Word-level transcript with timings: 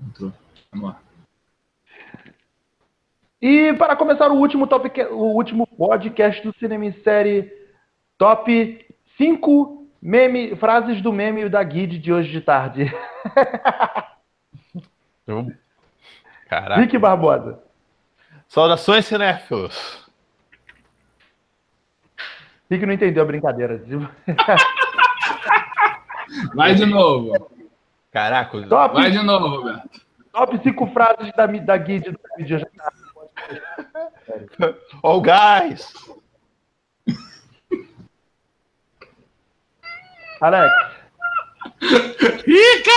Entrou. 0.00 0.32
Vamos 0.72 0.90
lá. 0.90 1.00
E 3.40 3.72
para 3.74 3.96
começar 3.96 4.30
o 4.30 4.36
último, 4.36 4.66
top, 4.66 4.90
o 5.10 5.34
último 5.34 5.66
podcast 5.66 6.42
do 6.42 6.54
Cinema 6.58 6.84
em 6.84 6.92
Série, 7.02 7.50
top 8.18 8.86
5 9.16 9.86
meme, 10.00 10.56
frases 10.56 11.00
do 11.00 11.12
meme 11.12 11.48
da 11.48 11.62
Guide 11.62 11.98
de 11.98 12.12
hoje 12.12 12.30
de 12.30 12.40
tarde. 12.40 12.84
Caraca. 16.48 16.80
Rick 16.80 16.98
Barbosa. 16.98 17.62
Saudações, 18.48 19.06
cinéfilos. 19.06 20.04
Rick 22.70 22.84
não 22.84 22.92
entendeu 22.92 23.22
a 23.22 23.26
brincadeira. 23.26 23.82
Vai 26.54 26.74
de 26.74 26.86
novo. 26.86 27.59
Caraca. 28.10 28.66
Top, 28.68 28.94
Vai 28.94 29.10
de 29.10 29.22
novo, 29.22 29.46
Roberto. 29.48 30.00
top 30.32 30.58
5 30.62 30.86
frases 30.88 31.32
da, 31.34 31.46
da 31.46 31.76
Guide 31.76 32.10
do 32.10 32.18
tarde. 32.18 32.66
Ó 35.02 35.16
o 35.16 35.20
gás. 35.20 35.92
Alex. 40.40 40.72
Rica! 42.46 42.90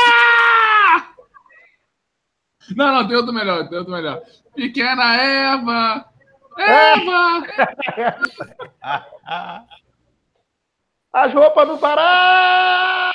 Não, 2.76 2.94
não, 2.94 3.08
tem 3.08 3.18
outro 3.18 3.34
melhor, 3.34 3.68
tem 3.68 3.78
outro 3.78 3.94
melhor. 3.94 4.22
Pequena 4.56 5.16
Eva! 5.16 6.06
Eva! 6.58 7.44
As 11.12 11.34
roupas 11.34 11.68
do 11.68 11.78
Pará! 11.78 13.12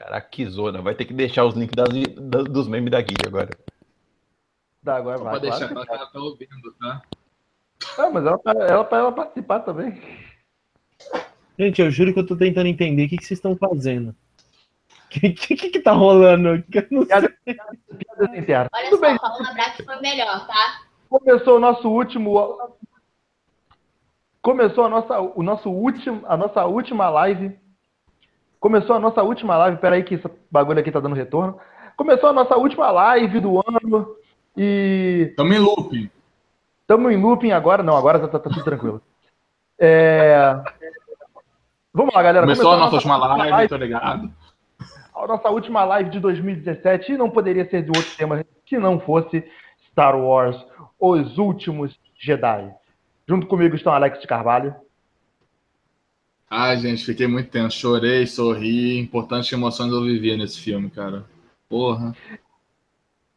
Caraca, 0.00 0.28
que 0.30 0.46
zona. 0.48 0.80
Vai 0.80 0.94
ter 0.94 1.04
que 1.04 1.12
deixar 1.12 1.44
os 1.44 1.54
links 1.54 1.74
das, 1.76 1.88
das- 2.16 2.44
dos 2.44 2.66
memes 2.66 2.90
da 2.90 3.02
guia 3.02 3.18
agora. 3.26 3.50
Tá, 4.82 4.96
agora 4.96 5.18
vai. 5.18 5.32
Pode 5.34 5.42
deixar, 5.42 5.68
claro. 5.68 5.88
ela 5.92 6.06
tá 6.06 6.18
ouvindo, 6.18 6.72
tá? 6.80 7.02
Ah, 7.98 8.08
mas 8.10 8.24
ela, 8.24 8.38
tá- 8.38 8.52
ela, 8.52 8.84
pra 8.84 8.98
ela 8.98 9.12
participar 9.12 9.60
também. 9.60 10.00
Gente, 11.58 11.82
eu 11.82 11.90
juro 11.90 12.14
que 12.14 12.18
eu 12.20 12.26
tô 12.26 12.34
tentando 12.34 12.66
entender 12.68 13.04
o 13.04 13.08
que, 13.10 13.18
que 13.18 13.24
vocês 13.26 13.36
estão 13.36 13.54
fazendo. 13.54 14.10
O 14.10 14.14
que, 15.10 15.32
que, 15.34 15.54
que 15.56 15.68
que 15.68 15.80
tá 15.80 15.92
rolando? 15.92 16.62
Que 16.62 16.78
eu 16.78 16.86
não 16.90 17.04
sei. 17.04 17.16
Olha 17.16 18.88
Tudo 18.88 18.96
só, 18.96 19.00
bem, 19.00 19.18
Paula 19.18 19.52
Braque 19.52 19.82
foi 19.84 20.00
melhor, 20.00 20.46
tá? 20.46 20.80
começou 21.10 21.56
o 21.56 21.60
nosso 21.60 21.90
último. 21.90 22.78
Começou 24.40 24.84
a 24.84 24.88
nossa, 24.88 25.20
o 25.20 25.42
nosso 25.42 25.68
último, 25.68 26.22
a 26.26 26.36
nossa 26.38 26.64
última 26.64 27.10
live. 27.10 27.58
Começou 28.60 28.94
a 28.94 29.00
nossa 29.00 29.22
última 29.22 29.56
live. 29.56 29.78
Peraí, 29.78 30.04
que 30.04 30.14
esse 30.14 30.30
bagulho 30.50 30.78
aqui 30.78 30.92
tá 30.92 31.00
dando 31.00 31.16
retorno. 31.16 31.58
Começou 31.96 32.28
a 32.28 32.32
nossa 32.32 32.56
última 32.56 32.90
live 32.90 33.40
do 33.40 33.58
ano. 33.58 34.14
E 34.56 35.32
Tamo 35.36 35.52
em 35.54 35.58
looping. 35.58 36.10
estamos 36.82 37.12
em 37.12 37.16
looping 37.16 37.52
agora. 37.52 37.82
Não, 37.82 37.96
agora 37.96 38.18
tá, 38.18 38.28
tá 38.28 38.38
tudo 38.38 38.62
tranquilo. 38.62 39.02
É, 39.78 40.62
Vamos 41.92 42.14
lá, 42.14 42.22
galera. 42.22 42.46
Começou 42.46 42.72
a 42.72 42.76
nossa 42.76 42.94
última 42.94 43.16
última 43.16 43.46
live, 43.50 43.68
tô 43.68 43.76
ligado. 43.76 44.30
a 45.14 45.26
nossa 45.26 45.50
última 45.50 45.84
live 45.84 46.10
de 46.10 46.20
2017 46.20 47.12
e 47.12 47.16
não 47.16 47.28
poderia 47.28 47.68
ser 47.68 47.82
de 47.82 47.88
outro 47.88 48.16
tema 48.16 48.44
que 48.64 48.78
não 48.78 49.00
fosse 49.00 49.44
Star 49.90 50.16
Wars, 50.16 50.56
Os 50.98 51.36
Últimos 51.36 51.98
Jedi. 52.16 52.72
Junto 53.28 53.46
comigo 53.48 53.74
estão 53.74 53.92
Alex 53.92 54.20
de 54.20 54.26
Carvalho, 54.26 54.74
Ai, 56.50 56.76
gente, 56.78 57.04
fiquei 57.04 57.26
muito 57.28 57.48
tenso. 57.50 57.78
Chorei, 57.78 58.26
sorri. 58.26 58.98
Importantes 58.98 59.52
emoções 59.52 59.92
eu 59.92 60.02
vivia 60.02 60.36
nesse 60.36 60.58
filme, 60.60 60.90
cara. 60.90 61.24
Porra. 61.68 62.14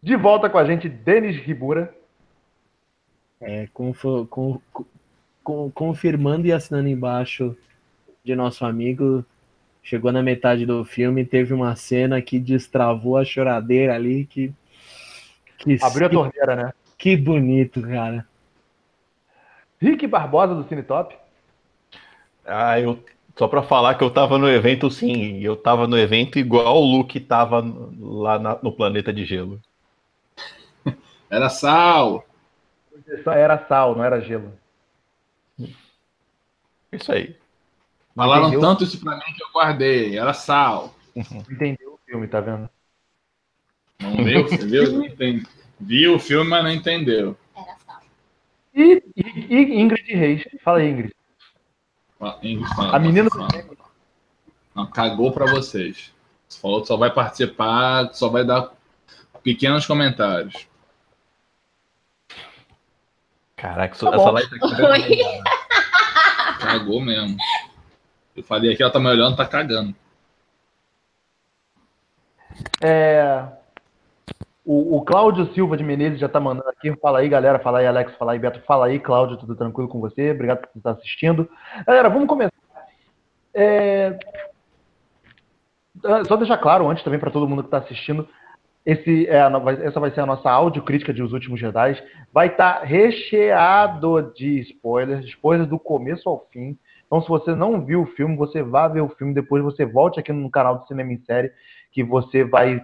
de 0.02 0.16
volta 0.18 0.50
com 0.50 0.58
a 0.58 0.66
gente 0.66 0.90
Denis 0.90 1.38
Ribura, 1.38 1.96
É, 3.40 3.68
confo- 3.74 4.26
com- 4.28 4.60
com- 5.44 5.70
confirmando 5.72 6.48
e 6.48 6.52
assinando 6.54 6.88
embaixo 6.88 7.56
de 8.24 8.36
nosso 8.36 8.66
amigo. 8.66 9.24
Chegou 9.84 10.12
na 10.14 10.24
metade 10.24 10.66
do 10.66 10.84
filme, 10.86 11.26
teve 11.26 11.54
uma 11.54 11.76
cena 11.76 12.22
que 12.22 12.40
destravou 12.40 13.18
a 13.18 13.26
choradeira 13.26 13.94
ali, 13.96 14.26
que. 14.26 14.54
Que, 15.58 15.78
abriu 15.82 16.08
a 16.08 16.10
que, 16.10 16.16
torneira, 16.16 16.56
né? 16.56 16.74
que 16.98 17.16
bonito, 17.18 17.82
cara. 17.82 18.26
Rick 19.80 20.08
Barbosa 20.08 20.56
do 20.56 20.68
Cine 20.68 20.84
Top, 20.84 21.14
Ah, 22.46 22.80
eu. 22.80 23.04
Só 23.38 23.48
pra 23.48 23.64
falar 23.64 23.96
que 23.96 24.04
eu 24.04 24.12
tava 24.12 24.38
no 24.38 24.48
evento, 24.48 24.90
sim. 24.92 25.40
Eu 25.40 25.56
tava 25.58 25.88
no 25.88 25.98
evento 25.98 26.38
igual 26.38 26.78
o 26.82 26.86
Luke 26.86 27.20
tava 27.20 27.62
lá 28.00 28.38
na- 28.38 28.60
no 28.62 28.72
planeta 28.72 29.12
de 29.12 29.26
gelo. 29.26 29.60
Era 31.30 31.50
sal. 31.50 32.24
só 33.24 33.32
era 33.32 33.58
sal, 33.68 33.96
não 33.96 34.04
era 34.04 34.20
gelo. 34.22 34.52
Isso 36.92 37.12
aí. 37.12 37.36
Falaram 38.16 38.48
Entendeu? 38.50 38.62
tanto 38.62 38.84
isso 38.86 39.00
pra 39.02 39.16
mim 39.18 39.34
que 39.36 39.44
eu 39.44 39.52
guardei. 39.54 40.18
Era 40.18 40.34
sal. 40.34 40.96
Entendeu 41.50 41.94
o 41.96 42.00
filme, 42.06 42.28
tá 42.28 42.42
vendo? 42.42 42.70
Não 44.02 44.24
viu? 44.24 44.44
Você 44.48 44.58
viu? 44.66 45.04
Entendi. 45.04 45.48
Viu 45.80 46.16
o 46.16 46.20
filme, 46.20 46.50
mas 46.50 46.64
não 46.64 46.72
entendeu. 46.72 47.36
Era 47.56 47.76
só. 47.86 48.00
E, 48.76 49.04
e- 49.16 49.56
e 49.56 49.82
Ingrid 49.82 50.14
Reis, 50.14 50.44
fala 50.64 50.80
aí, 50.80 50.90
Ingrid. 50.90 51.14
A 52.92 53.00
menina. 53.00 53.30
Não, 54.76 54.86
cagou 54.88 55.32
pra 55.32 55.46
vocês. 55.46 56.12
Você 56.48 56.60
falou 56.60 56.82
que 56.82 56.88
só 56.88 56.98
vai 56.98 57.12
participar, 57.12 58.14
só 58.14 58.30
vai 58.30 58.46
dar 58.46 58.72
pequenos 59.44 59.86
comentários. 59.86 60.68
Caraca, 63.56 63.96
Tá 63.98 64.16
essa 64.16 64.30
live 64.32 64.60
tá. 64.60 64.68
Oi. 64.90 65.18
Cagou 66.60 67.02
mesmo. 67.02 67.38
Eu 68.36 68.44
falei 68.44 68.74
aqui, 68.74 68.82
ela 68.82 68.92
tá 68.92 69.00
me 69.00 69.08
olhando, 69.08 69.38
tá 69.38 69.46
cagando. 69.46 69.96
É, 72.82 73.48
O, 74.66 74.98
o 74.98 75.02
Cláudio 75.04 75.54
Silva 75.54 75.76
de 75.76 75.84
Menezes 75.84 76.20
já 76.20 76.30
tá 76.30 76.40
mandando 76.40 76.70
aqui. 76.70 76.96
Fala 77.02 77.20
aí, 77.20 77.30
galera. 77.30 77.60
Fala 77.60 77.80
aí, 77.80 77.88
Alex. 77.88 78.16
Fala 78.16 78.32
aí, 78.32 78.40
Beto. 78.40 78.62
Fala 78.62 78.86
aí, 78.86 79.00
Cláudio. 79.00 79.38
Tudo 79.38 79.56
tranquilo 79.56 79.90
com 79.90 80.00
você? 80.00 80.32
Obrigado 80.32 80.62
por 80.62 80.78
estar 80.78 80.92
assistindo. 80.92 81.50
Galera, 81.86 82.10
vamos 82.10 82.28
começar. 82.28 82.54
É, 83.54 84.18
ah, 86.04 86.24
Só 86.26 86.36
deixar 86.36 86.58
claro 86.58 86.90
antes 86.90 87.04
também 87.04 87.20
para 87.20 87.32
todo 87.32 87.48
mundo 87.48 87.64
que 87.64 87.68
está 87.68 87.78
assistindo. 87.78 88.28
Esse 88.86 89.28
é 89.28 89.38
essa 89.86 90.00
vai 90.00 90.12
ser 90.12 90.22
a 90.22 90.26
nossa 90.26 90.50
audiocrítica 90.50 91.14
de 91.14 91.24
Os 91.24 91.32
Últimos 91.32 91.60
Jedi. 91.60 92.02
Vai 92.34 92.48
estar 92.48 92.84
recheado 92.84 94.34
de 94.36 94.60
spoilers, 94.60 95.26
spoilers 95.26 95.70
do 95.70 95.80
começo 95.80 96.28
ao 96.28 96.46
fim. 96.52 96.78
Então, 97.06 97.22
se 97.22 97.30
você 97.30 97.56
não 97.56 97.86
viu 97.86 98.02
o 98.02 98.08
filme, 98.08 98.36
você 98.36 98.62
vá 98.62 98.88
ver 98.88 99.02
o 99.02 99.10
filme. 99.10 99.34
Depois 99.34 99.64
você 99.64 99.86
volte 99.86 100.20
aqui 100.20 100.34
no 100.34 100.50
canal 100.50 100.80
do 100.80 100.88
Cinema 100.88 101.14
em 101.14 101.24
Série, 101.24 101.52
que 101.92 102.04
você 102.04 102.44
vai 102.44 102.82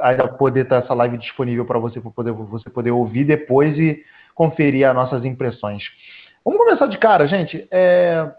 ainda 0.00 0.28
poder 0.28 0.64
estar 0.64 0.76
essa 0.76 0.94
live 0.94 1.18
disponível 1.18 1.64
para 1.64 1.78
você, 1.78 2.00
para 2.00 2.10
poder, 2.10 2.32
você 2.32 2.70
poder 2.70 2.90
ouvir 2.90 3.24
depois 3.24 3.76
e 3.78 4.04
conferir 4.34 4.88
as 4.88 4.94
nossas 4.94 5.24
impressões. 5.24 5.84
Vamos 6.44 6.60
começar 6.60 6.86
de 6.86 6.98
cara, 6.98 7.26
gente. 7.26 7.66
É, 7.70 8.30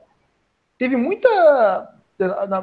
teve 0.77 0.95
muita. 0.95 1.89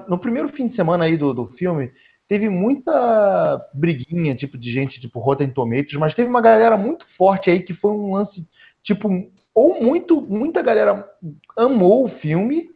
No 0.09 0.19
primeiro 0.19 0.49
fim 0.49 0.69
de 0.69 0.77
semana 0.77 1.05
aí 1.05 1.17
do, 1.17 1.33
do 1.33 1.47
filme, 1.49 1.93
teve 2.29 2.49
muita 2.49 3.65
briguinha, 3.73 4.35
tipo, 4.35 4.59
de 4.59 4.73
gente, 4.73 5.01
tipo, 5.01 5.21
Rotten 5.21 5.51
Tomatoes, 5.51 5.95
mas 5.95 6.15
teve 6.15 6.29
uma 6.29 6.41
galera 6.41 6.77
muito 6.77 7.07
forte 7.17 7.51
aí 7.51 7.61
que 7.61 7.75
foi 7.75 7.91
um 7.91 8.15
lance, 8.15 8.45
tipo, 8.83 9.09
ou 9.55 9.81
muito, 9.81 10.21
muita 10.21 10.63
galera 10.63 11.09
amou 11.57 12.07
o 12.07 12.09
filme 12.19 12.71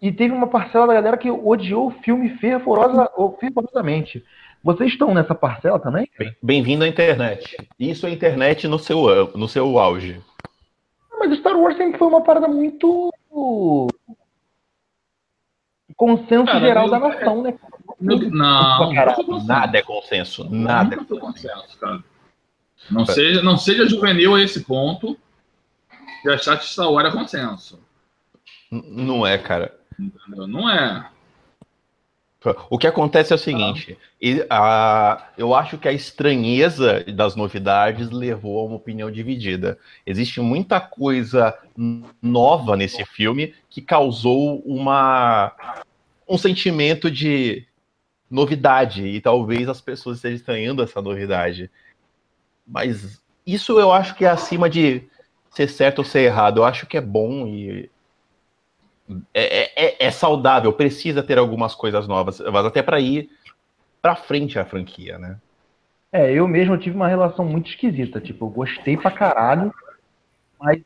e 0.00 0.12
teve 0.12 0.34
uma 0.34 0.46
parcela 0.46 0.86
da 0.86 0.94
galera 0.94 1.16
que 1.16 1.30
odiou 1.30 1.88
o 1.88 2.02
filme 2.02 2.28
fervorosa, 2.36 3.10
fervorosamente. 3.40 4.22
Vocês 4.64 4.92
estão 4.92 5.12
nessa 5.12 5.34
parcela 5.34 5.78
também? 5.78 6.08
Bem- 6.18 6.36
Bem-vindo 6.42 6.84
à 6.84 6.88
internet. 6.88 7.56
Isso 7.78 8.06
é 8.06 8.10
internet 8.10 8.66
no 8.66 8.78
seu, 8.78 9.30
no 9.36 9.46
seu 9.46 9.78
auge. 9.78 10.20
Mas 11.18 11.38
Star 11.38 11.54
Wars 11.56 11.76
sempre 11.76 11.98
foi 11.98 12.08
uma 12.08 12.22
parada 12.22 12.48
muito 12.48 13.12
consenso 15.96 16.46
Cara, 16.46 16.60
geral 16.60 16.88
da 16.90 16.98
nação, 16.98 17.42
né? 17.42 17.54
Não, 18.00 18.18
não, 18.18 18.94
Caralho. 18.94 19.44
Nada 19.44 19.78
é 19.78 19.82
consenso. 19.82 20.48
Nada. 20.50 21.04
Foi 21.04 21.18
consenso, 21.18 21.78
cara. 21.78 22.02
Não 22.90 23.06
seja, 23.06 23.42
não 23.42 23.56
seja 23.56 23.88
juvenil 23.88 24.34
a 24.34 24.42
esse 24.42 24.64
ponto 24.64 25.16
de 26.22 26.30
achar 26.30 26.56
que 26.58 26.64
Star 26.66 26.90
Wars 26.90 27.08
é 27.08 27.16
consenso. 27.16 27.80
N- 28.72 28.82
Não 29.04 29.26
é, 29.26 29.38
cara. 29.38 29.74
entendeu? 29.98 30.46
Não 30.46 30.68
é. 30.68 31.08
O 32.68 32.78
que 32.78 32.86
acontece 32.86 33.32
é 33.32 33.36
o 33.36 33.38
seguinte: 33.38 33.96
e- 34.20 34.44
a- 34.50 35.28
eu 35.38 35.54
acho 35.54 35.78
que 35.78 35.88
a 35.88 35.92
estranheza 35.92 37.04
das 37.14 37.34
novidades 37.36 38.10
levou 38.10 38.60
a 38.60 38.64
uma 38.64 38.76
opinião 38.76 39.10
dividida. 39.10 39.78
Existe 40.06 40.40
muita 40.40 40.80
coisa 40.80 41.56
nova 42.22 42.76
nesse 42.76 43.04
filme 43.04 43.54
que 43.70 43.80
causou 43.80 44.60
uma, 44.60 45.52
um 46.28 46.36
sentimento 46.36 47.10
de 47.10 47.66
novidade 48.30 49.06
e 49.06 49.20
talvez 49.20 49.68
as 49.68 49.80
pessoas 49.80 50.16
estejam 50.16 50.36
estranhando 50.36 50.82
essa 50.82 51.00
novidade. 51.00 51.70
Mas 52.66 53.22
isso 53.46 53.78
eu 53.78 53.92
acho 53.92 54.14
que 54.14 54.24
é 54.24 54.28
acima 54.28 54.68
de 54.68 55.02
ser 55.50 55.68
certo 55.68 55.98
ou 56.00 56.04
ser 56.04 56.20
errado. 56.20 56.58
Eu 56.58 56.64
acho 56.64 56.86
que 56.86 56.96
é 56.96 57.00
bom 57.00 57.46
e 57.46 57.88
é, 59.32 59.86
é, 59.86 60.06
é 60.06 60.10
saudável. 60.10 60.72
Precisa 60.72 61.22
ter 61.22 61.38
algumas 61.38 61.74
coisas 61.74 62.08
novas, 62.08 62.40
mas 62.40 62.66
até 62.66 62.82
para 62.82 63.00
ir 63.00 63.30
para 64.00 64.16
frente 64.16 64.58
a 64.58 64.64
franquia, 64.64 65.18
né? 65.18 65.38
É, 66.12 66.32
eu 66.32 66.46
mesmo 66.46 66.78
tive 66.78 66.94
uma 66.94 67.08
relação 67.08 67.44
muito 67.44 67.68
esquisita. 67.68 68.20
Tipo, 68.20 68.46
eu 68.46 68.50
gostei 68.50 68.96
pra 68.96 69.10
caralho, 69.10 69.72
mas 70.60 70.80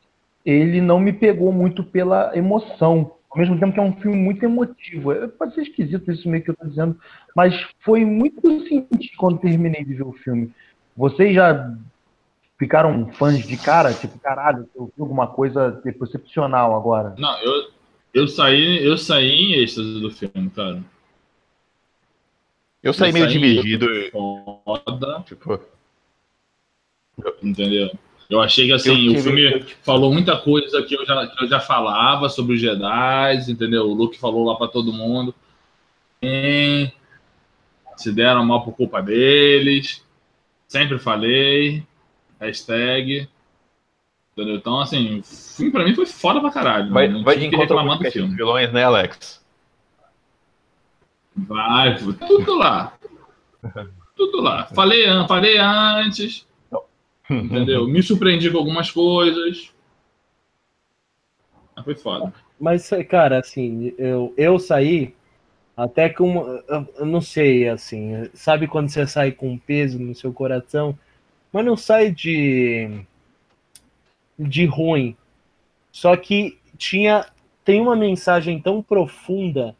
ele 0.45 0.81
não 0.81 0.99
me 0.99 1.13
pegou 1.13 1.51
muito 1.51 1.83
pela 1.83 2.35
emoção. 2.35 3.11
Ao 3.29 3.37
mesmo 3.37 3.59
tempo 3.59 3.73
que 3.73 3.79
é 3.79 3.83
um 3.83 3.95
filme 3.97 4.17
muito 4.17 4.43
emotivo. 4.43 5.11
É, 5.11 5.27
pode 5.27 5.53
ser 5.53 5.61
esquisito 5.61 6.11
isso 6.11 6.27
meio 6.27 6.43
que 6.43 6.49
eu 6.49 6.55
tô 6.55 6.65
dizendo, 6.65 6.97
mas 7.35 7.53
foi 7.81 8.03
muito 8.03 8.41
sentido 8.67 9.17
quando 9.17 9.39
terminei 9.39 9.83
de 9.83 9.93
ver 9.93 10.03
o 10.03 10.13
filme. 10.13 10.51
Vocês 10.97 11.35
já 11.35 11.71
ficaram 12.57 13.11
fãs 13.13 13.45
de 13.45 13.55
cara? 13.57 13.93
Tipo, 13.93 14.17
caralho, 14.19 14.67
eu 14.75 14.85
vi 14.85 15.01
alguma 15.01 15.27
coisa 15.27 15.79
excepcional 15.85 16.75
agora. 16.75 17.13
Não, 17.17 17.39
eu, 17.41 17.69
eu 18.13 18.27
saí, 18.27 18.83
eu 18.83 18.97
saí 18.97 19.29
em 19.31 19.53
êxtase 19.55 19.99
do 19.99 20.11
filme, 20.11 20.49
cara. 20.49 20.83
Eu 22.81 22.93
saí 22.93 23.09
Eu 23.09 23.13
meio 23.13 23.25
saí 23.25 23.33
dividido. 23.39 23.87
Foda, 24.11 25.23
Tipo, 25.25 25.59
entendeu? 27.43 27.91
Eu 28.29 28.41
achei 28.41 28.67
que 28.67 28.73
assim, 28.73 28.89
Eu 29.07 29.11
o 29.11 29.15
tive- 29.15 29.21
filme 29.23 29.43
eu 29.53 29.59
tive- 29.59 29.75
falou 29.83 30.13
muita 30.13 30.37
coisa 30.37 30.83
que 30.83 30.95
eu, 30.95 31.05
já, 31.05 31.27
que 31.27 31.43
eu 31.43 31.47
já 31.47 31.59
falava 31.59 32.29
sobre 32.29 32.55
os 32.55 32.61
Jedi, 32.61 33.49
entendeu? 33.51 33.83
O 33.89 33.93
Luke 33.93 34.17
falou 34.19 34.45
lá 34.45 34.55
pra 34.55 34.67
todo 34.67 34.93
mundo. 34.93 35.33
E 36.21 36.91
se 37.97 38.11
deram 38.13 38.45
mal 38.45 38.63
por 38.63 38.73
culpa 38.73 39.01
deles. 39.01 40.03
Sempre 40.67 40.99
falei. 40.99 41.83
Hashtag. 42.39 43.27
Entendeu? 44.39 44.55
Então, 44.55 44.79
assim, 44.79 45.19
o 45.19 45.23
filme 45.23 45.69
pra 45.69 45.83
mim 45.83 45.93
foi 45.93 46.05
foda 46.05 46.39
pra 46.39 46.49
caralho. 46.49 46.93
vai, 46.93 47.09
Não 47.09 47.23
vai 47.23 47.37
de 47.37 47.45
encontro 47.45 47.77
ao 47.77 47.79
reclamar 47.83 47.97
do 48.01 48.09
filme. 48.09 48.33
vilões, 48.35 48.71
né, 48.71 48.85
Alex? 48.85 49.43
Vai, 51.35 51.97
tudo 51.97 52.55
lá. 52.55 52.93
Tudo 54.15 54.41
lá. 54.41 54.65
Falei, 54.67 55.05
falei 55.27 55.57
antes. 55.57 56.47
Entendeu? 57.29 57.85
Me 57.87 58.01
surpreendi 58.01 58.49
com 58.49 58.57
algumas 58.59 58.89
coisas. 58.89 59.73
Mas 61.75 61.83
foi 61.85 61.95
foda. 61.95 62.33
Mas, 62.57 62.89
cara, 63.09 63.39
assim, 63.39 63.93
eu, 63.97 64.33
eu 64.37 64.57
saí 64.57 65.13
até 65.75 66.07
com. 66.07 66.61
Eu, 66.67 66.87
eu 66.97 67.05
não 67.05 67.19
sei, 67.21 67.67
assim, 67.67 68.29
sabe 68.33 68.67
quando 68.67 68.89
você 68.89 69.05
sai 69.05 69.31
com 69.33 69.49
um 69.49 69.57
peso 69.57 69.99
no 69.99 70.15
seu 70.15 70.31
coração, 70.31 70.97
mas 71.51 71.65
não 71.65 71.75
sai 71.75 72.11
de. 72.11 73.01
De 74.39 74.65
ruim. 74.65 75.15
Só 75.91 76.15
que 76.15 76.57
tinha. 76.77 77.25
Tem 77.65 77.81
uma 77.81 77.95
mensagem 77.95 78.59
tão 78.59 78.81
profunda 78.81 79.75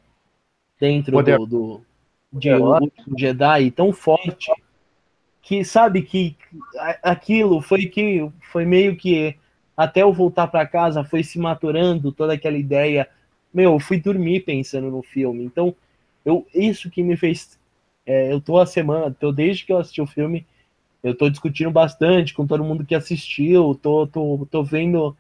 dentro 0.79 1.13
Poder- 1.13 1.37
do, 1.37 1.47
do 1.47 1.81
de 2.31 2.51
Último 2.53 3.17
Jedi, 3.17 3.71
tão 3.71 3.91
forte, 3.91 4.51
que 5.41 5.63
sabe 5.63 6.03
que 6.03 6.35
aquilo 7.01 7.61
foi 7.61 7.87
que 7.87 8.29
foi 8.51 8.65
meio 8.65 8.95
que 8.95 9.35
até 9.75 10.03
eu 10.03 10.13
voltar 10.13 10.47
para 10.47 10.67
casa 10.67 11.03
foi 11.03 11.23
se 11.23 11.39
maturando 11.39 12.11
toda 12.11 12.33
aquela 12.33 12.57
ideia. 12.57 13.09
Meu, 13.51 13.73
eu 13.73 13.79
fui 13.79 13.99
dormir 13.99 14.41
pensando 14.41 14.91
no 14.91 15.01
filme. 15.01 15.43
Então, 15.43 15.73
eu 16.23 16.45
isso 16.53 16.89
que 16.89 17.01
me 17.01 17.17
fez 17.17 17.57
é, 18.05 18.31
eu 18.31 18.41
tô 18.41 18.57
a 18.57 18.65
semana, 18.65 19.15
tô 19.17 19.31
desde 19.31 19.65
que 19.65 19.71
eu 19.71 19.77
assisti 19.77 20.01
o 20.01 20.07
filme, 20.07 20.45
eu 21.03 21.15
tô 21.15 21.29
discutindo 21.29 21.71
bastante 21.71 22.33
com 22.33 22.45
todo 22.47 22.63
mundo 22.63 22.85
que 22.85 22.95
assistiu, 22.95 23.75
tô 23.81 24.07
tô, 24.07 24.47
tô 24.49 24.63
vendo 24.63 25.15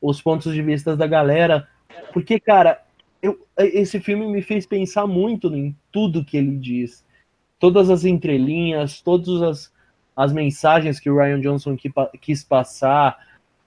os 0.00 0.20
pontos 0.20 0.52
de 0.52 0.62
vista 0.62 0.96
da 0.96 1.06
galera, 1.06 1.68
porque 2.12 2.38
cara, 2.40 2.82
eu, 3.22 3.46
esse 3.58 4.00
filme 4.00 4.26
me 4.26 4.42
fez 4.42 4.66
pensar 4.66 5.06
muito 5.06 5.54
em 5.54 5.74
tudo 5.90 6.24
que 6.24 6.36
ele 6.36 6.56
diz. 6.56 7.04
Todas 7.58 7.90
as 7.90 8.04
entrelinhas, 8.04 9.00
todas 9.00 9.42
as, 9.42 9.72
as 10.16 10.32
mensagens 10.32 11.00
que 11.00 11.10
o 11.10 11.16
Ryan 11.16 11.40
Johnson 11.40 11.76
qui- 11.76 11.92
quis 12.20 12.44
passar, 12.44 13.18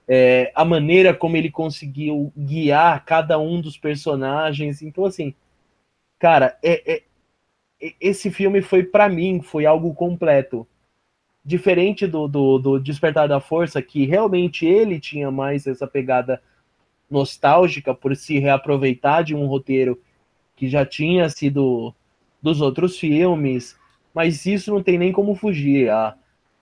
é, 0.08 0.52
a 0.54 0.64
maneira 0.64 1.14
como 1.14 1.36
ele 1.36 1.50
conseguiu 1.50 2.32
guiar 2.36 3.04
cada 3.04 3.38
um 3.38 3.60
dos 3.60 3.76
personagens. 3.78 4.82
Então, 4.82 5.04
assim, 5.04 5.34
cara, 6.18 6.58
é, 6.62 6.94
é- 6.96 7.02
esse 8.00 8.30
filme 8.30 8.62
foi, 8.62 8.82
pra 8.84 9.08
mim, 9.08 9.40
foi 9.42 9.66
algo 9.66 9.94
completo. 9.94 10.66
Diferente 11.48 12.06
do, 12.06 12.28
do, 12.28 12.58
do 12.58 12.78
Despertar 12.78 13.26
da 13.26 13.40
Força, 13.40 13.80
que 13.80 14.04
realmente 14.04 14.66
ele 14.66 15.00
tinha 15.00 15.30
mais 15.30 15.66
essa 15.66 15.86
pegada 15.86 16.42
nostálgica 17.10 17.94
por 17.94 18.14
se 18.14 18.38
reaproveitar 18.38 19.24
de 19.24 19.34
um 19.34 19.46
roteiro 19.46 19.98
que 20.54 20.68
já 20.68 20.84
tinha 20.84 21.26
sido 21.30 21.94
dos 22.42 22.60
outros 22.60 22.98
filmes, 22.98 23.78
mas 24.12 24.44
isso 24.44 24.70
não 24.70 24.82
tem 24.82 24.98
nem 24.98 25.10
como 25.10 25.34
fugir. 25.34 25.88
A, 25.88 26.14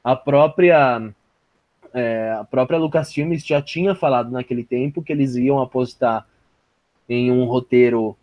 a 0.05 0.15
própria 0.15 1.13
é, 1.93 2.37
a 2.39 2.45
própria 2.45 2.79
Lucasfilmes 2.79 3.45
já 3.45 3.61
tinha 3.61 3.93
falado 3.93 4.31
naquele 4.31 4.63
tempo 4.63 5.03
que 5.03 5.13
eles 5.13 5.35
iam 5.35 5.61
apostar 5.61 6.29
em 7.09 7.33
um 7.33 7.45
roteiro 7.45 8.17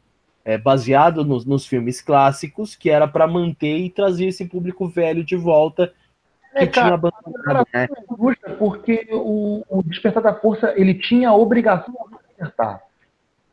é, 0.45 0.57
baseado 0.57 1.25
nos, 1.25 1.43
nos 1.43 1.65
filmes 1.65 1.99
clássicos, 1.99 2.73
que 2.73 2.89
era 2.89 3.05
para 3.05 3.27
manter 3.27 3.79
e 3.79 3.89
trazer 3.89 4.27
esse 4.27 4.45
público 4.45 4.87
velho 4.87 5.25
de 5.25 5.35
volta 5.35 5.93
que 6.53 6.63
É, 6.63 6.67
tinha 6.67 6.83
cara, 6.83 6.95
abandonado, 6.95 7.67
né? 7.73 7.87
Porque 8.57 9.07
o, 9.11 9.63
o 9.69 9.83
Despertar 9.83 10.23
da 10.23 10.33
Força, 10.33 10.73
ele 10.75 10.93
tinha 10.93 11.29
a 11.29 11.35
obrigação 11.35 11.93
de 12.09 12.17
despertar. 12.27 12.81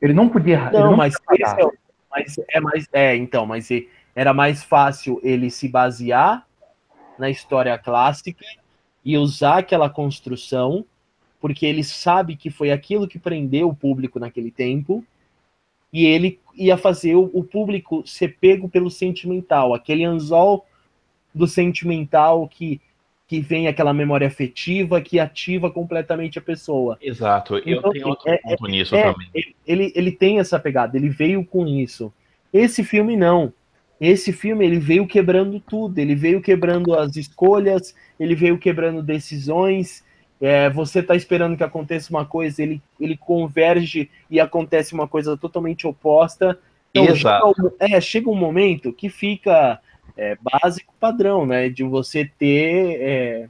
Ele 0.01 0.13
não 0.13 0.29
podia 0.29 0.55
errar. 0.55 0.73
Não, 0.73 0.91
não 0.91 0.97
mas, 0.97 1.15
é, 1.31 1.65
mas 2.11 2.37
é 2.49 2.61
mais. 2.61 2.89
É, 2.93 3.17
então, 3.17 3.47
mas 3.47 3.69
era 4.15 4.33
mais 4.33 4.63
fácil 4.63 5.21
ele 5.23 5.51
se 5.51 5.69
basear 5.69 6.47
na 7.19 7.31
história 7.31 7.77
clássica 7.79 8.45
e 9.05 9.17
usar 9.17 9.59
aquela 9.59 9.89
construção, 9.89 10.85
porque 11.41 11.67
ele 11.67 11.85
sabe 11.85 12.37
que 12.37 12.51
foi 12.51 12.71
aquilo 12.71 13.09
que 13.09 13.19
prendeu 13.19 13.69
o 13.69 13.75
público 13.75 14.19
naquele 14.19 14.51
tempo, 14.51 15.05
e 15.93 16.07
ele 16.07 16.39
ia 16.55 16.77
fazer 16.77 17.15
o, 17.15 17.31
o 17.33 17.43
público 17.43 18.07
ser 18.07 18.37
pego 18.41 18.69
pelo 18.69 18.91
sentimental, 18.91 19.75
aquele 19.75 20.05
anzol 20.05 20.67
do 21.35 21.47
sentimental 21.47 22.47
que, 22.49 22.81
que 23.31 23.41
vem 23.41 23.69
aquela 23.69 23.95
memória 23.95 24.27
afetiva 24.27 25.01
que 25.01 25.21
ativa 25.21 25.71
completamente 25.71 26.37
a 26.37 26.43
pessoa. 26.43 26.99
Exato. 27.01 27.59
Eu 27.59 27.79
Então, 27.79 27.93
tenho 27.93 28.09
outro 28.09 28.29
é- 28.29 28.39
ponto 28.39 28.67
nisso 28.67 28.97
é, 28.97 29.05
também. 29.05 29.29
ele, 29.65 29.93
ele 29.95 30.11
tem 30.11 30.41
essa 30.41 30.59
pegada, 30.59 30.97
ele 30.97 31.09
veio 31.09 31.45
com 31.45 31.65
isso. 31.65 32.13
Esse 32.53 32.83
filme 32.83 33.17
não. 33.17 33.53
Esse 34.01 34.33
filme 34.33 34.67
ele 34.67 34.81
veio 34.81 35.07
quebrando 35.07 35.61
tudo, 35.61 35.97
ele 36.01 36.17
veio 36.17 36.41
quebrando 36.43 36.93
as 36.93 37.15
escolhas, 37.15 37.95
ele 38.19 38.35
veio 38.35 38.59
quebrando 38.59 39.01
decisões. 39.01 40.03
É, 40.41 40.69
você 40.69 41.01
tá 41.01 41.15
esperando 41.15 41.57
que 41.57 41.63
aconteça 41.63 42.11
uma 42.11 42.25
coisa, 42.27 42.61
ele, 42.61 42.83
ele 42.99 43.17
converge 43.17 44.11
e 44.29 44.41
acontece 44.41 44.93
uma 44.93 45.07
coisa 45.07 45.37
totalmente 45.37 45.87
oposta. 45.87 46.59
Então, 46.93 47.15
Exato. 47.15 47.55
chega 47.79 47.97
é, 47.97 48.01
chega 48.01 48.29
um 48.29 48.35
momento 48.35 48.93
que 48.93 49.09
fica 49.09 49.79
é, 50.17 50.37
básico 50.41 50.95
padrão, 50.99 51.47
né? 51.47 51.69
De 51.69 51.85
você 51.85 52.25
ter. 52.39 53.01
é, 53.01 53.49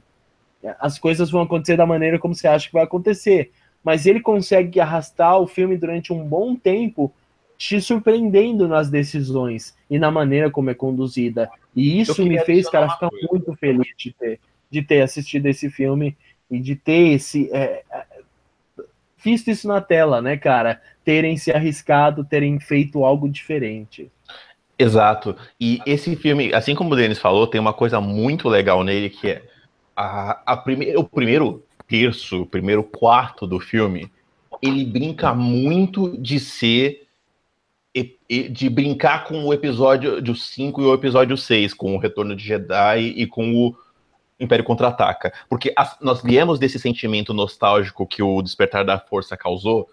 as 0.79 0.99
coisas 0.99 1.31
vão 1.31 1.41
acontecer 1.41 1.75
da 1.75 1.85
maneira 1.85 2.19
como 2.19 2.35
você 2.35 2.47
acha 2.47 2.67
que 2.67 2.73
vai 2.73 2.83
acontecer 2.83 3.51
mas 3.83 4.05
ele 4.05 4.19
consegue 4.19 4.79
arrastar 4.79 5.39
o 5.39 5.47
filme 5.47 5.77
durante 5.77 6.13
um 6.13 6.23
bom 6.23 6.55
tempo, 6.55 7.11
te 7.57 7.79
surpreendendo 7.81 8.67
nas 8.67 8.89
decisões 8.89 9.75
e 9.89 9.97
na 9.99 10.11
maneira 10.11 10.49
como 10.49 10.69
é 10.69 10.73
conduzida. 10.73 11.49
E 11.75 11.99
isso 11.99 12.25
me 12.25 12.39
fez, 12.43 12.69
cara, 12.69 12.89
ficar 12.89 13.09
coisa. 13.09 13.27
muito 13.31 13.55
feliz 13.55 13.93
de 13.97 14.13
ter, 14.13 14.39
de 14.69 14.81
ter 14.81 15.01
assistido 15.01 15.45
esse 15.47 15.69
filme 15.69 16.15
e 16.49 16.59
de 16.59 16.75
ter 16.75 17.13
esse. 17.13 17.49
é, 17.51 17.83
é, 17.91 18.05
visto 19.23 19.49
isso 19.49 19.67
na 19.67 19.79
tela, 19.79 20.21
né, 20.21 20.37
cara? 20.37 20.81
Terem 21.03 21.37
se 21.37 21.51
arriscado, 21.51 22.23
terem 22.23 22.59
feito 22.59 23.03
algo 23.03 23.29
diferente. 23.29 24.11
Exato. 24.81 25.35
E 25.59 25.79
esse 25.85 26.15
filme, 26.15 26.53
assim 26.53 26.73
como 26.73 26.93
o 26.93 26.95
Denis 26.95 27.19
falou, 27.19 27.45
tem 27.47 27.61
uma 27.61 27.73
coisa 27.73 28.01
muito 28.01 28.49
legal 28.49 28.83
nele 28.83 29.09
que 29.09 29.29
é 29.29 29.43
a, 29.95 30.41
a 30.45 30.57
prime 30.57 30.95
o 30.95 31.03
primeiro 31.03 31.63
terço, 31.87 32.41
o 32.41 32.45
primeiro 32.45 32.83
quarto 32.83 33.45
do 33.45 33.59
filme, 33.59 34.11
ele 34.61 34.85
brinca 34.85 35.33
muito 35.33 36.17
de 36.17 36.39
ser 36.39 37.01
de 38.53 38.69
brincar 38.69 39.25
com 39.25 39.43
o 39.43 39.53
episódio 39.53 40.33
5 40.33 40.81
e 40.81 40.85
o 40.85 40.93
episódio 40.93 41.35
6, 41.35 41.73
com 41.73 41.93
o 41.93 41.99
Retorno 41.99 42.33
de 42.33 42.41
Jedi 42.41 43.13
e 43.17 43.27
com 43.27 43.53
o 43.53 43.75
Império 44.39 44.63
Contra-Ataca. 44.63 45.33
Porque 45.49 45.73
as- 45.75 45.97
nós 45.99 46.21
viemos 46.23 46.57
desse 46.57 46.79
sentimento 46.79 47.33
nostálgico 47.33 48.07
que 48.07 48.23
o 48.23 48.41
Despertar 48.41 48.85
da 48.85 48.97
Força 48.97 49.35
causou, 49.35 49.89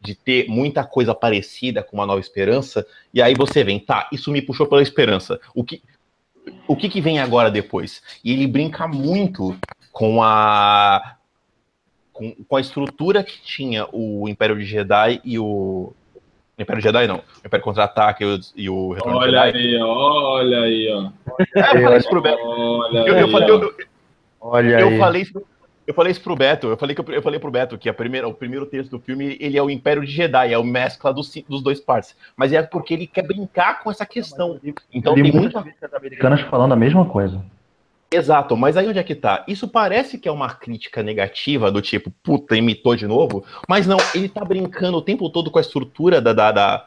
de 0.00 0.14
ter 0.14 0.48
muita 0.48 0.84
coisa 0.84 1.14
parecida 1.14 1.82
com 1.82 1.96
uma 1.96 2.06
nova 2.06 2.20
esperança, 2.20 2.86
e 3.12 3.20
aí 3.20 3.34
você 3.34 3.62
vem, 3.62 3.78
tá, 3.78 4.08
isso 4.10 4.30
me 4.30 4.40
puxou 4.40 4.66
pela 4.66 4.82
esperança. 4.82 5.38
O 5.54 5.62
que, 5.62 5.82
o 6.66 6.74
que, 6.74 6.88
que 6.88 7.00
vem 7.00 7.18
agora 7.18 7.50
depois? 7.50 8.02
E 8.24 8.32
ele 8.32 8.46
brinca 8.46 8.88
muito 8.88 9.56
com 9.92 10.22
a 10.22 11.16
com, 12.12 12.34
com 12.46 12.56
a 12.56 12.60
estrutura 12.60 13.24
que 13.24 13.40
tinha 13.42 13.86
o 13.92 14.28
Império 14.28 14.58
de 14.58 14.64
Jedi 14.64 15.20
e 15.24 15.38
o 15.38 15.92
Império 16.58 16.82
Jedi 16.82 17.06
não, 17.06 17.16
o 17.16 17.46
Império 17.46 17.64
Contra-Ataque 17.64 18.24
e 18.54 18.68
o 18.68 18.92
Retorno 18.92 19.18
olha 19.18 19.46
Jedi. 19.46 19.58
Aí, 19.58 19.82
olha 19.82 20.60
aí, 20.60 20.92
ó. 20.92 21.10
É, 21.56 21.76
eu 21.76 21.82
falei 21.82 21.98
isso 21.98 22.08
pro 22.10 22.20
Beto. 22.20 22.42
Olha 22.42 22.98
eu, 22.98 23.06
eu, 23.06 23.26
aí, 23.26 23.32
falei, 23.32 23.50
eu, 23.50 23.74
Olha 24.40 24.80
eu 24.80 24.88
aí. 24.88 24.98
falei 24.98 25.22
isso, 25.22 25.42
eu 25.86 25.94
falei 25.94 26.12
isso 26.12 26.20
pro 26.22 26.36
Beto, 26.36 26.68
eu 26.68 26.76
falei 26.76 26.94
que 26.94 27.00
eu, 27.00 27.14
eu 27.14 27.22
falei 27.22 27.40
pro 27.40 27.50
Beto 27.50 27.76
que 27.78 27.88
a 27.88 27.94
primeira, 27.94 28.28
o 28.28 28.34
primeiro 28.34 28.66
texto 28.66 28.90
do 28.90 29.00
filme 29.00 29.36
ele 29.40 29.58
é 29.58 29.62
o 29.62 29.70
Império 29.70 30.04
de 30.04 30.12
Jedi, 30.12 30.52
é 30.52 30.58
o 30.58 30.64
mescla 30.64 31.12
dos, 31.12 31.32
dos 31.48 31.62
dois 31.62 31.80
partes. 31.80 32.14
Mas 32.36 32.52
é 32.52 32.62
porque 32.62 32.94
ele 32.94 33.06
quer 33.06 33.26
brincar 33.26 33.82
com 33.82 33.90
essa 33.90 34.06
questão. 34.06 34.60
Então 34.92 35.14
tem 35.14 35.22
muitas 35.24 35.42
muita 35.42 35.60
revistas 35.60 35.92
americanas 35.94 36.40
falando 36.42 36.72
a 36.72 36.76
mesma 36.76 37.04
coisa. 37.04 37.42
Exato, 38.12 38.56
mas 38.56 38.76
aí 38.76 38.88
onde 38.88 38.98
é 38.98 39.04
que 39.04 39.14
tá? 39.14 39.44
Isso 39.46 39.68
parece 39.68 40.18
que 40.18 40.28
é 40.28 40.32
uma 40.32 40.50
crítica 40.52 41.00
negativa, 41.00 41.70
do 41.70 41.80
tipo, 41.80 42.10
puta, 42.24 42.56
imitou 42.56 42.96
de 42.96 43.06
novo, 43.06 43.44
mas 43.68 43.86
não, 43.86 43.98
ele 44.12 44.28
tá 44.28 44.44
brincando 44.44 44.98
o 44.98 45.02
tempo 45.02 45.30
todo 45.30 45.48
com 45.48 45.58
a 45.58 45.60
estrutura 45.60 46.20
da, 46.20 46.32
da, 46.32 46.50
da- 46.50 46.86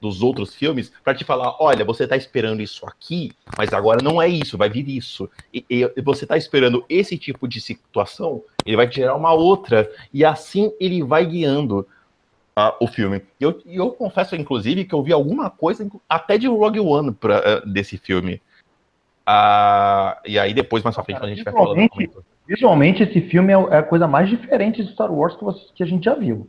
dos 0.00 0.22
outros 0.22 0.54
filmes 0.54 0.92
para 1.02 1.14
te 1.14 1.24
falar, 1.24 1.56
olha, 1.60 1.84
você 1.84 2.06
tá 2.06 2.16
esperando 2.16 2.62
isso 2.62 2.86
aqui, 2.86 3.32
mas 3.56 3.72
agora 3.72 4.02
não 4.02 4.20
é 4.22 4.28
isso, 4.28 4.56
vai 4.56 4.68
vir 4.68 4.88
isso. 4.88 5.28
E, 5.52 5.64
e 5.68 6.02
você 6.02 6.26
tá 6.26 6.36
esperando 6.36 6.84
esse 6.88 7.18
tipo 7.18 7.48
de 7.48 7.60
situação, 7.60 8.42
ele 8.64 8.76
vai 8.76 8.88
te 8.88 8.96
gerar 8.96 9.16
uma 9.16 9.32
outra, 9.32 9.90
e 10.12 10.24
assim 10.24 10.72
ele 10.78 11.02
vai 11.02 11.26
guiando 11.26 11.86
ah, 12.54 12.74
o 12.80 12.86
filme. 12.86 13.22
E 13.40 13.44
Eu, 13.44 13.60
eu 13.66 13.90
confesso, 13.90 14.34
inclusive, 14.36 14.84
que 14.84 14.94
eu 14.94 15.02
vi 15.02 15.12
alguma 15.12 15.48
coisa 15.50 15.88
até 16.08 16.36
de 16.38 16.46
Rogue 16.46 16.80
One 16.80 17.12
pra, 17.12 17.38
ah, 17.38 17.60
desse 17.66 17.96
filme. 17.98 18.40
Ah, 19.26 20.18
e 20.24 20.38
aí 20.38 20.54
depois, 20.54 20.82
mais 20.82 20.94
pra 20.96 21.04
frente, 21.04 21.18
quando 21.20 21.32
a 21.32 21.34
gente 21.34 21.44
vai 21.44 21.52
falando. 21.52 21.76
Visualmente, 21.76 22.10
visualmente, 22.46 23.02
esse 23.02 23.20
filme 23.22 23.52
é 23.52 23.56
é 23.56 23.78
a 23.78 23.82
coisa 23.82 24.08
mais 24.08 24.28
diferente 24.28 24.82
de 24.82 24.92
Star 24.92 25.12
Wars 25.12 25.36
que, 25.36 25.44
você- 25.44 25.66
que 25.74 25.82
a 25.82 25.86
gente 25.86 26.04
já 26.04 26.14
viu. 26.14 26.48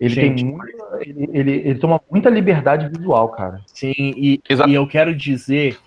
Ele 0.00 0.14
Gente. 0.14 0.42
tem 0.42 0.44
muito, 0.46 0.76
ele, 1.00 1.28
ele, 1.38 1.52
ele 1.52 1.78
toma 1.78 2.00
muita 2.10 2.30
liberdade 2.30 2.88
visual, 2.88 3.28
cara. 3.28 3.60
Sim, 3.66 3.92
e, 3.96 4.40
e 4.66 4.74
eu 4.74 4.86
quero 4.86 5.14
dizer 5.14 5.78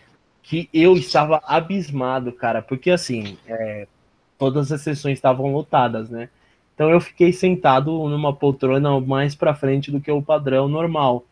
que 0.44 0.70
eu 0.72 0.94
estava 0.96 1.42
abismado, 1.46 2.32
cara, 2.32 2.62
porque 2.62 2.92
assim, 2.92 3.38
é, 3.48 3.88
todas 4.38 4.72
as 4.72 4.82
sessões 4.82 5.14
estavam 5.18 5.52
lotadas, 5.52 6.10
né? 6.10 6.30
Então 6.76 6.90
eu 6.90 7.02
fiquei 7.02 7.34
sentado 7.34 7.92
numa 8.08 8.34
poltrona 8.34 9.00
mais 9.00 9.34
pra 9.36 9.56
frente 9.56 9.90
do 9.92 10.00
que 10.00 10.12
o 10.12 10.22
padrão 10.22 10.68
normal. 10.68 11.26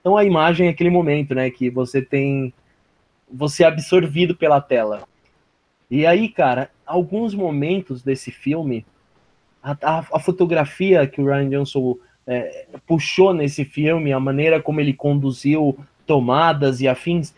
Então 0.00 0.16
a 0.16 0.24
imagem 0.24 0.68
é 0.68 0.70
aquele 0.70 0.90
momento, 0.90 1.34
né, 1.34 1.50
que 1.50 1.68
você 1.68 2.00
tem 2.00 2.52
você 3.30 3.64
é 3.64 3.66
absorvido 3.66 4.34
pela 4.36 4.60
tela. 4.60 5.04
E 5.90 6.06
aí, 6.06 6.28
cara, 6.28 6.70
alguns 6.86 7.34
momentos 7.34 8.02
desse 8.02 8.30
filme, 8.30 8.84
a, 9.62 9.72
a- 9.82 10.06
a 10.14 10.18
fotografia 10.20 11.06
que 11.06 11.20
o 11.20 11.26
Ryan 11.26 11.48
Johnson 11.48 11.96
é, 12.26 12.66
puxou 12.86 13.34
nesse 13.34 13.64
filme, 13.64 14.12
a 14.12 14.20
maneira 14.20 14.60
como 14.62 14.80
ele 14.80 14.92
conduziu 14.92 15.78
tomadas 16.06 16.80
e 16.80 16.88
afins, 16.88 17.34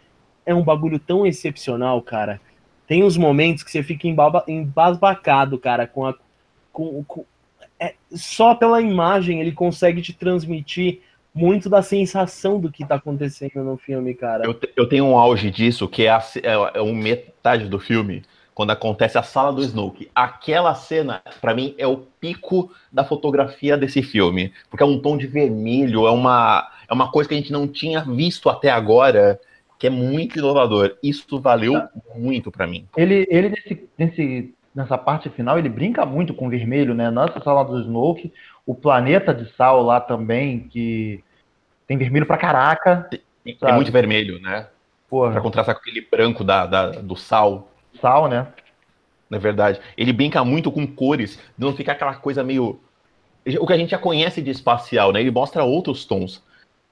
é 0.46 0.54
um 0.54 0.62
bagulho 0.62 0.98
tão 0.98 1.26
excepcional, 1.26 2.00
cara. 2.02 2.40
Tem 2.86 3.02
uns 3.02 3.16
momentos 3.16 3.62
que 3.62 3.70
você 3.70 3.82
fica 3.82 4.06
embaba- 4.06 4.44
embasbacado, 4.46 5.58
cara, 5.58 5.86
com 5.86 6.06
a. 6.06 6.14
Com, 6.72 7.04
com- 7.04 7.24
é, 7.80 7.94
só 8.12 8.54
pela 8.54 8.80
imagem 8.80 9.40
ele 9.40 9.52
consegue 9.52 10.00
te 10.02 10.12
transmitir 10.12 11.00
muito 11.34 11.68
da 11.68 11.82
sensação 11.82 12.60
do 12.60 12.70
que 12.70 12.86
tá 12.86 12.94
acontecendo 12.94 13.64
no 13.64 13.76
filme, 13.76 14.14
cara. 14.14 14.44
Eu, 14.44 14.58
eu 14.76 14.88
tenho 14.88 15.04
um 15.06 15.18
auge 15.18 15.50
disso, 15.50 15.88
que 15.88 16.04
é, 16.04 16.10
a, 16.10 16.22
é, 16.42 16.78
é 16.80 16.92
metade 16.92 17.68
do 17.68 17.78
filme, 17.80 18.22
quando 18.54 18.70
acontece 18.70 19.18
a 19.18 19.22
sala 19.22 19.52
do 19.52 19.62
Snoke. 19.62 20.10
Aquela 20.14 20.74
cena, 20.74 21.20
pra 21.40 21.52
mim, 21.54 21.74
é 21.76 21.86
o 21.86 21.98
pico 22.20 22.70
da 22.92 23.04
fotografia 23.04 23.76
desse 23.76 24.02
filme. 24.02 24.52
Porque 24.70 24.82
é 24.82 24.86
um 24.86 24.98
tom 25.00 25.16
de 25.16 25.26
vermelho, 25.26 26.06
é 26.06 26.10
uma, 26.10 26.70
é 26.88 26.94
uma 26.94 27.10
coisa 27.10 27.28
que 27.28 27.34
a 27.34 27.38
gente 27.38 27.52
não 27.52 27.66
tinha 27.66 28.00
visto 28.02 28.48
até 28.48 28.70
agora, 28.70 29.40
que 29.78 29.88
é 29.88 29.90
muito 29.90 30.38
inovador. 30.38 30.96
Isso 31.02 31.40
valeu 31.40 31.82
muito 32.14 32.50
pra 32.52 32.66
mim. 32.66 32.86
Ele, 32.96 33.26
ele 33.28 33.48
nesse, 33.48 33.88
nesse, 33.98 34.54
nessa 34.74 34.96
parte 34.96 35.28
final, 35.30 35.58
ele 35.58 35.68
brinca 35.68 36.06
muito 36.06 36.32
com 36.32 36.46
o 36.46 36.50
vermelho, 36.50 36.94
né? 36.94 37.10
Nossa 37.10 37.40
sala 37.42 37.64
do 37.64 37.80
Snoke, 37.80 38.32
o 38.64 38.74
planeta 38.74 39.34
de 39.34 39.50
Sal 39.56 39.82
lá 39.82 40.00
também, 40.00 40.60
que 40.60 41.22
tem 41.88 41.98
vermelho 41.98 42.24
pra 42.24 42.38
caraca. 42.38 43.08
É 43.12 43.52
Sabe. 43.58 43.72
muito 43.72 43.90
vermelho, 43.92 44.40
né? 44.40 44.60
Pra 44.62 44.70
Porra, 45.10 45.40
contrastar 45.40 45.74
com 45.74 45.80
aquele 45.80 46.00
branco 46.00 46.42
da, 46.42 46.66
da- 46.66 46.90
do 46.90 47.14
sal. 47.14 47.68
Sal, 48.04 48.28
né? 48.28 48.46
Na 49.30 49.38
verdade, 49.38 49.80
ele 49.96 50.12
brinca 50.12 50.44
muito 50.44 50.70
com 50.70 50.86
cores, 50.86 51.40
não 51.56 51.74
ficar 51.74 51.92
aquela 51.92 52.14
coisa 52.14 52.44
meio. 52.44 52.78
O 53.58 53.66
que 53.66 53.72
a 53.72 53.78
gente 53.78 53.92
já 53.92 53.98
conhece 53.98 54.42
de 54.42 54.50
espacial, 54.50 55.10
né? 55.10 55.22
Ele 55.22 55.30
mostra 55.30 55.64
outros 55.64 56.04
tons. 56.04 56.44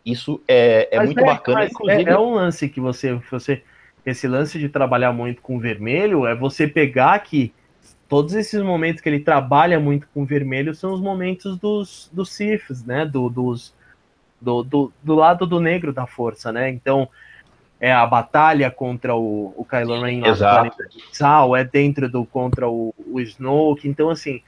Isso 0.07 0.41
é, 0.49 0.89
é 0.91 0.97
Mas 0.97 1.07
muito 1.07 1.23
bacana. 1.23 1.59
mas 1.59 1.71
Inclusive, 1.71 2.11
É, 2.11 2.15
é 2.15 2.19
um 2.19 2.35
lance 2.35 2.67
que 2.67 2.81
você, 2.81 3.13
você. 3.31 3.63
Esse 4.07 4.27
lance 4.27 4.59
de 4.59 4.71
trabalhar 4.71 5.13
muito 5.13 5.43
com 5.43 5.59
vermelho 5.59 6.27
é 6.27 6.35
você 6.35 6.67
pegar 6.67 7.19
que 7.19 7.53
todos 8.09 8.35
esses 8.35 8.63
momentos 8.63 9.03
que 9.03 9.09
ele 9.09 9.21
trabalha 9.21 9.79
muito 9.79 10.09
com 10.15 10.25
vermelho 10.25 10.75
são 10.75 10.95
os 10.95 11.01
momentos 11.01 11.59
dos, 11.59 12.11
dos 12.11 12.31
Siths, 12.33 12.85
né? 12.87 13.05
Do, 13.05 13.29
dos, 13.29 13.75
do, 14.41 14.63
do, 14.63 14.93
do 15.03 15.15
lado 15.15 15.47
do 15.47 15.61
negro 15.61 15.93
da 15.93 16.07
força, 16.07 16.51
né? 16.51 16.71
Então, 16.71 17.07
é 17.83 17.93
a 17.93 18.07
batalha 18.07 18.71
contra 18.71 19.17
o, 19.17 19.53
o 19.57 19.65
Kylo 19.65 20.01
Ren 20.01 20.21
lá 20.21 20.29
Exato. 20.29 20.77
Sal, 21.13 21.57
é 21.57 21.65
dentro 21.65 22.09
do 22.09 22.25
contra 22.25 22.69
o, 22.69 22.95
o 22.97 23.21
Snoke. 23.21 23.89
Então, 23.89 24.09
assim, 24.09 24.41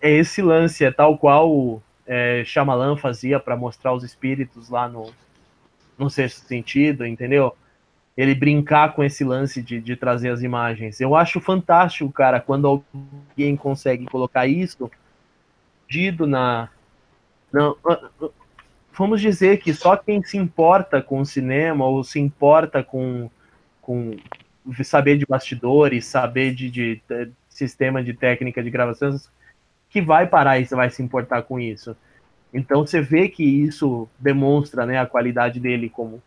é 0.00 0.12
esse 0.12 0.40
lance, 0.40 0.84
é 0.84 0.92
tal 0.92 1.18
qual 1.18 1.82
é, 2.06 2.44
Shyamalan 2.46 2.96
fazia 2.96 3.40
para 3.40 3.56
mostrar 3.56 3.92
os 3.92 4.04
espíritos 4.04 4.68
lá 4.68 4.88
no, 4.88 5.12
no 5.98 6.08
sexto 6.08 6.46
sentido, 6.46 7.04
entendeu? 7.04 7.52
Ele 8.16 8.32
brincar 8.32 8.94
com 8.94 9.02
esse 9.02 9.24
lance 9.24 9.60
de, 9.60 9.80
de 9.80 9.96
trazer 9.96 10.30
as 10.30 10.40
imagens. 10.40 11.00
Eu 11.00 11.16
acho 11.16 11.40
fantástico, 11.40 12.12
cara, 12.12 12.38
quando 12.38 12.68
alguém 12.68 13.56
consegue 13.56 14.06
colocar 14.06 14.46
isso 14.46 14.88
dido 15.88 16.28
na. 16.28 16.68
Não, 17.52 17.76
vamos 18.96 19.20
dizer 19.20 19.58
que 19.58 19.74
só 19.74 19.96
quem 19.96 20.22
se 20.22 20.36
importa 20.36 21.02
com 21.02 21.20
o 21.20 21.26
cinema 21.26 21.84
ou 21.84 22.02
se 22.02 22.18
importa 22.18 22.82
com, 22.82 23.30
com 23.80 24.16
saber 24.82 25.18
de 25.18 25.26
bastidores, 25.26 26.06
saber 26.06 26.54
de, 26.54 26.70
de, 26.70 27.02
de 27.08 27.32
sistema 27.48 28.02
de 28.02 28.14
técnica 28.14 28.62
de 28.62 28.70
gravação, 28.70 29.16
que 29.90 30.00
vai 30.00 30.26
parar 30.26 30.58
e 30.58 30.64
vai 30.64 30.90
se 30.90 31.02
importar 31.02 31.42
com 31.42 31.60
isso. 31.60 31.96
Então 32.52 32.86
você 32.86 33.00
vê 33.00 33.28
que 33.28 33.44
isso 33.44 34.08
demonstra 34.18 34.86
né, 34.86 34.98
a 34.98 35.06
qualidade 35.06 35.60
dele 35.60 35.90
como 35.90 36.22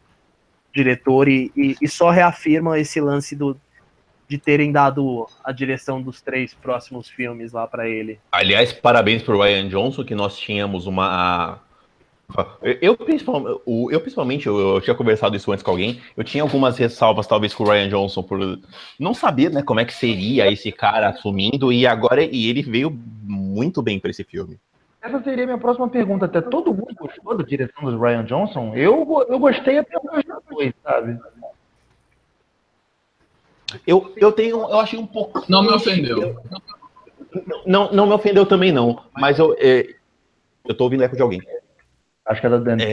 diretor 0.74 1.28
e, 1.28 1.52
e, 1.56 1.76
e 1.82 1.88
só 1.88 2.12
reafirma 2.12 2.78
esse 2.78 3.02
lance 3.02 3.36
do, 3.36 3.60
de 4.28 4.38
terem 4.38 4.72
dado 4.72 5.28
a 5.44 5.52
direção 5.52 6.00
dos 6.00 6.22
três 6.22 6.54
próximos 6.54 7.10
filmes 7.10 7.52
lá 7.52 7.66
para 7.66 7.90
ele. 7.90 8.20
aliás, 8.32 8.72
parabéns 8.72 9.24
pro 9.24 9.42
Ryan 9.42 9.68
Johnson, 9.68 10.04
que 10.04 10.14
nós 10.14 10.38
tínhamos 10.38 10.86
uma. 10.86 11.60
Eu, 12.82 12.96
principalmente, 12.96 13.62
eu, 13.66 14.00
principalmente, 14.02 14.48
eu, 14.48 14.76
eu 14.76 14.82
tinha 14.82 14.96
conversado 14.96 15.36
isso 15.36 15.52
antes 15.52 15.64
com 15.64 15.72
alguém, 15.72 16.00
eu 16.16 16.24
tinha 16.24 16.44
algumas 16.44 16.78
ressalvas, 16.78 17.26
talvez, 17.26 17.54
com 17.54 17.64
o 17.64 17.70
Ryan 17.70 17.90
Johnson, 17.90 18.22
por 18.22 18.60
não 19.00 19.14
saber 19.16 19.50
né, 19.50 19.64
como 19.64 19.80
é 19.80 19.86
que 19.86 19.94
seria 19.94 20.52
esse 20.52 20.72
cara 20.72 21.10
assumindo, 21.10 21.74
e 21.74 21.88
agora 21.88 22.24
e 22.24 22.48
ele 22.48 22.62
veio 22.62 22.96
muito 23.24 23.82
bem 23.82 24.00
para 24.00 24.12
esse 24.12 24.24
filme. 24.24 24.60
Essa 25.02 25.24
seria 25.24 25.46
a 25.46 25.48
minha 25.48 25.58
próxima 25.58 25.88
pergunta. 25.88 26.26
Até 26.26 26.42
todo 26.42 26.74
mundo 26.74 26.94
gostou 27.00 27.36
da 27.36 27.44
direção 27.44 27.90
do 27.90 28.00
Ryan 28.00 28.26
Johnson? 28.26 28.74
Eu, 28.76 29.26
eu 29.28 29.40
gostei 29.40 29.80
até 29.80 29.98
o 29.98 30.02
dois, 30.54 30.74
sabe? 30.84 31.18
Eu, 33.88 34.14
eu 34.18 34.32
tenho, 34.32 34.58
eu 34.58 34.80
achei 34.80 35.00
um 35.00 35.08
pouco. 35.08 35.44
Não 35.48 35.64
me 35.64 35.70
ofendeu. 35.70 36.38
Não, 37.66 37.92
não 37.92 38.08
me 38.08 38.14
ofendeu 38.14 38.46
também, 38.46 38.72
não. 38.72 39.02
Mas 39.14 39.40
eu, 39.40 39.56
é, 39.58 39.96
eu 40.68 40.76
tô 40.76 40.84
ouvindo 40.84 41.04
eco 41.04 41.16
de 41.16 41.22
alguém. 41.22 41.42
Acho 42.30 42.42
que 42.42 42.48
é 42.48 42.50
da 42.52 42.58
Dani. 42.58 42.84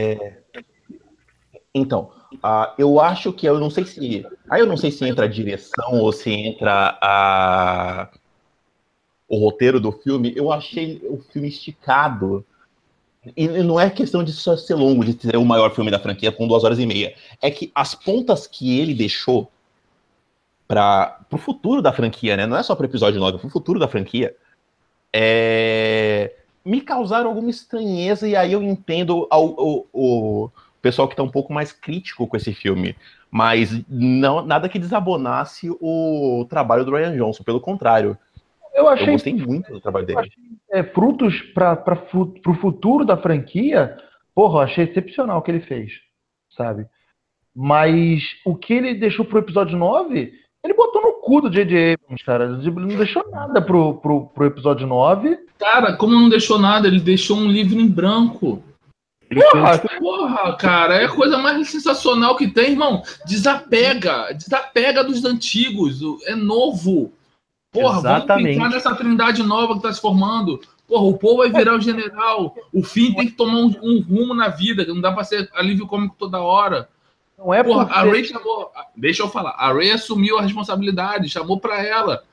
Então, 1.71 2.11
ah, 2.41 2.73
eu 2.75 2.99
acho 2.99 3.31
que 3.31 3.45
eu 3.45 3.59
não 3.59 3.69
sei 3.69 3.85
se. 3.85 4.25
Aí 4.49 4.61
eu 4.61 4.65
não 4.65 4.75
sei 4.75 4.89
se 4.89 5.05
entra 5.05 5.25
a 5.25 5.29
direção 5.29 5.99
ou 5.99 6.11
se 6.11 6.31
entra 6.31 6.97
a, 6.99 8.09
o 9.29 9.37
roteiro 9.37 9.79
do 9.79 9.91
filme. 9.91 10.33
Eu 10.35 10.51
achei 10.51 10.99
o 11.03 11.19
filme 11.31 11.49
esticado. 11.49 12.43
E 13.35 13.47
não 13.47 13.79
é 13.79 13.89
questão 13.91 14.23
de 14.23 14.31
só 14.31 14.57
ser 14.57 14.73
longo, 14.73 15.05
de 15.05 15.21
ser 15.21 15.37
o 15.37 15.45
maior 15.45 15.75
filme 15.75 15.91
da 15.91 15.99
franquia 15.99 16.31
com 16.31 16.47
duas 16.47 16.63
horas 16.63 16.79
e 16.79 16.85
meia. 16.85 17.13
É 17.39 17.51
que 17.51 17.71
as 17.75 17.93
pontas 17.93 18.47
que 18.47 18.79
ele 18.79 18.93
deixou 18.95 19.51
para 20.67 21.19
o 21.31 21.37
futuro 21.37 21.81
da 21.81 21.93
franquia, 21.93 22.35
né? 22.35 22.47
Não 22.47 22.57
é 22.57 22.63
só 22.63 22.73
para 22.73 22.83
o 22.83 22.89
episódio 22.89 23.19
9, 23.19 23.37
é 23.37 23.39
para 23.39 23.47
o 23.47 23.51
futuro 23.51 23.79
da 23.79 23.87
franquia. 23.87 24.35
É, 25.13 26.33
me 26.67 26.81
causaram 26.81 27.29
alguma 27.29 27.49
estranheza, 27.49 28.27
e 28.27 28.35
aí 28.35 28.51
eu 28.51 28.61
entendo 28.61 29.25
ao, 29.29 29.59
ao, 29.59 29.87
o 29.93 30.51
pessoal 30.81 31.07
que 31.07 31.13
está 31.13 31.23
um 31.23 31.31
pouco 31.31 31.53
mais 31.53 31.71
crítico 31.71 32.27
com 32.27 32.35
esse 32.35 32.53
filme. 32.53 32.93
Mas 33.31 33.81
não, 33.89 34.45
nada 34.45 34.67
que 34.67 34.77
desabonasse 34.77 35.69
o 35.79 36.45
trabalho 36.49 36.83
do 36.83 36.91
Ryan 36.91 37.15
Johnson, 37.15 37.43
pelo 37.43 37.61
contrário. 37.61 38.17
Eu 38.73 38.87
achei. 38.89 39.07
Eu 39.07 39.11
gostei 39.13 39.33
muito 39.33 39.71
do 39.71 39.79
trabalho 39.79 40.05
dele. 40.05 40.29
É, 40.71 40.83
frutos 40.83 41.41
para 41.53 41.81
o 42.13 42.53
futuro 42.55 43.05
da 43.05 43.17
franquia, 43.17 43.97
porra, 44.35 44.59
eu 44.59 44.63
achei 44.63 44.83
excepcional 44.83 45.39
o 45.39 45.41
que 45.41 45.51
ele 45.51 45.61
fez, 45.61 45.93
sabe? 46.49 46.85
Mas 47.55 48.23
o 48.45 48.55
que 48.55 48.73
ele 48.73 48.93
deixou 48.93 49.25
pro 49.25 49.39
episódio 49.39 49.77
9, 49.77 50.33
ele 50.63 50.73
botou 50.73 51.01
no 51.01 51.13
cu 51.13 51.41
do 51.41 51.49
J.J. 51.49 51.93
Abrams, 51.93 52.23
cara. 52.23 52.45
Ele 52.45 52.71
não 52.71 52.87
deixou 52.87 53.29
nada 53.29 53.61
pro, 53.61 53.95
pro, 53.95 54.27
pro 54.27 54.45
episódio 54.45 54.87
9. 54.87 55.37
Cara, 55.59 55.95
como 55.95 56.13
não 56.13 56.29
deixou 56.29 56.59
nada? 56.59 56.87
Ele 56.87 56.99
deixou 56.99 57.37
um 57.37 57.47
livro 57.47 57.79
em 57.79 57.87
branco. 57.87 58.63
Porra, 59.29 59.79
porra, 59.99 60.55
cara, 60.55 60.95
é 60.95 61.05
a 61.05 61.13
coisa 61.13 61.37
mais 61.37 61.69
sensacional 61.69 62.37
que 62.37 62.47
tem, 62.47 62.71
irmão. 62.71 63.03
Desapega, 63.25 64.33
desapega 64.33 65.03
dos 65.03 65.25
antigos, 65.25 66.01
é 66.25 66.33
novo. 66.33 67.11
Porra, 67.71 67.99
Exatamente. 67.99 68.57
vamos 68.57 68.73
pensar 68.73 68.89
nessa 68.89 68.95
trindade 68.95 69.43
nova 69.43 69.75
que 69.75 69.81
tá 69.81 69.91
se 69.91 69.99
formando. 69.99 70.61
Porra, 70.87 71.03
o 71.03 71.17
Paul 71.17 71.37
vai 71.37 71.51
virar 71.51 71.75
o 71.75 71.81
general. 71.81 72.55
O 72.71 72.81
Finn 72.81 73.13
tem 73.13 73.27
que 73.27 73.33
tomar 73.33 73.57
um, 73.57 73.75
um 73.83 74.01
rumo 74.01 74.33
na 74.33 74.47
vida, 74.47 74.85
não 74.85 75.01
dá 75.01 75.11
pra 75.11 75.25
ser 75.25 75.49
alívio 75.53 75.87
cômico 75.87 76.15
toda 76.17 76.39
hora. 76.39 76.87
Não 77.37 77.53
é 77.53 77.63
Porra, 77.63 77.85
porque... 77.85 77.99
a 77.99 78.03
Ray 78.03 78.23
chamou. 78.25 78.71
Deixa 78.95 79.21
eu 79.23 79.29
falar. 79.29 79.51
A 79.51 79.71
Ray 79.71 79.91
assumiu 79.91 80.37
a 80.37 80.41
responsabilidade, 80.41 81.29
chamou 81.29 81.59
pra 81.59 81.83
ela. 81.85 82.23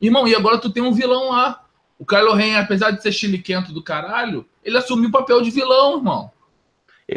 Irmão, 0.00 0.26
e 0.28 0.34
agora 0.34 0.58
tu 0.58 0.70
tem 0.70 0.82
um 0.82 0.92
vilão 0.92 1.30
lá. 1.30 1.64
O 1.98 2.04
Kylo 2.04 2.34
Ren, 2.34 2.56
apesar 2.56 2.90
de 2.90 3.00
ser 3.00 3.12
chiliquento 3.12 3.72
do 3.72 3.82
caralho, 3.82 4.44
ele 4.64 4.76
assumiu 4.76 5.08
o 5.08 5.12
papel 5.12 5.40
de 5.40 5.50
vilão, 5.50 5.96
irmão. 5.98 6.30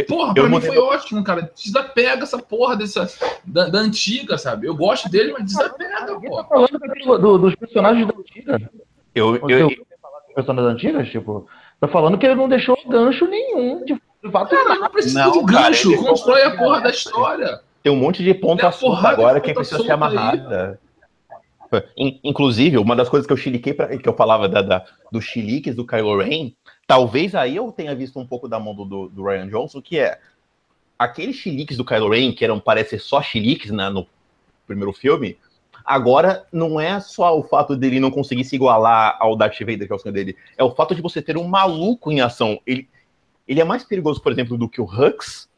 Porra, 0.08 0.34
pra 0.34 0.44
eu 0.44 0.50
mim 0.50 0.62
foi 0.62 0.78
ótimo, 0.78 1.24
cara. 1.24 1.52
Desapega 1.56 2.24
essa 2.24 2.38
porra 2.38 2.76
dessa, 2.76 3.08
da, 3.46 3.68
da 3.70 3.80
antiga, 3.80 4.38
sabe? 4.38 4.68
Eu 4.68 4.76
gosto 4.76 5.10
dele, 5.10 5.34
mas 5.34 5.46
desapega, 5.46 6.06
Ninguém 6.14 6.30
tá 6.32 6.44
pô. 6.44 6.50
falando 6.50 6.80
daquilo- 6.80 7.18
do- 7.18 7.38
dos 7.38 7.56
personagens 7.56 8.08
da 8.08 8.14
antiga. 8.18 8.72
Eu, 9.14 9.36
eu, 9.50 9.68
dos 9.70 9.78
personagens 10.36 10.74
antigas? 10.74 11.10
Tipo, 11.10 11.48
tá 11.80 11.88
falando 11.88 12.18
que 12.18 12.26
ele 12.26 12.36
não 12.36 12.50
deixou 12.50 12.78
gancho 12.88 13.26
nenhum. 13.26 13.86
De, 13.86 14.00
Cara, 14.32 14.76
não 14.80 14.90
precisa 14.90 15.26
Não, 15.26 15.32
de 15.32 15.54
cara, 15.54 15.68
gancho. 15.68 15.98
Constrói 16.04 16.44
a 16.44 16.58
porra 16.58 16.82
da 16.82 16.90
história. 16.90 17.62
tem 17.84 17.92
um 17.92 17.96
monte 17.98 18.24
de 18.24 18.34
ponta 18.34 18.68
a 18.68 18.72
solta 18.72 19.08
agora 19.08 19.40
que 19.40 19.54
precisa 19.54 19.78
ser 19.78 19.84
aí. 19.86 19.92
amarrada. 19.92 20.80
In- 21.98 22.20
Inclusive, 22.24 22.78
uma 22.78 22.96
das 22.96 23.10
coisas 23.10 23.28
que 23.28 23.34
eu 23.34 23.38
chiliquei, 23.38 23.74
pra, 23.74 23.98
que 23.98 24.08
eu 24.08 24.14
falava 24.16 24.48
da, 24.48 24.62
da, 24.62 24.86
dos 25.12 25.26
chiliques 25.26 25.76
do 25.76 25.86
Kylo 25.86 26.18
Ren, 26.22 26.52
talvez 26.88 27.36
aí 27.36 27.56
eu 27.56 27.72
tenha 27.72 27.94
visto 27.96 28.18
um 28.20 28.26
pouco 28.26 28.48
da 28.48 28.60
mão 28.60 28.74
do, 28.74 28.86
do, 28.86 29.10
do 29.10 29.24
Ryan 29.26 29.48
Johnson, 29.50 29.82
que 29.82 30.00
é 30.00 30.18
aqueles 30.98 31.36
chiliques 31.36 31.76
do 31.76 31.84
Kylo 31.84 32.10
Ren, 32.10 32.32
que 32.32 32.46
eram, 32.46 32.60
parece 32.60 32.98
só 33.00 33.22
chiliques 33.22 33.72
né, 33.72 33.90
no 33.90 34.08
primeiro 34.66 34.94
filme, 34.94 35.38
agora 35.84 36.46
não 36.52 36.80
é 36.80 37.00
só 37.02 37.38
o 37.38 37.44
fato 37.44 37.76
dele 37.76 38.00
não 38.00 38.10
conseguir 38.10 38.46
se 38.46 38.56
igualar 38.56 39.18
ao 39.20 39.36
Darth 39.36 39.60
Vader, 39.60 39.86
que 39.86 39.92
é 39.92 39.96
o 39.96 40.00
sonho 40.00 40.14
dele, 40.14 40.38
é 40.58 40.64
o 40.64 40.72
fato 40.74 40.96
de 40.96 41.02
você 41.02 41.22
ter 41.22 41.36
um 41.38 41.48
maluco 41.48 42.10
em 42.12 42.22
ação. 42.22 42.60
Ele, 42.66 42.88
ele 43.48 43.62
é 43.62 43.64
mais 43.64 43.84
perigoso, 43.84 44.22
por 44.22 44.32
exemplo, 44.32 44.58
do 44.58 44.68
que 44.70 44.82
o 44.82 44.86
Hux, 44.86 45.50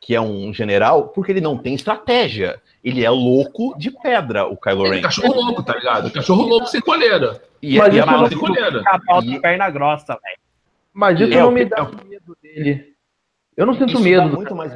que 0.00 0.14
é 0.14 0.20
um 0.20 0.52
general, 0.52 1.08
porque 1.08 1.32
ele 1.32 1.40
não 1.40 1.56
tem 1.58 1.74
estratégia. 1.74 2.60
Ele 2.82 3.04
é 3.04 3.10
louco 3.10 3.76
de 3.78 3.90
pedra, 3.90 4.46
o 4.46 4.56
Kylo 4.56 4.86
é 4.86 4.90
Ren. 4.96 5.02
cachorro 5.02 5.34
louco, 5.34 5.62
tá 5.62 5.74
ligado? 5.74 6.10
Cachorro 6.10 6.42
louco 6.46 6.66
sem 6.68 6.80
coleira. 6.80 7.42
E, 7.60 7.76
Mas 7.76 7.88
e 7.94 7.98
a 7.98 8.02
isso 8.02 8.06
Mala 8.06 8.18
mala 8.18 8.28
sem 8.28 8.38
coleira. 8.38 8.82
E- 9.24 9.40
perna 9.40 9.68
grossa, 9.70 10.14
velho. 10.14 10.38
Mas 10.94 11.20
isso 11.20 11.32
É, 11.34 11.40
não 11.42 11.50
me 11.50 11.64
dá 11.64 11.78
é 11.78 11.82
o- 11.82 12.08
medo 12.08 12.36
dele. 12.42 12.94
Eu 13.56 13.66
não 13.66 13.74
sinto 13.74 13.92
isso 13.94 14.00
medo. 14.00 14.28
muito 14.28 14.54
mais. 14.54 14.72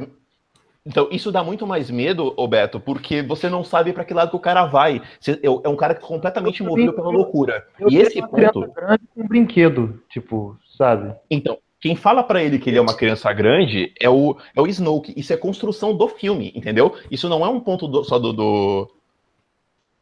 Então, 0.84 1.08
isso 1.12 1.30
dá 1.30 1.44
muito 1.44 1.64
mais 1.64 1.88
medo, 1.90 2.34
ô 2.36 2.48
Beto, 2.48 2.80
porque 2.80 3.22
você 3.22 3.48
não 3.48 3.62
sabe 3.62 3.92
para 3.92 4.04
que 4.04 4.12
lado 4.12 4.30
que 4.30 4.36
o 4.36 4.40
cara 4.40 4.66
vai. 4.66 5.00
Você- 5.20 5.40
é 5.40 5.46
é 5.46 5.68
um 5.68 5.76
cara 5.76 5.94
que 5.94 6.04
é 6.04 6.06
completamente 6.06 6.60
Eu 6.60 6.66
movido 6.66 6.92
pela 6.92 7.08
loucura. 7.08 7.64
Eu 7.78 7.88
E 7.88 7.98
esse 7.98 8.20
ponto, 8.20 8.68
grande 8.72 9.02
com 9.14 9.22
um 9.22 9.28
brinquedo, 9.28 10.02
tipo, 10.10 10.58
sabe? 10.76 11.14
então, 11.30 11.56
quem 11.82 11.96
fala 11.96 12.22
pra 12.22 12.40
ele 12.42 12.60
que 12.60 12.70
ele 12.70 12.78
é 12.78 12.80
uma 12.80 12.94
criança 12.94 13.30
grande 13.32 13.92
é 14.00 14.08
o, 14.08 14.36
é 14.54 14.60
o 14.60 14.66
Snoke. 14.68 15.12
Isso 15.16 15.32
é 15.32 15.36
construção 15.36 15.92
do 15.94 16.06
filme, 16.08 16.52
entendeu? 16.54 16.94
Isso 17.10 17.28
não 17.28 17.44
é 17.44 17.48
um 17.48 17.58
ponto 17.58 17.88
do- 17.88 18.04
só 18.04 18.20
do, 18.20 18.32
do- 18.32 18.88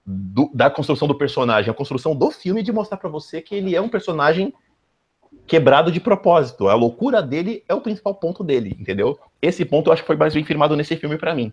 do- 0.04 0.50
da 0.52 0.68
construção 0.68 1.08
do 1.08 1.14
personagem, 1.14 1.68
é 1.68 1.72
a 1.72 1.74
construção 1.74 2.14
do 2.14 2.30
filme 2.30 2.62
de 2.62 2.70
mostrar 2.70 2.98
pra 2.98 3.08
você 3.08 3.40
que 3.40 3.54
ele 3.54 3.74
é 3.74 3.80
um 3.80 3.88
personagem 3.88 4.52
quebrado 5.46 5.90
de 5.90 6.00
propósito. 6.00 6.68
A 6.68 6.74
loucura 6.74 7.22
dele 7.22 7.64
é 7.66 7.74
o 7.74 7.80
principal 7.80 8.14
ponto 8.14 8.44
dele, 8.44 8.76
entendeu? 8.78 9.18
Esse 9.40 9.64
ponto 9.64 9.88
eu 9.88 9.92
acho 9.94 10.02
que 10.02 10.06
foi 10.06 10.16
mais 10.16 10.34
bem 10.34 10.44
firmado 10.44 10.76
nesse 10.76 10.96
filme 10.96 11.16
pra 11.16 11.34
mim. 11.34 11.50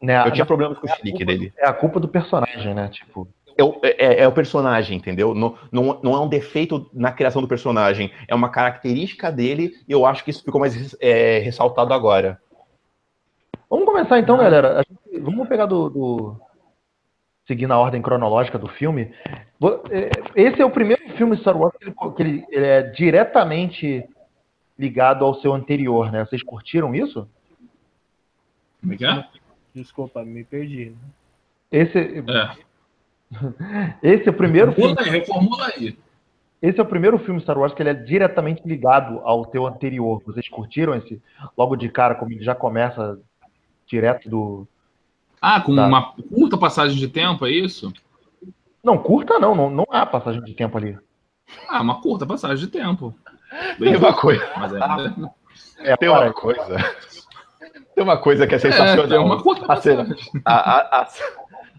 Né? 0.00 0.24
Eu 0.28 0.30
tinha 0.30 0.46
problemas 0.46 0.78
com 0.78 0.86
o 0.86 0.90
chilique 0.94 1.24
dele. 1.24 1.52
É 1.58 1.66
a 1.66 1.72
culpa 1.72 1.98
do 1.98 2.06
personagem, 2.06 2.72
né? 2.72 2.88
Tipo, 2.88 3.26
É 3.58 3.64
o, 3.64 3.80
é- 3.82 4.20
é 4.22 4.28
o 4.28 4.32
personagem, 4.32 4.98
entendeu? 4.98 5.34
Não, 5.34 5.56
não, 5.72 6.00
não 6.02 6.14
é 6.14 6.20
um 6.20 6.28
defeito 6.28 6.90
na 6.92 7.10
criação 7.10 7.40
do 7.40 7.48
personagem, 7.48 8.12
é 8.28 8.34
uma 8.34 8.50
característica 8.50 9.32
dele 9.32 9.72
e 9.88 9.92
eu 9.92 10.04
acho 10.04 10.22
que 10.24 10.30
isso 10.30 10.44
ficou 10.44 10.60
mais 10.60 10.94
é, 11.00 11.38
ressaltado 11.38 11.92
agora. 11.94 12.40
Vamos 13.70 13.86
começar 13.86 14.18
então, 14.18 14.36
galera. 14.36 14.80
A 14.80 14.82
gente- 14.82 15.20
vamos 15.22 15.48
pegar 15.48 15.66
do, 15.66 15.88
do- 15.88 16.40
Seguindo 17.46 17.70
a 17.72 17.78
ordem 17.78 18.02
cronológica 18.02 18.58
do 18.58 18.66
filme. 18.68 19.14
É, 19.90 20.10
Esse 20.34 20.60
é 20.60 20.64
o 20.64 20.70
primeiro 20.70 21.08
filme 21.16 21.36
Star 21.38 21.56
Wars 21.56 21.74
que, 21.78 21.84
ele, 21.84 21.94
que 21.94 22.22
ele- 22.22 22.44
ele 22.50 22.66
é 22.66 22.82
diretamente 22.82 24.04
ligado 24.78 25.24
ao 25.24 25.34
seu 25.40 25.54
anterior, 25.54 26.10
né? 26.12 26.24
Vocês 26.24 26.42
curtiram 26.42 26.92
isso? 26.94 27.26
Como 28.80 28.92
é 28.92 28.96
que 28.96 29.06
é? 29.06 29.24
Desculpa, 29.74 30.24
me 30.24 30.42
perdi. 30.44 30.86
né? 30.90 30.96
Esse, 31.70 31.98
É. 31.98 32.65
esse 34.02 34.28
é 34.28 34.30
o 34.30 34.34
primeiro 34.34 34.72
filme. 34.72 34.94
Reformula 34.94 35.06
aí, 35.06 35.18
reformula 35.20 35.66
aí. 35.76 35.98
Esse 36.62 36.80
é 36.80 36.82
o 36.82 36.86
primeiro 36.86 37.18
filme 37.18 37.40
Star 37.40 37.58
Wars 37.58 37.74
que 37.74 37.82
ele 37.82 37.90
é 37.90 37.94
diretamente 37.94 38.62
ligado 38.66 39.20
ao 39.24 39.44
teu 39.44 39.66
anterior. 39.66 40.22
Vocês 40.24 40.48
curtiram 40.48 40.94
esse 40.94 41.20
logo 41.56 41.76
de 41.76 41.88
cara, 41.88 42.14
como 42.14 42.32
ele 42.32 42.42
já 42.42 42.54
começa 42.54 43.18
direto 43.86 44.28
do. 44.28 44.68
Ah, 45.40 45.60
com 45.60 45.76
Tá. 45.76 45.86
uma 45.86 46.12
curta 46.12 46.56
passagem 46.56 46.96
de 46.96 47.08
tempo, 47.08 47.46
é 47.46 47.50
isso? 47.50 47.92
Não, 48.82 48.96
curta 48.98 49.38
não, 49.38 49.54
não, 49.54 49.70
não 49.70 49.86
há 49.90 50.06
passagem 50.06 50.42
de 50.42 50.54
tempo 50.54 50.78
ali. 50.78 50.98
Ah, 51.68 51.82
uma 51.82 52.00
curta 52.00 52.26
passagem 52.26 52.64
de 52.64 52.68
tempo. 52.68 53.14
Tem 53.78 53.96
uma 53.96 54.12
coisa, 54.14 54.44
Mas 54.56 54.72
é, 54.72 55.92
É, 55.92 55.96
tem 55.96 56.08
para 56.08 56.20
uma 56.26 56.32
coisa. 56.32 56.76
Tem 57.94 58.04
uma 58.04 58.18
coisa 58.18 58.46
que 58.46 58.54
é 58.54 58.56
é, 58.56 58.60
sensacional. 58.60 59.08
tem 59.08 59.18
uma 59.18 59.42
curta 59.42 59.64
A 60.44 60.54
a, 60.54 61.00
a, 61.02 61.08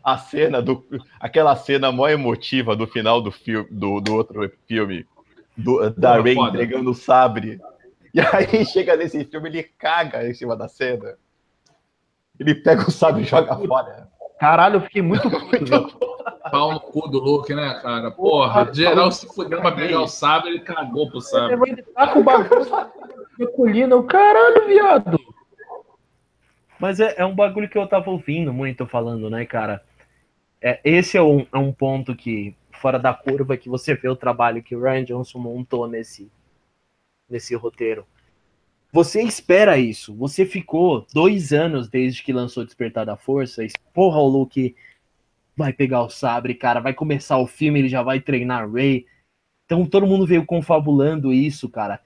a, 0.08 0.17
cena 0.17 0.62
do. 0.62 0.86
Aquela 1.20 1.56
cena 1.56 1.91
mó 1.91 2.08
emotiva 2.08 2.76
do 2.76 2.88
final 2.88 3.22
do 3.22 3.32
filme, 3.32 3.67
do, 3.70 4.00
do 4.00 4.15
outro 4.15 4.50
filme, 4.65 5.06
do, 5.56 5.89
da 5.91 6.22
Rey 6.22 6.38
entregando 6.38 6.91
o 6.91 6.96
sabre. 6.96 7.60
E 8.13 8.22
aí 8.22 8.65
chega 8.65 8.96
nesse 8.96 9.26
filme, 9.26 9.50
ele 9.50 9.63
caga 9.63 10.28
em 10.28 10.34
cima 10.34 10.56
da 10.56 10.70
cena. 10.70 11.15
Ele 12.39 12.56
pega 12.56 12.88
o 12.88 12.91
sabre 12.91 13.24
e 13.24 13.26
joga 13.26 13.56
fora. 13.56 14.08
Caralho, 14.39 14.78
eu 14.78 14.82
fiquei 14.82 15.02
muito 15.02 15.30
puto. 15.30 15.98
Pau 16.50 16.72
no 16.72 16.80
cu 16.80 17.10
do 17.10 17.20
Luke, 17.20 17.54
né, 17.54 17.80
cara? 17.82 18.10
Porra, 18.10 18.72
geral 18.74 19.12
se 19.12 19.28
fudeu 19.28 19.60
pra 19.60 19.74
pegar 19.74 20.02
o 20.02 20.08
sabre, 20.08 20.52
ele 20.52 20.60
cagou 20.62 21.10
pro 21.10 21.20
sabre. 21.20 21.60
Ele 21.70 21.82
tá 21.82 22.08
com 22.08 22.20
o 22.20 22.24
bagulho 22.24 22.65
na 23.38 23.48
colina. 23.48 23.96
O 23.96 24.04
caralho, 24.04 24.65
viado. 24.65 25.20
Mas 26.80 27.00
é, 27.00 27.15
é 27.17 27.26
um 27.26 27.36
bagulho 27.36 27.67
que 27.67 27.78
eu 27.78 27.88
tava 27.88 28.10
ouvindo 28.10 28.54
muito 28.54 28.86
falando, 28.86 29.30
né, 29.30 29.46
cara? 29.46 29.84
É, 30.62 30.80
esse 30.84 31.17
é 31.17 31.22
um, 31.22 31.46
é 31.52 31.58
um 31.58 31.72
ponto 31.72 32.15
que, 32.15 32.56
fora 32.72 32.98
da 32.98 33.13
curva, 33.13 33.58
que 33.58 33.70
você 33.70 33.96
vê 33.96 34.10
o 34.10 34.15
trabalho 34.15 34.63
que 34.63 34.76
o 34.76 34.82
Ryan 34.82 35.04
Johnson 35.04 35.39
montou 35.39 35.88
nesse, 35.88 36.32
nesse 37.30 37.56
roteiro. 37.56 38.06
Você 38.91 39.22
espera 39.22 39.78
isso. 39.78 40.15
Você 40.15 40.46
ficou 40.46 41.06
dois 41.13 41.52
anos 41.54 41.89
desde 41.89 42.24
que 42.24 42.34
lançou 42.34 42.65
Despertar 42.65 43.06
da 43.06 43.17
Força. 43.17 43.63
e, 43.63 43.70
Porra, 43.93 44.17
o 44.17 44.28
Luke 44.28 44.76
vai 45.56 45.74
pegar 45.74 46.04
o 46.04 46.10
sabre, 46.10 46.56
cara. 46.56 46.80
Vai 46.80 46.93
começar 46.93 47.38
o 47.38 47.48
filme, 47.48 47.80
ele 47.80 47.89
já 47.89 48.02
vai 48.02 48.20
treinar 48.20 48.72
Ray. 48.72 49.06
Então 49.65 49.86
todo 49.86 50.08
mundo 50.08 50.26
veio 50.26 50.46
confabulando 50.46 51.34
isso, 51.34 51.70
cara. 51.70 52.00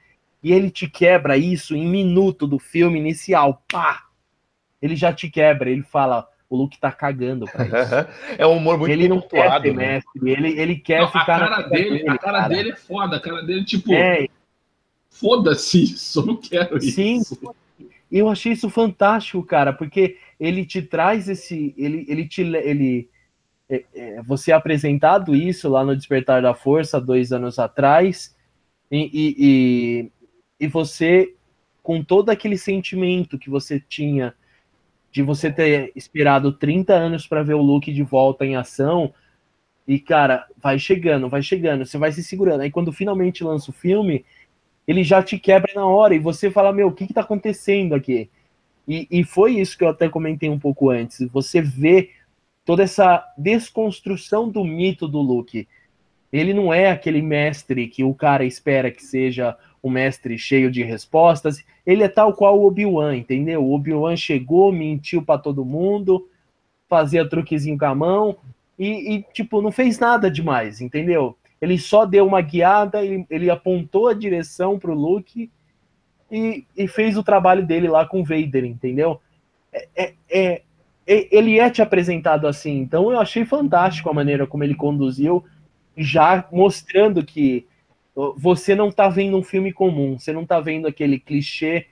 E 0.43 0.51
ele 0.51 0.71
te 0.71 0.89
quebra 0.89 1.37
isso 1.37 1.75
em 1.75 1.87
minuto 1.87 2.47
do 2.47 2.57
filme 2.57 2.99
inicial. 2.99 3.63
Pá! 3.71 4.07
Ele 4.81 4.95
já 4.95 5.13
te 5.13 5.29
quebra. 5.29 5.69
Ele 5.69 5.83
fala: 5.83 6.27
o 6.51 6.57
Luke 6.57 6.77
tá 6.79 6.91
cagando 6.91 7.45
pra 7.47 7.65
isso. 7.65 7.75
É 8.37 8.45
um 8.45 8.57
humor 8.57 8.77
muito 8.77 8.91
ele 8.91 9.07
não 9.07 9.21
quer 9.21 9.61
ser 9.61 9.73
né? 9.73 9.93
mestre. 9.93 10.29
Ele, 10.29 10.59
ele 10.59 10.75
quer 10.75 10.99
Não, 10.99 11.05
a 11.05 11.11
ficar 11.11 11.39
na 11.39 11.47
cara 11.47 11.61
vida 11.61 11.69
dele, 11.69 12.09
a 12.09 12.17
cara 12.17 12.47
dele 12.47 12.71
é 12.71 12.75
foda. 12.75 13.15
A 13.15 13.19
cara 13.21 13.41
dele, 13.41 13.63
tipo, 13.63 13.93
É, 13.93 14.27
foda-se 15.09 15.83
isso, 15.83 16.19
eu 16.19 16.25
não 16.25 16.35
quero 16.35 16.79
Sim. 16.81 17.17
isso. 17.17 17.39
eu 18.11 18.27
achei 18.29 18.51
isso 18.51 18.69
fantástico, 18.69 19.41
cara, 19.43 19.71
porque 19.71 20.17
ele 20.39 20.65
te 20.65 20.81
traz 20.81 21.29
esse, 21.29 21.73
ele, 21.77 22.05
ele 22.09 22.27
te, 22.27 22.43
le- 22.43 22.57
ele, 22.59 23.09
é, 23.69 23.85
é, 23.95 24.21
você 24.23 24.51
é 24.51 24.55
apresentado 24.55 25.33
isso 25.35 25.69
lá 25.69 25.85
no 25.85 25.95
Despertar 25.95 26.41
da 26.41 26.53
Força 26.53 26.99
dois 26.99 27.31
anos 27.31 27.57
atrás, 27.59 28.35
E, 28.91 29.09
e, 29.13 29.35
e, 29.39 30.65
e 30.65 30.67
você, 30.67 31.33
com 31.81 32.03
todo 32.03 32.29
aquele 32.29 32.57
sentimento 32.57 33.39
que 33.39 33.49
você 33.49 33.79
tinha 33.79 34.33
de 35.11 35.21
você 35.21 35.51
ter 35.51 35.91
esperado 35.95 36.53
30 36.53 36.93
anos 36.93 37.27
para 37.27 37.43
ver 37.43 37.55
o 37.55 37.61
Luke 37.61 37.91
de 37.91 38.03
volta 38.03 38.45
em 38.45 38.55
ação, 38.55 39.13
e 39.87 39.99
cara, 39.99 40.47
vai 40.61 40.79
chegando, 40.79 41.27
vai 41.27 41.41
chegando, 41.41 41.85
você 41.85 41.97
vai 41.97 42.11
se 42.11 42.23
segurando. 42.23 42.61
Aí 42.61 42.71
quando 42.71 42.91
finalmente 42.91 43.43
lança 43.43 43.71
o 43.71 43.73
filme, 43.73 44.23
ele 44.87 45.03
já 45.03 45.21
te 45.21 45.37
quebra 45.37 45.73
na 45.75 45.85
hora 45.85 46.15
e 46.15 46.19
você 46.19 46.49
fala: 46.49 46.71
Meu, 46.71 46.87
o 46.87 46.91
que, 46.91 47.07
que 47.07 47.13
tá 47.13 47.21
acontecendo 47.21 47.93
aqui? 47.93 48.29
E, 48.87 49.07
e 49.11 49.23
foi 49.23 49.59
isso 49.59 49.77
que 49.77 49.83
eu 49.83 49.89
até 49.89 50.07
comentei 50.09 50.49
um 50.49 50.59
pouco 50.59 50.89
antes. 50.89 51.27
Você 51.31 51.61
vê 51.61 52.11
toda 52.65 52.83
essa 52.83 53.25
desconstrução 53.37 54.49
do 54.49 54.63
mito 54.63 55.07
do 55.07 55.19
Luke. 55.19 55.67
Ele 56.31 56.53
não 56.53 56.73
é 56.73 56.89
aquele 56.89 57.21
mestre 57.21 57.87
que 57.87 58.03
o 58.03 58.13
cara 58.13 58.45
espera 58.45 58.89
que 58.89 59.03
seja 59.03 59.57
um 59.83 59.89
mestre 59.89 60.37
cheio 60.37 60.69
de 60.69 60.83
respostas. 60.83 61.63
Ele 61.85 62.03
é 62.03 62.07
tal 62.07 62.33
qual 62.33 62.59
o 62.59 62.65
Obi-Wan, 62.65 63.17
entendeu? 63.17 63.63
O 63.63 63.73
Obi-Wan 63.73 64.15
chegou, 64.15 64.71
mentiu 64.71 65.21
para 65.23 65.39
todo 65.39 65.65
mundo, 65.65 66.29
fazia 66.87 67.27
truquezinho 67.27 67.77
com 67.77 67.85
a 67.85 67.95
mão 67.95 68.37
e, 68.77 69.15
e, 69.15 69.25
tipo, 69.33 69.61
não 69.61 69.71
fez 69.71 69.99
nada 69.99 70.29
demais, 70.29 70.81
entendeu? 70.81 71.37
Ele 71.61 71.77
só 71.77 72.05
deu 72.05 72.25
uma 72.25 72.41
guiada, 72.41 73.03
ele, 73.03 73.25
ele 73.29 73.49
apontou 73.49 74.07
a 74.07 74.13
direção 74.13 74.79
pro 74.79 74.93
Luke 74.93 75.49
e, 76.31 76.65
e, 76.75 76.87
fez 76.87 77.17
o 77.17 77.23
trabalho 77.23 77.65
dele 77.65 77.87
lá 77.87 78.05
com 78.05 78.21
o 78.21 78.23
Vader, 78.23 78.65
entendeu? 78.65 79.21
É, 79.71 79.87
é, 79.95 80.13
é, 80.29 80.61
ele 81.05 81.59
é 81.59 81.69
te 81.69 81.81
apresentado 81.81 82.47
assim, 82.47 82.77
então 82.79 83.11
eu 83.11 83.19
achei 83.19 83.45
fantástico 83.45 84.09
a 84.09 84.13
maneira 84.13 84.47
como 84.47 84.63
ele 84.63 84.75
conduziu 84.75 85.43
já 85.95 86.47
mostrando 86.51 87.23
que 87.23 87.65
você 88.15 88.75
não 88.75 88.91
tá 88.91 89.07
vendo 89.07 89.37
um 89.37 89.43
filme 89.43 89.71
comum, 89.71 90.19
você 90.19 90.33
não 90.33 90.45
tá 90.45 90.59
vendo 90.59 90.87
aquele 90.87 91.19
clichê 91.19 91.87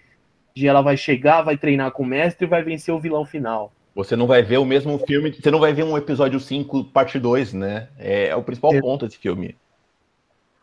de 0.56 0.68
ela 0.68 0.82
vai 0.82 0.98
chegar, 0.98 1.42
vai 1.42 1.58
treinar 1.58 1.92
com 1.92 2.04
o 2.04 2.06
mestre 2.06 2.46
e 2.46 2.50
vai 2.50 2.62
vencer 2.62 2.94
o 2.94 3.00
vilão 3.00 3.26
final. 3.26 3.72
Você 3.96 4.16
não 4.16 4.28
vai 4.28 4.42
ver 4.42 4.58
o 4.58 4.66
mesmo 4.66 4.98
filme, 5.00 5.32
você 5.34 5.50
não 5.50 5.60
vai 5.60 5.74
ver 5.74 5.84
um 5.84 5.98
episódio 5.98 6.40
5, 6.40 6.86
parte 6.86 7.20
2, 7.20 7.54
né? 7.54 7.88
É, 7.98 8.28
é 8.28 8.36
o 8.36 8.44
principal 8.44 8.74
é. 8.74 8.80
ponto 8.80 9.06
desse 9.06 9.18
filme. 9.18 9.56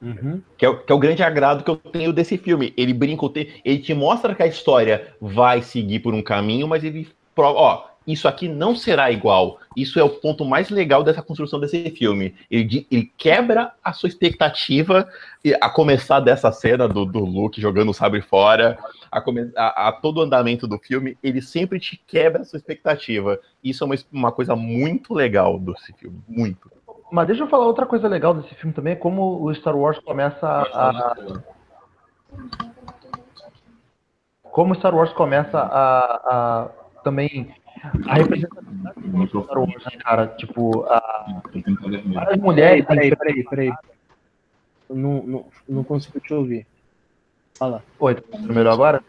Uhum. 0.00 0.42
Que, 0.56 0.66
é, 0.66 0.74
que, 0.74 0.92
é, 0.92 0.94
o 0.94 0.98
grande 0.98 1.22
agrado 1.22 1.64
que 1.64 1.70
eu 1.70 1.76
tenho 1.76 2.12
desse 2.12 2.36
filme. 2.36 2.72
Ele 2.76 2.92
brinca, 2.92 3.26
ele 3.64 3.78
te 3.78 3.94
mostra 3.94 4.34
que 4.34 4.42
a 4.42 4.46
história 4.46 5.14
vai 5.20 5.62
seguir 5.62 6.00
por 6.00 6.14
um 6.14 6.22
caminho, 6.22 6.68
mas 6.68 6.84
ele 6.84 7.08
prova, 7.34 7.58
ó, 7.58 7.84
isso 8.06 8.28
aqui 8.28 8.48
não 8.48 8.76
será 8.76 9.10
igual. 9.10 9.58
Isso 9.76 9.98
é 9.98 10.04
o 10.04 10.08
ponto 10.08 10.44
mais 10.44 10.70
legal 10.70 11.02
dessa 11.02 11.20
construção 11.20 11.58
desse 11.58 11.90
filme. 11.90 12.34
Ele, 12.50 12.86
ele 12.90 13.12
quebra 13.16 13.72
a 13.82 13.92
sua 13.92 14.08
expectativa, 14.08 15.08
a 15.60 15.68
começar 15.68 16.20
dessa 16.20 16.52
cena 16.52 16.86
do, 16.86 17.04
do 17.04 17.24
Luke 17.24 17.60
jogando 17.60 17.90
o 17.90 17.94
sabre 17.94 18.20
fora, 18.20 18.78
a, 19.10 19.22
a, 19.56 19.88
a, 19.88 19.92
todo 19.92 20.18
o 20.18 20.22
andamento 20.22 20.66
do 20.68 20.78
filme, 20.78 21.18
ele 21.22 21.42
sempre 21.42 21.80
te 21.80 22.00
quebra 22.06 22.42
a 22.42 22.44
sua 22.44 22.58
expectativa. 22.58 23.40
Isso 23.62 23.82
é 23.82 23.86
uma, 23.86 23.96
uma 24.12 24.32
coisa 24.32 24.54
muito 24.54 25.12
legal 25.12 25.58
desse 25.58 25.92
filme, 25.94 26.20
muito. 26.28 26.70
Mas 27.10 27.26
deixa 27.26 27.42
eu 27.42 27.48
falar 27.48 27.66
outra 27.66 27.86
coisa 27.86 28.08
legal 28.08 28.34
desse 28.34 28.54
filme 28.54 28.74
também, 28.74 28.92
é 28.92 28.96
como 28.96 29.42
o 29.42 29.54
Star 29.54 29.76
Wars 29.76 29.98
começa 29.98 30.46
a. 30.46 31.36
Como 34.42 34.74
Star 34.74 34.94
Wars 34.94 35.12
começa 35.12 35.58
a, 35.58 36.64
a 36.64 36.68
também 37.04 37.54
a 38.06 38.14
representatividade 38.14 39.00
do 39.00 39.42
Star 39.44 39.58
Wars, 39.58 39.84
né, 39.84 39.98
cara? 39.98 40.26
Tipo, 40.28 40.84
a, 40.84 41.42
as 42.28 42.38
mulheres. 42.38 42.84
Peraí, 42.84 43.14
peraí, 43.14 43.44
peraí. 43.44 43.72
Não, 44.88 45.22
não, 45.22 45.46
não 45.68 45.84
consigo 45.84 46.20
te 46.20 46.32
ouvir. 46.32 46.66
Fala. 47.58 47.82
Oi, 47.98 48.14
tá 48.14 48.38
melhor 48.38 48.72
agora? 48.72 49.02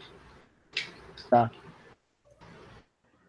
Tá. 1.30 1.51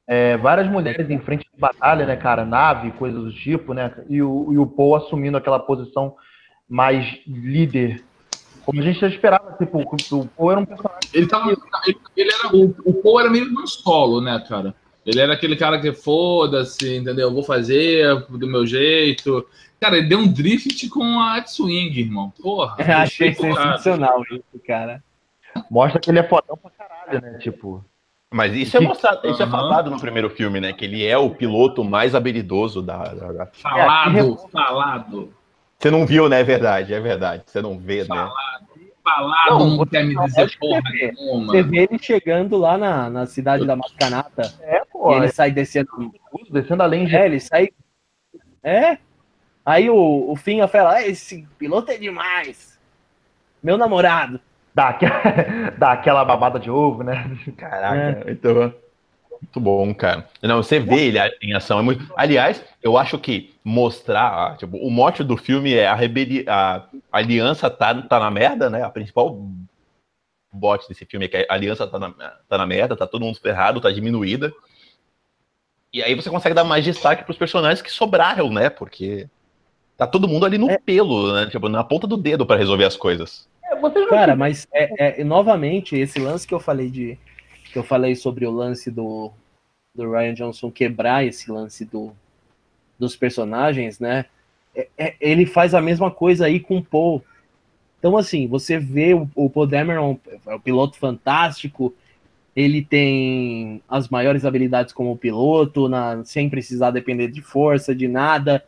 É, 0.07 0.37
várias 0.39 0.67
mulheres 0.69 1.11
em 1.11 1.19
frente 1.19 1.47
de 1.53 1.61
batalha, 1.61 2.07
né, 2.07 2.17
cara? 2.17 2.45
Nave, 2.45 2.93
coisas 2.93 3.23
do 3.23 3.33
tipo, 3.33 3.75
né? 3.75 3.93
E 4.09 4.23
o, 4.23 4.53
e 4.53 4.59
o 4.59 4.67
Paul 4.67 4.97
assumindo 4.97 5.37
aquela 5.37 5.59
posição 5.59 6.17
mais 6.69 7.05
líder. 7.27 8.03
Como 8.65 8.81
a 8.81 8.83
gente 8.83 9.01
já 9.01 9.09
esperava, 9.09 9.57
tipo, 9.59 9.79
o 9.81 10.27
Paul 10.29 10.51
era 10.51 10.61
um 10.61 10.65
personagem. 10.65 11.11
Ele, 11.13 11.27
tava, 11.27 11.51
ele, 11.51 11.99
ele 12.17 12.31
era, 12.31 12.57
o, 12.57 12.75
o 12.85 12.95
Paul 13.03 13.21
era 13.21 13.31
meio 13.31 13.51
no 13.51 13.67
solo, 13.67 14.21
né, 14.21 14.43
cara? 14.49 14.75
Ele 15.09 15.21
era 15.21 15.33
aquele 15.33 15.57
cara 15.57 15.81
que 15.81 15.91
foda-se, 15.91 16.97
entendeu? 16.97 17.33
Vou 17.33 17.43
fazer 17.43 18.27
do 18.29 18.47
meu 18.47 18.67
jeito. 18.67 19.47
Cara, 19.81 19.97
ele 19.97 20.07
deu 20.07 20.19
um 20.19 20.31
drift 20.31 20.87
com 20.91 21.19
a 21.19 21.39
X-Wing, 21.39 21.99
irmão. 21.99 22.31
Porra. 22.31 22.77
É, 22.85 22.93
achei 22.93 23.33
sensacional 23.33 24.23
isso, 24.31 24.63
cara. 24.67 25.03
Mostra 25.71 25.99
que 25.99 26.11
ele 26.11 26.19
é 26.19 26.23
fodão 26.23 26.59
pra 26.59 26.71
caralho, 26.71 27.23
né? 27.23 27.39
Tipo. 27.39 27.83
Mas 28.31 28.55
isso 28.55 28.77
é 28.77 28.81
mostrado, 28.81 29.27
isso 29.27 29.43
é 29.43 29.47
falado 29.47 29.91
no 29.91 29.99
primeiro 29.99 30.29
filme, 30.29 30.61
né? 30.61 30.75
Que 30.75 30.85
ele 30.85 31.07
é 31.07 31.17
o 31.17 31.31
piloto 31.31 31.83
mais 31.83 32.15
habilidoso 32.15 32.83
da. 32.83 33.03
da... 33.15 33.47
Falado, 33.47 34.19
é, 34.19 34.51
falado. 34.51 35.33
Você 35.79 35.91
não 35.91 36.05
viu, 36.05 36.29
né? 36.29 36.41
É 36.41 36.45
verdade, 36.45 36.93
é 36.93 37.01
verdade. 37.01 37.45
Você 37.47 37.63
não 37.63 37.79
vê, 37.79 38.05
falado. 38.05 38.29
né? 38.29 38.59
falado, 39.09 39.59
não, 39.59 39.77
não 39.77 39.87
quer 39.87 40.05
me 40.05 40.15
dizer 40.15 40.59
porra 40.59 40.83
você 40.83 41.13
Você 41.13 41.63
vê 41.63 41.89
ele 41.91 41.99
chegando 41.99 42.57
lá 42.57 42.77
na, 42.77 43.11
na 43.11 43.27
cidade 43.27 43.65
da 43.65 43.75
Mascanata. 43.75 44.53
É, 44.61 44.83
pô. 44.99 45.17
ele 45.17 45.27
é. 45.27 45.29
sai 45.29 45.51
descendo. 45.51 46.13
Descendo 46.51 46.83
além 46.83 47.07
de. 47.07 47.17
É, 47.17 47.27
ele 47.27 47.41
sai. 47.41 47.71
É. 48.63 48.99
Aí 49.65 49.89
o, 49.89 50.31
o 50.31 50.37
Finha 50.37 50.67
fala: 50.67 50.95
ah, 50.95 51.07
esse 51.07 51.47
piloto 51.59 51.91
é 51.91 51.97
demais. 51.97 52.79
Meu 53.63 53.77
namorado. 53.77 54.41
Dá, 54.75 54.97
dá 55.77 55.93
aquela 55.93 56.25
babada 56.25 56.59
de 56.59 56.71
ovo, 56.71 57.03
né? 57.03 57.37
Caraca, 57.57 58.29
é. 58.29 58.33
então. 58.33 58.73
Muito 59.41 59.61
bom, 59.61 59.95
cara. 59.95 60.29
Não, 60.43 60.63
você 60.63 60.81
vê 60.81 61.07
ele 61.07 61.19
em 61.41 61.55
ação. 61.55 61.79
É 61.79 61.83
muito... 61.83 62.13
Aliás, 62.17 62.65
eu 62.83 62.99
acho 62.99 63.17
que 63.19 63.55
mostrar. 63.63 64.57
Tipo, 64.57 64.77
o 64.79 64.91
mote 64.91 65.23
do 65.23 65.37
filme 65.37 65.75
é 65.75 65.87
a 65.87 65.95
rebelião. 65.95 66.45
A 66.49 66.89
aliança 67.13 67.71
tá, 67.71 68.03
tá 68.03 68.19
na 68.19 68.31
merda, 68.33 68.69
né? 68.69 68.83
A 68.83 68.91
principal 68.91 69.41
bote 70.53 70.89
desse 70.89 71.05
filme 71.05 71.27
é 71.27 71.29
que 71.29 71.47
a 71.49 71.55
aliança 71.55 71.87
tá 71.87 71.99
na, 71.99 72.11
tá 72.49 72.59
na 72.59 72.67
merda, 72.67 72.97
tá 72.97 73.07
todo 73.07 73.25
mundo 73.25 73.39
ferrado, 73.39 73.81
tá 73.81 73.91
diminuída. 73.91 74.53
E 75.93 76.03
aí 76.03 76.15
você 76.15 76.29
consegue 76.29 76.55
dar 76.55 76.65
mais 76.65 76.85
destaque 76.85 77.25
pros 77.25 77.39
personagens 77.39 77.81
que 77.81 77.91
sobraram, 77.91 78.51
né? 78.51 78.69
Porque 78.69 79.27
tá 79.97 80.07
todo 80.07 80.29
mundo 80.29 80.45
ali 80.45 80.59
no 80.59 80.71
é. 80.71 80.79
pelo, 80.79 81.33
né? 81.33 81.47
Tipo, 81.47 81.69
na 81.69 81.83
ponta 81.83 82.07
do 82.07 82.17
dedo 82.17 82.47
para 82.47 82.59
resolver 82.59 82.85
as 82.85 82.97
coisas. 82.97 83.49
É, 83.65 84.07
Cara, 84.09 84.37
mas 84.37 84.67
é, 84.73 85.21
é, 85.21 85.25
novamente, 85.25 85.97
esse 85.97 86.19
lance 86.19 86.47
que 86.47 86.55
eu 86.55 86.61
falei 86.61 86.91
de 86.91 87.19
que 87.73 87.79
eu 87.79 87.83
falei 87.83 88.15
sobre 88.15 88.47
o 88.47 88.51
lance 88.51 88.91
do, 88.91 89.31
do 89.95 90.11
Ryan 90.11 90.33
Johnson 90.33 90.71
quebrar 90.71 91.27
esse 91.27 91.51
lance 91.51 91.85
do, 91.85 92.13
dos 92.99 93.15
personagens, 93.15 94.01
né? 94.01 94.25
É, 94.75 94.89
é, 94.97 95.17
ele 95.21 95.45
faz 95.45 95.75
a 95.75 95.81
mesma 95.81 96.11
coisa 96.11 96.47
aí 96.47 96.61
com 96.61 96.79
o 96.79 96.85
Paul. 96.85 97.23
Então, 97.99 98.17
assim, 98.17 98.47
você 98.47 98.79
vê 98.79 99.13
o, 99.13 99.29
o 99.35 99.51
Paul 99.51 99.67
Dameron, 99.67 100.19
é 100.47 100.55
um 100.55 100.61
piloto 100.61 100.97
fantástico, 100.97 101.95
ele 102.59 102.83
tem 102.83 103.81
as 103.89 104.09
maiores 104.09 104.45
habilidades 104.45 104.93
como 104.93 105.17
piloto, 105.17 105.89
na, 105.89 106.25
sem 106.25 106.51
precisar 106.51 106.91
depender 106.91 107.29
de 107.29 107.41
força, 107.41 107.95
de 107.95 108.09
nada. 108.09 108.65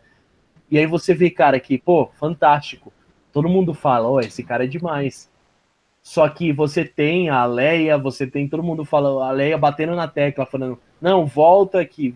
E 0.70 0.78
aí 0.78 0.86
você 0.86 1.12
vê, 1.12 1.28
cara, 1.28 1.58
que, 1.58 1.76
pô, 1.76 2.08
fantástico. 2.14 2.92
Todo 3.32 3.48
mundo 3.48 3.74
fala, 3.74 4.06
ó, 4.06 4.12
oh, 4.12 4.20
esse 4.20 4.44
cara 4.44 4.62
é 4.62 4.68
demais. 4.68 5.28
Só 6.04 6.28
que 6.28 6.52
você 6.52 6.84
tem 6.84 7.30
a 7.30 7.44
Leia, 7.44 7.98
você 7.98 8.28
tem 8.28 8.46
todo 8.46 8.62
mundo 8.62 8.84
falando, 8.84 9.22
a 9.22 9.32
Leia 9.32 9.58
batendo 9.58 9.96
na 9.96 10.06
tecla, 10.06 10.46
falando, 10.46 10.78
não, 11.00 11.26
volta 11.26 11.80
aqui, 11.80 12.14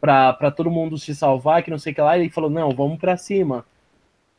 para 0.00 0.52
todo 0.52 0.70
mundo 0.70 0.96
se 0.96 1.12
salvar, 1.12 1.64
que 1.64 1.72
não 1.72 1.78
sei 1.78 1.90
o 1.90 1.94
que 1.96 2.00
lá. 2.00 2.16
Ele 2.16 2.30
falou, 2.30 2.48
não, 2.48 2.70
vamos 2.70 3.00
para 3.00 3.16
cima. 3.16 3.66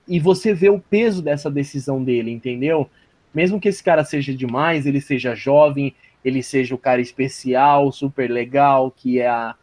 E 0.07 0.21
você 0.21 0.53
vê 0.53 0.69
o 0.69 0.79
peso 0.79 1.21
dessa 1.21 1.51
decisão 1.51 2.01
dele, 2.01 2.31
entendeu? 2.31 2.89
Mesmo 3.33 3.59
que 3.59 3.67
esse 3.67 3.83
cara 3.83 4.05
seja 4.05 4.33
demais, 4.33 4.85
ele 4.85 5.01
seja 5.01 5.35
jovem, 5.35 5.93
ele 6.23 6.41
seja 6.41 6.73
o 6.75 6.77
cara 6.77 7.01
especial, 7.01 7.91
super 7.91 8.29
legal, 8.29 8.91
que 8.91 9.19
é 9.19 9.27
a, 9.27 9.55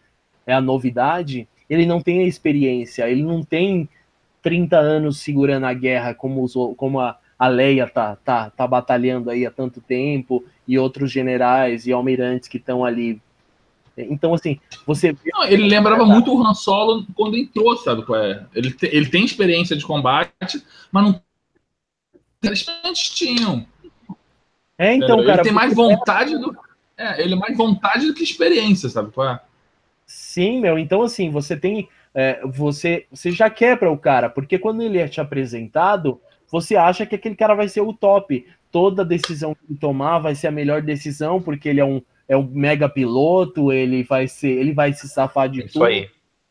é 0.47 0.53
a 0.53 0.61
novidade, 0.61 1.49
ele 1.69 1.87
não 1.87 2.01
tem 2.01 2.21
a 2.21 2.27
experiência, 2.27 3.09
ele 3.09 3.23
não 3.23 3.43
tem 3.43 3.89
30 4.43 4.77
anos 4.77 5.19
segurando 5.19 5.67
a 5.67 5.75
guerra 5.75 6.15
como, 6.15 6.43
os, 6.43 6.55
como 6.77 7.01
a, 7.01 7.19
a 7.39 7.49
Leia 7.49 7.87
tá, 7.87 8.17
tá, 8.17 8.51
tá 8.51 8.67
batalhando 8.67 9.31
aí 9.31 9.47
há 9.47 9.51
tanto 9.51 9.81
tempo, 9.81 10.45
e 10.67 10.79
outros 10.79 11.11
generais 11.11 11.87
e 11.87 11.93
almirantes 11.93 12.49
que 12.49 12.57
estão 12.57 12.85
ali. 12.85 13.21
Então, 13.97 14.33
assim, 14.33 14.59
você. 14.87 15.17
Não, 15.33 15.45
ele 15.45 15.69
lembrava 15.69 16.07
muito 16.07 16.33
o 16.33 16.47
Han 16.47 16.55
Solo 16.55 17.05
quando 17.15 17.37
entrou, 17.37 17.77
sabe 17.77 18.05
qual 18.05 18.21
é? 18.21 18.47
Ele, 18.55 18.71
te, 18.73 18.87
ele 18.87 19.07
tem 19.07 19.25
experiência 19.25 19.77
de 19.77 19.85
combate, 19.85 20.63
mas 20.93 21.05
não. 21.05 21.23
Eles 22.43 22.65
tinham. 23.11 23.67
É, 24.81 24.95
então, 24.95 25.19
cara. 25.23 25.35
Ele 25.35 25.43
tem 25.43 25.53
mais 25.53 25.75
vontade 25.75 26.39
do. 26.39 26.57
É, 26.97 27.23
ele 27.23 27.35
é 27.35 27.37
mais 27.37 27.55
vontade 27.55 28.07
do 28.07 28.15
que 28.15 28.23
experiência, 28.23 28.89
sabe 28.89 29.11
qual 29.11 29.29
é? 29.29 29.41
Sim, 30.07 30.61
meu. 30.61 30.79
Então, 30.79 31.03
assim, 31.03 31.29
você 31.31 31.55
tem. 31.55 31.87
É, 32.15 32.41
você, 32.47 33.07
você 33.11 33.31
já 33.31 33.51
quebra 33.51 33.91
o 33.93 33.99
cara, 33.99 34.31
porque 34.31 34.59
quando 34.59 34.83
ele 34.83 34.99
é 34.99 35.07
te 35.07 35.21
apresentado, 35.21 36.19
você 36.51 36.77
acha 36.77 37.05
que 37.05 37.15
aquele 37.15 37.37
cara 37.37 37.55
vai 37.55 37.69
ser 37.69 37.83
o 37.83 37.93
top. 37.93 38.47
Toda 38.73 39.05
decisão 39.05 39.55
que 39.55 39.61
ele 39.69 39.79
tomar 39.79 40.19
vai 40.21 40.35
ser 40.35 40.47
a 40.47 40.51
melhor 40.53 40.81
decisão, 40.81 41.43
porque 41.43 41.69
ele 41.69 41.81
é 41.81 41.85
um, 41.85 42.01
é 42.29 42.37
um 42.37 42.45
mega 42.45 42.89
piloto, 42.89 43.71
ele 43.73 44.03
vai 44.05 44.27
ser, 44.29 44.49
ele 44.51 44.73
vai 44.73 44.93
se 44.93 45.09
safar 45.09 45.49
de 45.49 45.61
Isso 45.61 45.75
tudo, 45.75 45.85
aí. 45.85 46.09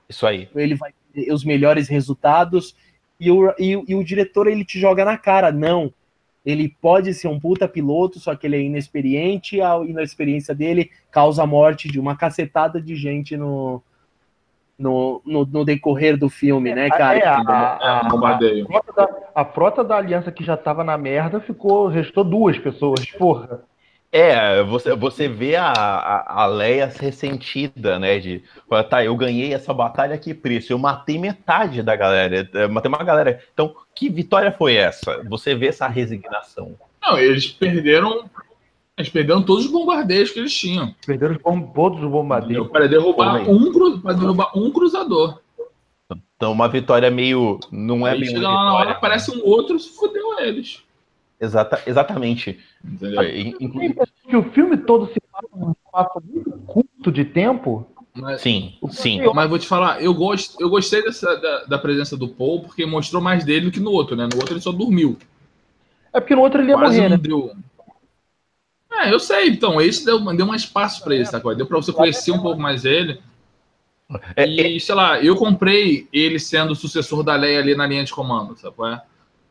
Isso 0.07 0.27
aí. 0.27 0.47
ele 0.55 0.75
vai 0.75 0.91
ter 1.13 1.31
os 1.33 1.43
melhores 1.43 1.87
resultados. 1.87 2.75
E 3.19 3.31
o, 3.31 3.53
e, 3.57 3.75
o- 3.75 3.85
e 3.87 3.95
o 3.95 4.03
diretor 4.03 4.47
ele 4.47 4.63
te 4.63 4.79
joga 4.79 5.03
na 5.03 5.17
cara, 5.17 5.51
não. 5.51 5.91
Ele 6.49 6.75
pode 6.81 7.13
ser 7.13 7.27
um 7.27 7.39
puta 7.39 7.67
piloto, 7.67 8.19
só 8.19 8.35
que 8.35 8.47
ele 8.47 8.55
é 8.55 8.61
inexperiente, 8.61 9.57
e 9.57 9.61
a 9.61 9.77
inexperiência 9.77 10.53
dele 10.55 10.89
causa 11.11 11.43
a 11.43 11.47
morte 11.47 11.87
de 11.87 11.99
uma 11.99 12.15
cacetada 12.15 12.81
de 12.81 12.95
gente 12.95 13.35
no, 13.37 13.81
no, 14.77 15.21
no, 15.25 15.45
no 15.45 15.65
decorrer 15.65 16.17
do 16.17 16.29
filme, 16.29 16.73
né, 16.73 16.89
cara? 16.89 17.17
É, 17.19 17.25
a, 17.27 17.35
É, 17.35 17.87
a- 17.87 18.11
um 18.13 18.25
a 18.25 18.37
frota 18.65 18.93
da, 18.93 19.09
a 19.35 19.45
frota 19.45 19.83
da 19.83 19.95
aliança 19.97 20.31
que 20.31 20.43
já 20.43 20.55
tava 20.55 20.83
na 20.83 20.97
merda 20.97 21.39
ficou. 21.39 21.87
Restou 21.87 22.23
duas 22.23 22.57
pessoas, 22.57 23.05
porra. 23.11 23.61
É, 24.11 24.63
você, 24.63 24.95
você 24.95 25.27
vê 25.27 25.55
a, 25.55 25.71
a, 25.71 26.43
a 26.43 26.45
Leia 26.47 26.91
ressentida, 26.99 27.99
né? 27.99 28.17
De, 28.19 28.43
tá, 28.89 29.05
eu 29.05 29.15
ganhei 29.15 29.53
essa 29.53 29.71
batalha, 29.71 30.17
que 30.17 30.33
preço? 30.33 30.73
Eu 30.73 30.79
matei 30.79 31.19
metade 31.19 31.83
da 31.83 31.95
galera, 31.95 32.49
eu 32.53 32.69
matei 32.69 32.89
uma 32.89 33.03
galera. 33.03 33.39
Então, 33.53 33.75
que 33.93 34.09
vitória 34.09 34.51
foi 34.51 34.75
essa? 34.75 35.23
Você 35.29 35.53
vê 35.53 35.67
essa 35.67 35.87
resignação. 35.87 36.75
Não, 37.01 37.19
eles 37.19 37.47
perderam. 37.47 38.27
Eles 38.97 39.09
perderam 39.11 39.43
todos 39.43 39.65
os 39.65 39.71
bombardeios 39.71 40.31
que 40.31 40.39
eles 40.39 40.53
tinham. 40.57 40.93
Perderam 41.05 41.35
os 41.35 41.41
bom- 41.41 41.61
todos 41.61 42.03
os 42.03 42.09
bombardeiros. 42.09 42.67
Para 42.67 42.87
derrubar, 42.87 43.45
Como 43.45 43.67
um, 43.67 43.99
pra 44.01 44.13
derrubar 44.13 44.51
um 44.57 44.71
cruzador. 44.71 45.39
Então, 46.35 46.51
uma 46.51 46.67
vitória 46.67 47.11
meio. 47.11 47.59
Não 47.71 48.07
é 48.07 48.17
chega 48.17 48.39
uma 48.39 48.49
lá 48.49 48.63
na 48.65 48.73
hora, 48.73 48.79
vitória. 48.79 48.97
aparece 48.97 49.31
um 49.31 49.45
outro, 49.45 49.79
fudeu 49.79 50.39
eles. 50.39 50.83
Exata, 51.39 51.81
exatamente. 51.87 52.59
Entendeu? 52.83 53.23
In- 53.23 53.55
inclu- 53.59 54.07
Que 54.27 54.35
o 54.35 54.43
filme 54.51 54.77
todo 54.77 55.07
se 55.07 55.21
passa 55.31 55.47
num 55.55 55.71
espaço 55.71 56.21
muito 56.25 56.51
curto 56.67 57.11
de 57.11 57.23
tempo. 57.25 57.87
Mas, 58.13 58.41
Sim, 58.41 58.73
sim. 58.89 59.21
mas 59.33 59.49
vou 59.49 59.57
te 59.59 59.67
falar, 59.67 60.01
eu, 60.03 60.13
gosto, 60.13 60.61
eu 60.61 60.69
gostei 60.69 61.01
dessa, 61.03 61.35
da, 61.37 61.63
da 61.65 61.77
presença 61.77 62.17
do 62.17 62.27
Paul, 62.27 62.63
porque 62.63 62.85
mostrou 62.85 63.21
mais 63.21 63.45
dele 63.45 63.67
do 63.67 63.71
que 63.71 63.79
no 63.79 63.91
outro, 63.91 64.15
né? 64.15 64.27
No 64.29 64.37
outro 64.39 64.53
ele 64.55 64.61
só 64.61 64.71
dormiu. 64.71 65.17
É 66.11 66.19
porque 66.19 66.35
no 66.35 66.41
outro 66.41 66.59
ele 66.61 66.71
ia 66.71 66.77
Quase 66.77 66.97
morrer, 66.97 67.09
né? 67.09 67.17
deu. 67.17 67.55
É, 68.91 69.13
eu 69.13 69.19
sei, 69.19 69.49
então, 69.49 69.79
esse 69.79 70.03
deu, 70.03 70.19
deu 70.35 70.45
mais 70.45 70.63
espaço 70.63 71.01
pra 71.03 71.15
ele, 71.15 71.25
sacou? 71.25 71.55
Deu 71.55 71.65
pra 71.65 71.77
você 71.77 71.93
conhecer 71.93 72.31
um 72.31 72.41
pouco 72.41 72.59
mais 72.59 72.83
ele. 72.83 73.21
É, 74.35 74.45
E, 74.45 74.79
sei 74.79 74.95
lá, 74.95 75.21
eu 75.23 75.35
comprei 75.37 76.07
ele 76.11 76.39
sendo 76.39 76.71
o 76.71 76.75
sucessor 76.75 77.23
da 77.23 77.35
Leia 77.35 77.59
ali 77.59 77.75
na 77.75 77.85
linha 77.85 78.03
de 78.03 78.11
comando, 78.11 78.57
sacou? 78.57 78.87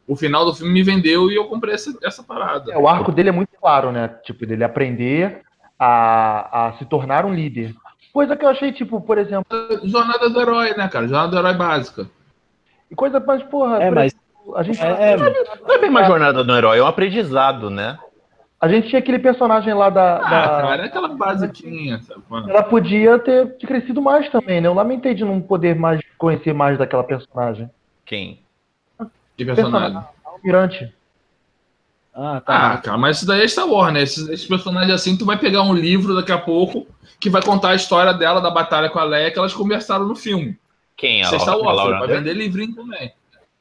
É? 0.09 0.13
O 0.13 0.17
final 0.17 0.45
do 0.45 0.55
filme 0.55 0.73
me 0.73 0.83
vendeu 0.83 1.31
e 1.31 1.37
eu 1.37 1.45
comprei 1.47 1.75
essa, 1.75 1.97
essa 2.03 2.23
parada. 2.23 2.73
É, 2.73 2.79
o 2.79 2.89
arco 2.89 3.13
dele 3.13 3.29
é 3.29 3.33
muito 3.33 3.51
claro, 3.61 3.93
né? 3.93 4.09
Tipo, 4.25 4.47
dele 4.47 4.65
aprender 4.65 5.43
a, 5.79 6.69
a 6.69 6.73
se 6.75 6.85
tornar 6.87 7.25
um 7.27 7.35
líder. 7.35 7.75
Coisa 8.13 8.37
que 8.37 8.45
eu 8.45 8.49
achei, 8.49 8.73
tipo, 8.73 9.01
por 9.01 9.19
exemplo, 9.19 9.47
Jornada 9.85 10.31
do 10.31 10.41
herói, 10.41 10.75
né, 10.77 10.89
cara? 10.89 11.07
Jornada 11.07 11.31
do 11.31 11.39
herói 11.39 11.55
básica. 11.55 12.09
coisa 12.97 13.21
mais, 13.21 13.43
porra, 13.45 13.83
É, 13.83 13.91
mas 13.91 14.13
exemplo, 14.15 14.57
a 14.57 14.63
gente, 14.63 14.81
é, 14.83 15.13
é, 15.13 15.17
Não 15.17 15.75
é 15.75 15.79
bem 15.79 15.91
uma 15.91 16.05
jornada 16.05 16.43
do 16.43 16.57
herói, 16.57 16.79
é 16.79 16.83
um 16.83 16.87
aprendizado, 16.87 17.71
né? 17.71 17.99
a 18.61 18.67
gente 18.67 18.89
tinha 18.89 18.99
aquele 18.99 19.21
personagem 19.21 19.73
lá 19.73 19.89
da. 19.89 20.17
Ah, 20.17 20.21
da- 20.21 20.63
cara, 20.63 20.83
é 20.83 20.87
aquela 20.87 21.09
basiquinha, 21.09 22.01
sabe? 22.01 22.23
Ela 22.49 22.63
podia 22.65 23.19
ter 23.19 23.57
crescido 23.59 24.03
mais 24.03 24.29
também, 24.31 24.61
né? 24.61 24.67
Eu 24.67 24.75
lamentei 24.75 25.15
de 25.15 25.25
não 25.25 25.41
poder 25.41 25.77
mais 25.77 26.01
conhecer 26.17 26.53
mais 26.53 26.77
daquela 26.77 27.05
personagem. 27.05 27.71
Quem? 28.05 28.41
Que 29.39 29.45
personagem. 29.45 30.03
Almirante. 30.25 30.93
ah, 32.15 32.43
tá. 32.45 32.73
Ah, 32.73 32.77
cara, 32.79 32.99
mas 32.99 33.19
isso 33.19 33.27
daí 33.27 33.43
é 33.43 33.49
Star 33.49 33.67
Wars, 33.69 33.95
né? 33.95 34.03
Esses, 34.03 34.29
esses 34.29 34.47
personagens 34.47 34.93
assim, 34.93 35.17
tu 35.17 35.25
vai 35.25 35.39
pegar 35.39 35.63
um 35.63 35.73
livro 35.73 36.15
daqui 36.15 36.33
a 36.33 36.39
pouco 36.39 36.87
que 37.21 37.31
vai 37.31 37.41
contar 37.43 37.71
a 37.71 37.75
história 37.75 38.13
dela, 38.13 38.41
da 38.41 38.51
batalha 38.51 38.91
com 38.91 38.99
a 38.99 39.05
Leia, 39.05 39.31
que 39.31 39.39
elas 39.39 39.55
conversaram 39.55 40.07
no 40.07 40.15
filme. 40.17 40.59
Quem? 40.97 41.23
A, 41.23 41.29
é 41.29 41.39
Star 41.39 41.57
Laura, 41.57 41.65
Wars, 41.65 41.77
Laura 41.77 41.99
vai 42.01 42.09
Dern? 42.09 42.21
vender 42.25 42.35
livrinho 42.35 42.75
também. 42.75 43.13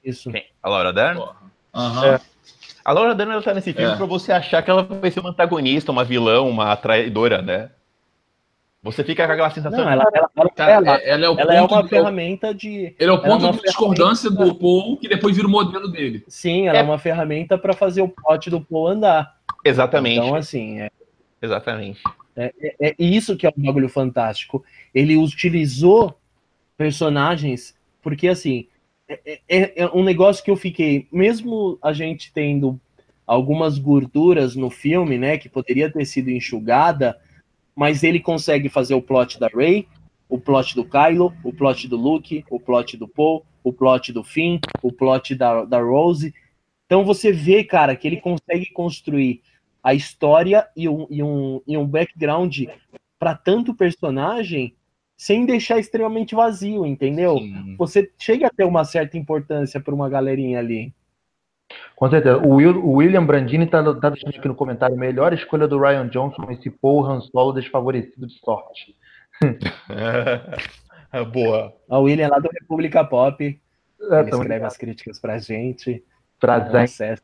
Isso. 0.04 0.32
Quem? 0.32 0.46
A 0.62 0.70
Laura 0.70 0.92
Dern? 0.92 1.24
Aham. 1.74 2.06
É. 2.06 2.22
A 2.84 2.92
Laura 2.92 3.14
Dern 3.14 3.32
ela 3.34 3.42
tá 3.44 3.54
nesse 3.54 3.74
filme 3.74 3.92
É. 3.94 3.96
pra 3.96 4.06
você 4.06 4.32
achar 4.32 4.62
que 4.64 4.72
ela 4.72 4.82
vai 4.84 5.12
ser 5.12 5.20
uma 5.20 5.30
antagonista, 5.30 5.92
uma 5.92 6.04
vilã, 6.04 6.42
uma 6.42 6.76
traidora, 6.76 7.42
né? 7.42 7.70
Você 8.92 9.04
fica 9.04 9.26
com 9.26 9.32
aquela 9.34 9.50
sensação. 9.50 9.80
Não, 9.84 9.90
ela, 9.92 10.04
ela, 10.14 10.30
ela, 10.36 10.50
Cara, 10.50 10.72
ela, 10.74 10.98
é- 10.98 11.10
ela 11.10 11.26
é 11.26 11.30
o 11.30 11.40
ela 11.40 11.56
é 11.56 11.62
uma 11.62 11.84
de- 11.84 11.90
ferramenta 11.90 12.54
de. 12.54 12.96
Ele 13.00 13.10
é 13.10 13.12
o 13.12 13.16
é 13.18 13.22
ponto 13.22 13.46
uma 13.46 13.54
de 13.54 13.62
discordância 13.62 14.30
do 14.30 14.56
Paul, 14.56 14.98
que 14.98 15.08
depois 15.08 15.36
vira 15.36 15.48
o 15.48 15.52
modelo 15.52 15.88
dele. 15.90 16.24
Sim, 16.28 16.68
ela 16.68 16.78
é, 16.78 16.82
É. 16.82 16.84
uma 16.84 16.98
ferramenta 16.98 17.58
para 17.58 17.74
fazer 17.74 18.02
o 18.02 18.08
plot 18.10 18.50
do 18.50 18.60
Paul 18.62 18.88
andar. 18.88 19.38
Exatamente. 19.64 20.18
Então, 20.20 20.36
assim, 20.36 20.80
é, 20.82 20.90
Exatamente. 21.42 22.02
é, 22.36 22.52
é 22.80 22.96
isso 22.98 23.36
que 23.38 23.46
é 23.46 23.54
um 23.58 23.62
bagulho 23.64 23.90
fantástico. 23.90 24.64
Ele 24.94 25.18
utilizou 25.18 26.18
personagens, 26.78 27.76
porque 28.02 28.28
assim, 28.28 28.68
é, 29.10 29.40
é- 29.50 29.74
é 29.84 29.88
um 29.94 30.04
negócio 30.04 30.44
que 30.44 30.52
eu 30.52 30.56
fiquei, 30.56 31.08
mesmo 31.12 31.78
a 31.82 31.92
gente 31.92 32.32
tendo 32.34 32.80
algumas 33.26 33.78
gorduras 33.78 34.56
no 34.56 34.70
filme, 34.70 35.18
né, 35.18 35.38
que 35.38 35.50
poderia 35.50 35.92
ter 35.92 36.06
sido 36.06 36.30
enxugada, 36.30 37.18
mas 37.78 38.02
ele 38.02 38.20
consegue 38.20 38.70
fazer 38.70 38.96
o 38.96 39.02
plot 39.02 39.40
da 39.40 39.48
Rey, 39.48 39.88
o 40.28 40.40
plot 40.40 40.74
do 40.74 40.84
Kylo, 40.84 41.32
o 41.44 41.54
plot 41.54 41.88
do 41.88 41.96
Luke, 41.96 42.44
o 42.50 42.60
plot 42.60 42.98
do 42.98 43.08
Paul, 43.08 43.46
o 43.64 43.72
plot 43.72 44.12
do 44.12 44.24
Finn, 44.24 44.60
o 44.82 44.92
plot 44.92 45.36
da, 45.36 45.64
da 45.64 45.80
Rose. 45.80 46.34
Então 46.88 47.06
você 47.06 47.32
vê, 47.32 47.64
cara, 47.64 47.96
que 47.96 48.08
ele 48.08 48.18
consegue 48.18 48.72
construir 48.72 49.42
a 49.84 49.94
história 49.94 50.68
e 50.76 50.90
um, 50.90 51.06
e 51.08 51.22
um, 51.22 51.62
e 51.68 51.78
um 51.78 51.86
background 51.86 52.64
para 53.20 53.36
tanto 53.36 53.76
personagem 53.76 54.76
sem 55.16 55.46
deixar 55.46 55.78
extremamente 55.78 56.34
vazio, 56.34 56.84
entendeu? 56.84 57.38
Sim. 57.38 57.76
Você 57.78 58.12
chega 58.18 58.48
a 58.48 58.52
ter 58.52 58.64
uma 58.64 58.86
certa 58.86 59.18
importância 59.18 59.80
para 59.80 59.94
uma 59.94 60.10
galerinha 60.10 60.58
ali. 60.60 60.94
Com 61.98 62.10
certeza. 62.12 62.38
O, 62.38 62.56
Will- 62.58 62.80
o 62.86 62.92
William 62.98 63.26
Brandini 63.26 63.66
tá, 63.66 63.82
tá 63.96 64.10
deixando 64.12 64.30
aqui 64.38 64.48
no 64.48 64.54
comentário: 64.56 64.96
melhor 64.96 65.34
escolha 65.34 65.68
do 65.68 65.80
Ryan 65.80 66.08
Johnson, 66.08 66.46
esse 66.52 66.70
Paul 66.70 67.04
Han 67.06 67.22
Solo 67.22 67.52
desfavorecido 67.54 68.28
de 68.28 68.34
sorte. 68.40 68.96
É 71.12 71.24
Boa. 71.24 71.74
A 71.90 71.98
William 72.00 72.28
lá 72.28 72.38
do 72.38 72.50
República 72.52 73.02
Pop, 73.04 73.42
É, 74.12 74.20
ele 74.20 74.30
escreve 74.30 74.66
as 74.66 74.76
críticas 74.78 75.20
pra 75.20 75.38
gente. 75.40 76.04
trazendo. 76.40 76.76
Acesse 76.78 77.22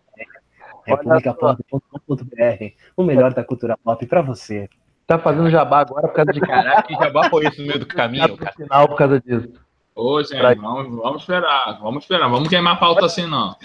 republicapop.com.br, 0.86 2.66
o 2.96 3.04
melhor 3.04 3.34
da 3.34 3.44
cultura 3.44 3.78
pop 3.84 4.06
pra 4.06 4.22
você. 4.22 4.70
Tá 5.06 5.20
fazendo 5.20 5.50
jabá 5.50 5.80
agora 5.82 6.08
por 6.08 6.14
causa 6.16 6.32
de 6.32 6.40
Caraca, 6.40 6.84
que 6.88 6.94
jabá 6.96 7.30
foi 7.30 7.46
isso 7.48 7.62
no 7.62 7.68
meio 7.68 7.80
do 7.80 7.86
caminho, 7.86 8.38
cara? 8.38 8.54
final 8.54 8.88
por 8.88 8.98
causa 8.98 9.20
disso. 9.20 9.50
Ô, 9.96 10.22
gente, 10.24 10.40
Pra- 10.40 10.54
vamos, 10.56 10.96
vamos 10.98 11.22
esperar, 11.22 11.80
vamos 11.82 12.04
esperar. 12.04 12.30
Vamos 12.30 12.48
queimar 12.50 12.74
a 12.74 12.78
pauta 12.78 13.06
assim, 13.06 13.28
não. 13.30 13.56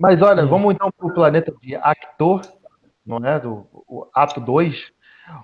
Mas 0.00 0.22
olha, 0.22 0.46
vamos 0.46 0.74
então 0.74 0.90
para 0.90 1.06
o 1.06 1.12
planeta 1.12 1.52
de 1.60 1.76
Actor, 1.76 2.40
não 3.04 3.18
é? 3.18 3.38
Do 3.38 3.66
o 3.86 4.08
ato 4.14 4.40
2, 4.40 4.74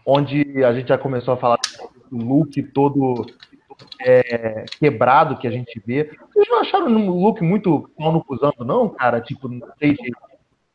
onde 0.06 0.64
a 0.64 0.72
gente 0.72 0.88
já 0.88 0.96
começou 0.96 1.34
a 1.34 1.36
falar 1.36 1.58
do 2.10 2.16
look 2.16 2.62
todo 2.72 3.26
é, 4.00 4.64
quebrado 4.80 5.36
que 5.36 5.46
a 5.46 5.50
gente 5.50 5.78
vê. 5.84 6.10
Vocês 6.32 6.48
não 6.48 6.60
acharam 6.60 6.86
um 6.86 7.10
look 7.10 7.42
muito 7.42 7.90
pau 7.98 8.10
no 8.10 8.24
cuzando, 8.24 8.64
não, 8.64 8.88
cara? 8.88 9.20
Tipo, 9.20 9.46
não 9.46 9.68
sei 9.78 9.92
de, 9.92 10.10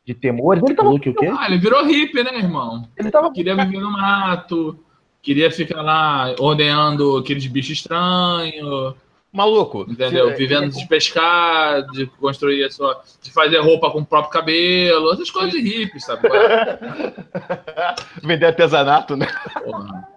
de 0.06 0.14
temores. 0.14 0.62
Ele 0.62 0.76
tava, 0.76 0.88
Luke 0.88 1.10
o 1.10 1.14
quê? 1.14 1.32
Ah, 1.36 1.46
ele 1.46 1.58
virou 1.58 1.84
hippie, 1.84 2.22
né, 2.22 2.38
irmão? 2.38 2.88
ele 2.96 3.10
tava 3.10 3.32
Queria 3.32 3.56
viver 3.56 3.80
no 3.80 3.90
mato, 3.90 4.78
queria 5.20 5.50
ficar 5.50 5.82
lá 5.82 6.32
ordenhando 6.38 7.16
aqueles 7.16 7.44
bichos 7.48 7.78
estranhos, 7.78 8.94
Maluco. 9.32 9.86
entendeu? 9.88 10.28
se- 10.30 10.36
Vivendo 10.36 10.70
de 10.70 10.86
pescar, 10.86 11.82
de 11.92 12.06
construir 12.06 12.64
a 12.64 12.70
sua. 12.70 13.00
de 13.22 13.32
fazer 13.32 13.58
roupa 13.60 13.90
com 13.90 14.00
o 14.00 14.04
próprio 14.06 14.30
cabelo, 14.32 15.12
essas 15.12 15.30
coisas 15.30 15.52
de 15.52 15.60
hippie, 15.60 16.00
sabe? 16.00 16.28
Vender 18.22 18.46
artesanato, 18.46 19.16
né? 19.16 19.26
Porra. 19.64 20.08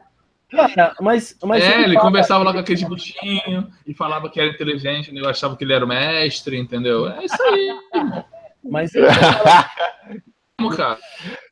Cara, 0.51 0.93
mas, 1.01 1.37
mas 1.43 1.63
é, 1.63 1.81
ele 1.83 1.93
fala- 1.95 2.05
conversava 2.05 2.43
lá 2.43 2.53
com 2.53 2.59
aqueles 2.59 2.83
bichinhos 2.87 3.65
e 3.85 3.93
falava 3.93 4.29
que 4.29 4.39
era 4.39 4.49
inteligente, 4.49 5.13
eu 5.15 5.27
achava 5.27 5.55
que 5.57 5.63
ele 5.63 5.73
era 5.73 5.83
o 5.83 5.87
mestre, 5.87 6.57
entendeu? 6.57 7.07
É 7.09 7.25
isso 7.25 7.41
aí, 7.43 7.75
mas 8.63 8.91
Como, 10.57 10.75
cara. 10.75 10.99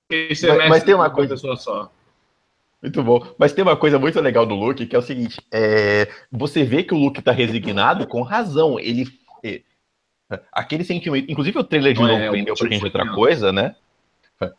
Mas- 0.09 0.41
mestre 0.41 0.69
mas 0.69 0.83
tem 0.83 0.93
uma 0.93 1.09
coisa- 1.09 1.33
pessoa 1.33 1.55
só. 1.57 1.91
Muito 2.83 3.01
bom. 3.01 3.25
Mas 3.37 3.53
tem 3.53 3.63
uma 3.63 3.77
coisa 3.77 3.97
muito 3.97 4.19
legal 4.19 4.45
do 4.45 4.55
Luke, 4.55 4.85
que 4.85 4.95
é 4.95 4.99
o 4.99 5.01
seguinte: 5.01 5.39
é, 5.49 6.09
você 6.29 6.65
vê 6.65 6.83
que 6.83 6.93
o 6.93 6.97
Luke 6.97 7.21
tá 7.21 7.31
resignado 7.31 8.05
com 8.05 8.21
razão. 8.21 8.77
Ele. 8.77 9.07
é, 9.41 9.61
aquele 10.51 10.83
sentimento. 10.83 11.31
Inclusive 11.31 11.57
o 11.57 11.63
trailer 11.63 11.93
de 11.93 12.01
Não 12.01 12.09
novo 12.09 12.21
é, 12.21 12.29
vendeu 12.29 12.53
o 12.53 12.57
pra 12.57 12.67
gente 12.67 12.83
outra 12.83 13.05
foi 13.05 13.15
coisa, 13.15 13.53
né? 13.53 13.73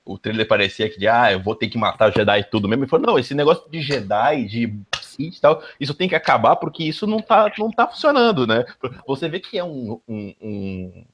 O 0.02 0.16
trailer 0.16 0.48
parecia 0.48 0.88
que, 0.88 0.98
de, 0.98 1.06
ah, 1.06 1.30
eu 1.30 1.42
vou 1.42 1.54
ter 1.54 1.68
que 1.68 1.76
matar 1.76 2.08
o 2.08 2.12
Jedi 2.12 2.40
e 2.40 2.44
tudo 2.44 2.66
mesmo. 2.66 2.84
Ele 2.84 2.90
falou, 2.90 3.06
não, 3.06 3.18
esse 3.18 3.34
negócio 3.34 3.68
de 3.70 3.82
Jedi, 3.82 4.46
de 4.46 4.74
Sith 5.02 5.36
e 5.36 5.40
tal, 5.40 5.62
isso 5.78 5.92
tem 5.92 6.08
que 6.08 6.14
acabar 6.14 6.56
porque 6.56 6.82
isso 6.82 7.06
não 7.06 7.20
tá, 7.20 7.52
não 7.58 7.70
tá 7.70 7.86
funcionando, 7.86 8.46
né? 8.46 8.64
Você 9.06 9.28
vê 9.28 9.38
que 9.40 9.58
é 9.58 9.64
um, 9.64 10.00
um, 10.08 10.34
um, 10.40 11.04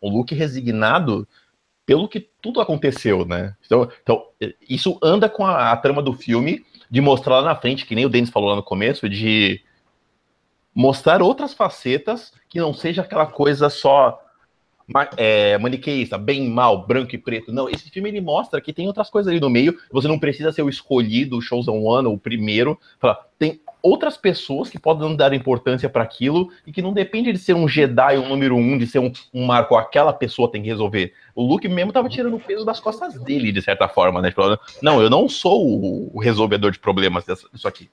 um 0.00 0.08
Luke 0.08 0.34
resignado 0.34 1.28
pelo 1.86 2.08
que 2.08 2.28
tudo 2.40 2.60
aconteceu, 2.60 3.24
né? 3.24 3.54
Então, 3.64 3.90
então 4.02 4.26
isso 4.68 4.98
anda 5.02 5.28
com 5.28 5.44
a, 5.44 5.72
a, 5.72 5.76
trama 5.76 6.02
do 6.02 6.12
filme 6.12 6.64
de 6.90 7.00
mostrar 7.00 7.40
lá 7.40 7.42
na 7.42 7.56
frente, 7.56 7.86
que 7.86 7.94
nem 7.94 8.06
o 8.06 8.08
Denis 8.08 8.30
falou 8.30 8.50
lá 8.50 8.56
no 8.56 8.62
começo, 8.62 9.08
de 9.08 9.60
mostrar 10.74 11.22
outras 11.22 11.52
facetas 11.52 12.32
que 12.48 12.60
não 12.60 12.72
seja 12.72 13.02
aquela 13.02 13.26
coisa 13.26 13.68
só 13.68 14.20
é, 15.16 15.56
maniqueísta, 15.58 16.18
bem 16.18 16.48
mal, 16.48 16.86
branco 16.86 17.14
e 17.14 17.18
preto. 17.18 17.52
Não, 17.52 17.68
esse 17.68 17.90
filme 17.90 18.08
ele 18.08 18.20
mostra 18.20 18.60
que 18.60 18.72
tem 18.72 18.86
outras 18.86 19.08
coisas 19.08 19.30
ali 19.30 19.40
no 19.40 19.50
meio. 19.50 19.78
Você 19.92 20.08
não 20.08 20.18
precisa 20.18 20.52
ser 20.52 20.62
o 20.62 20.68
escolhido, 20.68 21.38
o 21.38 21.42
chosen 21.42 21.84
one, 21.84 22.08
o 22.08 22.18
primeiro. 22.18 22.78
Tem 23.38 23.60
outras 23.82 24.16
pessoas 24.16 24.68
que 24.68 24.78
podem 24.78 25.16
dar 25.16 25.32
importância 25.32 25.88
para 25.88 26.02
aquilo 26.02 26.50
e 26.66 26.72
que 26.72 26.82
não 26.82 26.92
depende 26.92 27.32
de 27.32 27.38
ser 27.38 27.54
um 27.54 27.68
Jedi, 27.68 28.18
um 28.18 28.28
número 28.28 28.56
um, 28.56 28.78
de 28.78 28.86
ser 28.86 28.98
um, 28.98 29.12
um 29.32 29.46
marco, 29.46 29.76
aquela 29.76 30.12
pessoa 30.12 30.50
tem 30.50 30.62
que 30.62 30.68
resolver. 30.68 31.12
O 31.34 31.42
Luke 31.42 31.68
mesmo 31.68 31.92
tava 31.92 32.08
tirando 32.08 32.36
o 32.36 32.40
peso 32.40 32.64
das 32.64 32.80
costas 32.80 33.14
dele, 33.22 33.52
de 33.52 33.62
certa 33.62 33.88
forma, 33.88 34.20
né? 34.20 34.30
Falando, 34.30 34.58
não, 34.82 35.00
eu 35.00 35.08
não 35.08 35.28
sou 35.28 35.66
o, 35.66 36.16
o 36.16 36.20
resolvedor 36.20 36.70
de 36.70 36.78
problemas 36.78 37.24
disso 37.24 37.68
aqui. 37.68 37.88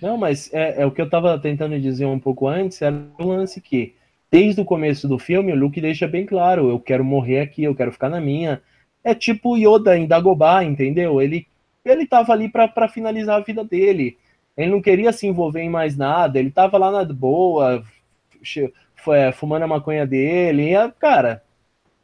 Não, 0.00 0.16
mas 0.16 0.52
é, 0.52 0.82
é, 0.82 0.86
o 0.86 0.90
que 0.90 1.02
eu 1.02 1.10
tava 1.10 1.38
tentando 1.38 1.78
dizer 1.80 2.06
um 2.06 2.18
pouco 2.18 2.46
antes, 2.46 2.80
era 2.80 2.96
o 3.18 3.24
lance 3.24 3.60
que, 3.60 3.94
desde 4.30 4.60
o 4.60 4.64
começo 4.64 5.08
do 5.08 5.18
filme, 5.18 5.52
o 5.52 5.56
Luke 5.56 5.80
deixa 5.80 6.06
bem 6.06 6.24
claro, 6.24 6.70
eu 6.70 6.78
quero 6.78 7.04
morrer 7.04 7.40
aqui, 7.40 7.64
eu 7.64 7.74
quero 7.74 7.92
ficar 7.92 8.08
na 8.08 8.20
minha. 8.20 8.62
É 9.02 9.14
tipo 9.14 9.56
Yoda 9.56 9.98
em 9.98 10.06
Dagobah, 10.06 10.64
entendeu? 10.64 11.20
Ele 11.20 11.46
ele 11.90 12.04
estava 12.04 12.32
ali 12.32 12.48
para 12.48 12.88
finalizar 12.88 13.36
a 13.36 13.44
vida 13.44 13.64
dele. 13.64 14.18
Ele 14.56 14.70
não 14.70 14.82
queria 14.82 15.12
se 15.12 15.26
envolver 15.26 15.60
em 15.60 15.70
mais 15.70 15.96
nada, 15.96 16.38
ele 16.38 16.48
estava 16.48 16.76
lá 16.78 16.90
na 16.90 17.04
boa, 17.04 17.82
fumando 19.34 19.62
a 19.62 19.68
maconha 19.68 20.06
dele, 20.06 20.74
e, 20.74 20.92
cara, 20.98 21.42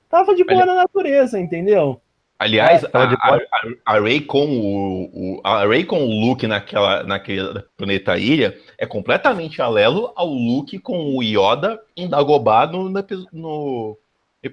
tava 0.09 0.35
de 0.35 0.45
boa 0.45 0.65
na 0.65 0.75
natureza, 0.75 1.39
entendeu? 1.39 2.01
Aliás, 2.39 2.83
é, 2.83 2.89
a, 2.93 3.03
a, 3.05 3.39
a, 3.87 4.01
Ray 4.01 4.21
com 4.21 4.45
o, 4.45 5.39
o, 5.39 5.41
a 5.45 5.65
Ray 5.67 5.85
com 5.85 6.05
o 6.05 6.21
Luke 6.21 6.47
naquela, 6.47 7.03
naquele 7.05 7.63
planeta 7.77 8.19
ilha 8.19 8.59
é 8.77 8.85
completamente 8.85 9.63
alelo 9.63 10.13
ao 10.17 10.27
Luke 10.27 10.79
com 10.81 11.17
o 11.17 11.23
Yoda 11.23 11.81
em 11.97 12.09
Dagobah 12.09 12.67
no, 12.67 12.91
no, 13.33 13.99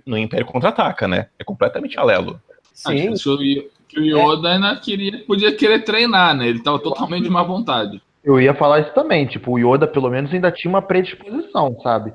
no 0.06 0.18
Império 0.18 0.46
Contra-Ataca, 0.46 1.08
né? 1.08 1.28
É 1.40 1.44
completamente 1.44 2.00
alelo. 2.00 2.40
Sim. 2.72 3.10
Acho 3.10 3.38
que 3.38 3.70
que 3.92 4.00
o 4.00 4.04
Yoda 4.06 4.50
é. 4.50 4.54
ainda 4.54 4.76
queria, 4.78 5.24
podia 5.26 5.56
querer 5.56 5.84
treinar, 5.84 6.36
né? 6.36 6.48
Ele 6.48 6.60
estava 6.60 6.80
totalmente 6.80 7.24
de 7.24 7.30
má 7.30 7.44
vontade. 7.44 8.02
Eu 8.24 8.40
ia 8.40 8.54
falar 8.54 8.82
isso 8.82 8.94
também, 8.94 9.26
tipo, 9.26 9.52
o 9.52 9.60
Yoda 9.60 9.88
pelo 9.88 10.10
menos 10.10 10.34
ainda 10.34 10.52
tinha 10.52 10.70
uma 10.70 10.82
predisposição, 10.82 11.78
sabe? 11.82 12.14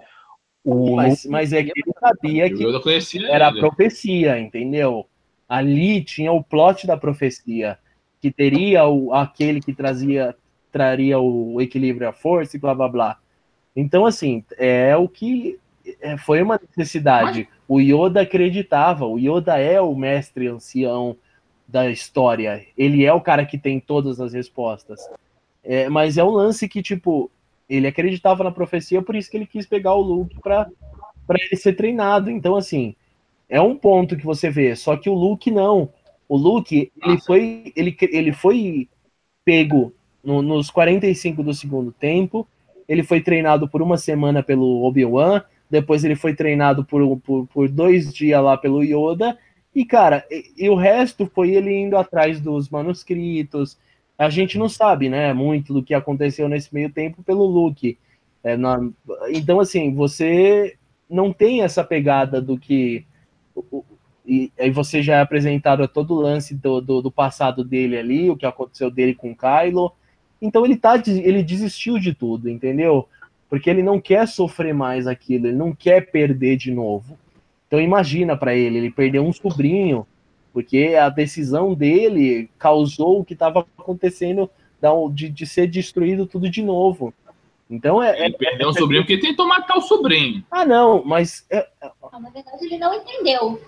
O 0.64 0.96
mas, 0.96 1.24
mas 1.26 1.52
é 1.52 1.62
que 1.62 1.72
ele 1.74 1.92
sabia 2.00 2.50
que 2.50 2.64
era 3.28 3.48
ele. 3.48 3.58
a 3.58 3.60
profecia, 3.60 4.38
entendeu? 4.38 5.06
Ali 5.48 6.02
tinha 6.02 6.32
o 6.32 6.42
plot 6.42 6.86
da 6.86 6.96
profecia, 6.96 7.78
que 8.20 8.30
teria 8.30 8.84
o, 8.86 9.12
aquele 9.12 9.60
que 9.60 9.72
trazia 9.72 10.34
traria 10.72 11.18
o 11.18 11.60
equilíbrio 11.60 12.08
à 12.08 12.12
força 12.12 12.56
e 12.56 12.60
blá 12.60 12.74
blá 12.74 12.88
blá. 12.88 13.18
Então, 13.74 14.04
assim, 14.04 14.44
é 14.58 14.96
o 14.96 15.08
que 15.08 15.58
é, 16.00 16.16
foi 16.18 16.42
uma 16.42 16.60
necessidade. 16.60 17.48
Mas... 17.48 17.56
O 17.68 17.80
Yoda 17.80 18.20
acreditava, 18.20 19.06
o 19.06 19.18
Yoda 19.18 19.58
é 19.58 19.80
o 19.80 19.94
mestre 19.94 20.46
ancião, 20.46 21.16
da 21.66 21.90
história. 21.90 22.64
Ele 22.76 23.04
é 23.04 23.12
o 23.12 23.20
cara 23.20 23.44
que 23.44 23.58
tem 23.58 23.80
todas 23.80 24.20
as 24.20 24.32
respostas. 24.32 25.00
É, 25.62 25.88
mas 25.88 26.16
é 26.16 26.24
um 26.24 26.30
lance 26.30 26.68
que, 26.68 26.82
tipo, 26.82 27.30
ele 27.68 27.86
acreditava 27.86 28.44
na 28.44 28.50
profecia, 28.50 29.02
por 29.02 29.16
isso 29.16 29.30
que 29.30 29.36
ele 29.36 29.46
quis 29.46 29.66
pegar 29.66 29.94
o 29.94 30.00
Luke 30.00 30.38
para 30.40 30.68
ele 31.30 31.56
ser 31.56 31.74
treinado. 31.74 32.30
Então, 32.30 32.56
assim, 32.56 32.94
é 33.48 33.60
um 33.60 33.76
ponto 33.76 34.16
que 34.16 34.24
você 34.24 34.50
vê. 34.50 34.74
Só 34.76 34.96
que 34.96 35.10
o 35.10 35.14
Luke 35.14 35.50
não. 35.50 35.90
O 36.28 36.36
Luke, 36.36 36.90
ele 37.04 37.20
foi, 37.20 37.72
ele, 37.74 37.96
ele 38.00 38.32
foi 38.32 38.88
pego 39.44 39.92
no, 40.22 40.42
nos 40.42 40.70
45 40.70 41.42
do 41.42 41.54
segundo 41.54 41.92
tempo. 41.92 42.46
Ele 42.88 43.02
foi 43.02 43.20
treinado 43.20 43.68
por 43.68 43.82
uma 43.82 43.96
semana 43.96 44.42
pelo 44.42 44.84
Obi-Wan. 44.84 45.42
Depois 45.68 46.04
ele 46.04 46.14
foi 46.14 46.34
treinado 46.34 46.84
por, 46.84 47.18
por, 47.18 47.46
por 47.46 47.68
dois 47.68 48.12
dias 48.12 48.42
lá 48.42 48.56
pelo 48.56 48.82
Yoda. 48.82 49.36
E, 49.76 49.84
cara, 49.84 50.24
e, 50.30 50.52
e, 50.56 50.70
o 50.70 50.74
resto 50.74 51.26
foi 51.26 51.50
ele 51.50 51.70
indo 51.70 51.98
atrás 51.98 52.40
dos 52.40 52.70
manuscritos. 52.70 53.76
A 54.16 54.30
gente 54.30 54.56
não 54.56 54.70
sabe, 54.70 55.10
né, 55.10 55.34
muito 55.34 55.74
do 55.74 55.82
que 55.82 55.92
aconteceu 55.92 56.48
nesse 56.48 56.74
meio 56.74 56.90
tempo 56.90 57.22
pelo 57.22 57.44
Luke. 57.44 57.98
É, 58.42 58.56
na, 58.56 58.80
então, 59.28 59.60
assim, 59.60 59.94
você 59.94 60.78
não 61.10 61.30
tem 61.30 61.60
essa 61.60 61.84
pegada 61.84 62.40
do 62.40 62.58
que. 62.58 63.04
E 64.26 64.50
aí 64.58 64.70
você 64.70 65.02
já 65.02 65.16
é 65.16 65.20
apresentado 65.20 65.82
a 65.82 65.88
todo 65.88 66.14
o 66.14 66.20
lance 66.22 66.54
do, 66.54 66.80
do, 66.80 67.02
do, 67.02 67.10
passado 67.10 67.62
dele 67.62 67.98
ali, 67.98 68.30
o 68.30 68.36
que 68.36 68.46
aconteceu 68.46 68.90
dele 68.90 69.14
com 69.14 69.32
o 69.32 69.36
Kylo. 69.36 69.92
Então 70.40 70.64
ele 70.64 70.76
tá, 70.76 70.94
ele 71.06 71.42
desistiu 71.42 71.98
de 71.98 72.14
tudo, 72.14 72.48
entendeu? 72.48 73.06
Porque 73.46 73.68
ele 73.68 73.82
não 73.82 74.00
quer 74.00 74.26
sofrer 74.26 74.72
mais 74.72 75.06
aquilo, 75.06 75.48
ele 75.48 75.56
não 75.56 75.74
quer 75.74 76.10
perder 76.10 76.56
de 76.56 76.72
novo. 76.72 77.18
Então 77.76 77.84
imagina 77.84 78.34
para 78.34 78.54
ele, 78.54 78.78
ele 78.78 78.90
perdeu 78.90 79.22
um 79.22 79.34
sobrinho, 79.34 80.06
porque 80.50 80.96
a 80.98 81.10
decisão 81.10 81.74
dele 81.74 82.48
causou 82.58 83.20
o 83.20 83.24
que 83.24 83.34
estava 83.34 83.66
acontecendo 83.78 84.50
de, 85.12 85.28
de, 85.28 85.46
ser 85.46 85.66
destruído 85.66 86.26
tudo 86.26 86.48
de 86.48 86.62
novo. 86.62 87.12
Então 87.68 88.02
é. 88.02 88.18
Ele 88.24 88.34
é, 88.34 88.38
perdeu 88.38 88.70
um 88.70 88.72
sobrinho 88.72 89.02
porque 89.02 89.18
tentou 89.18 89.46
matar 89.46 89.76
o 89.76 89.82
sobrinho. 89.82 90.42
Ah, 90.50 90.64
não, 90.64 91.04
mas. 91.04 91.44
É, 91.50 91.68
não, 92.10 92.18
na 92.18 92.30
verdade, 92.30 92.64
ele 92.64 92.78
não 92.78 92.94
entendeu. 92.94 93.60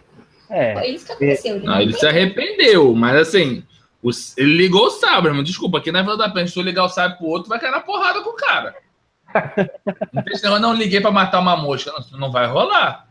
É. 0.48 0.72
Foi 0.72 0.86
isso 0.86 1.04
que 1.04 1.12
aconteceu. 1.12 1.56
Ele, 1.56 1.66
não, 1.66 1.80
ele 1.82 1.92
se 1.92 2.06
arrependeu, 2.06 2.94
mas 2.94 3.14
assim, 3.16 3.62
o, 4.02 4.08
ele 4.38 4.56
ligou 4.56 4.86
o 4.86 4.90
sabre, 4.90 5.28
irmão. 5.28 5.44
Desculpa, 5.44 5.76
aqui 5.76 5.92
na 5.92 6.00
Vila 6.00 6.16
da 6.16 6.30
Penha, 6.30 6.46
se 6.46 6.58
eu 6.58 6.62
ligar 6.62 6.84
o 6.84 6.88
sabre 6.88 7.18
pro 7.18 7.26
outro, 7.26 7.50
vai 7.50 7.60
cair 7.60 7.72
na 7.72 7.80
porrada 7.80 8.22
com 8.22 8.30
o 8.30 8.36
cara. 8.36 8.74
não 10.14 10.22
tem 10.22 10.32
esse 10.32 10.42
negócio, 10.42 10.62
não 10.62 10.72
liguei 10.72 10.98
pra 10.98 11.10
matar 11.10 11.40
uma 11.40 11.58
mosca. 11.58 11.92
Não, 11.92 12.18
não 12.18 12.32
vai 12.32 12.46
rolar. 12.46 13.07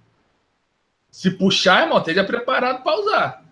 Se 1.18 1.32
puxar, 1.32 1.82
irmão, 1.82 1.98
esteja 1.98 2.24
preparado 2.24 2.84
para 2.84 3.00
usar. 3.00 3.44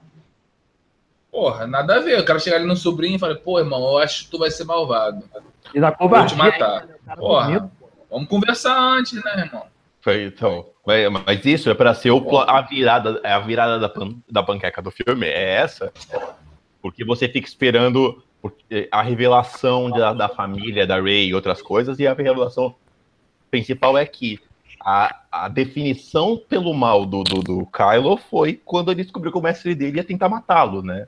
Porra, 1.32 1.66
nada 1.66 1.96
a 1.96 2.00
ver. 2.00 2.20
O 2.20 2.24
cara 2.24 2.38
chegar 2.38 2.58
ali 2.58 2.68
no 2.68 2.78
sobrinho 2.78 3.16
e 3.16 3.20
falar, 3.20 3.38
pô, 3.38 3.58
irmão, 3.58 3.82
eu 3.82 3.98
acho 3.98 4.26
que 4.26 4.30
tu 4.30 4.38
vai 4.38 4.52
ser 4.52 4.66
malvado. 4.66 5.28
E 5.74 5.80
na 5.80 5.92
covardia, 5.92 6.38
Vou 6.38 6.52
te 6.52 6.60
matar. 6.60 6.88
Porra, 7.18 7.72
vamos 8.08 8.30
conversar 8.30 8.80
antes, 8.80 9.14
né, 9.14 9.46
irmão? 9.48 9.66
Foi, 10.00 10.26
então, 10.26 10.68
mas 11.26 11.44
isso 11.44 11.68
é 11.68 11.74
para 11.74 11.96
ser 11.96 12.12
o, 12.12 12.38
a 12.38 12.62
virada, 12.62 13.20
a 13.24 13.40
virada 13.40 13.80
da, 13.80 13.90
pan, 13.90 14.16
da 14.30 14.44
panqueca 14.44 14.80
do 14.80 14.92
filme, 14.92 15.26
é 15.26 15.56
essa? 15.56 15.92
Porque 16.84 17.04
você 17.04 17.28
fica 17.28 17.48
esperando 17.48 18.24
a 18.92 19.02
revelação 19.02 19.90
da, 19.90 20.14
da 20.14 20.30
família, 20.30 20.86
da 20.86 21.02
Ray 21.02 21.30
e 21.30 21.34
outras 21.34 21.64
coisas, 21.64 21.98
e 21.98 22.06
a 22.06 22.14
revelação 22.14 22.76
principal 23.50 23.98
é 23.98 24.06
que 24.06 24.40
a, 24.86 25.24
a 25.32 25.50
definição 25.50 26.38
pelo 26.38 26.72
mal 26.72 27.08
do, 27.08 27.24
do, 27.24 27.42
do 27.42 27.66
Kylo 27.66 28.18
foi 28.18 28.54
quando 28.64 28.92
ele 28.92 29.02
descobriu 29.02 29.32
que 29.32 29.38
o 29.40 29.42
mestre 29.42 29.74
dele 29.74 29.98
ia 29.98 30.04
tentar 30.04 30.30
matá-lo, 30.30 30.84
né? 30.84 31.08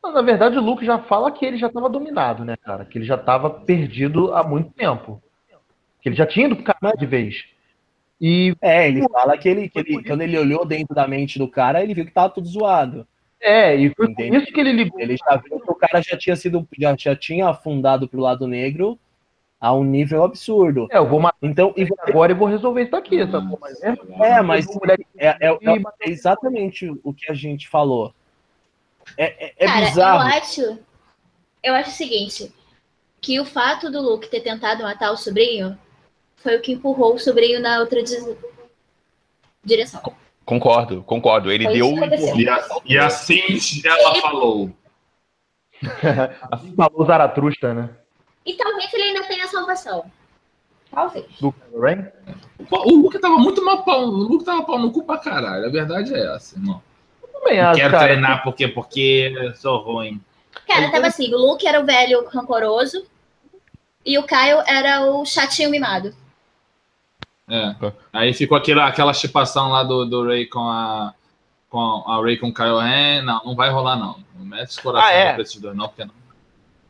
Na 0.00 0.22
verdade, 0.22 0.56
o 0.56 0.62
Luke 0.62 0.86
já 0.86 1.00
fala 1.00 1.32
que 1.32 1.44
ele 1.44 1.58
já 1.58 1.66
estava 1.66 1.88
dominado, 1.88 2.44
né, 2.44 2.56
cara? 2.56 2.84
Que 2.84 2.98
ele 2.98 3.04
já 3.04 3.16
estava 3.16 3.50
perdido 3.50 4.32
há 4.32 4.44
muito 4.44 4.70
tempo. 4.70 5.20
Que 6.00 6.10
ele 6.10 6.14
já 6.14 6.24
tinha 6.24 6.46
ido 6.46 6.54
pro 6.54 6.64
cara 6.64 6.94
de 6.96 7.04
vez. 7.04 7.44
E... 8.20 8.54
É, 8.62 8.86
ele 8.86 9.02
fala 9.08 9.36
que, 9.36 9.48
ele, 9.48 9.68
que 9.68 9.80
ele, 9.80 10.04
quando 10.04 10.22
ele 10.22 10.38
olhou 10.38 10.64
dentro 10.64 10.94
da 10.94 11.08
mente 11.08 11.40
do 11.40 11.48
cara, 11.48 11.82
ele 11.82 11.92
viu 11.92 12.06
que 12.06 12.12
tava 12.12 12.32
tudo 12.32 12.46
zoado. 12.46 13.04
É, 13.40 13.74
e 13.74 13.92
foi 13.94 14.14
por 14.14 14.24
isso 14.24 14.52
que 14.52 14.60
ele 14.60 14.72
ligou. 14.72 15.00
Ele 15.00 15.16
já 15.16 15.36
viu 15.36 15.58
que 15.58 15.70
o 15.72 15.74
cara 15.74 16.00
já 16.00 16.16
tinha 16.16 16.36
sido, 16.36 16.66
já, 16.78 16.94
já 16.96 17.16
tinha 17.16 17.48
afundado 17.48 18.08
pro 18.08 18.20
lado 18.20 18.46
negro 18.46 18.96
a 19.60 19.72
um 19.74 19.84
nível 19.84 20.22
absurdo. 20.24 20.86
É, 20.90 20.98
eu 20.98 21.06
vou 21.06 21.20
matar 21.20 21.38
então, 21.42 21.72
e 21.76 21.86
agora 22.00 22.32
e 22.32 22.34
vou 22.34 22.48
resolver 22.48 22.84
isso 22.84 22.96
aqui. 22.96 23.20
Essa 23.20 23.40
mas 23.40 23.82
é, 23.82 23.94
é, 24.20 24.42
mas 24.42 24.66
é, 25.18 25.28
é, 25.28 25.48
é, 25.48 26.10
exatamente 26.10 26.88
o 27.02 27.12
que 27.12 27.30
a 27.30 27.34
gente 27.34 27.68
falou. 27.68 28.14
É, 29.16 29.46
é, 29.46 29.54
é 29.58 29.66
Cara, 29.66 29.86
bizarro. 29.86 30.28
Eu 30.28 30.36
acho, 30.36 30.78
eu 31.62 31.74
acho 31.74 31.90
o 31.90 31.94
seguinte, 31.94 32.52
que 33.20 33.40
o 33.40 33.44
fato 33.44 33.90
do 33.90 34.00
Luke 34.00 34.28
ter 34.28 34.40
tentado 34.40 34.82
matar 34.82 35.10
o 35.10 35.16
sobrinho 35.16 35.78
foi 36.36 36.56
o 36.56 36.60
que 36.60 36.72
empurrou 36.72 37.14
o 37.14 37.18
sobrinho 37.18 37.60
na 37.60 37.80
outra 37.80 38.00
direção. 39.64 40.02
Concordo, 40.44 41.02
concordo. 41.02 41.50
Ele 41.50 41.64
foi 41.64 41.74
deu. 41.74 41.88
E, 42.36 42.48
a, 42.48 42.68
e 42.84 42.98
assim 42.98 43.58
ela 43.84 44.10
ele... 44.10 44.20
falou. 44.20 44.70
assim 46.52 46.74
falou 46.74 47.04
Zaratustra, 47.04 47.74
né? 47.74 47.90
E 48.46 48.54
talvez 48.54 48.92
ele 48.94 49.02
ainda 49.02 49.24
tenha 49.24 49.46
salvação. 49.48 50.10
Talvez. 50.90 51.26
Do 51.40 51.52
Rain? 51.78 52.06
O 52.70 52.94
Luke 52.94 53.18
tava 53.18 53.36
muito 53.36 53.62
mal 53.64 53.82
pau. 53.82 54.04
O 54.04 54.10
Luke 54.10 54.44
tava 54.44 54.62
pau 54.62 54.78
no 54.78 54.92
cu 54.92 55.04
pra 55.04 55.18
caralho. 55.18 55.66
A 55.66 55.68
verdade 55.68 56.14
é 56.14 56.34
essa, 56.34 56.56
irmão. 56.56 56.80
Eu 57.20 57.28
também 57.28 57.60
acho, 57.60 57.80
quero 57.80 57.90
cara. 57.92 58.04
treinar 58.04 58.42
porque, 58.44 58.68
porque 58.68 59.52
sou 59.56 59.78
ruim. 59.78 60.20
Cara, 60.66 60.90
tava 60.90 61.08
assim, 61.08 61.34
o 61.34 61.36
Luke 61.38 61.66
era 61.66 61.80
o 61.80 61.84
velho 61.84 62.26
rancoroso 62.28 63.04
e 64.04 64.16
o 64.16 64.22
Kyle 64.22 64.62
era 64.66 65.04
o 65.04 65.24
chatinho 65.26 65.70
mimado. 65.70 66.14
É. 67.50 67.74
Aí 68.12 68.32
ficou 68.32 68.56
aquela, 68.56 68.86
aquela 68.86 69.12
chipação 69.12 69.70
lá 69.70 69.82
do, 69.82 70.04
do 70.04 70.24
Ray 70.26 70.46
com 70.46 70.60
a. 70.68 71.12
Com 71.68 72.04
a 72.06 72.22
Ray 72.22 72.36
com 72.38 72.48
o 72.48 72.54
Kyle 72.54 72.78
Ren. 72.80 73.22
Não, 73.22 73.44
não 73.44 73.54
vai 73.56 73.70
rolar, 73.70 73.96
não. 73.96 74.16
Não 74.36 74.46
mete 74.46 74.70
esse 74.70 74.80
coração 74.80 75.08
Ah, 75.08 75.12
é? 75.12 75.32
pra 75.32 75.42
esses 75.42 75.60
dois, 75.60 75.76
não, 75.76 75.88
porque 75.88 76.04
não. 76.04 76.14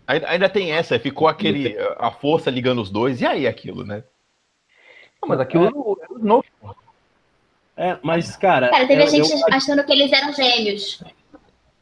Ainda, 0.06 0.28
ainda 0.28 0.48
tem 0.48 0.72
essa, 0.72 0.98
ficou 0.98 1.26
aquele. 1.26 1.76
A 1.98 2.10
força 2.10 2.50
ligando 2.50 2.80
os 2.80 2.90
dois, 2.90 3.20
e 3.20 3.26
aí 3.26 3.46
aquilo, 3.46 3.84
né? 3.84 4.04
Não, 5.20 5.28
mas 5.28 5.40
aquilo 5.40 5.66
era 5.66 5.74
o 5.76 5.98
era 6.00 6.12
o 6.12 6.18
Snoke, 6.18 6.48
pô. 6.60 6.74
É, 7.76 7.98
mas, 8.02 8.36
cara. 8.36 8.70
Cara, 8.70 8.86
teve 8.86 9.02
eu, 9.02 9.06
a 9.06 9.10
gente 9.10 9.30
eu, 9.30 9.40
achando 9.52 9.84
que 9.84 9.92
eles 9.92 10.12
eram 10.12 10.32
gêmeos. 10.32 11.02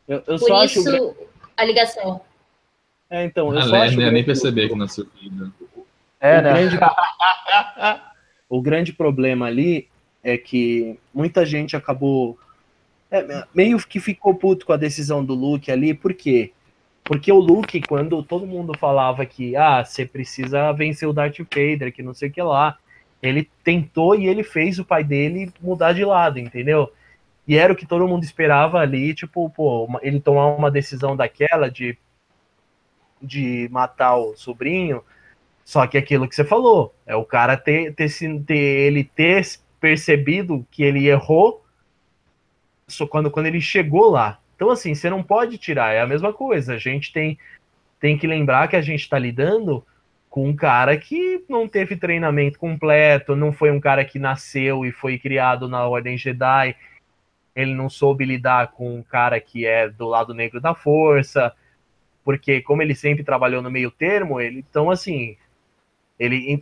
eu, 0.09 0.17
eu 0.27 0.39
Por 0.39 0.49
só 0.49 0.63
acho. 0.63 0.81
isso, 0.81 1.17
a 1.57 1.65
ligação. 1.65 2.21
É, 3.11 3.25
então, 3.25 3.53
eu 3.53 3.59
A 3.59 3.63
só 3.63 3.77
acho. 3.77 3.95
não 3.95 4.03
ia 4.03 4.11
nem 4.11 4.25
perceber 4.25 4.69
que 4.69 4.75
nasceu 4.75 5.07
filho. 5.21 5.53
É, 6.19 6.39
o, 6.39 6.43
né? 6.43 6.53
grande, 6.53 6.79
o 8.49 8.63
grande 8.63 8.93
problema 8.93 9.47
ali 9.47 9.87
é 10.23 10.39
que 10.39 10.99
muita 11.13 11.45
gente 11.45 11.77
acabou. 11.77 12.39
é, 13.11 13.45
meio 13.55 13.79
que 13.87 14.01
ficou 14.01 14.35
puto 14.35 14.65
com 14.65 14.73
a 14.73 14.79
decisão 14.79 15.23
do 15.23 15.35
Luke 15.35 15.71
ali, 15.71 15.93
por 15.93 16.15
quê? 16.15 16.54
Porque 17.05 17.31
o 17.31 17.39
Luke, 17.39 17.83
quando 17.87 18.23
todo 18.23 18.47
mundo 18.47 18.73
falava 18.79 19.27
que 19.27 19.55
ah, 19.55 19.85
você 19.85 20.07
precisa 20.07 20.73
vencer 20.73 21.07
o 21.07 21.13
Darth 21.13 21.39
Vader, 21.39 21.93
que 21.93 22.03
não 22.03 22.15
sei 22.15 22.31
o 22.31 22.33
que 22.33 22.43
lá, 22.43 22.79
ele 23.23 23.49
tentou 23.63 24.15
e 24.15 24.27
ele 24.27 24.43
fez 24.43 24.79
o 24.79 24.85
pai 24.85 25.05
dele 25.05 25.53
mudar 25.61 25.93
de 25.93 26.05
lado, 26.05 26.39
entendeu? 26.39 26.91
E 27.47 27.57
era 27.57 27.73
o 27.73 27.77
que 27.77 27.87
todo 27.87 28.09
mundo 28.09 28.25
esperava 28.25 28.79
ali, 28.79 29.15
tipo, 29.15 29.51
pô, 29.51 29.87
ele 30.03 30.19
tomar 30.19 30.47
uma 30.47 30.71
decisão 30.71 31.15
daquela 31.15 31.71
de, 31.71 31.97
de 33.21 33.69
matar 33.71 34.17
o 34.17 34.35
sobrinho, 34.35 35.03
só 35.65 35.87
que 35.87 35.99
aquilo 35.99 36.29
que 36.29 36.35
você 36.35 36.45
falou, 36.45 36.95
é 37.07 37.15
o 37.15 37.25
cara 37.25 37.57
ter, 37.57 37.95
ter, 37.95 38.09
ter 38.45 38.55
ele 38.55 39.05
ter 39.05 39.47
percebido 39.79 40.67
que 40.71 40.83
ele 40.83 41.07
errou 41.07 41.65
só 42.89 43.07
quando, 43.07 43.31
quando 43.31 43.47
ele 43.47 43.61
chegou 43.61 44.11
lá. 44.11 44.39
Então, 44.55 44.71
assim, 44.71 44.95
você 44.95 45.11
não 45.11 45.23
pode 45.23 45.59
tirar, 45.59 45.93
é 45.93 46.01
a 46.01 46.07
mesma 46.07 46.33
coisa. 46.33 46.75
A 46.75 46.79
gente 46.79 47.13
tem, 47.13 47.39
tem 48.01 48.17
que 48.17 48.27
lembrar 48.27 48.69
que 48.69 48.77
a 48.77 48.81
gente 48.81 49.01
está 49.01 49.19
lidando 49.19 49.85
com 50.31 50.49
um 50.49 50.57
cara 50.57 50.97
que 50.97 51.45
não 51.49 51.69
teve 51.69 51.97
treinamento 51.97 52.59
completo, 52.59 53.37
não 53.37 53.53
foi 53.53 53.71
um 53.71 53.81
cara 53.81 54.05
que 54.05 54.19
nasceu 54.19 54.85
e 54.85 54.91
foi 54.91 55.19
criado 55.19 55.69
na 55.69 55.87
Ordem 55.87 56.19
Jedi. 56.19 56.75
Ele 57.55 57.73
não 57.73 57.89
soube 57.89 58.25
lidar 58.25 58.73
com 58.73 58.97
um 58.97 59.03
cara 59.03 59.41
que 59.41 59.65
é 59.65 59.89
do 59.89 60.09
lado 60.09 60.35
negro 60.35 60.61
da 60.61 60.75
força, 60.75 61.55
porque 62.25 62.61
como 62.61 62.83
ele 62.83 62.95
sempre 62.95 63.23
trabalhou 63.23 63.63
no 63.63 63.71
meio 63.71 63.91
termo, 63.91 64.41
ele 64.41 64.59
então 64.59 64.91
assim, 64.91 65.37
ele 66.19 66.61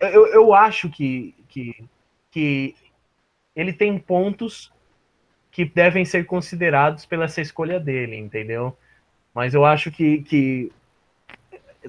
eu, 0.00 0.26
eu 0.26 0.54
acho 0.54 0.88
que, 0.88 1.34
que, 1.48 1.84
que 2.30 2.74
ele 3.54 3.72
tem 3.72 3.98
pontos 3.98 4.72
que 5.54 5.64
devem 5.64 6.04
ser 6.04 6.26
considerados 6.26 7.06
pela 7.06 7.26
essa 7.26 7.40
escolha 7.40 7.78
dele, 7.78 8.16
entendeu? 8.16 8.76
Mas 9.32 9.54
eu 9.54 9.64
acho 9.64 9.88
que, 9.88 10.18
que 10.22 10.72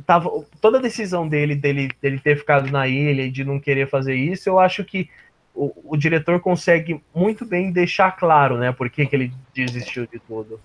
tava, 0.06 0.30
toda 0.62 0.78
a 0.78 0.82
decisão 0.82 1.28
dele, 1.28 1.56
dele 1.56 1.90
dele 2.00 2.20
ter 2.20 2.38
ficado 2.38 2.70
na 2.72 2.88
ilha 2.88 3.24
e 3.24 3.32
de 3.32 3.44
não 3.44 3.60
querer 3.60 3.90
fazer 3.90 4.14
isso, 4.14 4.48
eu 4.48 4.60
acho 4.60 4.86
que 4.86 5.10
o, 5.56 5.74
o 5.84 5.98
diretor 5.98 6.40
consegue 6.40 7.02
muito 7.14 7.44
bem 7.44 7.72
deixar 7.72 8.12
claro, 8.12 8.56
né, 8.60 8.72
por 8.72 8.88
que, 8.88 9.04
que 9.04 9.16
ele 9.16 9.34
desistiu 9.52 10.06
de 10.06 10.20
tudo. 10.20 10.60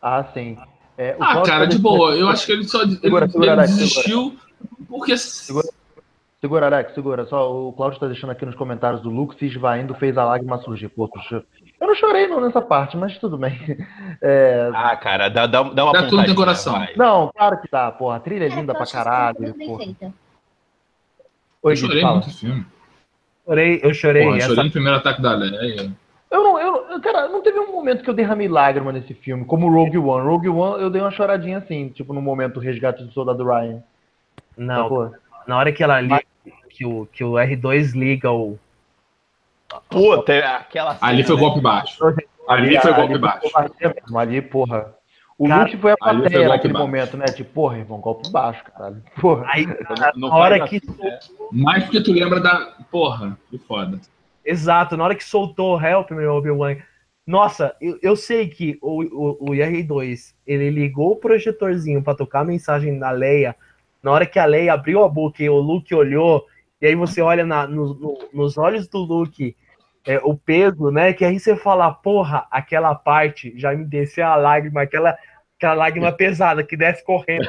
Ah, 0.00 0.24
sim. 0.32 0.56
É, 0.96 1.16
o 1.18 1.24
Ah, 1.24 1.42
cara, 1.42 1.66
de 1.66 1.70
deixando 1.70 1.82
boa. 1.82 2.14
Eu 2.14 2.28
acho 2.28 2.46
que 2.46 2.52
ele 2.52 2.62
só 2.68 2.82
ele, 2.82 2.96
Segura, 2.98 3.26
segura, 3.26 3.46
ele 3.46 3.60
Alex, 3.60 3.76
desistiu 3.76 4.38
porque. 4.86 5.18
Segura. 5.18 5.68
Segura, 6.40 6.66
Alex, 6.66 6.94
segura. 6.94 7.24
Só 7.24 7.68
o 7.68 7.72
Cláudio 7.72 7.96
está 7.96 8.06
deixando 8.06 8.30
aqui 8.30 8.44
nos 8.44 8.54
comentários 8.54 9.00
do 9.00 9.08
Luke 9.08 9.34
se 9.38 9.46
esvaindo 9.46 9.94
fez 9.94 10.16
a 10.18 10.24
lágrima 10.26 10.58
surgir. 10.58 10.90
Pô, 10.90 11.08
eu 11.84 11.88
não 11.88 11.94
chorei 11.94 12.26
não 12.26 12.40
nessa 12.40 12.60
parte, 12.62 12.96
mas 12.96 13.16
tudo 13.18 13.36
bem. 13.38 13.54
É, 14.22 14.70
Ah, 14.72 14.96
cara, 14.96 15.28
dá, 15.28 15.46
dá, 15.46 15.62
dá 15.64 15.84
uma 15.84 15.92
Dá 15.92 16.06
tudo 16.06 16.22
em 16.30 16.34
coração. 16.34 16.72
vai. 16.74 16.94
Não, 16.96 17.30
claro 17.36 17.60
que 17.60 17.68
tá, 17.68 17.90
porra. 17.92 18.16
A 18.16 18.20
trilha 18.20 18.44
é 18.44 18.48
Cara, 18.48 18.60
linda 18.60 18.72
pra 18.72 18.82
essa 18.84 18.92
caralho. 19.04 19.36
muito 19.40 19.58
bem 19.58 19.66
porra. 19.68 19.84
feita. 19.84 20.14
Oi, 21.62 21.72
Eu 21.72 21.76
chorei 21.76 22.00
fala. 22.02 22.14
muito 22.14 22.26
no 22.28 22.32
filme. 22.34 22.66
Chorei, 23.44 23.80
eu 23.82 23.94
chorei. 23.94 24.22
Porra, 24.22 24.34
eu 24.34 24.38
essa- 24.38 24.48
chorei 24.48 24.64
no 24.64 24.70
primeiro 24.70 24.96
ataque 24.98 25.20
da 25.20 25.34
Leia. 25.34 25.92
Eu 26.30 26.42
não, 26.42 26.58
eu, 26.58 27.00
cara, 27.02 27.28
não 27.28 27.42
teve 27.42 27.58
um 27.60 27.70
momento 27.72 28.02
que 28.02 28.08
eu 28.10 28.14
derramei 28.14 28.48
lágrima 28.48 28.92
nesse 28.92 29.12
filme, 29.14 29.44
como 29.44 29.68
Rogue 29.70 29.98
One. 29.98 30.26
Rogue 30.26 30.48
One 30.48 30.82
eu 30.82 30.90
dei 30.90 31.00
uma 31.02 31.10
choradinha 31.10 31.58
assim, 31.58 31.88
tipo 31.90 32.12
no 32.14 32.22
momento 32.22 32.54
do 32.54 32.60
resgate 32.60 33.04
do 33.04 33.12
soldado 33.12 33.44
Ryan. 33.44 33.82
Não, 34.56 35.12
na 35.46 35.58
hora 35.58 35.70
que 35.72 35.82
ela 35.82 36.00
liga, 36.00 36.22
que 36.70 36.86
o, 36.86 37.06
que 37.12 37.22
o 37.22 37.32
R2 37.34 37.92
liga 37.94 38.30
o. 38.32 38.58
Puta, 39.88 40.32
é 40.32 40.44
aquela 40.44 40.96
Ali 41.00 41.22
cena, 41.22 41.26
foi 41.28 41.36
né? 41.36 41.40
golpe 41.42 41.60
baixo. 41.60 42.04
Ali 42.48 42.78
foi 42.80 42.92
golpe 42.94 43.18
baixo. 43.18 43.40
covardia 43.42 43.94
mesmo, 44.02 44.18
ali, 44.18 44.42
porra. 44.42 44.94
O 45.36 45.48
Cara, 45.48 45.62
Luke 45.64 45.76
foi 45.78 45.90
a 45.92 45.96
ali 46.00 46.20
plateia 46.20 46.48
naquele 46.48 46.72
baixo. 46.72 46.86
momento, 46.86 47.16
né? 47.16 47.24
Tipo, 47.26 47.52
porra, 47.52 47.78
irmão, 47.78 47.98
golpe 48.00 48.30
baixo, 48.30 48.62
caralho. 48.64 49.02
Porra. 49.20 49.44
Aí, 49.48 49.66
Não 50.16 50.28
na 50.28 50.36
hora 50.36 50.68
que. 50.68 50.80
Mais 51.50 51.82
porque 51.84 52.00
tu 52.02 52.12
lembra 52.12 52.40
da. 52.40 52.74
Porra, 52.90 53.36
que 53.50 53.58
foda. 53.58 54.00
Exato, 54.44 54.96
na 54.96 55.04
hora 55.04 55.14
que 55.14 55.24
soltou 55.24 55.76
o 55.76 55.80
Help, 55.84 56.10
meu 56.12 56.34
Obi-Wan. 56.34 56.76
Nossa, 57.26 57.74
eu, 57.80 57.98
eu 58.02 58.14
sei 58.14 58.48
que 58.48 58.78
o, 58.82 59.02
o, 59.02 59.30
o 59.40 59.46
R2 59.54 60.34
ele 60.46 60.68
ligou 60.70 61.12
o 61.12 61.16
projetorzinho 61.16 62.02
pra 62.02 62.14
tocar 62.14 62.40
a 62.40 62.44
mensagem 62.44 62.98
da 62.98 63.10
Leia. 63.10 63.56
Na 64.02 64.12
hora 64.12 64.26
que 64.26 64.38
a 64.38 64.44
Leia 64.44 64.74
abriu 64.74 65.02
a 65.02 65.08
boca 65.08 65.42
e 65.42 65.48
o 65.48 65.56
Luke 65.58 65.94
olhou, 65.94 66.44
e 66.80 66.86
aí 66.86 66.94
você 66.94 67.22
olha 67.22 67.44
na- 67.46 67.66
no- 67.66 67.94
no- 67.94 68.18
nos 68.34 68.58
olhos 68.58 68.86
do 68.86 68.98
Luke 68.98 69.56
é, 70.06 70.18
o 70.18 70.36
peso, 70.36 70.90
né? 70.90 71.12
Que 71.12 71.24
aí 71.24 71.38
você 71.38 71.56
fala, 71.56 71.92
porra, 71.92 72.46
aquela 72.50 72.94
parte 72.94 73.52
já 73.58 73.72
me 73.74 73.84
desceu 73.84 74.26
a 74.26 74.36
lágrima, 74.36 74.82
aquela, 74.82 75.16
aquela 75.56 75.74
lágrima 75.74 76.12
pesada 76.16 76.62
que 76.64 76.76
desce 76.76 77.04
correndo. 77.04 77.48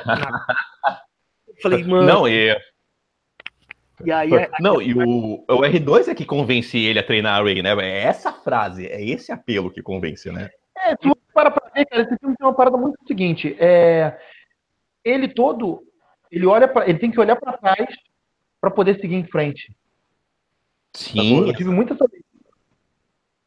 Eu 1.48 1.56
falei, 1.62 1.84
mano, 1.84 2.06
Não, 2.06 2.28
e, 2.28 2.56
e 4.04 4.12
aí 4.12 4.34
é- 4.34 4.50
não, 4.60 4.82
e 4.82 4.94
o, 4.94 5.44
o 5.48 5.62
R2 5.62 6.08
é 6.08 6.16
que 6.16 6.26
convence 6.26 6.78
ele 6.78 7.00
a 7.00 7.04
treinar 7.06 7.40
a 7.40 7.44
Ray, 7.44 7.62
né? 7.62 7.72
É 7.82 8.04
essa 8.04 8.32
frase, 8.32 8.88
é 8.88 9.04
esse 9.04 9.32
apelo 9.32 9.72
que 9.72 9.82
convence, 9.82 10.32
né? 10.32 10.50
É, 10.78 10.92
se 10.92 11.08
você 11.08 11.16
para 11.34 11.52
pra 11.52 11.70
ver, 11.74 11.86
cara, 11.86 12.04
esse 12.04 12.18
filme 12.18 12.36
tem 12.38 12.48
uma 12.48 12.54
parada 12.54 12.78
muito 12.78 12.98
seguinte. 13.08 13.56
É, 13.60 14.18
ele 15.04 15.28
todo, 15.28 15.84
ele 16.32 16.46
olha 16.46 16.68
para, 16.68 16.88
ele 16.90 17.00
tem 17.00 17.12
que 17.12 17.20
olhar 17.20 17.36
pra 17.36 17.58
trás 17.58 17.88
pra 18.62 18.72
poder 18.72 19.00
seguir 19.00 19.16
em 19.16 19.26
frente. 19.26 19.76
Sim, 20.96 21.48
Eu 21.48 21.54
tive 21.54 21.70
muita 21.70 21.94
essa 21.94 22.08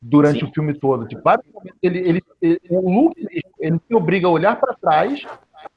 durante 0.00 0.40
Sim. 0.40 0.46
o 0.46 0.52
filme 0.52 0.74
todo. 0.74 1.06
Tipo, 1.06 1.22
vários 1.22 1.46
momentos 1.52 1.78
ele, 1.82 1.98
ele, 1.98 2.22
ele- 2.40 2.60
o 2.70 2.90
Luke 2.90 3.26
ele 3.58 3.80
se 3.86 3.94
obriga 3.94 4.26
a 4.26 4.30
olhar 4.30 4.58
pra 4.58 4.74
trás. 4.74 5.24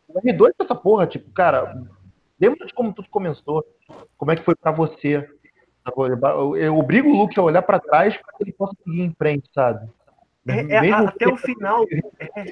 O 0.07 0.19
R2 0.19 0.51
essa 0.59 0.75
porra, 0.75 1.07
tipo, 1.07 1.29
cara, 1.31 1.81
lembra 2.39 2.65
de 2.65 2.73
como 2.73 2.93
tudo 2.93 3.07
começou? 3.09 3.63
Como 4.17 4.31
é 4.31 4.35
que 4.35 4.43
foi 4.43 4.55
pra 4.55 4.71
você? 4.71 5.27
Eu, 6.57 6.77
obrigo 6.77 7.09
o 7.09 7.15
Luke 7.17 7.39
a 7.39 7.43
olhar 7.43 7.61
pra 7.63 7.79
trás 7.79 8.15
pra 8.15 8.33
que 8.37 8.43
ele 8.43 8.51
possa 8.53 8.75
seguir 8.83 9.01
em 9.01 9.13
frente, 9.17 9.49
sabe? 9.53 9.89
é- 10.47 10.87
é- 10.87 10.91
até 10.91 11.25
que- 11.25 11.31
o 11.31 11.37
final, 11.37 11.85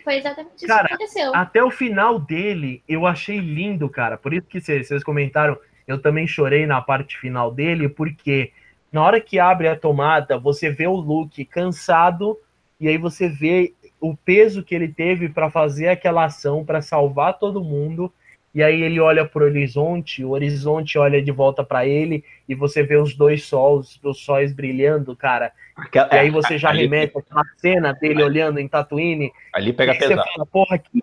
Foi 0.04 0.16
exatamente 0.18 0.56
isso 0.58 0.68
Cara, 0.68 0.88
que 0.88 0.94
aconteceu. 0.94 1.36
até 1.36 1.64
o 1.64 1.72
final 1.72 2.20
dele, 2.20 2.84
eu 2.88 3.06
achei 3.06 3.40
lindo, 3.40 3.90
cara. 3.90 4.18
Por 4.18 4.34
isso 4.34 4.48
que 4.48 4.62
vocês 4.62 5.04
comentaram, 5.04 5.58
eu 5.88 6.00
também 6.02 6.28
chorei 6.28 6.66
na 6.68 6.82
parte 6.82 7.18
final 7.18 7.52
dele, 7.52 7.90
porque 7.90 8.52
na 8.92 9.04
hora 9.04 9.22
que 9.22 9.40
abre 9.40 9.68
a 9.68 9.76
tomada, 9.76 10.38
você 10.38 10.70
vê 10.70 10.88
o 10.88 10.96
Luke 10.96 11.46
cansado 11.46 12.38
e 12.80 12.88
aí 12.88 12.98
você 12.98 13.28
vê 13.30 13.74
o 14.00 14.16
peso 14.16 14.64
que 14.64 14.74
ele 14.74 14.88
teve 14.88 15.30
para 15.30 15.50
fazer 15.52 15.90
aquela 15.90 16.26
ação, 16.26 16.64
para 16.66 16.82
salvar 16.82 17.38
todo 17.38 17.64
mundo. 17.64 18.12
E 18.56 18.64
aí 18.64 18.82
ele 18.82 19.00
olha 19.00 19.26
pro 19.26 19.46
horizonte, 19.46 20.24
o 20.26 20.32
horizonte 20.32 20.98
olha 20.98 21.22
de 21.22 21.32
volta 21.32 21.64
para 21.64 21.86
ele 21.86 22.24
e 22.48 22.56
você 22.56 22.82
vê 22.82 22.96
os 22.98 23.14
dois 23.16 23.44
sols, 23.44 24.00
os 24.04 24.24
sóis 24.24 24.52
brilhando, 24.54 25.16
cara. 25.16 25.52
aquela- 25.76 26.10
E 26.16 26.18
aí 26.18 26.30
você 26.32 26.58
já 26.58 26.70
ali- 26.70 26.82
remete 26.82 27.16
aquela 27.18 27.44
cena 27.58 27.94
dele 27.94 28.24
olhando 28.24 28.60
em 28.60 28.68
Tatooine 28.68 29.32
ali 29.54 29.72
pega 29.72 29.92
e 29.94 29.96
você 29.96 30.08
pesado. 30.10 30.28
fala, 30.34 30.46
porra, 30.48 30.78
que, 30.80 31.00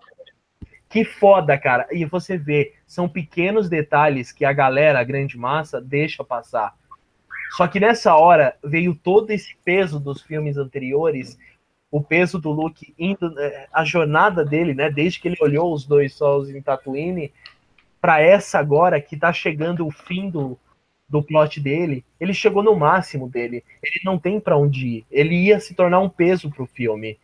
que 0.89 1.03
foda, 1.05 1.57
cara. 1.57 1.87
E 1.91 2.03
você 2.05 2.37
vê, 2.37 2.73
são 2.85 3.07
pequenos 3.07 3.69
detalhes 3.69 4.31
que 4.31 4.43
a 4.43 4.51
galera, 4.51 4.99
a 4.99 5.03
grande 5.03 5.37
massa, 5.37 5.79
deixa 5.79 6.23
passar. 6.23 6.73
Só 7.51 7.67
que 7.67 7.79
nessa 7.79 8.15
hora 8.15 8.55
veio 8.63 8.93
todo 8.93 9.31
esse 9.31 9.55
peso 9.63 9.99
dos 9.99 10.21
filmes 10.21 10.57
anteriores, 10.57 11.37
o 11.89 12.01
peso 12.01 12.39
do 12.39 12.51
Luke 12.51 12.93
indo, 12.99 13.33
eh, 13.39 13.67
a 13.71 13.85
jornada 13.85 14.43
dele, 14.43 14.73
né, 14.73 14.89
desde 14.89 15.19
que 15.19 15.27
ele 15.27 15.37
olhou 15.39 15.73
os 15.73 15.85
dois 15.85 16.13
sols 16.13 16.49
em 16.49 16.61
Tatooine, 16.61 17.31
para 18.01 18.21
essa 18.21 18.59
agora 18.59 19.01
que 19.01 19.17
tá 19.17 19.31
chegando 19.31 19.85
o 19.85 19.91
fim 19.91 20.29
do, 20.29 20.57
do 21.09 21.23
plot 21.23 21.59
dele, 21.59 22.03
ele 22.19 22.33
chegou 22.33 22.61
no 22.61 22.75
máximo 22.75 23.29
dele. 23.29 23.63
Ele 23.81 24.01
não 24.03 24.19
tem 24.19 24.39
para 24.39 24.57
onde 24.57 24.87
ir. 24.87 25.05
Ele 25.09 25.35
ia 25.35 25.59
se 25.59 25.73
tornar 25.73 25.99
um 25.99 26.09
peso 26.09 26.49
pro 26.49 26.65
filme. 26.65 27.17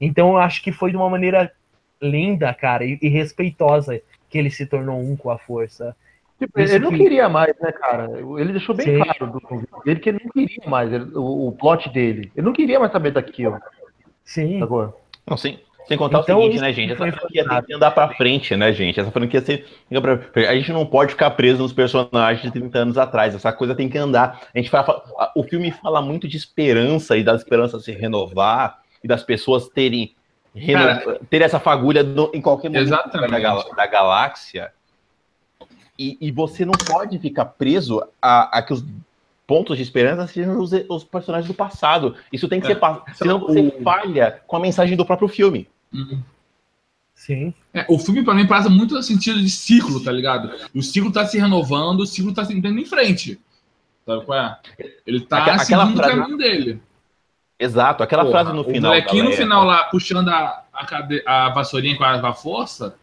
Então 0.00 0.30
eu 0.30 0.38
acho 0.38 0.62
que 0.62 0.72
foi 0.72 0.90
de 0.90 0.96
uma 0.96 1.10
maneira 1.10 1.52
linda, 2.00 2.54
cara, 2.54 2.84
e, 2.84 2.98
e 3.02 3.08
respeitosa 3.08 4.00
que 4.28 4.38
ele 4.38 4.50
se 4.50 4.66
tornou 4.66 5.00
um 5.00 5.16
com 5.16 5.30
a 5.30 5.38
força. 5.38 5.96
Tipo, 6.38 6.60
ele 6.60 6.78
não 6.78 6.90
que- 6.90 6.98
queria 6.98 7.28
mais, 7.28 7.52
né, 7.60 7.72
cara? 7.72 8.08
Ele 8.38 8.52
deixou 8.52 8.74
bem 8.74 8.86
Sim. 8.86 9.02
claro 9.02 9.32
do 9.32 9.40
convite 9.40 9.70
dele 9.84 9.98
que 10.00 10.08
ele 10.08 10.20
não 10.24 10.30
queria 10.30 10.68
mais 10.70 10.92
ele- 10.92 11.10
o, 11.14 11.48
o 11.48 11.52
plot 11.52 11.88
dele. 11.90 12.30
Ele 12.36 12.46
não 12.46 12.52
queria 12.52 12.78
mais 12.78 12.92
saber 12.92 13.10
daquilo. 13.10 13.58
Sim. 14.24 14.62
Agora. 14.62 14.92
Não, 15.26 15.36
sem, 15.36 15.58
sem 15.88 15.98
contar 15.98 16.20
Então, 16.20 16.38
o 16.38 16.42
seguinte, 16.42 16.54
isso 16.54 16.64
né, 16.64 16.72
gente? 16.72 16.92
Essa 16.92 17.10
franquia 17.12 17.48
tem 17.48 17.62
que 17.62 17.74
andar 17.74 17.90
pra 17.90 18.08
frente, 18.10 18.54
né, 18.56 18.72
gente? 18.72 19.00
Essa 19.00 19.10
franquia 19.10 19.42
tem. 19.42 19.64
A 20.48 20.54
gente 20.54 20.72
não 20.72 20.86
pode 20.86 21.10
ficar 21.12 21.30
preso 21.32 21.60
nos 21.62 21.72
personagens 21.72 22.40
de 22.42 22.52
30 22.52 22.78
anos 22.78 22.96
atrás. 22.98 23.34
Essa 23.34 23.52
coisa 23.52 23.74
tem 23.74 23.88
que 23.88 23.98
andar. 23.98 24.40
A 24.54 24.58
gente 24.58 24.70
fala, 24.70 25.02
o 25.34 25.42
filme 25.42 25.72
fala 25.72 26.00
muito 26.00 26.28
de 26.28 26.36
esperança 26.36 27.16
e 27.16 27.24
da 27.24 27.34
esperança 27.34 27.80
se 27.80 27.90
renovar 27.90 28.78
e 29.02 29.08
das 29.08 29.24
pessoas 29.24 29.68
terem, 29.68 30.14
reno- 30.54 30.78
Cara, 30.84 31.20
terem 31.28 31.44
essa 31.46 31.58
fagulha 31.58 32.04
do- 32.04 32.30
em 32.32 32.40
qualquer 32.40 32.68
momento 32.70 32.90
da, 32.90 33.38
gal- 33.40 33.74
da 33.74 33.86
galáxia. 33.86 34.72
E, 35.98 36.16
e 36.20 36.30
você 36.30 36.64
não 36.64 36.72
pode 36.72 37.18
ficar 37.18 37.44
preso 37.44 38.02
a, 38.22 38.58
a 38.58 38.62
que 38.62 38.72
os 38.72 38.84
pontos 39.46 39.76
de 39.76 39.82
esperança 39.82 40.26
sejam 40.26 40.60
os, 40.60 40.70
os 40.88 41.02
personagens 41.04 41.48
do 41.48 41.54
passado. 41.54 42.14
Isso 42.32 42.48
tem 42.48 42.60
que 42.60 42.66
É. 42.66 42.70
ser. 42.70 42.76
pa- 42.76 43.02
Senão 43.14 43.40
você 43.40 43.70
falha 43.82 44.40
com 44.46 44.56
a 44.56 44.60
mensagem 44.60 44.96
do 44.96 45.04
próprio 45.04 45.26
filme. 45.28 45.66
Uhum. 45.92 46.22
Sim. 47.14 47.52
É, 47.74 47.84
o 47.88 47.98
filme, 47.98 48.22
pra 48.22 48.32
mim, 48.34 48.46
passa 48.46 48.68
muito 48.70 48.94
no 48.94 49.02
sentido 49.02 49.40
de 49.40 49.50
ciclo, 49.50 50.02
tá 50.04 50.12
ligado? 50.12 50.52
O 50.72 50.80
ciclo 50.82 51.10
tá 51.10 51.26
se 51.26 51.36
renovando, 51.38 52.00
o 52.00 52.06
ciclo 52.06 52.32
tá 52.32 52.44
se 52.44 52.54
indo 52.54 52.68
em 52.68 52.84
frente. 52.86 53.40
Sabe 54.06 54.24
qual 54.24 54.38
é? 54.38 54.56
Ele 55.04 55.20
tá 55.22 55.38
Aque- 55.38 55.50
aquela 55.50 55.64
seguindo 55.86 55.96
frase- 55.96 56.12
o 56.14 56.20
caminho 56.20 56.38
dele. 56.38 56.80
Exato, 57.58 58.04
aquela 58.04 58.22
Porra, 58.24 58.42
frase 58.44 58.52
no 58.54 58.62
o 58.62 58.64
final. 58.64 58.92
molequinho 58.92 59.24
no 59.24 59.30
galera. 59.30 59.42
final 59.42 59.64
lá, 59.64 59.84
puxando 59.84 60.28
a, 60.28 60.62
a, 60.72 60.86
cade... 60.86 61.20
a 61.26 61.48
vassourinha 61.48 61.96
com 61.98 62.04
a, 62.04 62.20
com 62.20 62.26
a 62.28 62.32
força. 62.32 62.94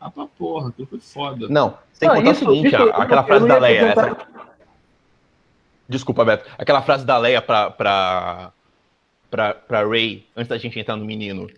Ah, 0.00 0.10
pra 0.10 0.26
porra, 0.26 0.70
aquilo 0.70 0.86
foi 0.88 0.98
foda. 1.00 1.46
Não, 1.48 1.76
sem 1.92 2.08
Não, 2.08 2.16
contar 2.16 2.30
isso- 2.32 2.44
o 2.44 2.48
seguinte, 2.54 2.74
isso 2.74 2.82
a- 2.90 3.02
aquela 3.02 3.22
frase 3.22 3.46
da 3.46 3.54
ia 3.54 3.60
Leia. 3.60 3.80
essa- 3.88 4.16
Desculpa, 5.88 6.24
Beto. 6.24 6.48
Aquela 6.56 6.82
frase 6.82 7.04
da 7.04 7.18
Leia 7.18 7.42
pra, 7.42 7.70
pra, 7.70 8.52
pra, 9.30 9.54
pra 9.54 9.86
Ray, 9.86 10.24
antes 10.36 10.48
da 10.48 10.56
gente 10.56 10.78
entrar 10.78 10.96
no 10.96 11.04
menino. 11.04 11.48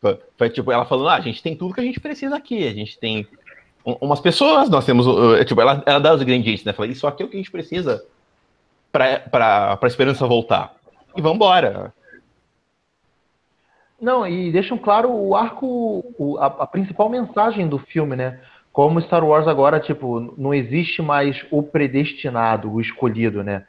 Foi, 0.00 0.18
foi 0.36 0.50
tipo, 0.50 0.72
ela 0.72 0.84
falando, 0.86 1.08
ah, 1.08 1.14
a 1.16 1.20
gente 1.20 1.42
tem 1.42 1.54
tudo 1.56 1.74
que 1.74 1.80
a 1.80 1.84
gente 1.84 2.00
precisa 2.00 2.34
aqui. 2.36 2.66
A 2.66 2.72
gente 2.72 2.98
tem 2.98 3.26
um- 3.86 3.96
umas 4.00 4.20
pessoas, 4.20 4.68
nós 4.70 4.84
temos. 4.84 5.06
uh, 5.06 5.44
tipo, 5.44 5.60
ela, 5.60 5.82
ela 5.86 5.98
dá 6.00 6.14
os 6.14 6.22
ingredientes, 6.22 6.64
né? 6.64 6.72
Fala, 6.72 6.88
isso 6.88 7.06
aqui 7.06 7.22
é 7.22 7.26
o 7.26 7.28
que 7.28 7.36
a 7.36 7.38
gente 7.40 7.50
precisa 7.50 8.04
pra, 8.90 9.20
pra, 9.20 9.76
pra 9.76 9.88
esperança 9.88 10.26
voltar. 10.26 10.74
E 11.16 11.20
vambora. 11.22 11.92
Não, 14.04 14.26
e 14.26 14.52
deixam 14.52 14.76
claro 14.76 15.10
o 15.10 15.34
arco, 15.34 16.04
o- 16.18 16.36
a, 16.38 16.44
a 16.46 16.66
principal 16.66 17.08
mensagem 17.08 17.66
do 17.66 17.78
filme, 17.78 18.14
né? 18.14 18.38
Como 18.70 19.00
Star 19.00 19.24
Wars 19.24 19.48
agora, 19.48 19.80
tipo, 19.80 20.20
não 20.36 20.52
existe 20.52 21.00
mais 21.00 21.42
o 21.50 21.62
predestinado, 21.62 22.70
o 22.70 22.82
escolhido, 22.82 23.42
né? 23.42 23.64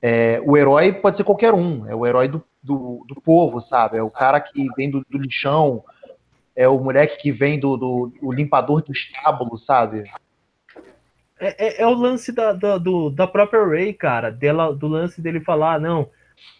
É, 0.00 0.40
o 0.46 0.56
herói 0.56 0.92
pode 0.92 1.16
ser 1.16 1.24
qualquer 1.24 1.52
um, 1.52 1.84
é 1.88 1.96
o 1.96 2.06
herói 2.06 2.28
do, 2.28 2.44
do, 2.62 3.04
do 3.08 3.20
povo, 3.20 3.60
sabe? 3.62 3.96
É 3.96 4.02
o 4.04 4.08
cara 4.10 4.38
que 4.40 4.68
vem 4.76 4.88
do, 4.88 5.04
do 5.10 5.18
lixão, 5.18 5.82
é 6.54 6.68
o 6.68 6.78
moleque 6.78 7.20
que 7.20 7.32
vem 7.32 7.58
do, 7.58 7.76
do 7.76 8.12
o 8.22 8.32
limpador 8.32 8.82
do 8.84 8.92
estábulo, 8.92 9.58
sabe? 9.58 10.04
É, 11.40 11.66
é- 11.66 11.82
é 11.82 11.86
o 11.88 11.94
lance 11.94 12.30
da, 12.30 12.52
da, 12.52 12.78
do- 12.78 13.10
da 13.10 13.26
própria 13.26 13.66
Ray, 13.66 13.92
cara. 13.92 14.30
Dela, 14.30 14.72
do 14.72 14.86
lance 14.86 15.20
dele 15.20 15.40
falar, 15.40 15.80
não, 15.80 16.08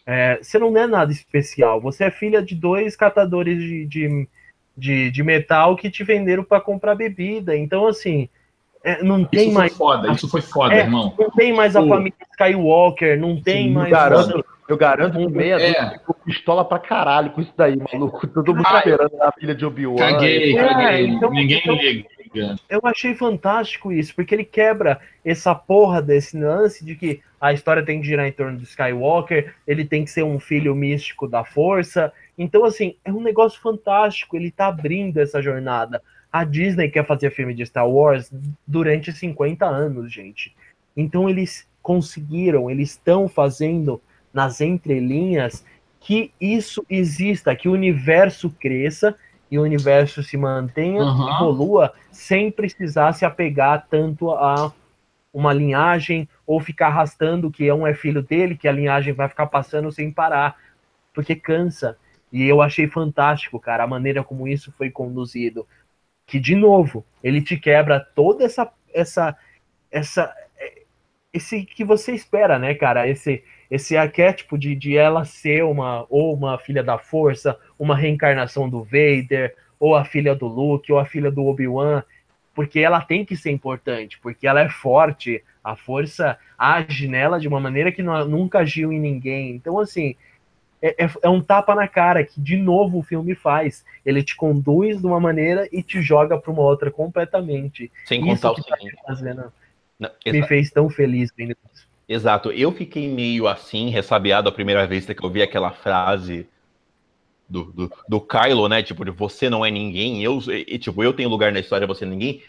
é, 0.06 0.38
você 0.40 0.58
não 0.58 0.76
é 0.76 0.86
nada 0.86 1.10
especial. 1.12 1.80
Você 1.80 2.04
é 2.04 2.10
filha 2.10 2.42
de 2.42 2.54
dois 2.54 2.96
catadores 2.96 3.58
de, 3.58 3.86
de, 3.86 4.28
de, 4.76 5.10
de 5.10 5.22
metal 5.22 5.76
que 5.76 5.90
te 5.90 6.04
venderam 6.04 6.44
para 6.44 6.60
comprar 6.60 6.94
bebida. 6.94 7.56
Então, 7.56 7.86
assim, 7.86 8.28
é, 8.84 9.02
não 9.02 9.24
tem 9.24 9.40
Isso 9.48 9.52
foi 9.52 9.58
mais. 9.62 9.76
foda, 9.76 10.12
isso 10.12 10.28
foi 10.28 10.40
foda, 10.42 10.74
É, 10.74 10.78
irmão. 10.80 11.12
Não 11.18 11.30
tem 11.30 11.52
mais 11.52 11.74
a 11.74 11.82
Pô. 11.82 11.88
família 11.88 12.14
Skywalker, 12.32 13.18
não 13.18 13.40
tem 13.40 13.68
Sim, 13.68 13.72
mais. 13.72 13.86
Eu 13.86 13.90
garanto, 13.96 14.44
eu 14.68 14.76
garanto 14.76 15.18
que 15.18 15.28
meia 15.28 15.54
É. 15.60 15.90
ficou 15.98 16.14
pistola 16.24 16.64
pra 16.64 16.78
caralho 16.78 17.30
com 17.30 17.40
isso 17.40 17.52
daí, 17.56 17.76
maluco. 17.76 18.26
Todo 18.28 18.54
mundo 18.54 18.66
esperando 18.76 19.22
a 19.22 19.32
filha 19.32 19.54
de 19.54 19.64
Obi-Wan. 19.66 19.96
Caguei, 19.96 20.56
É, 20.56 20.68
caguei. 20.68 21.06
então- 21.08 21.30
Ninguém 21.30 21.58
então- 21.58 21.74
liga. 21.74 22.08
Eu 22.68 22.80
achei 22.84 23.14
fantástico 23.14 23.92
isso, 23.92 24.14
porque 24.14 24.34
ele 24.34 24.44
quebra 24.44 25.00
essa 25.24 25.54
porra 25.54 26.00
desse 26.02 26.38
lance 26.38 26.84
de 26.84 26.94
que 26.94 27.20
a 27.40 27.52
história 27.52 27.84
tem 27.84 28.00
que 28.00 28.06
girar 28.06 28.26
em 28.26 28.32
torno 28.32 28.58
do 28.58 28.64
Skywalker, 28.64 29.54
ele 29.66 29.84
tem 29.84 30.04
que 30.04 30.10
ser 30.10 30.22
um 30.22 30.38
filho 30.38 30.74
místico 30.74 31.28
da 31.28 31.44
força. 31.44 32.12
Então, 32.38 32.64
assim, 32.64 32.96
é 33.04 33.12
um 33.12 33.20
negócio 33.20 33.60
fantástico, 33.60 34.36
ele 34.36 34.50
tá 34.50 34.66
abrindo 34.66 35.18
essa 35.18 35.42
jornada. 35.42 36.02
A 36.32 36.44
Disney 36.44 36.90
quer 36.90 37.06
fazer 37.06 37.30
filme 37.30 37.54
de 37.54 37.64
Star 37.64 37.88
Wars 37.88 38.30
durante 38.66 39.12
50 39.12 39.64
anos, 39.64 40.12
gente. 40.12 40.54
Então 40.96 41.28
eles 41.28 41.66
conseguiram, 41.82 42.70
eles 42.70 42.90
estão 42.90 43.28
fazendo 43.28 44.00
nas 44.32 44.60
entrelinhas 44.60 45.64
que 46.00 46.30
isso 46.40 46.84
exista, 46.88 47.54
que 47.54 47.68
o 47.68 47.72
universo 47.72 48.50
cresça 48.50 49.16
e 49.50 49.58
o 49.58 49.62
universo 49.62 50.22
se 50.22 50.36
mantenha, 50.36 51.02
Uhum. 51.02 51.28
evolua, 51.28 51.92
sem 52.10 52.50
precisar 52.50 53.12
se 53.12 53.24
apegar 53.24 53.86
tanto 53.88 54.30
a 54.32 54.72
uma 55.32 55.52
linhagem 55.52 56.28
ou 56.46 56.60
ficar 56.60 56.88
arrastando 56.88 57.50
que 57.50 57.70
um 57.70 57.86
é 57.86 57.94
filho 57.94 58.22
dele, 58.22 58.56
que 58.56 58.66
a 58.68 58.72
linhagem 58.72 59.12
vai 59.12 59.28
ficar 59.28 59.46
passando 59.46 59.92
sem 59.92 60.10
parar, 60.10 60.56
porque 61.14 61.36
cansa. 61.36 61.96
E 62.32 62.44
eu 62.46 62.60
achei 62.62 62.88
fantástico, 62.88 63.60
cara, 63.60 63.84
a 63.84 63.86
maneira 63.86 64.24
como 64.24 64.48
isso 64.48 64.72
foi 64.72 64.90
conduzido. 64.90 65.66
Que, 66.26 66.40
de 66.40 66.56
novo, 66.56 67.04
ele 67.22 67.40
te 67.42 67.56
quebra 67.56 68.00
toda 68.00 68.44
essa. 68.44 68.70
essa, 68.92 69.36
essa 69.90 70.34
esse 71.32 71.64
que 71.64 71.84
você 71.84 72.12
espera, 72.14 72.58
né, 72.58 72.74
cara? 72.74 73.06
Esse, 73.08 73.44
esse 73.70 73.96
arquétipo 73.96 74.56
de, 74.56 74.74
de 74.74 74.96
ela 74.96 75.24
ser 75.24 75.64
uma 75.64 76.06
ou 76.08 76.34
uma 76.34 76.58
filha 76.58 76.82
da 76.82 76.98
força, 76.98 77.58
uma 77.78 77.96
reencarnação 77.96 78.68
do 78.68 78.82
Vader, 78.82 79.54
ou 79.78 79.94
a 79.94 80.04
filha 80.04 80.34
do 80.34 80.46
Luke, 80.46 80.90
ou 80.92 80.98
a 80.98 81.04
filha 81.04 81.30
do 81.30 81.44
Obi-Wan, 81.44 82.02
porque 82.54 82.80
ela 82.80 83.00
tem 83.00 83.24
que 83.24 83.36
ser 83.36 83.50
importante, 83.50 84.18
porque 84.20 84.46
ela 84.46 84.60
é 84.60 84.68
forte, 84.70 85.42
a 85.62 85.76
força 85.76 86.38
age 86.58 87.06
nela 87.06 87.38
de 87.38 87.46
uma 87.48 87.60
maneira 87.60 87.92
que 87.92 88.02
não- 88.02 88.26
nunca 88.26 88.60
agiu 88.60 88.92
em 88.92 88.98
ninguém. 89.00 89.50
Então, 89.50 89.78
assim, 89.78 90.14
é, 90.80 91.04
é- 91.04 91.10
é 91.22 91.28
um 91.28 91.40
tapa 91.42 91.74
na 91.74 91.88
cara 91.88 92.24
que, 92.24 92.40
de 92.40 92.56
novo, 92.56 92.98
o 92.98 93.02
filme 93.02 93.34
faz. 93.34 93.84
Ele 94.04 94.22
te 94.22 94.36
conduz 94.36 95.00
de 95.00 95.06
uma 95.06 95.20
maneira 95.20 95.68
e 95.72 95.82
te 95.82 96.00
joga 96.00 96.38
para 96.38 96.50
uma 96.52 96.62
outra 96.62 96.90
completamente. 96.90 97.90
Sem 98.04 98.20
Isso 98.20 98.28
contar 98.28 98.50
o 98.52 98.54
que 98.54 98.68
tá 98.68 98.76
seguinte. 98.76 98.96
fazendo, 99.06 99.52
Não, 99.98 100.10
me 100.26 100.42
fez 100.46 100.70
tão 100.70 100.88
feliz. 100.88 101.30
Vinícius. 101.36 101.86
Exato. 102.08 102.52
Eu 102.52 102.70
fiquei 102.72 103.08
meio 103.08 103.48
assim, 103.48 103.90
ressabiado 103.90 104.48
a 104.48 104.52
primeira 104.52 104.86
vez 104.86 105.06
que 105.06 105.24
eu 105.24 105.30
vi 105.30 105.42
aquela 105.42 105.72
frase 105.72 106.46
do, 107.48 107.64
do, 107.72 107.92
do 108.08 108.20
Kylo, 108.20 108.68
né? 108.68 108.82
Tipo, 108.82 109.04
de 109.04 109.10
você 109.10 109.48
não 109.48 109.64
é 109.64 109.70
ninguém, 109.70 110.22
eu, 110.22 110.38
e, 110.50 110.78
tipo, 110.78 111.02
eu 111.02 111.12
tenho 111.12 111.28
lugar 111.28 111.52
na 111.52 111.60
história, 111.60 111.86
você 111.86 112.04
é 112.04 112.08
ninguém. 112.08 112.42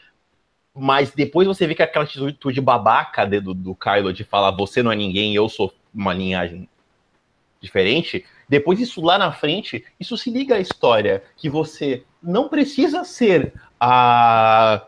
Mas 0.73 1.11
depois 1.11 1.47
você 1.47 1.65
vê 1.65 1.73
que 1.73 1.81
aquela 1.81 2.05
atitude 2.05 2.61
babaca 2.61 3.25
de- 3.25 3.39
do, 3.39 3.53
do 3.53 3.75
Kylo 3.75 4.13
de 4.13 4.23
falar 4.23 4.51
você 4.51 4.83
não 4.83 4.91
é 4.91 4.95
ninguém, 4.95 5.33
eu 5.33 5.49
sou 5.49 5.73
uma 5.93 6.13
linhagem 6.13 6.69
diferente. 7.59 8.25
Depois 8.47 8.79
isso 8.79 9.01
lá 9.01 9.17
na 9.17 9.31
frente, 9.31 9.83
isso 9.99 10.15
se 10.17 10.29
liga 10.29 10.55
à 10.55 10.59
história 10.59 11.23
que 11.35 11.49
você 11.49 12.03
não 12.21 12.47
precisa 12.47 13.03
ser 13.03 13.53
a 13.79 14.87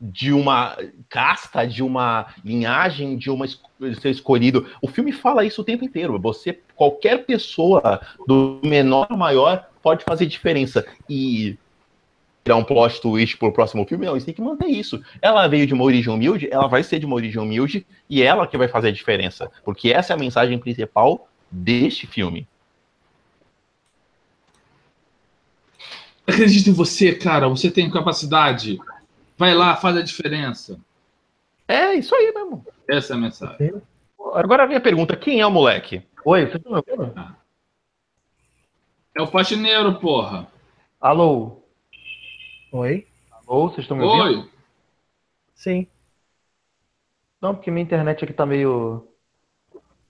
de 0.00 0.32
uma 0.32 0.76
casta, 1.08 1.64
de 1.64 1.82
uma 1.82 2.34
linhagem, 2.44 3.16
de 3.16 3.30
uma 3.30 3.46
ser 3.48 4.10
escolhido. 4.10 4.68
O 4.82 4.88
filme 4.88 5.12
fala 5.12 5.44
isso 5.44 5.62
o 5.62 5.64
tempo 5.64 5.84
inteiro. 5.84 6.18
Você, 6.20 6.60
qualquer 6.76 7.24
pessoa, 7.24 8.00
do 8.26 8.60
menor 8.62 9.06
ao 9.10 9.16
maior, 9.16 9.68
pode 9.82 10.04
fazer 10.04 10.26
diferença. 10.26 10.84
E 11.08 11.56
tirar 12.44 12.56
um 12.56 12.64
plot 12.64 13.00
twist 13.00 13.38
pro 13.38 13.52
próximo 13.52 13.86
filme, 13.86 14.04
não, 14.04 14.16
isso 14.16 14.26
tem 14.26 14.34
que 14.34 14.42
manter 14.42 14.66
isso. 14.66 15.02
Ela 15.22 15.46
veio 15.46 15.66
de 15.66 15.72
uma 15.72 15.84
origem 15.84 16.12
humilde, 16.12 16.48
ela 16.50 16.66
vai 16.66 16.82
ser 16.82 16.98
de 16.98 17.06
uma 17.06 17.16
origem 17.16 17.40
humilde, 17.40 17.86
e 18.08 18.22
ela 18.22 18.46
que 18.46 18.58
vai 18.58 18.68
fazer 18.68 18.88
a 18.88 18.92
diferença. 18.92 19.50
Porque 19.64 19.92
essa 19.92 20.12
é 20.12 20.16
a 20.16 20.18
mensagem 20.18 20.58
principal 20.58 21.28
deste 21.50 22.06
filme. 22.06 22.46
Acredita 26.26 26.70
em 26.70 26.72
você, 26.72 27.14
cara. 27.14 27.48
Você 27.48 27.70
tem 27.70 27.90
capacidade. 27.90 28.78
Vai 29.36 29.54
lá, 29.54 29.76
faz 29.76 29.96
a 29.96 30.02
diferença. 30.02 30.78
É 31.68 31.94
isso 31.94 32.14
aí 32.14 32.32
mesmo. 32.34 32.64
Essa 32.88 33.14
é 33.14 33.16
a 33.16 33.20
mensagem. 33.20 33.74
Agora 34.34 34.66
vem 34.66 34.76
a 34.76 34.80
pergunta: 34.80 35.16
quem 35.16 35.40
é 35.40 35.46
o 35.46 35.50
moleque? 35.50 36.02
Oi, 36.24 36.46
você 36.46 36.58
tá 36.58 36.70
me 36.70 36.76
ouvindo? 36.76 37.14
É 39.16 39.22
o 39.22 39.28
patineiro, 39.30 39.98
porra. 40.00 40.48
Alô? 41.00 41.62
Oi? 42.72 43.06
Alô, 43.30 43.68
vocês 43.68 43.80
estão 43.80 43.96
me 43.96 44.04
ouvindo? 44.04 44.40
Oi. 44.40 44.50
Sim. 45.54 45.86
Não, 47.40 47.54
porque 47.54 47.70
minha 47.70 47.84
internet 47.84 48.24
aqui 48.24 48.32
tá 48.32 48.46
meio. 48.46 49.06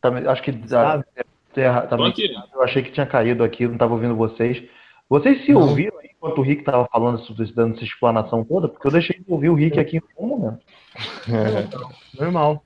Tá 0.01 0.11
meio- 0.11 0.31
acho 0.31 0.43
que. 0.43 0.53
Sabe? 0.69 1.05
Tá, 1.53 1.83
tá 1.87 1.97
Tô 1.97 2.03
meio- 2.05 2.15
eu 2.53 2.63
achei 2.63 2.83
que 2.83 2.93
tinha 2.93 3.07
caído 3.07 3.43
aqui, 3.45 3.67
não 3.67 3.77
tava 3.77 3.95
ouvindo 3.95 4.17
vocês. 4.17 4.63
Vocês 5.09 5.45
se 5.45 5.53
Não. 5.53 5.61
ouviram 5.63 5.99
aí 5.99 6.11
enquanto 6.13 6.39
o 6.39 6.43
Rick 6.43 6.63
tava 6.65 6.87
falando, 6.91 7.23
dando 7.55 7.75
essa 7.75 7.85
explanação 7.85 8.45
toda, 8.45 8.69
porque 8.69 8.87
eu 8.87 8.93
deixei 8.93 9.19
de 9.19 9.31
ouvir 9.31 9.51
o 9.51 9.55
Rick 9.55 9.79
aqui 9.79 9.99
em 9.99 10.03
um 10.19 10.27
momento. 10.27 10.65
Normal. 12.19 12.65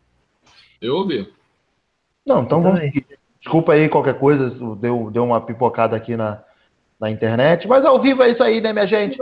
Eu 0.80 0.96
ouvi. 0.96 1.32
Não, 2.24 2.44
então 2.44 2.62
vamos 2.62 2.78
Também. 2.78 2.92
seguir. 2.92 3.17
Desculpa 3.40 3.72
aí 3.72 3.88
qualquer 3.88 4.18
coisa, 4.18 4.50
deu, 4.76 5.10
deu 5.10 5.24
uma 5.24 5.40
pipocada 5.40 5.96
aqui 5.96 6.16
na, 6.16 6.42
na 6.98 7.10
internet, 7.10 7.66
mas 7.68 7.84
ao 7.84 8.00
vivo 8.00 8.22
é 8.22 8.30
isso 8.30 8.42
aí, 8.42 8.60
né, 8.60 8.72
minha 8.72 8.86
gente? 8.86 9.18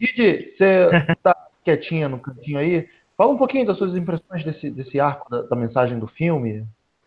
Didi, 0.00 0.54
você 0.56 0.88
tá 1.22 1.34
quietinha 1.64 2.08
no 2.08 2.18
cantinho 2.20 2.58
aí? 2.58 2.88
Fala 3.16 3.32
um 3.32 3.36
pouquinho 3.38 3.66
das 3.66 3.76
suas 3.76 3.96
impressões 3.96 4.44
desse, 4.44 4.70
desse 4.70 5.00
arco 5.00 5.28
da, 5.28 5.42
da 5.42 5.56
mensagem 5.56 5.98
do 5.98 6.06
filme, 6.06 6.64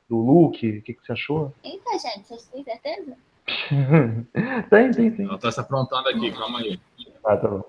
do 0.09 0.17
look, 0.17 0.57
o 0.57 0.81
que, 0.81 0.93
que 0.93 1.05
você 1.05 1.13
achou? 1.13 1.53
Eita, 1.63 1.91
gente, 1.97 2.27
vocês 2.27 2.43
têm 2.49 2.63
certeza? 2.65 3.15
tem, 4.69 4.91
tem, 4.91 5.11
tem. 5.11 5.25
Ela 5.25 5.37
tá 5.37 5.51
se 5.51 5.59
aprontando 5.61 6.09
aqui, 6.09 6.31
calma 6.31 6.59
aí. 6.59 6.77
Ah, 7.25 7.37
tá 7.37 7.47
bom. 7.47 7.63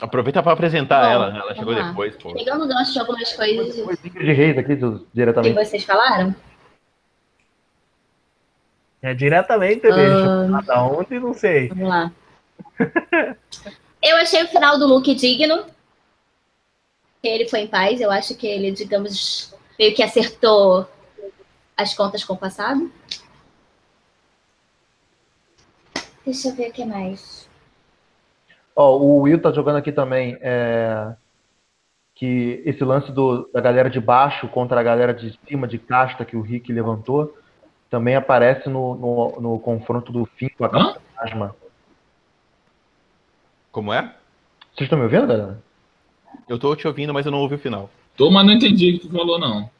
Aproveita 0.00 0.42
para 0.42 0.52
apresentar 0.52 1.02
Bom, 1.04 1.12
ela, 1.12 1.38
ela 1.38 1.54
chegou 1.54 1.72
lá. 1.72 1.82
depois, 1.88 2.16
pô. 2.16 2.32
Pegando 2.32 2.64
o 2.64 2.68
gancho 2.68 2.92
de 2.92 2.98
algumas 2.98 3.32
coisas 3.32 3.78
Foi 3.84 3.94
Ingrid 4.04 4.32
Reis 4.32 4.58
aqui, 4.58 4.74
do- 4.74 5.00
que 5.00 5.06
diretamente. 5.14 5.54
vocês 5.54 5.84
falaram, 5.84 6.34
É 9.04 9.12
diretamente, 9.12 9.82
bicho. 9.82 10.64
Cada 10.66 10.82
onde, 10.84 11.20
não 11.20 11.34
sei. 11.34 11.68
vamos 11.68 11.88
lá. 11.90 12.10
Eu 14.02 14.16
achei 14.16 14.42
o 14.42 14.48
final 14.48 14.78
do 14.78 14.86
Luke 14.86 15.14
digno. 15.14 15.66
Ele 17.22 17.46
foi 17.46 17.60
em 17.60 17.66
paz. 17.66 18.00
Eu 18.00 18.10
acho 18.10 18.34
que 18.34 18.46
ele, 18.46 18.70
digamos, 18.70 19.54
meio 19.78 19.94
que 19.94 20.02
acertou 20.02 20.88
as 21.76 21.92
contas 21.94 22.24
com 22.24 22.32
o 22.32 22.38
passado. 22.38 22.90
Deixa 26.24 26.48
eu 26.48 26.54
ver 26.54 26.70
o 26.70 26.72
que 26.72 26.84
mais. 26.86 27.46
Ó, 28.74 28.96
o 28.96 29.20
Will 29.20 29.40
tá 29.40 29.52
jogando 29.52 29.76
aqui 29.76 29.92
também 29.92 30.38
é, 30.40 31.14
que 32.14 32.62
esse 32.64 32.82
lance 32.82 33.12
do- 33.12 33.50
da 33.52 33.60
galera 33.60 33.90
de 33.90 34.00
baixo 34.00 34.48
contra 34.48 34.80
a 34.80 34.82
galera 34.82 35.12
de 35.12 35.38
cima 35.46 35.68
de 35.68 35.78
casta 35.78 36.24
que 36.24 36.36
o 36.36 36.40
Rick 36.40 36.72
levantou 36.72 37.36
também 37.90 38.16
aparece 38.16 38.68
no, 38.68 38.94
no, 38.94 39.40
no 39.40 39.58
confronto 39.58 40.12
do 40.12 40.24
fim 40.24 40.48
com 40.48 40.64
a 40.64 40.68
Hã? 40.68 40.96
Casma. 41.16 41.54
Como 43.70 43.92
é? 43.92 44.02
Vocês 44.74 44.86
estão 44.86 44.98
me 44.98 45.04
ouvindo, 45.04 45.26
galera? 45.26 45.58
Eu 46.48 46.58
tô 46.58 46.74
te 46.74 46.86
ouvindo, 46.86 47.14
mas 47.14 47.26
eu 47.26 47.32
não 47.32 47.40
ouvi 47.40 47.54
o 47.54 47.58
final. 47.58 47.90
Tô, 48.16 48.30
mas 48.30 48.46
não 48.46 48.52
entendi 48.52 48.90
o 48.90 48.92
que 48.98 49.08
tu 49.08 49.12
falou, 49.12 49.38
não. 49.38 49.70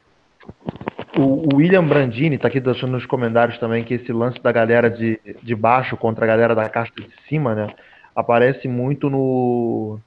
O, 1.17 1.53
o 1.53 1.57
William 1.57 1.85
Brandini 1.85 2.37
tá 2.37 2.47
aqui 2.47 2.59
deixando 2.59 2.91
nos 2.91 3.05
comentários 3.05 3.57
também 3.57 3.83
que 3.83 3.93
esse 3.93 4.11
lance 4.11 4.39
da 4.41 4.51
galera 4.51 4.89
de, 4.89 5.19
de 5.41 5.55
baixo 5.55 5.95
contra 5.95 6.25
a 6.25 6.27
galera 6.27 6.53
da 6.53 6.67
casta 6.69 7.01
de 7.01 7.09
cima, 7.27 7.55
né? 7.55 7.73
Aparece 8.15 8.67
muito 8.67 9.09
no, 9.09 9.99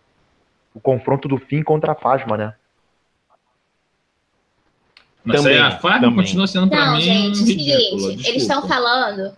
no 0.74 0.80
confronto 0.80 1.28
do 1.28 1.38
fim 1.38 1.62
contra 1.62 1.92
a 1.92 1.94
Fasma, 1.94 2.36
né? 2.36 2.54
Mas 5.24 5.42
Também, 5.42 5.58
aí 5.58 5.62
a 5.62 5.78
Fábio 5.78 6.08
também. 6.08 6.16
continua 6.16 6.46
sendo 6.46 6.66
Não, 6.74 6.94
mim 6.94 7.00
gente, 7.00 7.44
ridícula. 7.44 8.00
seguinte, 8.00 8.28
eles 8.28 8.42
estão 8.42 8.66
falando 8.66 9.36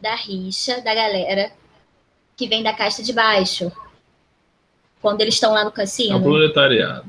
da 0.00 0.14
rixa 0.14 0.80
da 0.82 0.94
galera 0.94 1.50
que 2.36 2.46
vem 2.46 2.62
da 2.62 2.72
casta 2.72 3.02
de 3.02 3.12
baixo. 3.12 3.72
Quando 5.00 5.20
eles 5.20 5.34
estão 5.34 5.52
lá 5.52 5.60
no 5.62 5.66
É 5.66 5.70
o 5.70 5.72
cassino. 5.72 6.20
proletariado. 6.22 7.06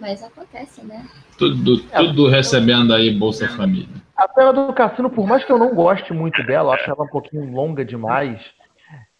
Mas 0.00 0.22
acontece, 0.22 0.84
né? 0.84 1.04
Tudo, 1.36 1.80
tudo 1.80 2.28
recebendo 2.28 2.94
aí 2.94 3.10
Bolsa 3.10 3.48
Família. 3.48 3.88
A 4.16 4.28
cena 4.32 4.52
do 4.52 4.72
cassino, 4.72 5.10
por 5.10 5.26
mais 5.26 5.44
que 5.44 5.50
eu 5.50 5.58
não 5.58 5.74
goste 5.74 6.12
muito 6.12 6.42
dela, 6.44 6.68
eu 6.70 6.72
acho 6.72 6.90
ela 6.90 7.04
um 7.04 7.08
pouquinho 7.08 7.50
longa 7.52 7.84
demais. 7.84 8.40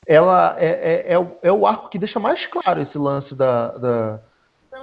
Ela 0.07 0.57
é, 0.59 0.67
é, 0.67 1.13
é, 1.15 1.19
o, 1.19 1.37
é 1.43 1.53
o 1.53 1.67
arco 1.67 1.89
que 1.89 1.99
deixa 1.99 2.19
mais 2.19 2.45
claro 2.47 2.81
esse 2.83 2.97
lance 2.97 3.35
da, 3.35 3.69
da, 3.77 4.21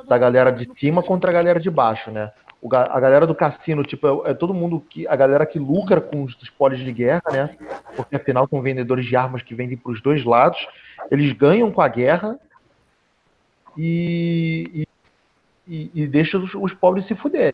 da 0.07 0.17
galera 0.17 0.51
de 0.51 0.69
cima 0.79 1.01
contra 1.03 1.29
a 1.29 1.33
galera 1.33 1.59
de 1.59 1.69
baixo, 1.69 2.11
né? 2.11 2.31
A 2.71 2.99
galera 2.99 3.27
do 3.27 3.35
cassino, 3.35 3.83
tipo, 3.83 4.25
é, 4.25 4.31
é 4.31 4.33
todo 4.33 4.53
mundo 4.53 4.83
que. 4.89 5.07
A 5.07 5.15
galera 5.15 5.45
que 5.45 5.59
lucra 5.59 6.01
com 6.01 6.23
os 6.23 6.35
espólios 6.41 6.81
de 6.83 6.91
guerra, 6.91 7.21
né? 7.31 7.55
Porque 7.95 8.15
afinal 8.15 8.47
são 8.49 8.61
vendedores 8.61 9.05
de 9.05 9.15
armas 9.15 9.43
que 9.43 9.53
vendem 9.53 9.77
para 9.77 9.91
os 9.91 10.01
dois 10.01 10.25
lados. 10.25 10.57
Eles 11.11 11.31
ganham 11.33 11.71
com 11.71 11.81
a 11.81 11.87
guerra 11.87 12.39
e, 13.77 14.69
e, 14.73 14.87
e, 15.67 15.91
e 16.03 16.07
deixam 16.07 16.43
os, 16.43 16.53
os 16.55 16.73
pobres 16.73 17.05
se 17.07 17.15
fuderem. 17.15 17.53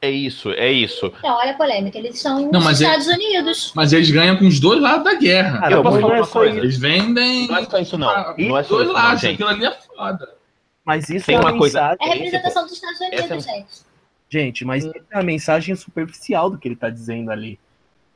É 0.00 0.10
isso, 0.10 0.50
é 0.52 0.72
isso. 0.72 1.06
Então, 1.18 1.36
olha 1.36 1.52
a 1.52 1.54
polêmica. 1.56 1.98
Eles 1.98 2.18
são 2.18 2.50
Não, 2.50 2.60
mas 2.60 2.80
é- 2.80 2.84
Estados 2.86 3.06
Unidos. 3.06 3.72
Mas 3.76 3.92
eles 3.92 4.10
ganham 4.10 4.36
com 4.36 4.46
os 4.46 4.58
dois 4.58 4.80
lados 4.80 5.04
da 5.04 5.14
guerra. 5.14 5.58
Cara, 5.60 5.74
eu 5.74 5.82
posso 5.82 5.94
mas 5.96 6.00
falar 6.00 6.12
não 6.14 6.16
é 6.16 6.20
uma 6.20 6.26
só 6.26 6.38
coisa? 6.40 6.56
Eles 6.58 6.78
vendem 6.78 7.46
Não 7.48 7.56
é 7.58 7.64
só 7.64 7.78
isso, 7.78 7.98
não. 7.98 8.08
pra- 8.08 8.34
Não 8.38 8.56
é 8.56 8.62
só 8.62 8.68
dois 8.76 8.86
isso, 8.88 8.92
não, 8.96 9.02
lados. 9.04 9.20
gente. 9.20 9.34
Aquilo 9.34 9.48
ali 9.50 9.66
é 9.66 9.70
foda. 9.94 10.37
Mas 10.88 11.10
isso 11.10 11.26
Tem 11.26 11.34
é 11.36 11.38
uma 11.38 11.56
coisa- 11.58 11.80
mensagem. 11.82 11.98
É 12.00 12.10
a 12.10 12.14
representação 12.14 12.62
dos 12.64 12.72
Estados 12.72 12.98
Unidos, 12.98 13.20
Essa 13.20 13.34
é- 13.34 13.40
gente. 13.40 13.68
Gente, 14.30 14.64
mas 14.64 14.84
isso 14.86 14.94
é 15.10 15.18
a 15.18 15.22
mensagem 15.22 15.74
superficial 15.76 16.48
do 16.48 16.56
que 16.56 16.66
ele 16.66 16.76
tá 16.76 16.88
dizendo 16.88 17.30
ali. 17.30 17.58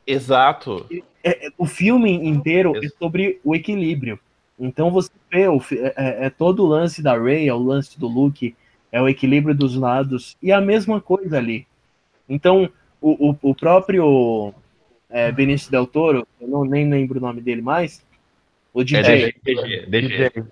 Exato. 0.07 0.87
É- 1.23 1.47
é- 1.47 1.51
o 1.59 1.67
filme 1.67 2.11
inteiro 2.13 2.75
é 2.77 2.81
Isso. 2.87 2.97
sobre 2.99 3.39
o 3.45 3.55
equilíbrio. 3.55 4.19
Então 4.59 4.91
você 4.91 5.11
vê, 5.31 5.47
o 5.49 5.59
é, 5.71 5.95
é- 5.97 6.27
é 6.27 6.31
todo 6.31 6.65
o 6.65 6.67
lance 6.67 7.03
da 7.03 7.17
Rey, 7.19 7.47
é 7.47 7.53
o 7.55 7.59
lance 7.63 7.99
do 8.01 8.09
Luke, 8.09 8.55
é 8.91 9.01
o 9.03 9.09
equilíbrio 9.09 9.55
dos 9.55 9.75
lados, 9.77 10.35
e 10.43 10.51
a 10.51 10.61
mesma 10.61 10.99
coisa 11.01 11.37
ali. 11.39 11.67
Então, 12.29 12.71
o, 13.03 13.31
o, 13.31 13.51
o 13.51 13.55
próprio 13.55 14.55
é, 15.11 15.31
Benício 15.31 15.71
Del 15.71 15.87
Toro, 15.87 16.27
eu 16.41 16.49
não, 16.49 16.65
nem 16.65 16.89
lembro 16.89 17.19
o 17.19 17.23
nome 17.23 17.41
dele 17.43 17.61
mais, 17.61 18.03
o 18.73 18.81
É 18.81 18.85
DJ. 18.85 19.03
DG, 19.03 19.35
DG, 19.45 19.87
DG. 19.87 20.31
DJ. 20.31 20.45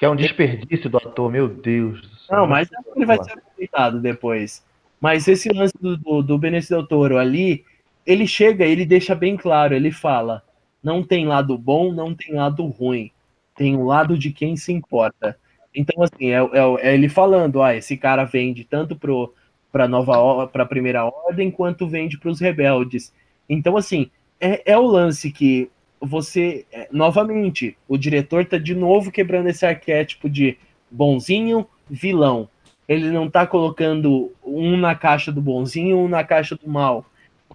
Que 0.00 0.06
é 0.06 0.08
um 0.08 0.16
desperdício 0.16 0.88
do 0.88 0.96
ator, 0.96 1.30
meu 1.30 1.46
Deus. 1.46 2.26
Não, 2.30 2.46
mas 2.46 2.70
ele 2.96 3.04
vai 3.04 3.22
ser 3.22 3.34
aproveitado 3.34 4.00
depois. 4.00 4.64
Mas 4.98 5.28
esse 5.28 5.50
lance 5.50 5.74
do, 5.78 5.94
do, 5.94 6.22
do 6.22 6.38
Benício 6.38 6.74
Del 6.74 6.86
Toro 6.86 7.18
ali, 7.18 7.66
ele 8.06 8.26
chega, 8.26 8.64
ele 8.64 8.86
deixa 8.86 9.14
bem 9.14 9.36
claro, 9.36 9.74
ele 9.74 9.92
fala, 9.92 10.42
não 10.82 11.02
tem 11.02 11.26
lado 11.26 11.58
bom, 11.58 11.92
não 11.92 12.14
tem 12.14 12.34
lado 12.34 12.64
ruim, 12.64 13.10
tem 13.54 13.76
o 13.76 13.84
lado 13.84 14.16
de 14.16 14.32
quem 14.32 14.56
se 14.56 14.72
importa. 14.72 15.36
Então, 15.74 16.02
assim, 16.02 16.30
é, 16.30 16.38
é- 16.38 16.88
é 16.88 16.94
ele 16.94 17.10
falando, 17.10 17.62
ah, 17.62 17.76
esse 17.76 17.94
cara 17.94 18.24
vende 18.24 18.64
tanto 18.64 18.96
pro, 18.96 19.34
pra 19.70 19.86
nova 19.86 20.46
pra 20.48 20.64
primeira 20.64 21.04
ordem, 21.04 21.50
quanto 21.50 21.86
vende 21.86 22.18
pros 22.18 22.40
rebeldes. 22.40 23.12
Então, 23.46 23.76
assim, 23.76 24.10
é, 24.40 24.72
é 24.72 24.78
o 24.78 24.86
lance 24.86 25.30
que 25.30 25.70
você, 26.00 26.66
é, 26.72 26.88
novamente, 26.90 27.76
o 27.88 27.96
diretor 27.98 28.44
tá 28.44 28.58
de 28.58 28.74
novo 28.74 29.10
quebrando 29.10 29.48
esse 29.48 29.66
arquétipo 29.66 30.28
de 30.28 30.56
bonzinho, 30.90 31.66
vilão. 31.88 32.48
Ele 32.88 33.10
não 33.10 33.30
tá 33.30 33.46
colocando 33.46 34.32
um 34.44 34.76
na 34.76 34.94
caixa 34.94 35.30
do 35.30 35.40
bonzinho, 35.40 35.98
um 35.98 36.08
na 36.08 36.24
caixa 36.24 36.56
do 36.56 36.68
mal. 36.68 37.04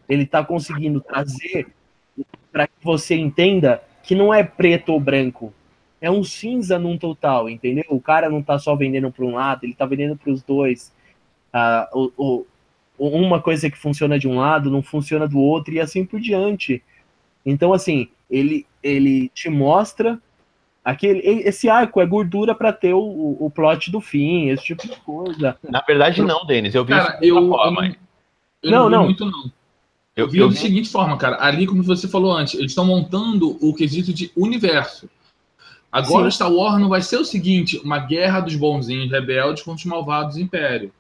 Ele 0.08 0.26
tá 0.26 0.44
conseguindo 0.44 1.02
trazer 1.02 1.68
para 2.52 2.68
que 2.68 2.74
você 2.84 3.16
entenda 3.16 3.82
que 4.04 4.16
não 4.16 4.34
é 4.34 4.44
preto 4.44 4.90
ou 4.94 5.00
branco. 5.00 5.54
É 6.00 6.10
um 6.12 6.24
cinza 6.24 6.78
num 6.78 6.98
total, 6.98 7.50
entendeu? 7.50 7.86
O 7.90 8.00
cara 8.00 8.30
não 8.30 8.42
tá 8.44 8.60
só 8.60 8.76
vendendo 8.76 9.12
para 9.12 9.26
um 9.26 9.36
lado, 9.36 9.64
ele 9.64 9.74
tá 9.74 9.86
vendendo 9.86 10.16
para 10.16 10.32
os 10.32 10.44
dois. 10.44 10.94
Ah, 11.52 11.90
o, 11.94 12.12
o- 12.18 12.46
uma 12.98 13.42
coisa 13.42 13.70
que 13.70 13.78
funciona 13.78 14.18
de 14.18 14.28
um 14.28 14.38
lado 14.38 14.72
não 14.72 14.82
funciona 14.82 15.28
do 15.28 15.40
outro 15.40 15.74
e 15.74 15.80
assim 15.80 16.06
por 16.06 16.20
diante. 16.20 16.82
Então, 17.46 17.74
assim, 17.74 18.10
ele, 18.36 18.68
ele 18.84 19.30
te 19.30 19.50
mostra 19.50 20.20
aquele 20.84 21.20
esse 21.20 21.68
arco 21.68 22.00
é 22.00 22.06
gordura 22.06 22.54
para 22.54 22.72
ter 22.72 22.94
o, 22.94 23.38
o, 23.40 23.50
plot 23.50 23.90
do 23.92 24.00
fim, 24.00 24.50
esse 24.50 24.64
tipo 24.64 24.88
de 24.88 24.96
coisa. 24.98 25.58
Na 25.68 25.82
verdade, 25.82 26.22
não, 26.22 26.46
Denis. 26.46 26.76
Eu 26.76 26.86
vi 26.86 26.94
Cara, 26.94 27.16
isso 27.16 27.24
eu, 27.24 27.38
eu, 27.38 27.50
forma. 27.50 27.82
não, 27.82 27.96
eu 28.62 28.72
Não, 28.72 28.90
não, 28.90 29.04
muito, 29.06 29.26
não. 29.26 29.52
Eu 30.16 30.26
Eu, 30.26 30.30
vi 30.30 30.38
eu 30.40 30.50
da 30.50 30.56
seguinte 30.56 30.90
forma, 30.90 31.18
cara. 31.18 31.44
Ali, 31.44 31.66
como 31.66 31.82
você 31.82 32.08
falou 32.08 32.32
antes, 32.32 32.54
eles 32.54 32.72
estão 32.72 32.86
montando 32.86 33.58
o 33.60 33.74
quesito 33.74 34.14
de 34.14 34.32
universo. 34.36 35.10
Agora, 35.92 36.30
Sim. 36.30 36.36
Star 36.36 36.52
Wars 36.52 36.80
não 36.80 36.90
vai 36.90 37.02
ser 37.02 37.18
o 37.18 37.26
seguinte: 37.26 37.82
uma 37.84 38.00
guerra 38.00 38.42
dos 38.42 38.56
bonzinhos 38.56 39.10
rebeldes 39.10 39.64
contra 39.64 39.80
os 39.80 39.86
malvados 39.86 40.36
do 40.36 40.42
Império. 40.42 40.92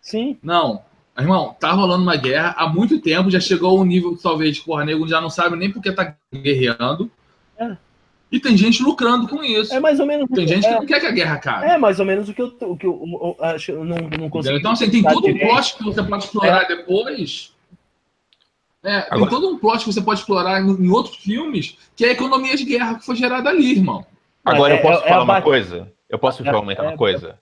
Sim, 0.00 0.38
Não. 0.42 0.82
Irmão, 1.18 1.56
tá 1.58 1.72
rolando 1.72 2.02
uma 2.02 2.16
guerra 2.16 2.54
há 2.58 2.68
muito 2.68 3.00
tempo, 3.00 3.30
já 3.30 3.40
chegou 3.40 3.78
ao 3.78 3.84
nível 3.84 4.16
que 4.16 4.22
talvez, 4.22 4.58
porra, 4.60 4.84
nego 4.84 5.08
já 5.08 5.20
não 5.20 5.30
sabe 5.30 5.56
nem 5.56 5.70
porque 5.72 5.90
tá 5.92 6.14
guerreando. 6.34 7.10
É. 7.58 7.76
E 8.30 8.38
tem 8.40 8.56
gente 8.56 8.82
lucrando 8.82 9.26
com 9.28 9.42
isso. 9.42 9.72
é 9.72 9.80
mais 9.80 9.98
ou 10.00 10.04
menos 10.06 10.28
Tem 10.34 10.46
gente 10.46 10.62
que 10.62 10.66
é, 10.66 10.72
não 10.74 10.84
quer 10.84 11.00
que 11.00 11.06
a 11.06 11.10
guerra 11.12 11.34
acabe. 11.36 11.64
é 11.66 11.78
mais 11.78 11.98
ou 12.00 12.04
menos 12.04 12.28
o 12.28 12.34
que 12.34 12.42
eu, 12.42 12.54
o 12.60 12.76
que 12.76 12.86
eu, 12.86 12.92
eu 13.38 13.44
acho, 13.44 13.70
eu 13.70 13.84
não, 13.84 13.96
não 14.18 14.28
consigo. 14.28 14.58
Então, 14.58 14.72
assim, 14.72 14.90
tem 14.90 15.02
todo 15.02 15.18
um 15.26 15.32
direito. 15.32 15.48
plot 15.48 15.76
que 15.76 15.84
você 15.84 16.02
pode 16.02 16.24
explorar 16.24 16.64
depois. 16.66 17.54
É, 18.82 19.00
tem 19.00 19.08
Agora- 19.12 19.30
todo 19.30 19.48
um 19.48 19.58
plot 19.58 19.78
que 19.84 19.92
você 19.92 20.02
pode 20.02 20.20
explorar 20.20 20.60
em, 20.60 20.66
em 20.68 20.88
outros 20.90 21.16
filmes, 21.16 21.76
que 21.96 22.04
é 22.04 22.08
a 22.08 22.12
economia 22.12 22.56
de 22.56 22.64
guerra 22.64 22.96
que 22.96 23.06
foi 23.06 23.16
gerada 23.16 23.48
ali, 23.48 23.72
irmão. 23.72 24.04
Agora 24.44 24.74
É- 24.74 24.78
eu 24.78 24.82
posso 24.82 25.02
é- 25.02 25.06
é 25.06 25.08
falar 25.08 25.20
a 25.20 25.24
uma 25.24 25.42
coisa? 25.42 25.92
Eu 26.08 26.18
posso 26.18 26.42
É- 26.44 26.48
é- 26.48 26.52
uma 26.82 26.96
coisa? 26.96 27.38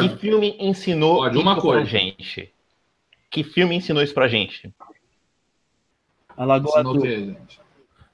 Que 0.00 0.08
filme 0.16 0.56
ensinou 0.58 1.18
Pode, 1.18 1.38
uma 1.38 1.52
pra 1.54 1.62
coisa. 1.62 1.84
gente? 1.86 2.52
Que 3.30 3.44
filme 3.44 3.74
ensinou 3.76 4.02
isso 4.02 4.14
pra 4.14 4.28
gente? 4.28 4.72
A 6.36 6.44
Lagoa 6.44 6.80
Azul. 6.80 7.04
gente? 7.04 7.60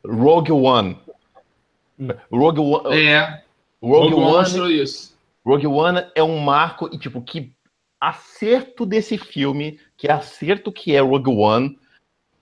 Rogue 0.04 0.52
One. 0.52 0.98
Rogue 2.30 2.60
One, 2.60 2.96
É, 2.96 3.42
Rogue 3.80 4.10
Rogue 4.10 4.14
One 4.14 4.24
mostrou 4.32 4.70
isso. 4.70 5.16
Rogue 5.44 5.66
One 5.66 6.04
é 6.14 6.22
um 6.22 6.38
marco 6.38 6.88
e 6.92 6.98
tipo 6.98 7.22
que 7.22 7.52
acerto 8.00 8.84
desse 8.84 9.16
filme, 9.16 9.78
que 9.96 10.10
acerto 10.10 10.72
que 10.72 10.94
é 10.94 11.00
Rogue 11.00 11.30
One 11.30 11.78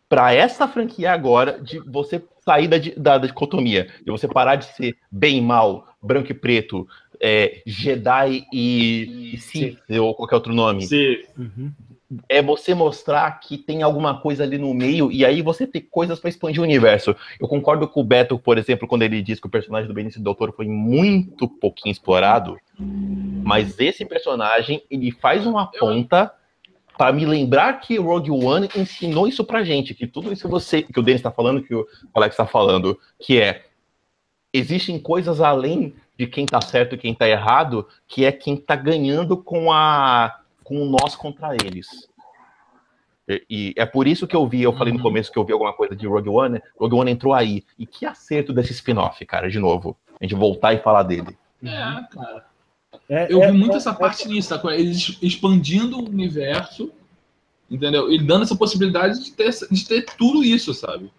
para 0.09 0.33
essa 0.33 0.67
franquia 0.69 1.13
agora 1.13 1.61
de 1.61 1.79
você 1.79 2.23
sair 2.45 2.69
da, 2.69 2.77
da, 2.97 3.19
da 3.19 3.27
dicotomia, 3.27 3.89
de 4.05 4.11
você 4.11 4.27
parar 4.27 4.57
de 4.57 4.65
ser 4.67 4.97
bem 5.11 5.39
e 5.39 5.41
mal, 5.41 5.87
branco 6.03 6.31
e 6.33 6.35
preto, 6.35 6.87
é, 7.21 7.63
Jedi 7.65 8.45
e, 8.53 9.35
e 9.35 9.39
Sith 9.39 9.79
ou 10.01 10.15
qualquer 10.15 10.35
outro 10.35 10.53
nome. 10.53 10.83
Se, 10.83 11.27
Uhum. 11.39 11.73
É 12.29 12.43
você 12.43 12.75
mostrar 12.75 13.31
que 13.41 13.57
tem 13.57 13.83
alguma 13.83 14.21
coisa 14.21 14.43
ali 14.43 14.59
no 14.59 14.75
meio 14.75 15.11
e 15.11 15.25
aí 15.25 15.43
você 15.43 15.67
tem 15.67 15.81
coisas 15.81 16.19
para 16.19 16.31
expandir 16.31 16.61
o 16.61 16.65
universo. 16.65 17.15
Eu 17.41 17.49
concordo 17.49 17.89
com 17.89 18.01
o 18.01 18.05
Beto, 18.05 18.39
por 18.39 18.59
exemplo, 18.59 18.89
quando 18.89 19.03
ele 19.03 19.23
diz 19.23 19.41
que 19.41 19.47
o 19.47 19.51
personagem 19.51 19.89
do 19.89 19.95
Benício 19.95 20.23
Del 20.23 20.35
Toro 20.35 20.53
foi 20.53 20.67
muito 20.67 21.49
pouquinho 21.49 21.93
explorado, 21.93 22.57
mas 22.79 23.79
esse 23.79 24.05
personagem 24.05 24.83
ele 24.91 25.11
faz 25.11 25.47
uma 25.47 25.67
ponta 25.67 26.33
para 26.97 27.13
me 27.13 27.25
lembrar 27.25 27.81
que 27.81 27.99
Rogue 27.99 28.31
One 28.31 28.69
ensinou 28.77 29.27
isso 29.27 29.45
pra 29.45 29.65
gente, 29.65 29.95
que 29.95 30.07
tudo 30.07 30.33
isso 30.33 30.43
que 30.43 30.51
você, 30.51 30.83
que 30.83 31.01
o 31.01 31.03
Denis 31.03 31.21
está 31.21 31.31
falando, 31.31 31.63
que 31.63 31.75
o 31.75 31.87
Alex 32.15 32.35
está 32.35 32.47
falando, 32.47 32.99
que 33.19 33.41
é 33.41 33.65
existem 34.53 34.99
coisas 34.99 35.41
além 35.41 35.95
de 36.19 36.27
quem 36.27 36.45
tá 36.45 36.61
certo 36.61 36.95
e 36.95 36.99
quem 36.99 37.15
tá 37.15 37.29
errado, 37.29 37.89
que 38.07 38.25
é 38.25 38.31
quem 38.31 38.57
tá 38.57 38.77
ganhando 38.77 39.37
com 39.37 39.73
a 39.73 40.42
com 40.73 40.87
nós 40.87 41.15
contra 41.15 41.55
eles. 41.55 42.09
E, 43.29 43.45
e 43.49 43.75
é 43.77 43.85
por 43.85 44.07
isso 44.07 44.27
que 44.27 44.35
eu 44.35 44.47
vi, 44.49 44.63
eu 44.63 44.73
falei 44.73 44.93
no 44.93 44.99
Uhum. 44.99 45.03
começo 45.05 45.31
que 45.31 45.39
eu 45.39 45.45
vi 45.45 45.53
alguma 45.53 45.73
coisa 45.73 45.95
de 45.95 46.07
Rogue 46.07 46.29
One, 46.31 46.63
Rogue 46.79 46.95
One 46.95 47.11
entrou 47.11 47.35
aí. 47.35 47.63
E 47.79 47.87
que 47.87 48.07
acerto 48.07 48.53
desse 48.53 48.73
spin-off, 48.73 49.25
cara, 49.27 49.51
de 49.51 49.59
novo. 49.59 49.97
A 50.21 50.25
gente 50.25 50.35
voltar 50.35 50.73
e 50.73 50.79
falar 50.79 51.03
dele. 51.03 51.37
é, 51.63 51.69
cara. 52.11 52.47
É- 53.09 53.33
Eu 53.33 53.43
é- 53.43 53.51
vi 53.53 53.57
muito 53.59 53.75
é- 53.75 53.77
essa 53.77 53.95
parte 53.95 54.27
nisso, 54.29 54.59
tá? 54.59 54.75
Eles 54.75 55.19
expandindo 55.23 55.99
o 55.99 56.09
universo, 56.09 56.91
entendeu? 57.71 58.11
E 58.13 58.19
dando 58.19 58.43
essa 58.43 58.57
possibilidade 58.57 59.23
de 59.23 59.33
ter, 59.33 59.51
de 59.71 59.87
ter 59.87 60.03
tudo 60.17 60.43
isso, 60.43 60.73
sabe? 60.75 61.11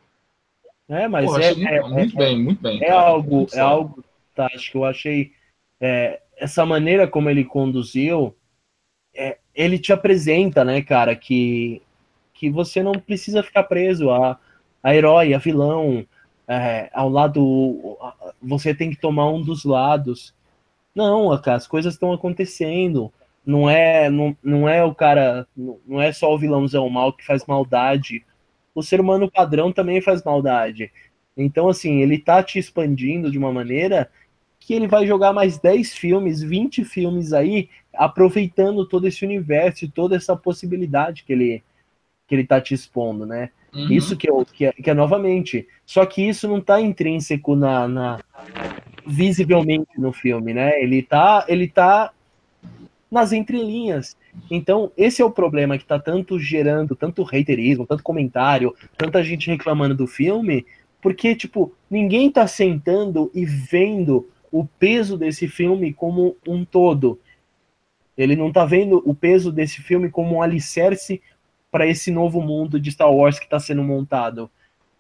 É, 0.90 1.08
mas 1.08 1.26
Porra, 1.26 1.44
é, 1.44 1.50
achei 1.52 1.66
é, 1.66 1.82
muito, 1.82 1.94
muito 1.94 2.18
bem, 2.18 2.44
muito 2.44 2.62
bem. 2.62 2.84
é 2.84 2.88
cara. 2.88 3.00
algo, 3.02 3.36
Muito 3.38 3.54
é 3.54 3.58
foda. 3.58 3.64
algo, 3.64 4.04
tá, 4.36 4.48
acho 4.54 4.72
que 4.72 4.78
eu 4.78 4.84
achei 4.86 5.32
é, 5.80 6.22
essa 6.38 6.66
maneira 6.66 7.08
como 7.08 7.30
ele 7.30 7.44
conduziu, 7.46 8.36
é, 9.16 9.38
ele 9.56 9.78
te 9.78 9.94
apresenta, 9.94 10.64
né, 10.64 10.82
cara, 10.82 11.16
que, 11.16 11.82
que 12.34 12.50
você 12.50 12.82
não 12.82 12.94
precisa 12.94 13.44
ficar 13.44 13.64
preso 13.64 14.10
a, 14.10 14.40
a 14.82 14.96
herói, 14.96 15.34
a 15.34 15.38
vilão, 15.38 16.06
é, 16.48 16.90
ao 16.94 17.10
lado, 17.10 17.98
você 18.42 18.74
tem 18.74 18.90
que 18.90 19.00
tomar 19.00 19.30
um 19.30 19.42
dos 19.42 19.64
lados. 19.64 20.34
Não, 20.94 21.32
as 21.32 21.68
coisas 21.68 21.94
estão 21.94 22.12
acontecendo. 22.12 23.12
Não 23.46 23.70
é, 23.70 24.10
não, 24.10 24.36
não 24.44 24.70
é 24.70 24.84
o 24.84 24.96
cara, 24.96 25.48
não 25.56 26.02
é 26.02 26.12
só 26.12 26.34
o 26.34 26.38
vilãozão 26.38 26.90
mal 26.90 27.14
que 27.14 27.26
faz 27.26 27.46
maldade. 27.46 28.24
O 28.74 28.82
ser 28.82 29.00
humano 29.00 29.30
padrão 29.30 29.72
também 29.72 30.02
faz 30.02 30.24
maldade. 30.24 30.92
Então, 31.36 31.68
assim, 31.68 32.02
ele 32.02 32.18
tá 32.18 32.42
te 32.44 32.60
expandindo 32.60 33.32
de 33.32 33.38
uma 33.38 33.52
maneira 33.52 34.10
que 34.66 34.74
ele 34.74 34.88
vai 34.88 35.06
jogar 35.06 35.34
mais 35.34 35.60
10 35.60 35.94
filmes, 35.94 36.42
20 36.42 36.86
filmes 36.86 37.34
aí, 37.34 37.70
aproveitando 37.94 38.86
todo 38.88 39.06
esse 39.06 39.26
universo 39.26 39.84
e 39.84 39.90
toda 39.90 40.16
essa 40.16 40.36
possibilidade 40.36 41.24
que 41.26 41.34
ele, 41.34 41.64
que 42.28 42.34
ele 42.34 42.46
tá 42.46 42.62
te 42.62 42.74
expondo, 42.74 43.26
né? 43.26 43.50
Uhum. 43.74 43.92
Isso 43.92 44.16
que, 44.16 44.30
eu, 44.30 44.46
que, 44.46 44.66
é, 44.66 44.72
que 44.72 44.90
é 44.90 44.94
novamente. 44.94 45.68
Só 45.86 46.06
que 46.06 46.22
isso 46.28 46.48
não 46.48 46.62
tá 46.62 46.80
intrínseco 46.80 47.56
na, 47.56 47.88
na- 47.88 48.20
visivelmente 49.06 49.90
no 49.98 50.14
filme, 50.14 50.54
né? 50.54 50.82
Ele 50.82 51.04
tá, 51.04 51.46
ele 51.50 51.68
tá 51.68 52.14
nas 53.12 53.34
entrelinhas. 53.34 54.16
Então, 54.50 54.92
esse 54.96 55.22
é 55.22 55.26
o 55.26 55.32
problema 55.32 55.78
que 55.78 55.86
tá 55.86 56.00
tanto 56.00 56.40
gerando, 56.40 56.96
tanto 56.96 57.24
haterismo, 57.24 57.86
tanto 57.86 58.02
comentário, 58.02 58.74
tanta 58.98 59.22
gente 59.24 59.50
reclamando 59.50 59.94
do 59.94 60.08
filme, 60.08 60.66
porque, 61.02 61.36
tipo, 61.36 61.74
ninguém 61.92 62.32
tá 62.32 62.48
sentando 62.48 63.30
e 63.36 63.46
vendo 63.46 64.30
o 64.54 64.64
peso 64.64 65.18
desse 65.18 65.48
filme 65.48 65.92
como 65.92 66.38
um 66.48 66.64
todo. 66.64 67.20
Ele 68.16 68.36
não 68.36 68.52
tá 68.52 68.64
vendo 68.64 69.02
o 69.04 69.16
peso 69.16 69.52
desse 69.52 69.82
filme 69.82 70.12
como 70.12 70.36
um 70.36 70.42
alicerce 70.44 71.20
para 71.72 71.88
esse 71.88 72.12
novo 72.12 72.40
mundo 72.40 72.80
de 72.80 72.92
Star 72.92 73.12
Wars 73.12 73.40
que 73.40 73.46
está 73.46 73.60
sendo 73.60 73.82
montado. 73.82 74.48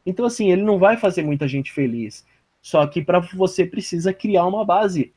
Então, 0.04 0.26
assim, 0.26 0.52
ele 0.52 0.64
não 0.64 0.80
vai 0.80 0.98
fazer 0.98 1.22
muita 1.22 1.48
gente 1.48 1.72
feliz. 1.72 2.26
Só 2.64 2.88
que 2.88 3.00
para 3.00 3.20
você 3.20 3.64
precisa 3.64 4.12
criar 4.12 4.48
uma 4.48 4.66
base 4.66 5.14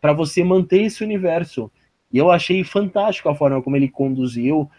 para 0.00 0.12
você 0.12 0.44
manter 0.44 0.82
esse 0.82 1.02
universo. 1.02 1.68
E 2.12 2.18
eu 2.18 2.30
achei 2.30 2.62
fantástico 2.62 3.28
a 3.28 3.34
forma 3.34 3.60
como 3.60 3.74
ele 3.74 3.88
conduziu, 3.88 4.70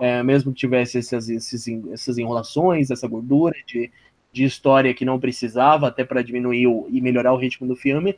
é, 0.00 0.22
mesmo 0.22 0.52
que 0.52 0.60
tivesse 0.60 0.96
essas, 0.98 1.28
esses, 1.28 1.66
essas 1.92 2.18
enrolações, 2.18 2.88
essa 2.88 3.08
gordura 3.08 3.56
de, 3.66 3.90
de 4.32 4.44
história 4.44 4.94
que 4.94 5.04
não 5.04 5.18
precisava, 5.18 5.88
até 5.88 6.04
para 6.04 6.22
diminuir 6.22 6.68
o, 6.68 6.86
e 6.88 7.00
melhorar 7.00 7.32
o 7.32 7.36
ritmo 7.36 7.66
do 7.66 7.74
filme. 7.74 8.16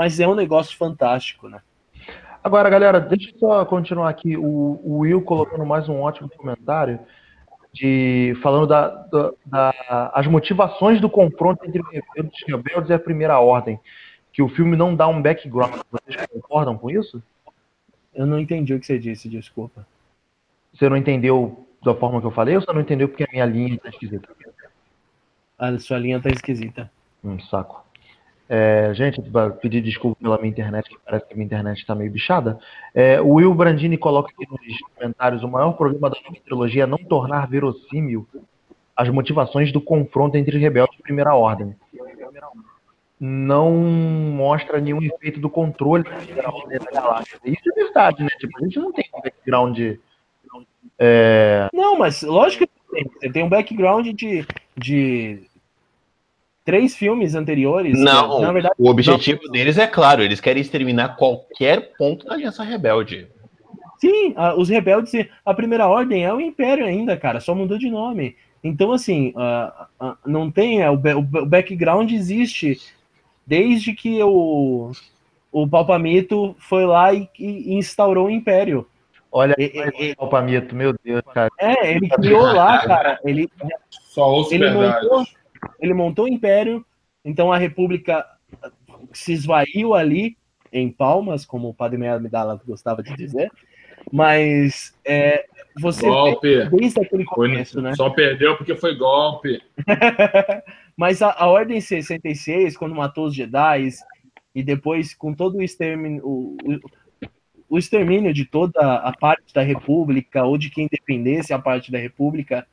Mas 0.00 0.18
é 0.18 0.26
um 0.26 0.34
negócio 0.34 0.78
fantástico, 0.78 1.46
né? 1.46 1.60
Agora, 2.42 2.70
galera, 2.70 2.98
deixa 2.98 3.32
eu 3.32 3.38
só 3.38 3.66
continuar 3.66 4.08
aqui. 4.08 4.34
O, 4.34 4.80
o 4.82 4.98
Will 5.00 5.20
colocando 5.20 5.66
mais 5.66 5.90
um 5.90 6.00
ótimo 6.00 6.26
comentário 6.34 6.98
de 7.70 8.34
falando 8.42 8.66
da, 8.66 8.88
da- 8.88 9.32
da- 9.44 10.10
as 10.14 10.26
motivações 10.26 11.02
do 11.02 11.10
confronto 11.10 11.66
entre 11.66 11.82
rebeldes, 11.92 12.40
rebeldes 12.48 12.88
e 12.88 12.94
a 12.94 12.98
Primeira 12.98 13.38
Ordem. 13.40 13.78
Que 14.32 14.40
o 14.40 14.48
filme 14.48 14.74
não 14.74 14.96
dá 14.96 15.06
um 15.06 15.20
background. 15.20 15.82
Vocês 15.92 16.16
concordam 16.32 16.78
com 16.78 16.88
isso? 16.90 17.22
Eu 18.14 18.24
não 18.24 18.38
entendi 18.40 18.72
o 18.72 18.80
que 18.80 18.86
você 18.86 18.98
disse, 18.98 19.28
desculpa. 19.28 19.86
Você 20.72 20.88
não 20.88 20.96
entendeu 20.96 21.66
da 21.84 21.94
forma 21.94 22.22
que 22.22 22.26
eu 22.26 22.30
falei 22.30 22.56
ou 22.56 22.62
você 22.62 22.72
não 22.72 22.80
entendeu 22.80 23.06
porque 23.06 23.24
a 23.24 23.28
minha 23.30 23.44
linha 23.44 23.74
está 23.74 23.90
esquisita? 23.90 24.30
A 25.58 25.78
sua 25.78 25.98
linha 25.98 26.18
tá 26.22 26.30
esquisita. 26.30 26.90
Um 27.22 27.38
saco. 27.38 27.84
É, 28.52 28.92
gente, 28.94 29.22
pedir 29.62 29.80
desculpa 29.80 30.20
pela 30.20 30.36
minha 30.36 30.50
internet, 30.50 30.90
que 30.90 30.98
parece 31.06 31.24
que 31.24 31.32
a 31.32 31.36
minha 31.36 31.46
internet 31.46 31.78
está 31.78 31.94
meio 31.94 32.10
bichada. 32.10 32.58
É, 32.92 33.20
o 33.20 33.34
Will 33.34 33.54
Brandini 33.54 33.96
coloca 33.96 34.32
aqui 34.32 34.44
nos 34.50 34.60
comentários: 34.92 35.44
o 35.44 35.48
maior 35.48 35.72
problema 35.74 36.10
da 36.10 36.16
trilogia 36.44 36.82
é 36.82 36.86
não 36.86 36.98
tornar 36.98 37.46
verossímil 37.46 38.26
as 38.96 39.08
motivações 39.08 39.70
do 39.70 39.80
confronto 39.80 40.36
entre 40.36 40.58
rebeldes 40.58 40.98
e 40.98 41.02
primeira 41.02 41.32
ordem. 41.32 41.76
Não 43.20 43.70
mostra 43.70 44.80
nenhum 44.80 45.00
efeito 45.00 45.38
do 45.38 45.48
controle 45.48 46.02
da 46.02 46.16
primeira 46.16 46.50
ordem 46.50 46.78
da 46.80 46.90
galáxia. 46.90 47.38
Isso 47.44 47.62
é 47.70 47.84
verdade, 47.84 48.24
né? 48.24 48.30
Tipo, 48.40 48.58
a 48.58 48.64
gente 48.64 48.80
não 48.80 48.90
tem 48.90 49.08
um 49.14 49.20
background. 49.20 49.78
É, 50.98 51.68
Não, 51.72 51.96
mas 51.96 52.20
lógico 52.22 52.66
que 52.66 52.72
tem. 52.92 53.04
Você 53.04 53.30
tem 53.30 53.44
um 53.44 53.48
background 53.48 54.08
de, 54.08 54.44
de 54.76 55.48
três 56.64 56.94
filmes 56.94 57.34
anteriores. 57.34 57.96
que, 57.98 58.04
Não, 58.04 58.40
na 58.40 58.52
verdade, 58.52 58.74
o 58.78 58.88
objetivo 58.88 59.40
deles 59.50 59.78
é 59.78 59.86
claro, 59.86 60.22
eles 60.22 60.40
querem 60.40 60.60
exterminar 60.60 61.16
qualquer 61.16 61.92
ponto 61.96 62.26
da 62.26 62.34
aliança 62.34 62.62
rebelde. 62.62 63.28
sim, 63.98 64.32
a- 64.36 64.54
os 64.54 64.68
rebeldes, 64.68 65.12
e 65.14 65.28
a 65.44 65.52
primeira 65.54 65.86
ordem 65.86 66.24
é 66.24 66.32
o 66.32 66.40
Império 66.40 66.84
ainda, 66.86 67.16
cara, 67.16 67.40
só 67.40 67.54
mudou 67.54 67.76
de 67.78 67.90
nome. 67.90 68.36
Então, 68.62 68.92
assim, 68.92 69.32
não 70.24 70.50
tem. 70.50 70.82
ah, 70.82 70.90
o, 70.92 70.94
o 70.94 71.22
ba- 71.22 71.40
o 71.42 71.46
background 71.46 72.10
existe 72.12 72.78
desde 73.46 73.94
que 73.94 74.22
o, 74.22 74.92
o 75.50 75.66
Palpamito 75.68 76.54
foi 76.58 76.84
lá 76.84 77.12
e, 77.12 77.28
e 77.38 77.74
instaurou 77.74 78.26
o 78.26 78.30
Império. 78.30 78.86
olha 79.32 79.54
E- 79.58 79.64
e- 79.64 80.10
e- 80.10 80.14
o 80.18 80.26
Palmito, 80.28 80.74
meu 80.74 80.94
Deus, 81.02 81.22
cara. 81.32 81.50
é, 81.58 81.92
ele 81.94 82.08
criou 82.10 82.52
lá, 82.52 82.78
cara. 82.86 83.18
Ele, 83.24 83.48
Só 83.90 84.30
ouço 84.30 84.52
ele 84.54 84.64
verdade. 84.68 85.04
montou, 85.06 85.24
ele 85.80 85.94
montou 85.94 86.24
o 86.26 86.28
império, 86.28 86.84
então 87.24 87.52
a 87.52 87.58
república 87.58 88.24
se 89.12 89.32
esvaiu 89.32 89.94
ali 89.94 90.36
em 90.72 90.90
palmas, 90.90 91.44
como 91.44 91.68
o 91.68 91.74
padre 91.74 91.98
Meia 91.98 92.18
Medala 92.18 92.60
gostava 92.66 93.02
de 93.02 93.14
dizer, 93.16 93.50
mas 94.12 94.94
é, 95.04 95.44
você 95.80 96.06
Golpe. 96.06 96.68
desde 96.70 97.00
aquele 97.00 97.24
Foi- 97.24 97.48
começo, 97.48 97.80
né? 97.82 97.94
Só 97.94 98.10
perdeu 98.10 98.56
porque 98.56 98.74
foi 98.74 98.94
golpe. 98.96 99.60
Mas 100.96 101.22
a, 101.22 101.32
a 101.32 101.46
Ordem 101.48 101.80
66, 101.80 102.76
quando 102.76 102.94
matou 102.94 103.26
os 103.26 103.34
Jedi, 103.34 103.88
e 104.54 104.62
depois 104.62 105.14
com 105.14 105.32
todo 105.32 105.56
o 105.58 105.62
extermínio, 105.62 106.22
o, 106.26 106.56
o- 106.64 106.80
o 107.70 107.78
extermínio 107.78 108.34
de 108.34 108.44
toda 108.44 108.80
a 108.96 109.12
parte 109.16 109.54
da 109.54 109.62
República, 109.62 110.44
ou 110.44 110.58
de 110.58 110.68
quem 110.70 110.88
dependesse 110.90 111.52
a 111.52 111.58
parte 111.58 111.90
da 111.92 111.98
República, 111.98 112.66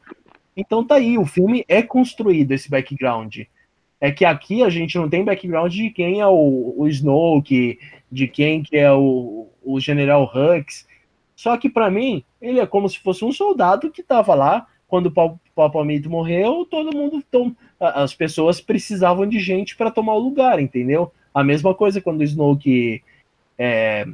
então 0.58 0.84
tá 0.84 0.96
aí, 0.96 1.18
o 1.18 1.26
filme 1.26 1.64
é 1.68 1.84
construído, 1.84 2.52
esse 2.52 2.70
background. 2.70 3.42
É 4.02 4.12
que 4.12 4.26
aqui 4.26 4.64
a 4.64 4.70
gente 4.70 4.98
não 4.98 5.08
tem 5.08 5.24
background 5.24 5.72
de 5.72 5.90
quem 5.92 6.20
é 6.20 6.28
o, 6.28 6.74
o 6.76 6.88
Snoke, 6.88 7.80
de 8.12 8.28
quem 8.28 8.64
que 8.64 8.76
é 8.76 8.92
o, 8.92 9.48
o 9.64 9.80
General 9.80 10.24
Hux. 10.24 10.88
Só 11.36 11.56
que 11.58 11.70
para 11.70 11.90
mim, 11.90 12.24
ele 12.42 12.60
é 12.60 12.66
como 12.66 12.90
se 12.90 13.00
fosse 13.00 13.24
um 13.24 13.32
soldado 13.32 13.92
que 13.92 14.04
tava 14.04 14.34
lá 14.34 14.68
quando 14.88 15.08
o 15.08 15.12
Pal- 15.12 15.40
Papa 15.56 15.84
Mid 15.84 16.06
morreu, 16.06 16.66
todo 16.70 16.96
mundo 16.96 17.24
tom... 17.30 17.54
as 17.80 18.14
pessoas 18.14 18.62
precisavam 18.62 19.28
de 19.28 19.40
gente 19.40 19.76
para 19.76 19.92
tomar 19.92 20.14
o 20.14 20.20
lugar, 20.20 20.60
entendeu? 20.60 21.12
A 21.34 21.44
mesma 21.44 21.74
coisa 21.76 22.02
quando 22.02 22.22
o 22.22 22.24
Snoke 22.24 23.04
é, 23.58 24.08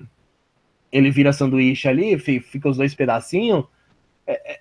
ele 0.91 1.12
vira 1.12 1.34
sanduíche 1.34 1.88
ali, 1.88 2.18
fica 2.18 2.70
os 2.70 2.78
dois 2.78 2.94
pedacinhos. 2.94 3.66
É, 4.26 4.54
é, 4.54 4.60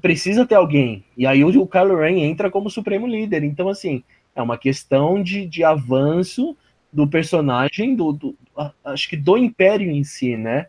precisa 0.00 0.46
ter 0.46 0.54
alguém. 0.54 1.04
E 1.16 1.26
aí 1.26 1.44
o, 1.44 1.48
o 1.62 1.66
Kylo 1.66 1.98
Ren 1.98 2.20
entra 2.20 2.50
como 2.50 2.70
supremo 2.70 3.06
líder. 3.06 3.44
Então, 3.44 3.68
assim, 3.68 4.02
é 4.34 4.42
uma 4.42 4.58
questão 4.58 5.22
de, 5.22 5.46
de 5.46 5.64
avanço 5.64 6.56
do 6.92 7.06
personagem, 7.06 7.94
do, 7.94 8.12
do 8.12 8.36
acho 8.84 9.08
que 9.08 9.16
do 9.16 9.36
Império 9.36 9.90
em 9.90 10.04
si, 10.04 10.36
né? 10.36 10.68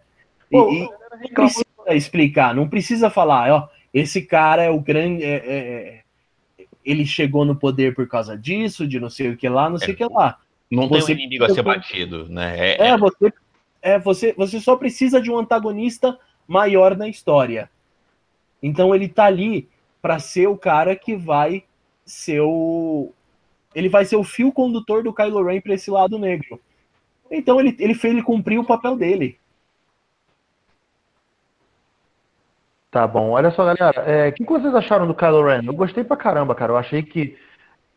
E, 0.51 0.57
Pô, 0.57 0.71
e 0.71 0.79
não 0.79 1.29
precisa 1.33 1.65
explicar, 1.89 2.55
não 2.55 2.67
precisa 2.67 3.09
falar, 3.09 3.51
ó, 3.51 3.69
esse 3.93 4.21
cara 4.21 4.63
é 4.63 4.69
o 4.69 4.79
grande. 4.79 5.23
É, 5.23 5.35
é, 5.35 5.57
é, 5.57 6.01
ele 6.83 7.05
chegou 7.05 7.43
no 7.43 7.55
poder 7.55 7.93
por 7.93 8.07
causa 8.07 8.37
disso, 8.37 8.87
de 8.87 8.99
não 8.99 9.09
sei 9.09 9.29
o 9.29 9.37
que 9.37 9.47
lá, 9.49 9.69
não 9.69 9.77
sei 9.77 9.93
o 9.93 9.97
que 9.97 10.05
lá. 10.05 10.37
Não 10.71 10.87
você 10.87 11.07
tem 11.07 11.15
um 11.15 11.19
inimigo 11.19 11.45
a 11.45 11.49
ser 11.49 11.61
batido, 11.61 12.27
né? 12.29 12.57
É, 12.57 12.87
é, 12.89 12.97
você, 12.97 13.33
é 13.81 13.99
você, 13.99 14.33
você 14.33 14.59
só 14.59 14.75
precisa 14.75 15.21
de 15.21 15.31
um 15.31 15.37
antagonista 15.37 16.17
maior 16.47 16.95
na 16.95 17.07
história. 17.07 17.69
Então 18.61 18.93
ele 18.93 19.07
tá 19.07 19.25
ali 19.25 19.69
para 20.01 20.19
ser 20.19 20.47
o 20.47 20.57
cara 20.57 20.95
que 20.95 21.15
vai 21.15 21.63
ser 22.05 22.41
o. 22.41 23.11
Ele 23.75 23.89
vai 23.89 24.05
ser 24.05 24.15
o 24.15 24.23
fio 24.23 24.51
condutor 24.51 25.03
do 25.03 25.13
Kylo 25.13 25.43
Ren 25.43 25.61
para 25.61 25.73
esse 25.73 25.91
lado 25.91 26.17
negro. 26.17 26.59
Então 27.29 27.59
ele, 27.59 27.75
ele 27.79 27.93
fez 27.93 28.13
ele 28.13 28.23
cumprir 28.23 28.57
o 28.57 28.65
papel 28.65 28.95
dele. 28.95 29.37
Tá 32.89 33.05
bom. 33.05 33.31
Olha 33.31 33.51
só, 33.51 33.65
galera. 33.65 34.01
É, 34.01 34.29
o 34.29 34.33
que 34.33 34.45
vocês 34.45 34.73
acharam 34.73 35.05
do 35.05 35.13
Kylo 35.13 35.45
Ren? 35.45 35.63
Eu 35.65 35.73
gostei 35.73 36.03
pra 36.03 36.17
caramba, 36.17 36.55
cara. 36.55 36.71
Eu 36.71 36.77
achei 36.77 37.03
que 37.03 37.37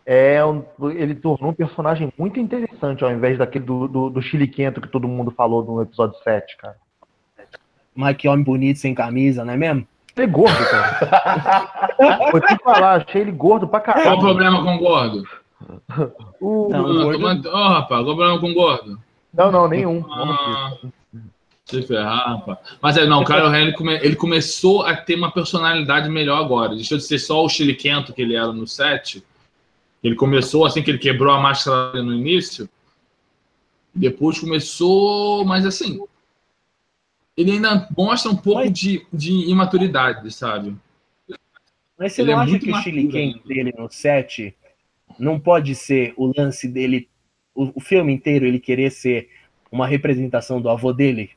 é 0.04 0.44
um, 0.44 0.64
ele 0.90 1.14
tornou 1.14 1.52
um 1.52 1.54
personagem 1.54 2.12
muito 2.18 2.40
interessante, 2.40 3.04
ao 3.04 3.12
invés 3.12 3.38
daquele 3.38 3.64
do, 3.64 3.86
do, 3.86 4.10
do 4.10 4.20
chiliquento 4.20 4.80
que 4.80 4.88
todo 4.88 5.06
mundo 5.06 5.30
falou 5.30 5.64
no 5.64 5.80
episódio 5.80 6.18
7, 6.22 6.56
cara. 6.56 6.76
Mas 7.94 8.16
que 8.16 8.28
homem 8.28 8.44
bonito 8.44 8.78
sem 8.78 8.94
camisa, 8.94 9.44
não 9.44 9.54
é 9.54 9.56
mesmo? 9.56 9.86
Ele 10.20 10.24
é 10.24 10.26
gordo, 10.26 10.66
cara. 10.70 12.28
Vou 12.30 12.40
te 12.40 12.56
falar, 12.62 13.06
achei 13.06 13.22
ele 13.22 13.32
gordo 13.32 13.66
pra 13.66 13.80
caramba. 13.80 14.04
Qual 14.04 14.18
o 14.18 14.20
problema 14.20 14.62
com 14.62 14.78
gordo? 14.78 15.24
O... 16.38 16.68
Não, 16.70 17.18
gordo... 17.18 17.48
Oh, 17.48 17.68
rapaz, 17.68 18.02
qual 18.04 18.12
o 18.12 18.16
problema 18.16 18.38
com 18.38 18.52
gordo? 18.52 19.00
Não, 19.32 19.50
não, 19.50 19.66
nenhum. 19.66 20.04
Ah, 20.10 20.76
se 21.64 21.82
ferrar, 21.82 22.36
rapaz. 22.36 22.58
Mas 22.82 22.98
é, 22.98 23.06
não, 23.06 23.22
o 23.22 23.24
Kylo 23.24 23.48
Ren, 23.48 23.62
ele, 23.62 23.72
come... 23.72 23.94
ele, 23.94 24.16
começou 24.16 24.82
a 24.82 24.94
ter 24.94 25.14
uma 25.14 25.30
personalidade 25.30 26.10
melhor 26.10 26.44
agora. 26.44 26.74
Deixou 26.74 26.98
de 26.98 27.04
ser 27.04 27.18
só 27.18 27.42
o 27.42 27.48
chiliquento 27.48 28.12
que 28.12 28.20
ele 28.20 28.36
era 28.36 28.52
no 28.52 28.66
set. 28.66 29.24
Ele 30.04 30.16
começou 30.16 30.66
assim 30.66 30.82
que 30.82 30.90
ele 30.90 30.98
quebrou 30.98 31.32
a 31.32 31.40
máscara 31.40 32.02
no 32.02 32.12
início. 32.12 32.68
Depois 33.94 34.38
começou, 34.38 35.44
mas 35.46 35.64
assim, 35.64 35.98
ele 37.40 37.52
ainda 37.52 37.88
mostra 37.96 38.30
um 38.30 38.36
pouco 38.36 38.60
mas... 38.60 38.72
de, 38.72 39.06
de 39.12 39.50
imaturidade, 39.50 40.30
sabe? 40.30 40.76
Mas 41.98 42.12
você 42.12 42.22
ele 42.22 42.32
não 42.32 42.40
é 42.40 42.44
acha 42.44 42.58
que 42.58 42.70
o 42.70 42.76
Chile 42.76 43.40
dele 43.46 43.74
no 43.76 43.90
set 43.90 44.54
não 45.18 45.38
pode 45.38 45.74
ser 45.74 46.14
o 46.16 46.32
lance 46.36 46.68
dele, 46.68 47.08
o, 47.54 47.72
o, 47.74 47.80
filme 47.80 48.12
inteiro 48.12 48.46
ele 48.46 48.58
querer 48.58 48.90
ser 48.90 49.28
uma 49.70 49.86
representação 49.86 50.60
do 50.60 50.68
avô 50.68 50.92
dele? 50.92 51.30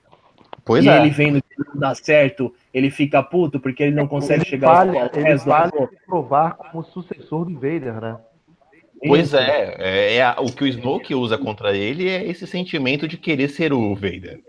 Pois 0.63 0.85
e 0.85 0.89
é. 0.89 0.99
ele 0.99 1.09
vendo 1.09 1.41
que 1.41 1.67
não 1.67 1.75
dá 1.75 1.93
certo, 1.93 2.53
ele 2.73 2.89
fica 2.89 3.21
puto 3.21 3.59
porque 3.59 3.83
ele 3.83 3.95
não 3.95 4.07
consegue 4.07 4.43
ele 4.43 4.49
chegar 4.49 4.85
vale, 4.85 4.97
aos 4.97 5.17
ele 5.17 5.35
vale 5.37 5.71
provar 6.05 6.55
como 6.55 6.83
sucessor 6.83 7.45
do 7.45 7.53
Vader, 7.53 7.99
né? 7.99 8.17
Pois 9.05 9.33
é, 9.33 9.75
é, 9.79 10.15
é, 10.17 10.35
o 10.39 10.45
que 10.45 10.63
o 10.63 10.67
Snoke 10.67 11.13
usa 11.13 11.37
contra 11.37 11.75
ele 11.75 12.07
é 12.07 12.25
esse 12.25 12.47
sentimento 12.47 13.05
de 13.05 13.17
querer 13.17 13.49
ser 13.49 13.73
o 13.73 13.93
Vader. 13.93 14.41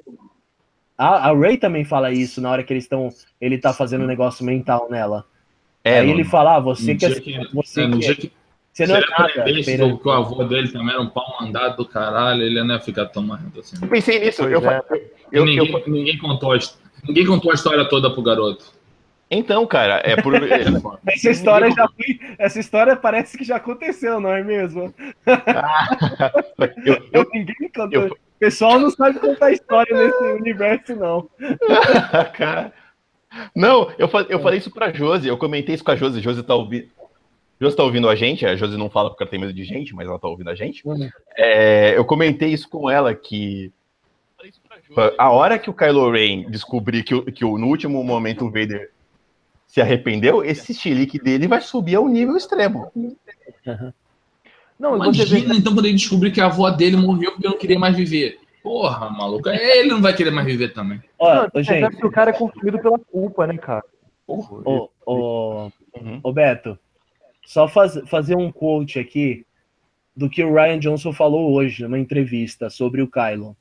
A, 0.96 1.30
a 1.30 1.34
Ray 1.34 1.56
também 1.56 1.84
fala 1.84 2.12
isso 2.12 2.40
na 2.40 2.50
hora 2.50 2.62
que 2.62 2.72
eles 2.72 2.84
estão, 2.84 3.08
ele 3.40 3.58
tá 3.58 3.72
fazendo 3.72 4.04
um 4.04 4.06
negócio 4.06 4.44
mental 4.44 4.88
nela. 4.90 5.24
É, 5.82 5.98
Aí 6.00 6.10
ele 6.10 6.24
fala, 6.24 6.56
ah, 6.56 6.60
você 6.60 6.94
quer, 6.94 7.20
que, 7.20 7.38
você 7.52 7.82
é, 7.82 7.86
no 7.86 7.98
quer, 7.98 8.16
que, 8.16 8.32
você 8.72 8.86
não 8.86 8.96
é 8.96 9.00
nada. 9.00 9.44
Que 9.44 10.08
o 10.08 10.10
avô 10.10 10.42
dele 10.44 10.68
também 10.68 10.94
era 10.94 11.00
um 11.00 11.08
pau 11.08 11.36
mandado 11.40 11.76
do 11.76 11.86
caralho, 11.86 12.42
ele 12.42 12.62
não 12.62 12.74
ia 12.74 12.80
ficar 12.80 13.06
tão 13.06 13.22
marrento 13.22 13.60
assim. 13.60 13.76
Eu 13.80 13.88
pensei 13.88 14.18
nisso, 14.18 14.42
eu, 14.44 14.68
é. 14.70 14.82
eu, 15.30 15.44
ninguém, 15.44 15.70
eu, 15.70 15.82
ninguém, 15.86 16.18
contou 16.18 16.52
a, 16.52 16.58
ninguém 17.06 17.26
contou 17.26 17.50
a 17.50 17.54
história 17.54 17.88
toda 17.88 18.10
pro 18.10 18.22
garoto. 18.22 18.72
Então, 19.30 19.66
cara, 19.66 20.00
é 20.04 20.20
por. 20.20 20.34
essa 21.06 21.30
história 21.30 21.70
já 21.70 21.88
foi. 21.88 22.20
Essa 22.38 22.60
história 22.60 22.96
parece 22.96 23.38
que 23.38 23.44
já 23.44 23.56
aconteceu, 23.56 24.20
não 24.20 24.32
é 24.32 24.42
mesmo? 24.42 24.92
Ah, 25.26 26.32
eu, 26.84 27.06
eu, 27.12 27.30
Ninguém 27.32 27.70
contou. 27.74 28.02
Eu, 28.02 28.16
o 28.36 28.38
pessoal 28.38 28.78
não 28.78 28.90
sabe 28.90 29.18
contar 29.18 29.52
história 29.52 29.96
nesse 29.96 30.24
universo, 30.24 30.96
não. 30.96 31.28
cara. 32.36 32.72
Não, 33.54 33.90
eu, 33.98 34.08
eu 34.28 34.40
falei 34.40 34.58
isso 34.58 34.70
pra 34.70 34.92
Josi, 34.92 35.26
eu 35.26 35.36
comentei 35.36 35.74
isso 35.74 35.84
com 35.84 35.90
a 35.90 35.96
Josi, 35.96 36.20
Josi 36.20 36.42
tá 36.42 36.54
ouvindo. 36.54 36.88
Josi 37.60 37.76
tá 37.76 37.82
ouvindo 37.82 38.08
a 38.08 38.14
gente, 38.14 38.44
a 38.44 38.56
Josi 38.56 38.76
não 38.76 38.90
fala 38.90 39.10
porque 39.10 39.22
ela 39.22 39.30
tem 39.30 39.40
medo 39.40 39.52
de 39.52 39.64
gente, 39.64 39.94
mas 39.94 40.08
ela 40.08 40.18
tá 40.18 40.28
ouvindo 40.28 40.50
a 40.50 40.54
gente. 40.54 40.86
Uhum. 40.86 41.08
É, 41.36 41.96
eu 41.96 42.04
comentei 42.04 42.50
isso 42.50 42.68
com 42.68 42.90
ela 42.90 43.14
que 43.14 43.72
a 45.16 45.30
hora 45.30 45.58
que 45.58 45.70
o 45.70 45.74
Kylo 45.74 46.10
Ren 46.10 46.50
descobrir 46.50 47.02
que, 47.02 47.20
que 47.32 47.44
no 47.44 47.66
último 47.66 48.02
momento 48.04 48.44
o 48.44 48.50
Vader 48.50 48.90
se 49.66 49.80
arrependeu, 49.80 50.44
esse 50.44 50.74
chilique 50.74 51.18
dele 51.18 51.48
vai 51.48 51.60
subir 51.60 51.96
ao 51.96 52.06
nível 52.06 52.36
extremo. 52.36 52.92
Não, 54.78 54.96
Imagina, 54.96 55.24
vê... 55.26 55.58
então, 55.58 55.74
quando 55.74 55.86
ele 55.86 55.96
descobrir 55.96 56.30
que 56.30 56.40
a 56.40 56.46
avó 56.46 56.70
dele 56.70 56.96
morreu 56.96 57.32
porque 57.32 57.48
não 57.48 57.58
queria 57.58 57.78
mais 57.78 57.96
viver. 57.96 58.38
Porra, 58.62 59.10
maluco. 59.10 59.48
Ele 59.48 59.90
não 59.90 60.00
vai 60.00 60.14
querer 60.14 60.30
mais 60.30 60.46
viver 60.46 60.72
também. 60.72 61.00
Olha, 61.18 61.50
não, 61.52 61.62
gente... 61.62 61.96
que 61.96 62.06
o 62.06 62.10
cara 62.10 62.30
é 62.30 62.32
consumido 62.32 62.78
pela 62.78 62.98
culpa, 62.98 63.46
né, 63.46 63.56
cara? 63.58 63.84
Ô, 64.26 64.88
ô, 65.04 65.70
uhum. 65.96 66.20
ô 66.22 66.32
Beto, 66.32 66.78
só 67.44 67.68
faz, 67.68 68.00
fazer 68.06 68.36
um 68.36 68.50
quote 68.50 68.98
aqui 68.98 69.44
do 70.16 70.30
que 70.30 70.42
o 70.42 70.54
Ryan 70.54 70.78
Johnson 70.78 71.12
falou 71.12 71.52
hoje 71.52 71.82
numa 71.82 71.98
entrevista 71.98 72.70
sobre 72.70 73.02
o 73.02 73.08
Kylo. 73.08 73.54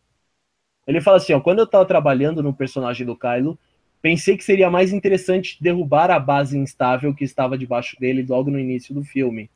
Ele 0.87 1.01
fala 1.01 1.17
assim, 1.17 1.33
ó, 1.33 1.39
quando 1.39 1.59
eu 1.59 1.67
tava 1.67 1.85
trabalhando 1.85 2.41
no 2.41 2.53
personagem 2.53 3.05
do 3.05 3.17
Kylo, 3.17 3.57
Pensei 4.03 4.35
que 4.35 4.43
seria 4.43 4.69
mais 4.69 4.91
interessante 4.91 5.57
derrubar 5.63 6.11
a 6.11 6.19
base 6.19 6.57
instável 6.57 7.15
que 7.15 7.23
estava 7.23 7.57
debaixo 7.57 7.97
dele 7.97 8.25
logo 8.27 8.51
no 8.51 8.59
início 8.59 8.93
do 8.93 9.01
filme. 9.01 9.49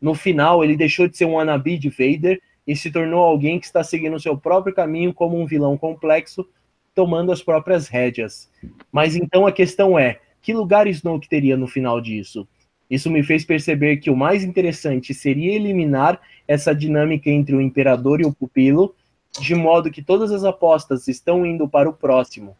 No 0.00 0.14
final, 0.14 0.62
ele 0.62 0.76
deixou 0.76 1.08
de 1.08 1.16
ser 1.16 1.24
um 1.24 1.34
wannabe 1.34 1.78
de 1.78 1.88
Vader 1.88 2.40
e 2.66 2.74
se 2.74 2.90
tornou 2.90 3.22
alguém 3.22 3.58
que 3.58 3.66
está 3.66 3.82
seguindo 3.82 4.20
seu 4.20 4.36
próprio 4.36 4.74
caminho 4.74 5.14
como 5.14 5.40
um 5.40 5.46
vilão 5.46 5.76
complexo, 5.76 6.46
tomando 6.94 7.30
as 7.30 7.42
próprias 7.42 7.88
rédeas. 7.88 8.50
Mas 8.90 9.14
então 9.16 9.46
a 9.46 9.52
questão 9.52 9.98
é: 9.98 10.20
que 10.42 10.52
lugar 10.52 10.86
Snoke 10.86 11.28
teria 11.28 11.56
no 11.56 11.66
final 11.66 12.00
disso? 12.00 12.46
Isso 12.88 13.10
me 13.10 13.22
fez 13.22 13.44
perceber 13.44 13.96
que 13.96 14.10
o 14.10 14.16
mais 14.16 14.44
interessante 14.44 15.12
seria 15.12 15.54
eliminar 15.54 16.20
essa 16.46 16.74
dinâmica 16.74 17.28
entre 17.28 17.54
o 17.54 17.60
imperador 17.60 18.20
e 18.20 18.24
o 18.24 18.32
pupilo, 18.32 18.94
de 19.40 19.54
modo 19.54 19.90
que 19.90 20.02
todas 20.02 20.30
as 20.30 20.44
apostas 20.44 21.08
estão 21.08 21.44
indo 21.44 21.68
para 21.68 21.88
o 21.88 21.92
próximo. 21.92 22.56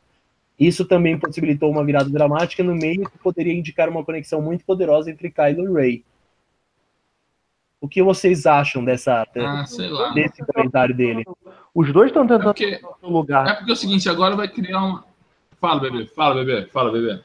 Isso 0.58 0.84
também 0.84 1.18
possibilitou 1.18 1.70
uma 1.70 1.84
virada 1.84 2.10
dramática 2.10 2.62
no 2.64 2.74
meio 2.74 3.08
que 3.08 3.18
poderia 3.18 3.52
indicar 3.52 3.88
uma 3.88 4.04
conexão 4.04 4.40
muito 4.40 4.64
poderosa 4.64 5.10
entre 5.10 5.30
Kylo 5.30 5.68
e 5.68 5.72
Rey. 5.72 6.04
O 7.80 7.88
que 7.88 8.02
vocês 8.02 8.46
acham 8.46 8.84
dessa 8.84 9.22
ah, 9.36 10.12
desse 10.14 10.44
comentário 10.44 10.94
dele? 10.94 11.24
Os 11.74 11.92
dois 11.92 12.08
estão 12.08 12.26
tentando 12.26 12.50
é 12.50 12.78
porque, 12.78 12.80
lugar. 13.02 13.46
É 13.46 13.54
porque 13.54 13.70
é 13.70 13.74
o 13.74 13.76
seguinte, 13.76 14.08
agora 14.08 14.34
vai 14.34 14.48
criar 14.48 14.82
uma. 14.82 15.04
Fala, 15.60 15.80
bebê, 15.80 16.06
fala, 16.06 16.34
bebê, 16.34 16.66
fala, 16.66 16.92
bebê. 16.92 17.20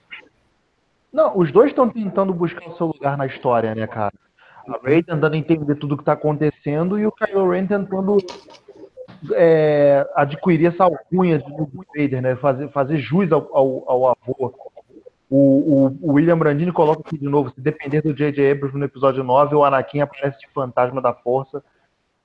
Não, 1.11 1.37
os 1.37 1.51
dois 1.51 1.69
estão 1.69 1.89
tentando 1.89 2.33
buscar 2.33 2.67
o 2.69 2.77
seu 2.77 2.87
lugar 2.87 3.17
na 3.17 3.25
história, 3.25 3.75
né, 3.75 3.85
cara? 3.87 4.13
A 4.67 4.79
Rey 4.83 5.03
tentando 5.03 5.35
entender 5.35 5.75
tudo 5.75 5.93
o 5.93 5.97
que 5.97 6.03
está 6.03 6.13
acontecendo 6.13 6.97
e 6.97 7.05
o 7.05 7.11
Kylo 7.11 7.49
Ren 7.49 7.65
tentando 7.65 8.17
é, 9.33 10.07
adquirir 10.15 10.67
essa 10.67 10.83
alcunha 10.85 11.39
de 11.39 11.51
Vader, 11.95 12.21
né? 12.21 12.35
Fazer, 12.35 12.69
fazer 12.69 12.97
jus 12.97 13.31
ao, 13.31 13.49
ao, 13.55 13.83
ao 13.89 14.07
avô. 14.09 14.53
O, 15.31 15.37
o, 15.37 15.97
o, 16.01 16.13
William 16.15 16.37
Brandini 16.37 16.73
coloca 16.73 17.03
aqui 17.05 17.17
de 17.17 17.23
novo: 17.23 17.51
se 17.51 17.61
depender 17.61 18.01
do 18.01 18.13
J.J. 18.13 18.51
Abrams 18.51 18.77
no 18.77 18.83
episódio 18.83 19.23
9, 19.23 19.55
o 19.55 19.63
Anakin 19.63 20.01
aparece 20.01 20.37
de 20.37 20.47
fantasma 20.49 21.01
da 21.01 21.13
força 21.13 21.63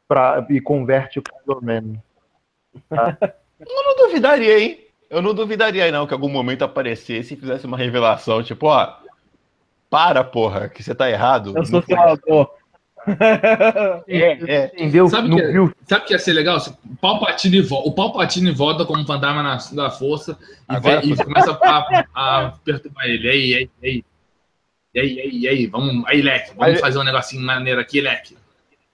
pra, 0.09 0.45
e 0.51 0.61
converte 0.61 1.21
o 1.21 1.23
Kylo 1.23 1.61
Ren. 1.61 1.95
Tá? 2.91 3.17
Eu 3.59 3.85
não 3.85 3.97
duvidaria, 3.97 4.59
hein? 4.59 4.81
Eu 5.09 5.23
não 5.23 5.33
duvidaria, 5.33 5.91
não, 5.91 6.07
que 6.07 6.13
algum 6.13 6.29
momento 6.29 6.63
aparecesse 6.63 7.33
e 7.33 7.37
fizesse 7.37 7.65
uma 7.65 7.79
revelação, 7.79 8.43
tipo, 8.43 8.67
ó. 8.67 8.97
Para, 9.89 10.25
porra, 10.25 10.69
que 10.69 10.83
você 10.83 10.95
tá 10.95 11.09
errado. 11.09 11.55
Eu 11.57 11.65
sou 11.65 11.81
seu 11.83 11.99
avô. 11.99 12.51
é, 14.09 14.55
é. 14.55 14.65
Entendeu? 14.75 15.09
Sabe 15.09 15.31
que, 15.35 15.43
viu? 15.49 15.73
sabe 15.89 16.05
que 16.07 16.13
ia 16.13 16.19
ser 16.19 16.33
legal? 16.33 16.59
O 16.59 16.97
Palpatine, 16.97 17.61
o 17.71 17.93
Palpatine 17.93 18.51
volta 18.51 18.85
como 18.85 19.05
fantasma 19.07 19.43
na, 19.43 19.59
da 19.73 19.91
força 19.91 20.37
e, 20.43 20.75
Agora, 20.77 21.01
vem, 21.01 21.13
e 21.13 21.17
começa 21.17 21.53
a, 21.53 22.07
a, 22.15 22.53
perturbar 22.65 23.07
ele. 23.07 23.29
Aí, 23.29 23.55
aí, 23.55 23.71
aí. 23.83 24.05
E 24.95 25.01
aí, 25.01 25.15
e 25.15 25.21
aí, 25.21 25.39
e 25.41 25.49
aí, 25.49 25.67
vamos, 25.67 26.05
aí, 26.07 26.23
Leque, 26.23 26.53
vamos 26.57 26.75
Aí- 26.75 26.81
fazer 26.81 26.99
um 26.99 27.05
negocinho 27.05 27.43
maneiro 27.45 27.81
aqui, 27.81 28.01
Leque. 28.01 28.37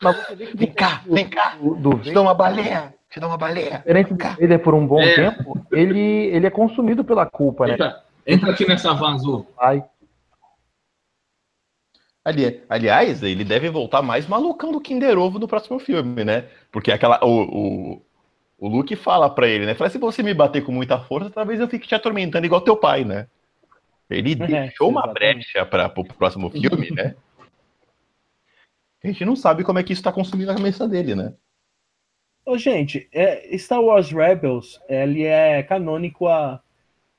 Mas 0.03 0.17
você 0.17 0.35
vê 0.35 0.47
que 0.47 0.57
Vem 0.57 0.73
cá, 0.73 1.01
vem 1.07 1.29
cá. 1.29 1.57
do, 1.61 1.75
do 1.77 1.99
Te 2.01 2.11
dou 2.13 2.25
uma 2.25 2.35
baleia. 2.35 2.93
Te 3.09 3.21
dou 3.21 3.29
uma 3.29 3.39
baleia. 3.39 3.79
diferente 3.79 4.13
do 4.15 4.19
Vader 4.19 4.59
por 4.59 4.75
um 4.75 4.85
bom 4.87 5.01
É. 5.01 5.15
tempo, 5.15 5.65
ele, 5.71 6.01
ele 6.01 6.47
é 6.47 6.51
consumido 6.51 7.05
pela 7.05 7.25
culpa, 7.27 7.67
né? 7.69 7.75
Entra, 7.75 8.03
entra 8.27 8.51
aqui 8.51 8.67
nessa 8.67 8.93
van 8.95 9.15
azul. 9.15 9.47
Ai, 9.61 9.85
Ali, 12.25 12.63
aliás, 12.69 13.23
ele 13.23 13.45
deve 13.45 13.69
voltar 13.69 14.01
mais 14.01 14.29
malucão 14.29 14.71
do 14.71 14.81
Kinder 14.81 15.19
Ovo 15.19 15.41
no 15.41 15.49
próximo 15.49 15.79
filme, 15.81 16.25
né? 16.25 16.49
Porque 16.71 16.93
aquela. 16.93 17.19
O, 17.25 17.43
o, 17.97 18.03
o 18.59 18.69
Luke 18.69 18.95
fala 18.95 19.29
pra 19.29 19.49
ele, 19.49 19.67
né? 19.67 19.75
Fala, 19.75 19.91
se 19.91 19.99
você 19.99 20.23
me 20.23 20.33
bater 20.33 20.65
com 20.65 20.71
muita 20.71 21.01
força, 21.01 21.31
talvez 21.31 21.59
eu 21.59 21.67
fique 21.69 21.89
te 21.89 21.97
atormentando 21.97 22.47
igual 22.47 22.61
teu 22.61 22.77
pai, 22.77 23.05
né? 23.05 23.27
Ele 24.09 24.35
É, 24.41 24.47
deixou 24.47 24.89
uma 24.89 25.01
exatamente. 25.01 25.35
brecha 25.35 25.67
para 25.67 25.93
o 25.97 26.05
próximo 26.05 26.49
filme, 26.51 26.91
né? 26.93 27.17
A 29.03 29.09
gente 29.09 29.25
não 29.25 29.35
sabe 29.35 29.65
como 29.65 29.81
é 29.81 29.83
que 29.83 29.93
isso 29.93 30.03
tá 30.03 30.13
consumindo 30.13 30.53
a 30.53 30.55
cabeça 30.55 30.87
dele, 30.87 31.17
né? 31.17 31.35
Ô, 32.47 32.57
gente, 32.57 33.09
é, 33.13 33.57
Star 33.59 33.81
Wars 33.83 34.13
Rebels, 34.13 34.81
ele 34.89 35.25
é 35.25 35.61
canônico 35.65 36.29
a, 36.29 36.63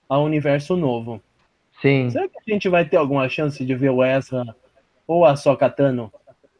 a 0.07 0.17
universo 0.17 0.77
novo. 0.77 1.21
sim. 1.81 2.09
Será 2.09 2.29
que 2.29 2.37
a 2.37 2.53
gente 2.53 2.69
vai 2.69 2.87
ter 2.87 2.95
alguma 2.95 3.27
chance 3.27 3.65
de 3.65 3.75
ver 3.75 3.89
o 3.89 4.01
Ezra 4.01 4.55
ou 5.13 5.25
a 5.25 5.35
Sokka 5.35 5.69
Tano 5.69 6.11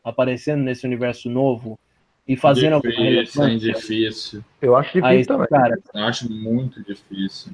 aparecendo 0.03 0.61
nesse 0.61 0.85
universo 0.85 1.27
novo 1.29 1.79
e 2.27 2.37
fazendo 2.37 2.73
alguma 2.73 2.91
Difícil, 2.93 3.43
hein, 3.43 3.49
relevância? 3.57 3.73
difícil. 3.73 4.45
Eu 4.61 4.75
acho 4.75 4.89
difícil 4.93 5.07
Aí, 5.07 5.25
também. 5.25 5.47
cara, 5.47 5.79
Eu 5.93 6.03
acho 6.03 6.31
muito 6.31 6.83
difícil. 6.83 7.51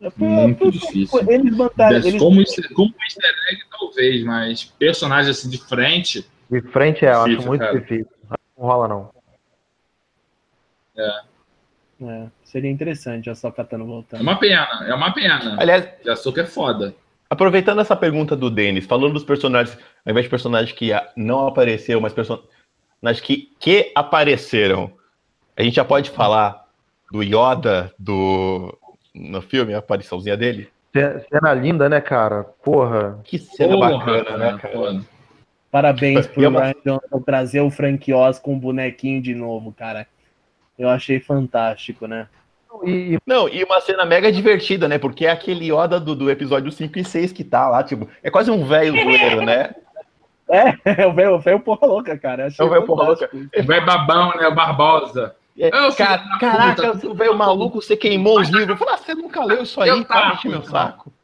é 0.00 0.08
por- 0.10 0.18
Muito 0.26 0.58
por- 0.58 0.72
difícil. 0.72 1.30
Eles 1.30 1.54
mandaram. 1.56 1.96
Eles, 1.98 2.16
Como, 2.18 2.40
easter- 2.40 2.72
como 2.72 2.94
easter 3.02 3.30
egg, 3.50 3.62
talvez, 3.70 4.24
mas 4.24 4.64
personagem 4.64 5.30
assim 5.30 5.50
de 5.50 5.58
frente, 5.58 6.26
De 6.50 6.62
frente 6.62 7.04
é, 7.04 7.08
eu 7.10 7.18
acho 7.18 7.24
Difícil, 7.28 7.48
muito 7.48 7.60
cara. 7.60 7.78
difícil. 7.78 8.08
Não 8.56 8.66
rola, 8.66 8.88
não. 8.88 9.10
é, 12.00 12.26
seria 12.44 12.70
interessante 12.70 13.28
a 13.28 13.34
Sokka 13.34 13.64
Tano 13.64 13.84
é 13.84 13.86
voltando. 13.86 14.22
uma 14.22 14.38
pena, 14.38 14.86
é 14.88 14.94
uma 14.94 15.12
pena. 15.12 15.56
Aliás, 15.60 15.84
De 16.02 16.10
açúcar 16.10 16.42
é 16.42 16.46
foda. 16.46 16.94
Aproveitando 17.30 17.80
essa 17.80 17.96
pergunta 17.96 18.34
do 18.36 18.50
Denis, 18.50 18.86
falando 18.86 19.12
dos 19.14 19.24
personagens, 19.24 19.76
ao 20.04 20.10
invés 20.10 20.24
de 20.24 20.30
personagens 20.30 20.72
que 20.72 20.90
não 21.16 21.46
apareceram, 21.46 22.00
mas 22.00 22.12
personagens 22.12 23.20
que, 23.22 23.50
que 23.58 23.92
apareceram, 23.94 24.92
a 25.56 25.62
gente 25.62 25.74
já 25.74 25.84
pode 25.84 26.10
falar 26.10 26.64
do 27.12 27.22
Yoda 27.22 27.92
do 27.98 28.76
no 29.14 29.42
filme, 29.42 29.74
a 29.74 29.78
apariçãozinha 29.78 30.36
dele? 30.36 30.68
Ce- 30.94 31.26
Cena 31.30 31.52
linda, 31.54 31.88
né, 31.88 32.00
cara? 32.00 32.44
Porra. 32.62 33.18
Que 33.24 33.38
cena 33.38 33.74
Porra, 33.74 33.90
bacana, 33.98 34.36
né, 34.38 34.46
cara, 34.46 34.58
cara? 34.58 34.74
foda. 34.74 35.00
Parabéns 35.70 36.26
é 36.26 36.28
pro 36.28 36.48
uma- 36.48 36.60
Ryan 36.62 37.00
trazer 37.26 37.60
o 37.60 37.70
Frank 37.70 38.12
Oz 38.12 38.38
com 38.38 38.54
o 38.54 38.58
bonequinho 38.58 39.20
de 39.20 39.34
novo, 39.34 39.72
cara. 39.72 40.06
Eu 40.78 40.88
achei 40.88 41.18
fantástico, 41.18 42.06
né? 42.06 42.28
E, 42.84 43.18
Não, 43.26 43.48
e 43.48 43.64
uma 43.64 43.80
cena 43.80 44.04
mega 44.04 44.30
divertida, 44.30 44.86
né? 44.88 44.98
Porque 44.98 45.26
é 45.26 45.30
aquele 45.30 45.72
Yoda 45.72 45.98
do, 45.98 46.14
do 46.14 46.30
episódio 46.30 46.70
5 46.70 46.98
e 46.98 47.04
6 47.04 47.32
que 47.32 47.42
tá 47.44 47.68
lá, 47.68 47.82
tipo, 47.82 48.08
é 48.22 48.30
quase 48.30 48.50
um 48.50 48.64
velho 48.64 48.92
zoeiro, 48.92 49.42
né? 49.42 49.74
É, 50.50 51.06
o 51.06 51.12
velho, 51.12 51.34
o 51.34 51.38
velho 51.38 51.60
porra 51.60 51.86
louca, 51.86 52.16
cara. 52.18 52.46
Achei 52.46 52.64
É 52.64 52.66
o 52.66 52.70
velho 52.70 52.86
porra 52.86 53.14
fantástico. 53.14 53.36
Vai 53.66 53.84
babão, 53.84 54.34
né? 54.34 54.48
O 54.48 54.54
Barbosa. 54.54 55.36
É, 55.58 55.66
Eu, 55.68 55.92
filho 55.92 56.08
ca- 56.08 56.16
da 56.16 56.38
caraca, 56.38 56.92
puta, 56.94 57.06
o 57.06 57.14
velho 57.14 57.36
maluco, 57.36 57.82
você 57.82 57.94
queimou 57.94 58.40
os 58.40 58.48
livros. 58.48 58.70
Eu 58.70 58.76
falei, 58.78 58.94
ah, 58.94 58.96
você 58.96 59.14
nunca 59.14 59.44
leu 59.44 59.62
isso 59.62 59.78
aí, 59.78 60.02
tava, 60.06 60.32
encher 60.36 60.48
meu 60.48 60.62
saco. 60.62 61.12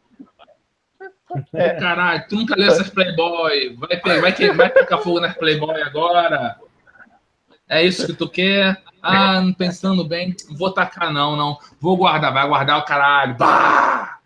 É. 1.55 1.71
Caralho, 1.71 2.25
tu 2.29 2.37
nunca 2.37 2.55
leu 2.55 2.69
essas 2.69 2.91
Playboy. 2.91 3.75
Vai, 3.77 4.21
vai, 4.21 4.51
vai 4.53 4.71
tacar 4.71 5.01
fogo 5.01 5.21
nas 5.21 5.35
Playboy 5.35 5.81
agora. 5.83 6.57
É 7.67 7.83
isso 7.83 8.07
que 8.07 8.13
tu 8.13 8.29
quer? 8.29 8.77
Ah, 9.07 9.43
pensando 9.59 10.05
bem, 10.05 10.35
vou 10.57 10.73
tacar 10.73 11.13
não, 11.13 11.37
não. 11.37 11.59
Vou 11.81 11.97
guardar, 11.97 12.33
vai 12.33 12.49
guardar 12.49 12.79
o 12.79 12.85
caralho. 12.85 13.37
Bah! 13.37 14.19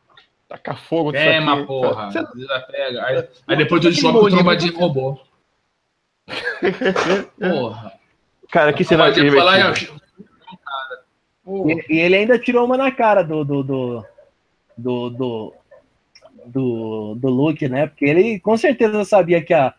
Taca 0.49 0.75
fogo 0.75 1.13
disso 1.13 1.25
Queima, 1.25 1.55
aqui. 1.55 1.67
porra. 1.67 2.11
Você- 2.11 2.25
pega. 2.71 3.05
Aí, 3.05 3.29
aí 3.49 3.57
depois 3.57 3.83
tu 3.83 3.91
descobre 3.91 4.21
que 4.21 4.27
o 4.27 4.31
trombadinho 4.31 4.79
roubou. 4.79 5.21
Porra. 7.39 7.93
Cara, 8.51 8.73
que 8.73 8.85
cena 8.85 9.09
e 9.09 9.13
divertida. 9.13 9.45
ó, 9.45 9.99
Porra. 11.45 11.73
E, 11.89 11.95
e 11.97 11.99
ele 11.99 12.17
ainda 12.17 12.39
tirou 12.39 12.65
uma 12.65 12.77
na 12.77 12.91
cara 12.91 13.23
do 13.23 13.45
do, 13.45 13.63
do, 13.63 14.05
do, 14.77 15.11
do, 15.11 15.55
do, 16.47 17.15
do 17.17 17.29
Luke, 17.29 17.69
né? 17.69 17.87
Porque 17.87 18.05
ele 18.05 18.39
com 18.41 18.57
certeza 18.57 19.05
sabia 19.05 19.43
que 19.43 19.53
a 19.53 19.75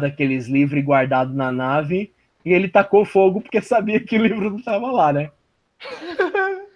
daqueles 0.00 0.46
livros 0.46 0.84
guardados 0.84 1.34
na 1.34 1.50
nave 1.50 2.12
e 2.46 2.52
ele 2.54 2.68
tacou 2.68 3.04
fogo 3.04 3.42
porque 3.42 3.60
sabia 3.60 4.00
que 4.00 4.16
o 4.18 4.22
livro 4.22 4.50
não 4.50 4.58
estava 4.58 4.90
lá, 4.92 5.12
né? 5.12 5.30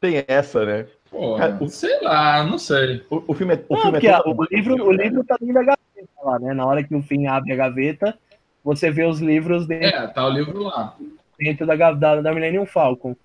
Tem 0.00 0.24
essa, 0.28 0.64
né? 0.64 0.86
Porra, 1.10 1.58
sei 1.68 2.00
lá, 2.02 2.44
não 2.44 2.58
sei. 2.58 3.04
O, 3.10 3.22
o 3.28 3.34
filme 3.34 3.54
é, 3.54 3.64
o 3.68 3.74
Não, 3.74 3.80
filme 3.82 3.98
é 3.98 4.22
todo- 4.22 4.40
o 4.40 4.44
livro, 4.50 4.84
o 4.86 4.92
livro 4.92 5.24
tá 5.24 5.36
dentro 5.40 5.54
da 5.54 5.62
gaveta 5.62 6.08
lá, 6.22 6.38
né? 6.38 6.52
Na 6.54 6.66
hora 6.66 6.82
que 6.84 6.94
o 6.94 7.02
Finn 7.02 7.26
abre 7.28 7.52
a 7.52 7.56
gaveta, 7.56 8.18
você 8.64 8.90
vê 8.90 9.04
os 9.04 9.20
livros 9.20 9.66
dentro, 9.66 9.86
É, 9.86 10.06
tá 10.08 10.26
o 10.26 10.30
livro 10.30 10.64
lá. 10.64 10.96
dentro 11.38 11.66
da, 11.66 11.76
ga- 11.76 11.92
da, 11.92 12.20
da 12.20 12.34
Millennium 12.34 12.66
Falcon. 12.66 13.16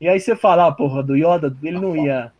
E 0.00 0.08
aí 0.08 0.18
você 0.20 0.34
fala, 0.36 0.66
ah, 0.66 0.72
porra, 0.72 1.02
do 1.02 1.16
Yoda, 1.16 1.54
ele 1.62 1.78
não 1.78 1.96
ia. 1.96 2.32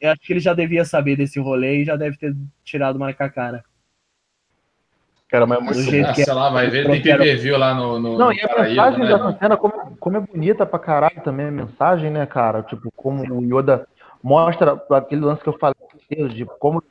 Eu 0.00 0.10
acho 0.10 0.20
que 0.20 0.32
ele 0.32 0.40
já 0.40 0.54
devia 0.54 0.84
saber 0.84 1.16
desse 1.16 1.40
rolê 1.40 1.82
e 1.82 1.84
já 1.84 1.96
deve 1.96 2.16
ter 2.16 2.34
tirado 2.64 2.96
uma 2.96 3.12
com 3.14 3.24
a 3.24 3.30
cara. 3.30 3.64
Cara, 5.30 5.46
mas 5.46 5.58
é 5.58 5.62
muito 5.62 5.76
Do 5.76 5.82
jeito 5.82 6.08
Ah, 6.08 6.12
que 6.12 6.22
é. 6.22 6.24
sei 6.24 6.34
lá, 6.34 6.50
vai 6.50 6.68
ver, 6.68 6.86
tem 6.90 7.00
PPV 7.00 7.56
lá 7.56 7.72
no, 7.74 8.00
no, 8.00 8.18
Não, 8.18 8.26
no 8.26 8.32
e 8.32 8.40
a 8.40 8.48
Paraíba, 8.48 8.68
mensagem 8.90 9.04
né? 9.04 9.12
dessa 9.12 9.38
cena, 9.38 9.56
como, 9.56 9.96
como 9.98 10.16
é 10.16 10.20
bonita 10.20 10.66
pra 10.66 10.78
caralho 10.78 11.22
também 11.22 11.46
a 11.46 11.50
mensagem, 11.52 12.10
né, 12.10 12.26
cara? 12.26 12.62
Tipo, 12.64 12.90
como 12.96 13.22
o 13.38 13.44
Yoda 13.44 13.86
mostra 14.22 14.72
aquele 14.90 15.20
lance 15.20 15.40
que 15.42 15.48
eu 15.48 15.56
falei, 15.58 15.76
de 16.34 16.44
como 16.58 16.82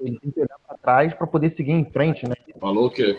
ele 0.00 0.18
tem 0.20 0.30
que 0.30 0.38
olhar 0.40 0.56
pra 0.66 0.76
trás 0.78 1.12
pra 1.14 1.26
poder 1.26 1.52
seguir 1.56 1.72
em 1.72 1.84
frente, 1.84 2.28
né? 2.28 2.36
Falou 2.60 2.86
o 2.86 2.90
quê? 2.90 3.18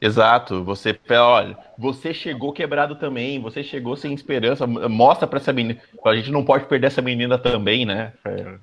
Exato, 0.00 0.64
você, 0.64 0.98
olha, 1.10 1.56
você 1.78 2.12
chegou 2.12 2.52
quebrado 2.52 2.96
também, 2.96 3.40
você 3.40 3.62
chegou 3.62 3.94
sem 3.94 4.12
esperança, 4.12 4.66
mostra 4.66 5.28
pra 5.28 5.38
essa 5.38 5.52
menina, 5.52 5.78
a 6.04 6.16
gente 6.16 6.32
não 6.32 6.44
pode 6.44 6.64
perder 6.64 6.88
essa 6.88 7.00
menina 7.00 7.38
também, 7.38 7.86
né? 7.86 8.12
É, 8.24 8.56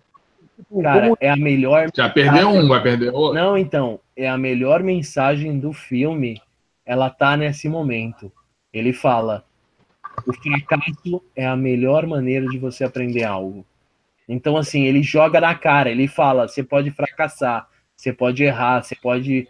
Cara, 0.81 1.01
Como- 1.01 1.17
é 1.19 1.29
a 1.29 1.35
melhor. 1.35 1.89
Já 1.95 2.09
perdeu 2.09 2.49
um, 2.49 2.67
vai 2.67 2.81
perder 2.81 3.13
outro. 3.13 3.33
Não, 3.33 3.57
então, 3.57 3.99
é 4.15 4.27
a 4.27 4.37
melhor 4.37 4.83
mensagem 4.83 5.59
do 5.59 5.71
filme. 5.71 6.41
Ela 6.85 7.09
tá 7.09 7.37
nesse 7.37 7.69
momento. 7.69 8.31
Ele 8.73 8.91
fala: 8.91 9.45
o 10.25 10.33
fracasso 10.33 11.23
é 11.35 11.45
a 11.45 11.55
melhor 11.55 12.05
maneira 12.05 12.45
de 12.47 12.57
você 12.57 12.83
aprender 12.83 13.23
algo. 13.23 13.65
Então, 14.27 14.57
assim, 14.57 14.83
ele 14.83 15.01
joga 15.01 15.39
na 15.39 15.55
cara, 15.55 15.89
ele 15.89 16.07
fala: 16.07 16.47
você 16.47 16.63
pode 16.63 16.91
fracassar, 16.91 17.67
você 17.95 18.11
pode 18.11 18.43
errar, 18.43 18.83
você 18.83 18.95
pode. 18.95 19.47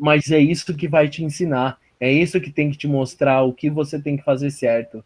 Mas 0.00 0.30
é 0.30 0.38
isso 0.38 0.74
que 0.76 0.88
vai 0.88 1.08
te 1.08 1.22
ensinar. 1.22 1.78
É 1.98 2.10
isso 2.10 2.40
que 2.40 2.50
tem 2.50 2.70
que 2.70 2.78
te 2.78 2.88
mostrar 2.88 3.42
o 3.42 3.52
que 3.52 3.68
você 3.68 4.00
tem 4.00 4.16
que 4.16 4.24
fazer 4.24 4.50
certo. 4.50 5.04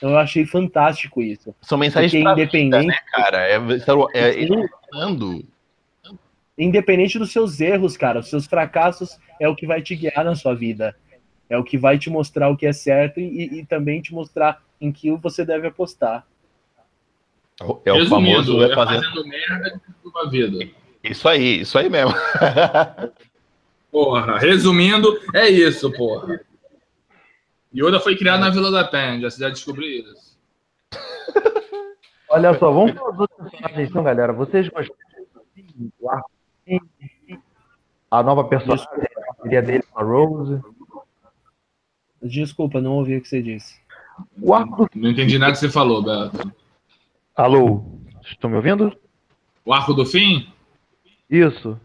Então, 0.00 0.10
eu 0.12 0.18
achei 0.18 0.46
fantástico 0.46 1.20
isso. 1.20 1.54
São 1.60 1.76
mensagens 1.76 2.10
Porque 2.10 2.22
pra 2.24 2.34
vida, 2.34 2.42
independente, 2.44 2.86
né, 2.86 2.98
cara? 3.12 3.46
É, 3.46 3.60
é, 4.14 4.42
ele 4.42 4.66
falando. 4.90 5.44
independente 6.56 7.18
dos 7.18 7.30
seus 7.30 7.60
erros, 7.60 7.98
cara, 7.98 8.20
os 8.20 8.30
seus 8.30 8.46
fracassos 8.46 9.18
é 9.38 9.46
o 9.46 9.54
que 9.54 9.66
vai 9.66 9.82
te 9.82 9.94
guiar 9.94 10.24
na 10.24 10.34
sua 10.34 10.54
vida. 10.54 10.96
É 11.50 11.58
o 11.58 11.64
que 11.64 11.76
vai 11.76 11.98
te 11.98 12.08
mostrar 12.08 12.48
o 12.48 12.56
que 12.56 12.64
é 12.64 12.72
certo 12.72 13.20
e, 13.20 13.60
e 13.60 13.66
também 13.66 14.00
te 14.00 14.14
mostrar 14.14 14.62
em 14.80 14.90
que 14.90 15.10
você 15.12 15.44
deve 15.44 15.66
apostar. 15.66 16.26
É 17.84 17.92
o 17.92 17.96
Resumindo, 17.96 18.08
famoso 18.08 18.62
é 18.62 18.72
é 18.72 18.74
fazer. 18.74 19.02
fazendo 19.02 19.26
merda 19.26 19.80
uma 20.02 20.30
vida. 20.30 20.70
Isso 21.04 21.28
aí, 21.28 21.60
isso 21.60 21.78
aí 21.78 21.90
mesmo. 21.90 22.14
Porra, 23.92 24.38
resumindo, 24.38 25.20
é 25.34 25.48
isso, 25.48 25.90
porra. 25.92 26.40
Yoda 27.74 28.00
foi 28.00 28.16
criado 28.16 28.40
na 28.40 28.50
Vila 28.50 28.70
da 28.70 28.84
Penha, 28.84 29.20
já, 29.20 29.28
já 29.28 29.48
descobri 29.48 30.00
isso. 30.00 30.38
Olha 32.28 32.56
só, 32.58 32.70
vamos 32.70 32.92
falar 32.92 33.10
dos 33.10 33.20
outros 33.20 33.50
personagens 33.50 33.90
então, 33.90 34.02
galera. 34.02 34.32
Vocês 34.32 34.68
gostaram 34.68 34.94
do 36.00 36.10
arco? 36.10 36.30
A 38.10 38.22
nova 38.22 38.44
personagem, 38.44 38.86
a 39.44 39.60
dele 39.60 39.84
a 39.94 40.02
Rose. 40.02 40.60
Desculpa, 42.22 42.80
não 42.80 42.92
ouvi 42.92 43.16
o 43.16 43.22
que 43.22 43.28
você 43.28 43.42
disse. 43.42 43.80
O 44.40 44.52
arco 44.52 44.84
do... 44.84 44.88
Não 44.94 45.10
entendi 45.10 45.38
nada 45.38 45.52
que 45.52 45.58
você 45.58 45.70
falou, 45.70 46.02
Beto. 46.02 46.52
Alô? 47.34 47.84
Estão 48.22 48.50
me 48.50 48.56
ouvindo? 48.56 48.96
O 49.64 49.72
arco 49.72 49.94
do 49.94 50.04
fim? 50.04 50.52
Isso. 51.28 51.80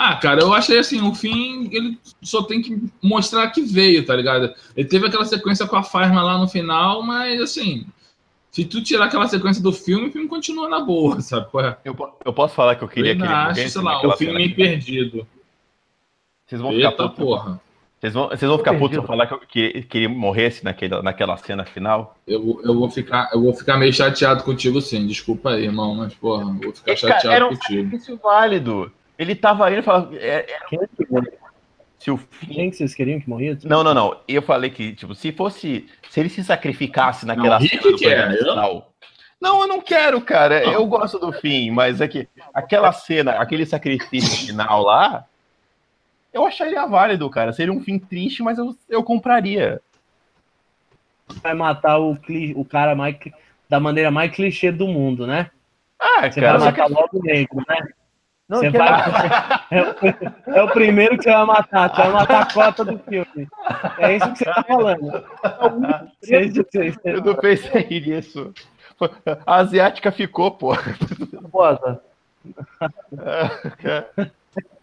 Ah, 0.00 0.14
cara, 0.14 0.40
eu 0.42 0.54
achei 0.54 0.78
assim, 0.78 1.00
o 1.02 1.12
fim, 1.12 1.68
ele 1.72 1.98
só 2.22 2.44
tem 2.44 2.62
que 2.62 2.80
mostrar 3.02 3.50
que 3.50 3.62
veio, 3.62 4.06
tá 4.06 4.14
ligado? 4.14 4.54
Ele 4.76 4.88
teve 4.88 5.08
aquela 5.08 5.24
sequência 5.24 5.66
com 5.66 5.74
a 5.74 5.82
Farma 5.82 6.22
lá 6.22 6.38
no 6.38 6.46
final, 6.46 7.02
mas 7.02 7.40
assim, 7.40 7.84
Se 8.52 8.64
tu 8.64 8.82
tirar 8.82 9.06
aquela 9.06 9.28
sequência 9.28 9.62
do 9.62 9.72
filme, 9.72 10.08
o 10.08 10.12
filme 10.12 10.28
continua 10.28 10.68
na 10.68 10.80
boa, 10.80 11.20
sabe? 11.22 11.50
qual 11.50 11.64
é? 11.64 11.78
Eu, 11.84 11.96
eu 12.24 12.32
posso 12.32 12.54
falar 12.54 12.76
que 12.76 12.84
eu 12.84 12.88
queria 12.88 13.12
eu 13.12 13.16
que 13.16 13.22
ele 13.22 13.32
acho, 13.32 13.68
sei 13.68 13.82
lá, 13.82 14.06
o 14.06 14.16
filme 14.16 14.44
cena? 14.44 14.54
perdido. 14.56 15.26
Vocês 16.46 16.60
vão 16.60 16.72
ficar 16.72 16.90
Eita 16.90 17.08
putos. 17.08 17.24
porra. 17.24 17.60
Vocês 18.00 18.14
vão, 18.14 18.28
vocês 18.28 18.48
vão 18.48 18.58
ficar 18.58 18.74
putos 18.74 18.90
se 18.92 18.96
eu 18.98 19.02
falar 19.02 19.26
que, 19.26 19.34
eu- 19.34 19.40
que, 19.40 19.82
que 19.82 19.98
ele 19.98 20.08
morresse 20.08 20.64
naquele, 20.64 21.02
naquela 21.02 21.36
cena 21.36 21.64
final? 21.64 22.16
Eu, 22.26 22.42
vou- 22.44 22.60
eu, 22.62 22.74
vou 22.74 22.88
ficar, 22.88 23.28
eu 23.32 23.42
vou 23.42 23.52
ficar 23.52 23.76
meio 23.76 23.92
chateado 23.92 24.44
contigo, 24.44 24.80
sim. 24.80 25.06
Desculpa 25.06 25.50
aí, 25.50 25.64
irmão, 25.64 25.94
mas, 25.96 26.14
porra, 26.14 26.42
eu 26.44 26.54
vou 26.54 26.72
ficar 26.72 26.94
Cara, 26.94 26.96
chateado 26.96 27.34
era 27.34 27.46
um 27.46 27.48
contigo. 27.50 27.82
sacrifício 27.84 28.16
válido. 28.22 28.92
Ele 29.18 29.34
tava 29.34 29.66
aí 29.66 29.78
e 29.78 29.82
falava. 29.82 30.14
é- 30.16 30.46
é- 30.50 30.58
que, 30.68 30.78
se 31.98 32.10
o 32.10 32.16
fim. 32.16 32.46
quem 32.46 32.70
que 32.70 32.76
vocês 32.76 32.94
queriam 32.94 33.20
que 33.20 33.28
morria? 33.28 33.58
Não, 33.64 33.82
não, 33.82 33.92
não. 33.92 34.20
Eu 34.28 34.40
falei 34.40 34.70
que, 34.70 34.94
tipo, 34.94 35.14
se 35.14 35.32
fosse. 35.32 35.88
Se 36.10 36.20
ele 36.20 36.28
se 36.28 36.44
sacrificasse 36.44 37.26
naquela 37.26 37.58
Não, 37.58 37.66
cena 37.66 37.82
do 37.82 37.88
eu- 37.90 37.98
final. 37.98 38.92
Não, 39.40 39.60
eu 39.62 39.66
não 39.68 39.80
quero, 39.80 40.20
cara. 40.20 40.62
Eu 40.64 40.84
gosto 40.86 41.18
do 41.18 41.32
fim, 41.32 41.70
mas 41.70 42.00
é 42.00 42.08
que 42.08 42.28
aquela 42.52 42.90
cena, 42.92 43.32
aquele 43.32 43.64
sacrifício 43.66 44.46
final 44.46 44.82
lá, 44.82 45.24
eu 46.32 46.44
acharia 46.46 46.84
válido, 46.86 47.28
cara. 47.30 47.52
Seria 47.52 47.72
um 47.72 47.80
fim 47.80 47.98
triste, 47.98 48.42
mas 48.42 48.58
eu, 48.58 48.76
eu 48.88 49.02
compraria. 49.02 49.80
Vai 51.42 51.54
matar 51.54 51.98
o, 52.00 52.16
o 52.56 52.64
cara 52.64 52.94
mais, 52.96 53.16
da 53.68 53.78
maneira 53.78 54.10
mais 54.10 54.32
clichê 54.34 54.72
do 54.72 54.88
mundo, 54.88 55.26
né? 55.26 55.50
Ah, 56.00 56.30
Você 56.30 56.40
cara. 56.40 56.58
vai 56.58 56.68
matar 56.70 56.88
logo 56.88 57.18
o 57.18 57.22
negro, 57.22 57.62
né? 57.68 57.88
Não, 58.48 58.60
Você 58.60 58.70
que 58.70 58.78
vai- 58.78 58.88
É 59.70 59.82
o, 59.82 60.54
é 60.56 60.62
o 60.62 60.68
primeiro 60.70 61.16
que 61.18 61.24
você 61.24 61.30
vai 61.32 61.44
matar. 61.44 61.90
Você 61.90 61.96
vai 62.02 62.12
matar 62.12 62.42
a 62.42 62.52
cota 62.52 62.84
do 62.84 62.98
filme. 63.00 63.48
É 63.98 64.16
isso 64.16 64.32
que 64.32 64.38
você 64.38 64.44
tá 64.46 64.64
falando. 64.66 65.24
Eu 67.04 67.20
não 67.22 67.34
pensei 67.36 67.84
nisso. 68.00 68.52
A 69.46 69.56
asiática 69.56 70.10
ficou, 70.10 70.50
pô. 70.50 70.72
Rosa. 71.52 72.00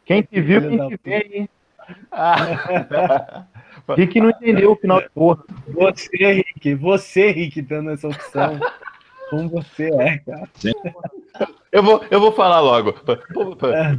Quem 0.06 0.22
te 0.22 0.40
viu, 0.42 0.62
quem 0.62 0.88
te 0.90 1.00
vê 1.04 1.16
aí. 1.16 1.50
Ah. 2.12 3.44
Rick 3.96 4.20
não 4.20 4.30
entendeu 4.30 4.72
o 4.72 4.76
final 4.76 5.02
de 5.02 5.10
porra. 5.10 5.44
Você, 5.68 6.08
Rick, 6.18 6.74
você, 6.76 7.30
Rick, 7.32 7.62
dando 7.62 7.92
essa 7.92 8.08
opção. 8.08 8.60
Como 9.36 9.50
você 9.50 9.90
é, 9.94 10.18
cara. 10.20 10.50
Eu 11.70 11.84
vou, 11.84 12.02
eu 12.10 12.22
vou 12.22 12.32
falar 12.32 12.62
logo. 12.62 12.96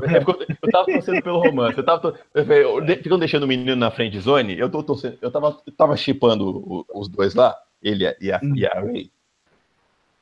É 0.08 0.20
porque 0.20 0.56
Eu 0.62 0.70
tava 0.72 0.86
torcendo 0.86 1.22
pelo 1.22 1.40
romance. 1.40 1.76
Eu 1.76 1.84
tava, 1.84 2.14
ficam 3.02 3.18
deixando 3.18 3.42
o 3.42 3.46
menino 3.46 3.76
na 3.76 3.90
friend 3.90 4.18
zone. 4.18 4.58
Eu 4.58 4.70
tô 4.70 4.82
torcendo. 4.82 5.18
Eu 5.20 5.30
tava, 5.30 5.58
eu 5.66 5.72
tava 5.74 5.94
chipando 5.94 6.86
os 6.94 7.06
dois 7.06 7.34
lá, 7.34 7.54
ele 7.82 8.04
e 8.18 8.32
a, 8.32 8.40
e 8.54 8.66
a 8.66 8.80
Ray. 8.80 9.10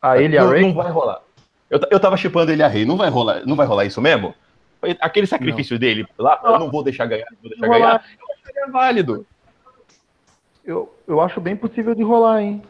A 0.02 0.18
ele 0.20 0.34
e 0.34 0.38
a 0.38 0.42
não, 0.42 0.50
Ray. 0.50 0.62
não 0.62 0.74
vai 0.74 0.90
rolar. 0.90 1.22
Eu, 1.70 1.80
eu 1.90 2.00
tava 2.00 2.16
chipando 2.16 2.50
ele 2.50 2.62
e 2.62 2.64
a 2.64 2.68
Ray. 2.68 2.84
Não 2.84 2.96
vai 2.96 3.08
rolar, 3.08 3.46
não 3.46 3.54
vai 3.54 3.66
rolar 3.66 3.84
isso 3.84 4.00
mesmo? 4.00 4.34
Aquele 5.00 5.26
sacrifício 5.28 5.78
dele 5.78 6.04
lá, 6.18 6.40
eu 6.44 6.58
não 6.58 6.70
vou 6.70 6.82
deixar 6.82 7.06
ganhar, 7.06 7.26
não 7.30 7.38
vou 7.40 7.50
deixar 7.50 7.66
Rolar. 7.66 7.78
ganhar. 7.78 8.04
Eu 8.20 8.34
acharia 8.34 8.72
válido. 8.72 9.26
Eu, 10.64 10.94
eu 11.06 11.20
acho 11.20 11.40
bem 11.40 11.56
possível 11.56 11.94
de 11.94 12.02
rolar, 12.02 12.42
hein? 12.42 12.62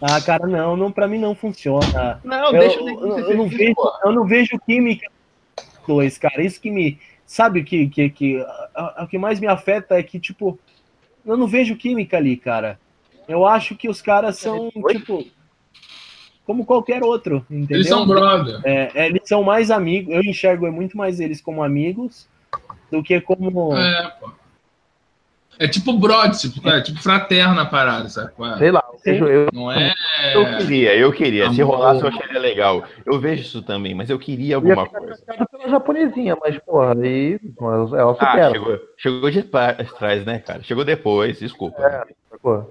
Ah, 0.00 0.20
cara, 0.20 0.46
não, 0.46 0.76
não, 0.76 0.90
pra 0.90 1.06
mim 1.06 1.18
não 1.18 1.34
funciona. 1.34 2.20
Não, 2.24 2.52
Eu, 2.52 2.60
deixa 2.60 2.78
eu, 2.78 2.88
ele 2.88 2.98
eu 2.98 3.36
não 3.36 3.48
vejo, 3.48 3.74
eu 4.04 4.12
não 4.12 4.26
vejo 4.26 4.58
química 4.66 5.08
dos 5.56 5.86
dois, 5.86 6.18
cara. 6.18 6.42
Isso 6.42 6.60
que 6.60 6.70
me. 6.70 6.98
Sabe 7.24 7.60
o 7.60 7.64
que, 7.64 7.88
que, 7.88 8.10
que 8.10 8.46
o 9.00 9.06
que 9.06 9.16
mais 9.16 9.40
me 9.40 9.46
afeta 9.46 9.98
é 9.98 10.02
que, 10.02 10.20
tipo, 10.20 10.58
eu 11.24 11.36
não 11.36 11.46
vejo 11.46 11.76
química 11.76 12.16
ali, 12.16 12.36
cara. 12.36 12.78
Eu 13.26 13.46
acho 13.46 13.76
que 13.76 13.88
os 13.88 14.02
caras 14.02 14.38
são, 14.38 14.70
Oi? 14.74 14.94
tipo, 14.94 15.24
como 16.44 16.66
qualquer 16.66 17.02
outro, 17.02 17.46
entendeu? 17.48 17.76
Eles 17.78 17.88
são 17.88 18.06
brother. 18.06 18.60
É, 18.64 18.90
é, 18.94 19.06
eles 19.06 19.22
são 19.24 19.42
mais 19.42 19.70
amigos, 19.70 20.14
eu 20.14 20.20
enxergo 20.22 20.70
muito 20.70 20.96
mais 20.96 21.20
eles 21.20 21.40
como 21.40 21.62
amigos 21.62 22.28
do 22.90 23.02
que 23.02 23.20
como. 23.20 23.74
É, 23.76 24.12
pô. 24.20 24.30
É 25.58 25.68
tipo 25.68 25.92
brother, 25.98 26.32
tipo, 26.38 26.66
é 26.68 26.80
tipo 26.80 27.00
fraterna 27.00 27.62
a 27.62 27.66
parada, 27.66 28.08
sabe? 28.08 28.32
é? 28.38 28.58
Sei 28.58 28.70
lá. 28.70 28.82
eu 29.04 29.28
eu- 29.28 29.48
Não 29.52 29.70
é. 29.70 29.92
Eu 30.34 30.58
queria, 30.58 30.96
eu 30.96 31.12
queria. 31.12 31.50
Se 31.52 31.60
Amor. 31.62 31.76
rolasse, 31.76 32.02
eu 32.02 32.08
acharia 32.08 32.38
legal. 32.40 32.84
Eu 33.04 33.20
vejo 33.20 33.42
isso 33.42 33.62
também, 33.62 33.94
mas 33.94 34.10
eu 34.10 34.18
queria 34.18 34.54
eu 34.54 34.66
ia 34.66 34.74
alguma 34.74 34.86
ficar 34.86 34.98
coisa. 35.00 35.22
pela 35.50 35.68
japonesinha, 35.68 36.36
mas, 36.40 36.58
porra, 36.58 36.94
aí 37.00 37.38
ela 37.60 38.12
Ah, 38.12 38.14
supera. 38.14 38.50
chegou, 38.50 38.78
chegou 38.96 39.30
de 39.30 39.42
trás, 39.42 40.24
né, 40.24 40.38
cara? 40.40 40.62
Chegou 40.62 40.84
depois, 40.84 41.38
desculpa. 41.38 41.80
É. 41.82 42.62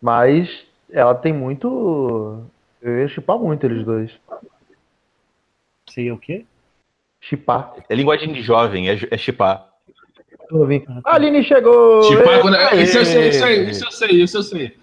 Mas 0.00 0.64
ela 0.90 1.14
tem 1.14 1.32
muito. 1.32 2.42
Eu 2.82 2.98
ia 3.00 3.08
chipar 3.08 3.38
muito 3.38 3.64
eles 3.64 3.84
dois. 3.84 4.10
Sei 5.90 6.10
o 6.10 6.18
quê? 6.18 6.44
Chipar. 7.20 7.74
É 7.88 7.94
linguagem 7.94 8.32
de 8.32 8.42
jovem, 8.42 8.88
é, 8.90 8.98
é 9.10 9.16
chipar. 9.16 9.68
A 11.04 11.14
Aline 11.14 11.42
chegou! 11.42 12.02
Chipar 12.04 12.40
quando. 12.40 12.54
Aê! 12.54 12.82
Isso 12.82 12.98
eu 12.98 13.04
sei, 13.04 13.28
isso 13.28 13.44
aí, 13.44 13.70
isso 13.70 13.84
eu 13.84 13.90
sei, 13.90 14.10
isso 14.22 14.36
eu 14.38 14.42
sei. 14.42 14.76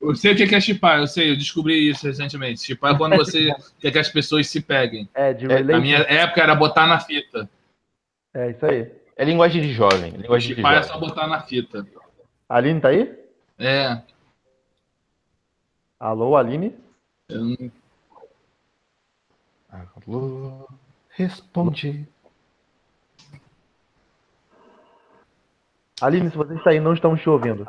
Eu 0.00 0.14
sei 0.16 0.32
o 0.32 0.36
que 0.36 0.54
é 0.54 0.60
chipar, 0.60 0.98
eu 0.98 1.06
sei, 1.06 1.30
eu 1.30 1.36
descobri 1.36 1.88
isso 1.88 2.06
recentemente. 2.06 2.60
Chipar 2.64 2.94
é 2.94 2.98
quando 2.98 3.16
você 3.16 3.52
quer 3.80 3.90
que 3.92 3.98
as 3.98 4.08
pessoas 4.08 4.48
se 4.48 4.60
peguem. 4.60 5.08
É, 5.14 5.32
de 5.32 5.44
É, 5.44 5.48
Na 5.48 5.54
relation. 5.56 5.80
minha 5.80 5.98
época 5.98 6.42
era 6.42 6.54
botar 6.54 6.86
na 6.86 6.98
fita. 7.00 7.48
É 8.34 8.50
isso 8.50 8.64
aí. 8.66 8.90
É 9.16 9.24
linguagem 9.24 9.62
de 9.62 9.72
jovem. 9.72 10.10
Linguagem 10.12 10.48
de 10.48 10.54
Chipar 10.56 10.74
é 10.74 10.82
só 10.82 10.94
jovem. 10.94 11.08
botar 11.08 11.26
na 11.28 11.40
fita. 11.42 11.86
A 12.48 12.56
Aline 12.56 12.80
tá 12.80 12.88
aí? 12.88 13.12
É. 13.58 14.00
Alô, 16.00 16.36
Aline? 16.36 16.74
eu 17.28 17.44
não- 17.44 17.70
Alô, 20.06 20.68
responde. 21.10 22.06
Aline, 26.02 26.30
se 26.30 26.36
você 26.36 26.54
está 26.54 26.70
aí, 26.70 26.80
não 26.80 26.92
estamos 26.92 27.20
te 27.20 27.28
ouvindo. 27.30 27.66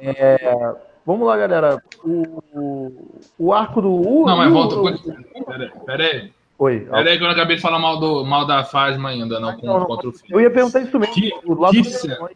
É, 0.00 0.74
Vamos 1.06 1.26
lá, 1.26 1.36
galera. 1.36 1.82
O, 2.02 2.90
o 3.38 3.52
arco 3.52 3.82
do. 3.82 3.90
o- 3.92 4.24
Não, 4.26 4.38
mas 4.38 4.50
volta. 4.50 4.76
o- 4.76 5.44
Pera 5.44 5.64
aí, 5.64 5.70
pera 5.84 6.04
aí. 6.04 6.32
Oi. 6.58 6.80
Pera 6.80 7.10
aí 7.10 7.18
que 7.18 7.22
eu 7.22 7.26
não 7.26 7.34
acabei 7.34 7.56
de 7.56 7.62
falar 7.62 7.78
mal, 7.78 8.00
do, 8.00 8.24
mal 8.24 8.46
da 8.46 8.64
Fasma 8.64 9.10
ainda, 9.10 9.38
não, 9.38 9.54
com- 9.54 9.66
Não, 9.66 9.80
não. 9.80 9.86
contra 9.86 10.08
o 10.08 10.12
filme. 10.12 10.28
Eu 10.30 10.40
ia 10.40 10.50
perguntar 10.50 10.80
isso 10.80 10.98
mesmo. 10.98 11.14
Que- 11.14 11.30
que 11.30 11.82
do- 11.82 11.84
cena. 11.90 12.30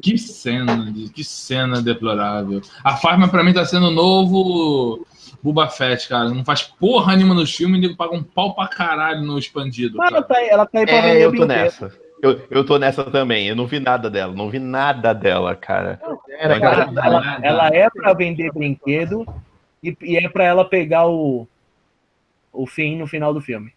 Que 0.00 0.16
cena, 0.18 0.92
que 1.14 1.24
cena 1.24 1.82
deplorável. 1.82 2.60
A 2.82 2.96
Fasma 2.96 3.28
pra 3.28 3.44
mim 3.44 3.52
tá 3.52 3.64
sendo 3.66 3.88
o 3.88 3.90
novo 3.90 5.06
Buba 5.42 5.68
Fett, 5.68 6.08
cara. 6.08 6.28
Não 6.30 6.44
faz 6.44 6.62
porra 6.62 7.16
nenhuma 7.16 7.34
nos 7.34 7.54
filmes, 7.54 7.80
nego 7.80 7.96
paga 7.96 8.14
um 8.14 8.22
pau 8.22 8.54
pra 8.54 8.66
caralho 8.68 9.22
no 9.22 9.38
expandido. 9.38 9.98
Mas 9.98 10.10
ela 10.10 10.22
Cara. 10.22 10.34
tá, 10.34 10.40
aí- 10.40 10.48
ela 10.48 10.64
tá 10.66 10.78
aí 10.78 10.86
pra 10.86 10.94
É, 10.94 11.02
vender 11.02 11.20
eu 11.20 11.24
tô 11.24 11.30
brinquedo. 11.32 11.48
nessa. 11.48 11.92
Eu, 12.26 12.46
eu 12.50 12.64
tô 12.64 12.78
nessa 12.78 13.04
também. 13.04 13.46
Eu 13.48 13.56
não 13.56 13.66
vi 13.66 13.80
nada 13.80 14.10
dela. 14.10 14.32
Não 14.32 14.50
vi 14.50 14.58
nada 14.58 15.12
dela, 15.12 15.54
cara. 15.54 16.00
Né, 16.28 16.60
Cara, 16.60 16.90
ela, 17.02 17.38
ela 17.42 17.68
é 17.68 17.88
pra 17.90 18.12
vender 18.12 18.52
brinquedo 18.52 19.26
e, 19.82 19.96
e 20.02 20.16
é 20.16 20.28
pra 20.28 20.44
ela 20.44 20.64
pegar 20.64 21.06
o, 21.06 21.46
o 22.52 22.66
fim 22.66 22.96
no 22.96 23.06
final 23.06 23.32
do 23.32 23.40
filme. 23.40 23.72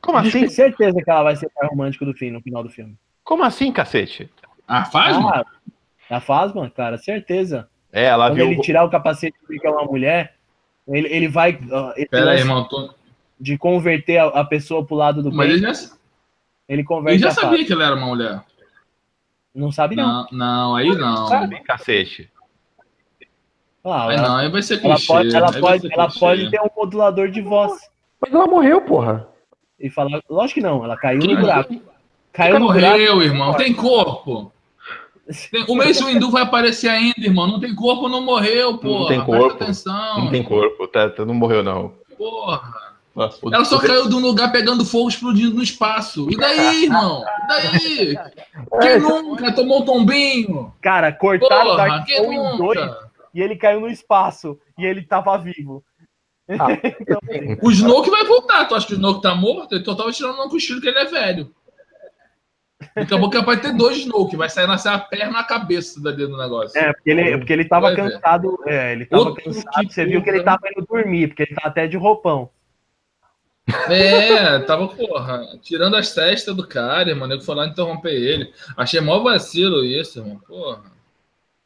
Como 0.00 0.18
assim? 0.18 0.30
Tenho 0.30 0.50
certeza 0.50 1.02
que 1.02 1.10
ela 1.10 1.22
vai 1.22 1.36
ser 1.36 1.48
par 1.50 1.68
romântico 1.68 2.04
do 2.04 2.12
fim 2.12 2.30
no 2.30 2.40
final 2.42 2.62
do 2.62 2.68
filme. 2.68 2.94
Como 3.22 3.42
assim, 3.42 3.72
cacete? 3.72 4.30
A 4.68 4.84
Fasma? 4.84 5.44
Ah, 6.10 6.16
a 6.16 6.20
Fasma, 6.20 6.70
cara, 6.70 6.98
certeza. 6.98 7.68
É, 7.90 8.04
ela 8.04 8.28
Quando 8.28 8.36
viu. 8.36 8.46
ele 8.46 8.60
tirar 8.60 8.84
o 8.84 8.90
capacete 8.90 9.36
e 9.50 9.58
que 9.58 9.66
é 9.66 9.70
uma 9.70 9.84
mulher, 9.84 10.34
ele, 10.86 11.08
ele 11.08 11.28
vai. 11.28 11.58
esse 11.96 12.08
Pera 12.08 12.32
aí, 12.32 12.40
irmão. 12.40 12.64
Tô... 12.68 12.92
De 13.40 13.56
converter 13.56 14.18
a, 14.18 14.26
a 14.26 14.44
pessoa 14.44 14.84
pro 14.84 14.94
lado 14.94 15.22
do 15.22 15.32
Mas 15.32 15.50
ele 15.50 15.58
já, 15.58 15.72
ele 16.68 16.80
ele 16.80 16.84
converte 16.84 17.20
já 17.20 17.30
sabia 17.30 17.64
que 17.64 17.72
ela 17.72 17.84
era 17.86 17.94
uma 17.96 18.06
mulher. 18.06 18.42
Não 19.54 19.70
sabe, 19.70 19.94
não. 19.96 20.04
Não, 20.04 20.26
não, 20.32 20.76
aí 20.76 20.94
não. 20.94 21.26
Sabe, 21.28 21.60
cacete. 21.60 22.30
Ah, 23.86 24.08
Aí 24.08 24.16
ela, 24.16 24.28
não, 24.28 24.36
aí 24.36 24.48
vai 24.50 24.62
ser 24.62 24.74
ela 24.82 24.94
clichê. 24.94 25.06
pode, 25.06 25.36
ela, 25.36 25.46
aí 25.46 25.52
vai 25.52 25.60
pode, 25.60 25.80
ser 25.82 25.92
ela 25.92 26.04
clichê. 26.06 26.20
pode 26.20 26.50
ter 26.50 26.60
um 26.60 26.70
modulador 26.74 27.30
de 27.30 27.42
voz 27.42 27.72
Mas 28.20 28.32
ela 28.32 28.46
morreu, 28.46 28.80
porra. 28.80 29.28
e 29.78 29.90
falar. 29.90 30.20
Lógico 30.28 30.60
que 30.60 30.66
não, 30.66 30.82
ela 30.82 30.96
caiu 30.96 31.20
no 31.20 31.36
buraco. 31.36 31.74
Caiu 32.32 32.58
no 32.58 32.66
buraco. 32.72 32.88
Morreu, 32.98 33.22
irmão. 33.22 33.54
Tem 33.54 33.74
corpo. 33.74 34.50
Tem- 35.50 35.64
O 35.68 35.74
Mace 35.76 36.02
Windu 36.02 36.30
vai 36.30 36.42
aparecer 36.42 36.88
ainda, 36.88 37.14
irmão. 37.20 37.46
Não 37.46 37.60
tem 37.60 37.74
corpo, 37.74 38.08
não 38.08 38.22
morreu, 38.22 38.78
porra. 38.78 39.08
tem 39.08 39.22
Presta 39.24 39.38
corpo. 39.38 39.62
atenção. 39.62 40.18
Não 40.24 40.30
tem 40.30 40.42
corpo, 40.42 40.88
tá, 40.88 41.08
tá- 41.10 41.24
não 41.26 41.34
morreu, 41.34 41.62
não. 41.62 41.92
Porra. 42.16 42.93
O- 43.14 43.54
Ela 43.54 43.64
só 43.64 43.78
caiu 43.78 44.08
de 44.08 44.14
um 44.14 44.20
lugar 44.20 44.50
pegando 44.50 44.84
fogo 44.84 45.08
explodindo 45.08 45.54
no 45.54 45.62
espaço. 45.62 46.26
E 46.30 46.36
daí, 46.36 46.84
irmão? 46.84 47.24
E 47.44 47.46
daí? 47.46 48.16
É, 48.16 48.78
Quem 48.80 48.98
nunca 49.00 49.52
tomou 49.54 49.82
um 49.82 49.84
tombinho? 49.84 50.72
Cara, 50.82 51.12
cortaram 51.12 51.62
o 51.62 51.76
Porra, 51.76 51.88
Dark 51.88 52.08
Soul 52.10 52.32
em 52.32 52.56
dois 52.56 52.90
e 53.32 53.40
ele 53.40 53.56
caiu 53.56 53.80
no 53.80 53.88
espaço 53.88 54.58
e 54.78 54.84
ele 54.84 55.02
tava 55.02 55.36
vivo. 55.38 55.84
Ah, 56.48 56.66
Então, 57.00 57.18
assim, 57.22 57.56
O 57.62 57.70
Snoke 57.70 58.10
vai 58.10 58.24
voltar. 58.24 58.64
Tu 58.66 58.74
acha 58.74 58.86
que 58.86 58.94
o 58.94 58.96
Snoke 58.96 59.22
tá 59.22 59.34
morto? 59.34 59.74
Ele 59.74 59.84
só 59.84 59.94
tava 59.94 60.10
tirando 60.12 60.42
um 60.42 60.48
cochilo 60.48 60.80
que 60.80 60.88
ele 60.88 60.98
é 60.98 61.04
velho. 61.04 61.54
Daqui 62.94 63.14
a 63.14 63.18
pouco 63.18 63.34
é 63.36 63.40
capaz 63.40 63.60
de 63.60 63.68
ter 63.68 63.76
dois 63.76 63.96
Snoke, 63.98 64.36
vai 64.36 64.50
sair 64.50 64.66
nascer 64.66 64.88
a 64.90 64.98
perna 64.98 65.38
e 65.38 65.40
a 65.40 65.44
cabeça 65.44 66.00
do 66.00 66.36
negócio. 66.36 66.78
É, 66.78 66.92
porque 66.92 67.10
ele, 67.10 67.38
porque 67.38 67.52
ele 67.52 67.64
tava 67.64 67.86
Vai 67.86 67.96
cansado. 67.96 68.58
É, 68.66 68.92
ele 68.92 69.06
tava 69.06 69.22
Outro 69.22 69.42
cansado. 69.44 69.86
que 69.88 69.94
Você 69.94 70.04
viu 70.04 70.22
que 70.22 70.28
ele 70.28 70.40
puta. 70.40 70.50
tava 70.50 70.68
indo 70.76 70.86
dormir, 70.86 71.28
porque 71.28 71.44
ele 71.44 71.54
tá 71.54 71.62
até 71.68 71.86
de 71.86 71.96
roupão. 71.96 72.50
É, 73.88 74.58
tava, 74.60 74.88
porra, 74.88 75.42
tirando 75.62 75.96
as 75.96 76.12
testas 76.14 76.54
do 76.54 76.66
cara, 76.66 77.08
irmão. 77.10 77.26
Nego 77.26 77.42
foi 77.42 77.54
lá 77.54 77.66
interromper 77.66 78.12
ele. 78.12 78.52
Achei 78.76 79.00
mó 79.00 79.20
vacilo 79.20 79.84
isso, 79.84 80.18
irmão. 80.20 80.38
Porra. 80.46 80.82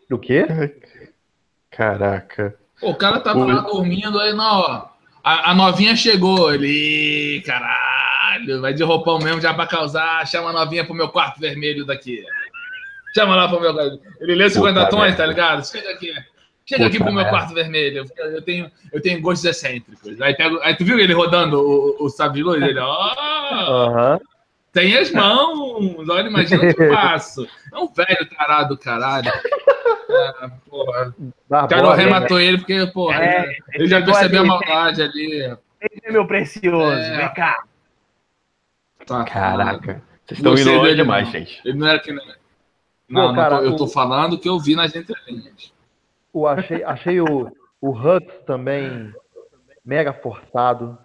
Do 0.08 0.18
quê? 0.18 0.46
Caraca. 1.70 2.54
Pô, 2.80 2.90
o 2.90 2.94
cara 2.94 3.20
tava 3.20 3.44
lá 3.44 3.60
dormindo, 3.62 4.18
aí, 4.20 4.32
não, 4.32 4.60
ó. 4.60 4.88
A, 5.22 5.50
a 5.50 5.54
novinha 5.54 5.96
chegou, 5.96 6.52
ele. 6.54 6.68
"Ih, 7.38 7.42
Caralho, 7.42 8.60
vai 8.60 8.72
de 8.72 8.82
roupão 8.84 9.18
mesmo 9.18 9.40
já 9.40 9.52
pra 9.52 9.66
causar. 9.66 10.26
Chama 10.26 10.50
a 10.50 10.52
novinha 10.52 10.84
pro 10.84 10.94
meu 10.94 11.08
quarto 11.08 11.40
vermelho 11.40 11.84
daqui. 11.84 12.22
Chama 13.14 13.34
lá 13.34 13.48
pro 13.48 13.60
meu. 13.60 13.74
Ele 14.20 14.34
lê 14.36 14.48
50 14.48 14.78
Puta 14.80 14.90
tons, 14.90 15.00
merda. 15.00 15.16
tá 15.16 15.26
ligado? 15.26 15.66
Chega 15.66 15.90
aqui. 15.90 16.14
Chega 16.68 16.86
aqui 16.86 16.98
Puta 16.98 17.04
pro 17.04 17.14
meu 17.14 17.22
merda. 17.24 17.30
quarto 17.30 17.54
vermelho. 17.54 18.04
Eu 18.18 18.42
tenho, 18.42 18.70
eu 18.92 19.00
tenho 19.00 19.20
gostos 19.22 19.44
excêntricos. 19.46 20.20
Aí, 20.20 20.34
pego, 20.36 20.58
aí 20.62 20.74
tu 20.76 20.84
viu 20.84 20.98
ele 20.98 21.14
rodando 21.14 21.58
o, 21.60 22.04
o 22.04 22.08
sabre 22.10 22.38
de 22.38 22.42
luz? 22.44 22.62
Ele, 22.62 22.78
ó. 22.78 23.14
Aham. 23.14 24.20
Tem 24.70 24.96
as 24.98 25.10
mãos, 25.10 26.06
olha, 26.10 26.28
imagina 26.28 26.62
o 26.70 26.74
que 26.74 26.82
eu 26.82 26.92
faço. 26.92 27.48
É 27.72 27.78
um 27.78 27.88
velho 27.88 28.28
tarado 28.36 28.76
do 28.76 28.78
caralho. 28.78 29.28
É, 29.30 30.48
porra. 30.68 31.14
O 31.18 31.68
cara 31.68 31.96
né? 31.96 32.02
rematou 32.04 32.38
ele 32.38 32.58
porque, 32.58 32.86
porra, 32.88 33.16
É, 33.24 33.56
ele 33.72 33.86
já 33.88 34.02
percebeu 34.02 34.42
a 34.42 34.46
maldade 34.46 35.00
ali. 35.02 35.56
Esse 35.80 36.12
meu 36.12 36.26
precioso, 36.26 36.98
É. 37.00 37.16
vem 37.16 37.34
cá. 37.34 37.62
Tá, 39.06 39.24
Caraca. 39.24 40.02
Vocês 40.26 40.38
estão 40.38 40.54
indo 40.54 40.70
longe 40.82 40.94
demais, 40.96 41.24
não. 41.24 41.32
gente. 41.32 41.60
Ele 41.64 41.78
não 41.78 41.86
era 41.88 41.98
que. 41.98 42.12
Não, 42.12 42.22
não 43.08 43.34
cara, 43.34 43.58
tô- 43.58 43.64
eu 43.64 43.74
tô 43.76 43.84
o- 43.84 43.88
falando 43.88 44.38
que 44.38 44.48
eu 44.48 44.58
vi 44.60 44.76
nas 44.76 44.94
entrelinhas. 44.94 45.72
O, 46.32 46.46
achei, 46.46 46.84
achei 46.84 47.20
o, 47.20 47.50
o 47.80 47.90
Hux 47.90 48.26
também 48.46 49.12
mega 49.84 50.12
forçado. 50.12 50.98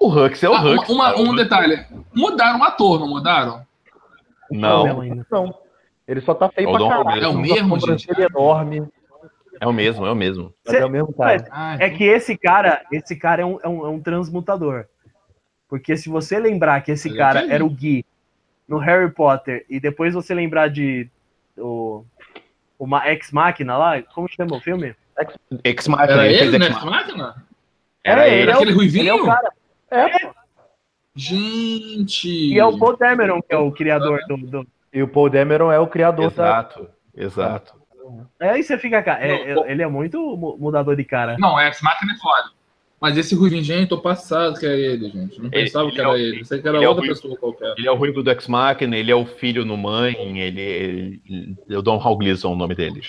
O 0.00 0.08
Hux 0.08 0.42
é 0.42 0.48
o 0.48 0.54
Ah, 0.54 0.60
uma- 0.60 0.74
Hux. 0.74 0.88
uma- 0.88 1.12
cara. 1.12 1.22
um 1.22 1.34
detalhe. 1.34 1.86
Mudaram 2.14 2.60
o 2.60 2.64
ator, 2.64 2.98
não 3.00 3.08
mudaram? 3.08 3.64
Não. 4.50 5.02
Não. 5.30 5.54
Ele 6.06 6.20
só 6.20 6.34
tá 6.34 6.48
feio 6.48 6.68
É 6.68 6.72
o 6.72 6.76
pra 6.76 6.88
caralho. 6.88 7.24
É 7.24 7.26
o 7.28 7.30
uma 7.32 7.42
mesmo, 7.42 7.80
gente? 7.80 8.08
enorme. 8.20 8.88
é 9.60 9.66
o 9.66 9.72
mesmo, 9.72 10.06
é 10.06 10.10
o 10.10 10.14
mesmo. 10.14 10.52
Mas 10.66 10.74
é 10.76 10.84
o 10.86 10.90
mesmo 10.90 11.12
cara. 11.12 11.46
Ah, 11.50 11.76
É 11.80 11.90
que 11.90 12.04
esse 12.04 12.36
cara, 12.36 12.84
esse 12.92 13.16
cara 13.16 13.42
é 13.42 13.44
um, 13.44 13.58
é 13.62 13.68
um, 13.68 13.86
é 13.86 13.88
um 13.88 14.00
transmutador. 14.00 14.86
Porque 15.68 15.96
se 15.96 16.08
você 16.08 16.38
lembrar 16.38 16.80
que 16.82 16.92
esse 16.92 17.08
Ele 17.08 17.16
é 17.16 17.18
cara 17.20 17.52
era 17.52 17.64
o 17.64 17.68
Gui 17.70 18.04
no 18.68 18.78
Harry 18.78 19.10
Potter 19.10 19.64
e 19.68 19.80
depois 19.80 20.14
você 20.14 20.32
lembrar 20.34 20.68
de 20.68 21.08
o, 21.58 22.04
uma 22.78 23.08
Ex 23.10 23.30
Machina 23.32 23.76
lá, 23.76 24.02
como 24.14 24.28
chama 24.28 24.56
o 24.56 24.60
filme? 24.60 24.94
Ex 25.64 25.88
Machina, 25.88 26.12
Era 26.12 26.26
ele 26.26 26.38
ele, 26.48 26.58
né? 26.58 26.66
Ex. 26.66 26.84
Máquina? 26.84 27.44
Era 28.04 28.28
É, 28.28 28.34
ele. 28.42 28.50
é 28.50 28.54
o- 28.54 28.56
Aquele 28.56 28.72
ruivinho? 28.72 29.02
Ele 29.02 29.08
é 29.10 29.14
o 29.14 29.24
cara. 29.26 29.52
É, 29.90 30.18
pô. 30.20 30.34
Gente. 31.14 32.28
E 32.28 32.58
é 32.58 32.64
o 32.64 32.78
Paul 32.78 32.96
Dameron 32.96 33.40
que 33.40 33.54
é 33.54 33.56
o 33.56 33.72
criador 33.72 34.20
do. 34.28 34.36
do... 34.36 34.66
E 34.92 35.02
o 35.02 35.08
Paul 35.08 35.30
Dameron 35.30 35.72
é 35.72 35.78
o 35.78 35.86
criador 35.86 36.30
da. 36.30 36.44
Exato, 36.44 36.88
exato. 37.16 37.74
É, 38.38 38.50
aí 38.50 38.62
você 38.62 38.78
fica, 38.78 39.02
cara. 39.02 39.20
é- 39.26 39.54
Não, 39.54 39.64
é- 39.64 39.72
ele 39.72 39.82
é 39.82 39.86
muito 39.88 40.18
mu- 40.36 40.56
mudador 40.58 40.94
de 40.94 41.04
cara. 41.04 41.36
Não, 41.38 41.58
Ex 41.60 41.80
Máquina 41.80 42.12
é 42.12 42.16
foda. 42.18 42.50
Mas 43.00 43.16
esse 43.18 43.36
gente, 43.62 43.88
tô 43.88 43.98
passado 43.98 44.58
que 44.58 44.64
é 44.66 44.78
ele, 44.78 45.10
gente. 45.10 45.38
Não 45.38 45.46
Ele- 45.52 45.64
pensava 45.64 45.84
ele 45.86 45.92
que 45.94 45.98
é 46.00 46.04
era 46.04 46.10
o- 46.12 46.16
ele. 46.16 46.38
Pensei 46.38 46.62
que 46.62 46.68
era 46.68 46.78
é 46.82 46.88
outra 46.88 47.04
ruivo. 47.04 47.14
pessoa 47.14 47.36
qualquer. 47.36 47.74
Ele 47.76 47.86
é 47.86 47.90
o 47.92 47.94
ruivo 47.94 48.22
do 48.22 48.30
Ex 48.30 48.46
Machina, 48.48 48.96
ele 48.96 49.10
é 49.10 49.14
o 49.14 49.26
filho 49.26 49.64
no 49.66 49.76
mãe, 49.76 50.38
ele, 50.40 50.60
ele 51.28 51.56
é 51.68 51.76
o 51.78 51.82
Don 51.82 51.98
Hall 51.98 52.16
Gleason, 52.16 52.52
o 52.52 52.56
nome 52.56 52.74
dele. 52.74 53.02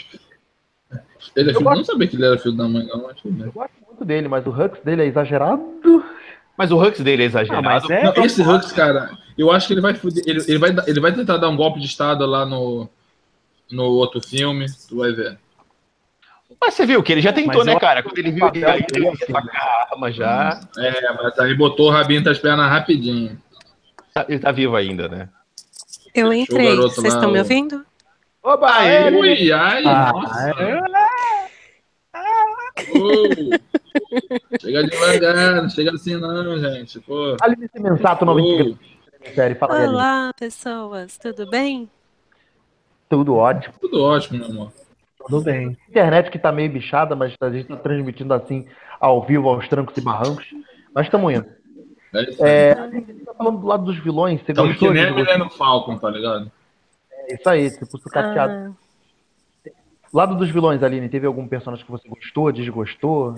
Ele 1.36 1.50
é 1.50 1.52
Eu 1.52 1.56
filho, 1.56 1.64
gosto- 1.64 1.78
não 1.78 1.84
sabia 1.86 2.08
que 2.08 2.16
ele 2.16 2.26
era 2.26 2.38
filho 2.38 2.56
da 2.56 2.68
mãe, 2.68 2.86
não. 2.86 3.10
Acho 3.10 3.22
que 3.22 3.30
não. 3.30 3.46
Eu 3.46 3.52
gosto 3.52 3.72
muito 3.88 4.06
dele, 4.06 4.28
mas 4.28 4.46
o 4.46 4.50
Hux 4.50 4.80
dele 4.84 5.04
é 5.04 5.06
exagerado. 5.06 5.64
Mas 6.58 6.72
o 6.72 6.78
Hux 6.82 7.00
dele 7.02 7.24
é 7.24 7.26
exagerado. 7.26 7.68
Ah, 7.68 7.72
mas 7.72 7.90
é. 7.90 8.04
Não, 8.04 8.26
esse 8.26 8.42
Hux, 8.42 8.72
cara, 8.74 9.18
eu 9.38 9.52
acho 9.52 9.68
que 9.68 9.74
ele 9.74 9.82
vai, 9.82 9.94
fuder- 9.94 10.24
ele, 10.28 10.40
ele, 10.48 10.58
vai, 10.58 10.76
ele 10.88 11.00
vai 11.00 11.14
tentar 11.14 11.38
dar 11.38 11.50
um 11.50 11.56
golpe 11.56 11.80
de 11.80 11.86
estado 11.86 12.26
lá 12.26 12.46
no, 12.46 12.90
no 13.72 13.84
outro 13.86 14.20
filme. 14.22 14.66
Tu 14.90 14.98
vai 14.98 15.12
ver. 15.14 15.38
Mas 16.60 16.74
você 16.74 16.86
viu 16.86 17.02
que 17.04 17.12
ele 17.12 17.22
já 17.22 17.32
tentou, 17.32 17.58
Mas 17.58 17.66
né, 17.66 17.74
eu- 17.74 17.80
cara? 17.80 18.02
Quando 18.04 18.18
ele 18.18 18.32
viu 18.32 18.52
que 18.52 18.58
ele 18.60 18.86
dele, 18.92 19.06
ia 19.06 19.16
sacar 19.28 19.62
a 19.62 19.88
arma 19.92 20.12
já. 20.12 20.60
É, 20.78 21.14
mas 21.14 21.40
aí 21.40 21.54
botou 21.56 21.88
o 21.88 21.92
rabinho 21.92 22.24
das 22.24 22.40
pernas 22.40 22.70
rapidinho. 22.70 23.40
Ele 24.28 24.40
tá 24.40 24.52
vivo 24.52 24.76
ainda, 24.76 25.08
né? 25.08 25.30
Eu 26.14 26.34
entrei. 26.34 26.76
Vocês 26.76 27.14
estão 27.14 27.32
me 27.32 27.40
ouvindo? 27.40 27.86
Oba, 28.42 28.84
é, 28.86 29.08
ele- 29.08 29.18
Ui, 29.18 29.52
ai, 29.52 29.84
Ah, 29.86 30.12
nossa. 30.14 30.50
é. 30.60 30.82
Ô. 32.92 33.30
Chega 34.60 34.84
devagar, 34.84 35.62
não 35.62 35.70
chega 35.70 35.92
assim 35.92 36.16
não, 36.16 36.58
gente. 36.60 37.00
Pô. 37.02 37.36
Alice 37.42 37.80
Mensato, 37.80 38.26
nome 38.26 38.78
série. 39.36 39.56
Fala. 39.56 39.88
Olá, 39.90 40.34
pessoas, 40.40 41.18
tudo 41.18 41.48
bem? 41.50 41.90
Tudo 43.10 43.36
ótimo. 43.36 43.74
Tudo 43.80 44.02
ótimo, 44.04 44.40
meu 44.40 44.48
amor. 44.48 44.72
Tudo 45.28 45.44
bem. 45.44 45.78
Internet 45.90 46.32
que 46.32 46.40
tá 46.40 46.52
meio 46.52 46.72
bichada, 46.72 47.16
mas 47.16 47.36
a 47.40 47.50
gente 47.50 47.68
tá 47.68 47.76
transmitindo 47.76 48.34
assim 48.34 48.68
ao 49.00 49.22
vivo, 49.26 49.50
aos 49.50 49.68
trancos 49.68 49.96
e 49.98 50.02
barrancos. 50.02 50.46
Mas 50.94 51.06
estamos 51.06 51.34
indo. 51.34 51.46
É 52.14 52.24
isso 52.24 52.44
aí. 52.44 52.52
É, 52.52 52.72
a 52.74 52.90
gente 52.90 53.14
tá 53.26 53.34
falando 53.34 53.60
do 53.60 53.68
lado 53.68 53.86
dos 53.86 53.98
vilões. 54.00 54.42
Você 54.42 54.52
Estamos 54.52 54.78
que 54.78 54.80
gostou? 54.80 54.94
nem 54.94 55.06
a? 55.06 55.14
Milena 55.14 55.50
Falcon, 55.50 55.98
tá 55.98 56.10
ligado? 56.10 56.52
É 57.12 57.36
isso 57.36 57.50
aí, 57.50 57.70
tipo, 57.70 57.98
sucateado. 57.98 58.54
Ah, 58.54 58.88
Lado 60.14 60.36
dos 60.36 60.50
vilões, 60.50 60.82
Aline, 60.82 61.10
teve 61.10 61.28
algum 61.28 61.48
personagem 61.48 61.86
que 61.86 61.92
você 61.92 62.08
gostou, 62.08 62.52
desgostou? 62.52 63.36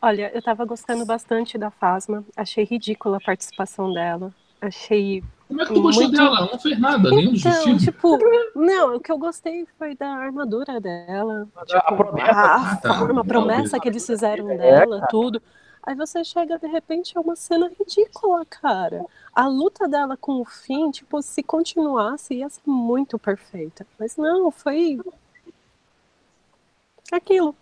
olha, 0.00 0.30
eu 0.34 0.42
tava 0.42 0.64
gostando 0.64 1.04
bastante 1.06 1.56
da 1.56 1.70
Fasma. 1.70 2.24
Achei 2.36 2.64
ridícula 2.64 3.16
a 3.16 3.20
participação 3.20 3.92
dela. 3.92 4.32
Achei. 4.60 5.24
Como 5.52 5.62
é 5.62 5.66
que 5.66 5.74
tu 5.74 5.82
gostou 5.82 6.04
Muito- 6.04 6.16
dela? 6.16 6.36
Ela 6.38 6.48
não 6.50 6.58
fez 6.58 6.80
nada, 6.80 7.08
Então, 7.12 7.52
filmes. 7.62 7.82
tipo, 7.82 8.18
não, 8.56 8.96
o 8.96 9.00
que 9.00 9.12
eu 9.12 9.18
gostei 9.18 9.66
foi 9.78 9.94
da 9.94 10.08
armadura 10.08 10.80
dela. 10.80 11.46
A 11.54 11.64
Tipo, 11.64 11.96
promessa- 11.96 12.30
a, 12.32 12.76
tá. 12.76 12.98
forma, 12.98 13.20
a 13.20 13.24
promessa 13.24 13.78
que 13.80 13.88
eles 13.88 14.06
fizeram 14.06 14.46
dela, 14.46 15.06
tudo. 15.10 15.40
Aí 15.84 15.94
você 15.96 16.22
chega, 16.24 16.58
de 16.58 16.66
repente, 16.68 17.16
é 17.18 17.20
uma 17.20 17.34
cena 17.34 17.68
ridícula, 17.78 18.44
cara. 18.46 19.04
A 19.34 19.48
luta 19.48 19.88
dela 19.88 20.16
com 20.16 20.40
o 20.40 20.44
fim, 20.44 20.90
tipo, 20.92 21.20
se 21.20 21.42
continuasse, 21.42 22.34
ia 22.34 22.48
ser 22.48 22.62
muito 22.64 23.18
perfeita. 23.18 23.84
Mas 23.98 24.16
não, 24.16 24.50
foi. 24.50 25.00
aquilo. 27.10 27.54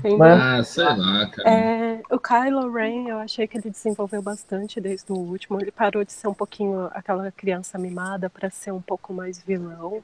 Entendeu? 0.00 0.18
Mas- 0.18 0.40
Ah, 0.42 0.64
sei 0.64 0.84
lá, 0.84 1.26
cara. 1.30 1.48
É, 1.50 2.02
o 2.10 2.18
Kylo 2.18 2.72
Ren, 2.72 3.08
eu 3.08 3.18
achei 3.18 3.46
que 3.46 3.56
ele 3.58 3.70
desenvolveu 3.70 4.20
bastante 4.22 4.80
desde 4.80 5.12
o 5.12 5.16
último. 5.16 5.60
Ele 5.60 5.70
parou 5.70 6.04
de 6.04 6.12
ser 6.12 6.26
um 6.28 6.34
pouquinho 6.34 6.88
aquela 6.92 7.30
criança 7.32 7.78
mimada 7.78 8.28
para 8.28 8.50
ser 8.50 8.72
um 8.72 8.80
pouco 8.80 9.12
mais 9.12 9.42
vilão. 9.42 10.02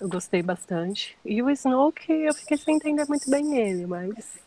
Eu 0.00 0.08
gostei 0.08 0.42
bastante. 0.42 1.16
E 1.24 1.42
o 1.42 1.50
Snoke, 1.50 2.12
eu 2.12 2.34
fiquei 2.34 2.56
sem 2.56 2.76
entender 2.76 3.04
muito 3.08 3.30
bem 3.30 3.56
ele, 3.58 3.86
mas. 3.86 4.38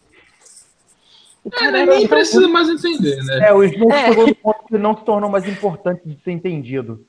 O 1.43 1.47
É, 1.47 1.51
cara 1.51 1.71
né, 1.71 1.81
era 1.81 1.91
nem 1.91 1.99
tão- 2.01 2.09
precisa 2.17 2.47
mais 2.47 2.69
entender, 2.69 3.15
né? 3.23 3.47
É, 3.49 3.53
o 3.53 3.63
Snoke 3.63 3.93
É. 3.93 4.07
chegou 4.07 4.27
no 4.27 4.35
ponto 4.35 4.65
que 4.67 4.77
não 4.77 4.97
se 4.97 5.03
tornou 5.05 5.29
mais 5.29 5.47
importante 5.47 6.01
de 6.05 6.21
ser 6.23 6.31
entendido, 6.31 7.05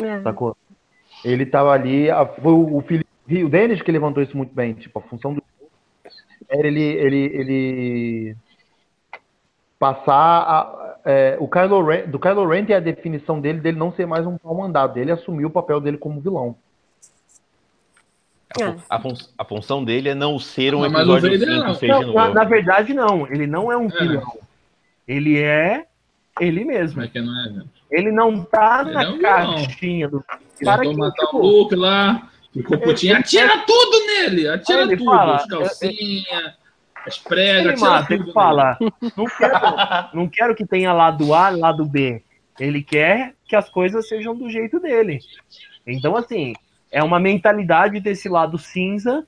É. 0.00 0.20
sacou? 0.22 0.56
Ele 1.24 1.46
tava 1.46 1.70
ali, 1.72 2.10
a- 2.10 2.26
foi 2.26 2.52
o, 2.52 2.76
o 2.76 2.80
Felipe, 2.82 3.06
o 3.44 3.48
Denis 3.48 3.80
que 3.82 3.90
levantou 3.90 4.22
isso 4.22 4.36
muito 4.36 4.54
bem, 4.54 4.74
tipo, 4.74 4.98
a 4.98 5.02
função 5.02 5.32
do 5.34 5.42
era 6.52 6.66
ele, 6.68 6.82
ele, 6.82 7.16
ele 7.34 8.36
passar 9.78 10.14
a, 10.14 10.96
é, 11.04 11.36
o 11.40 11.48
Kylo 11.48 11.82
Ren, 11.84 12.06
do 12.08 12.18
Kylo 12.18 12.46
Ren 12.46 12.64
tem 12.64 12.76
a 12.76 12.80
definição 12.80 13.40
dele, 13.40 13.58
dele 13.60 13.78
não 13.78 13.92
ser 13.92 14.06
mais 14.06 14.26
um 14.26 14.36
pau 14.36 14.54
mandado, 14.54 14.94
dele 14.94 15.10
assumir 15.12 15.44
o 15.46 15.50
papel 15.50 15.80
dele 15.80 15.96
como 15.96 16.20
vilão. 16.20 16.54
A, 18.54 18.58
fun- 18.60 18.76
a 18.90 19.00
fun- 19.00 19.26
a 19.38 19.44
função 19.46 19.82
dele 19.84 20.10
é 20.10 20.14
não 20.14 20.38
ser 20.38 20.74
um 20.74 20.82
Não, 20.82 20.90
mas 20.90 21.00
episódio 21.08 21.38
5, 21.38 21.50
não. 21.50 21.74
6 21.74 21.80
de 21.80 21.88
Não, 22.06 22.12
na, 22.12 22.28
na 22.34 22.44
verdade, 22.44 22.92
não. 22.92 23.26
Ele 23.26 23.46
não 23.46 23.72
é 23.72 23.76
um 23.78 23.86
É. 23.86 23.98
vilão. 23.98 24.38
Ele 25.08 25.38
é 25.42 25.86
ele 26.38 26.64
mesmo. 26.64 27.02
É 27.02 27.08
que 27.08 27.20
não 27.20 27.32
é? 27.44 27.62
Ele 27.90 28.12
não 28.12 28.44
tá 28.44 28.82
Ele 28.84 28.92
na 28.92 29.02
é 29.04 29.08
um 29.08 29.18
caixinha 29.18 30.08
do 30.08 30.22
cara 30.62 30.82
que, 30.82 30.94
matar 30.96 31.24
tipo, 31.24 31.38
o 31.38 31.46
Luke 31.46 31.74
lá, 31.74 32.30
ficou 32.52 32.78
putinho. 32.78 33.16
Atira 33.16 33.58
tudo 33.66 34.06
nele! 34.06 34.48
Atira 34.48 34.82
Ele 34.82 34.96
tudo! 34.96 35.10
fala, 35.10 35.36
as 35.36 35.46
calcinhas, 35.46 36.54
as 37.06 37.18
pregas, 37.18 37.60
ele 37.64 37.68
atira 37.72 37.90
mata, 37.90 38.06
tudo. 38.16 38.22
ele 38.24 38.32
fala, 38.32 38.78
não 39.16 39.24
quero, 39.26 40.10
não 40.14 40.28
quero 40.28 40.54
que 40.54 40.66
tenha 40.66 40.92
lado 40.92 41.32
A, 41.34 41.48
lado 41.50 41.84
B. 41.84 42.22
Ele 42.60 42.82
quer 42.82 43.34
que 43.46 43.56
as 43.56 43.68
coisas 43.68 44.06
sejam 44.08 44.36
do 44.36 44.48
jeito 44.50 44.78
dele. 44.78 45.18
Então, 45.86 46.16
assim, 46.16 46.54
é 46.90 47.02
uma 47.02 47.18
mentalidade 47.18 47.98
desse 48.00 48.28
lado 48.28 48.58
cinza, 48.58 49.26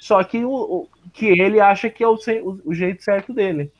só 0.00 0.22
que, 0.22 0.44
o, 0.44 0.50
o- 0.52 0.88
que 1.12 1.26
ele 1.26 1.58
acha 1.58 1.88
que 1.90 2.04
é 2.04 2.06
o, 2.08 2.14
o- 2.14 2.60
o 2.66 2.74
jeito 2.74 3.02
certo 3.02 3.32
dele. 3.32 3.72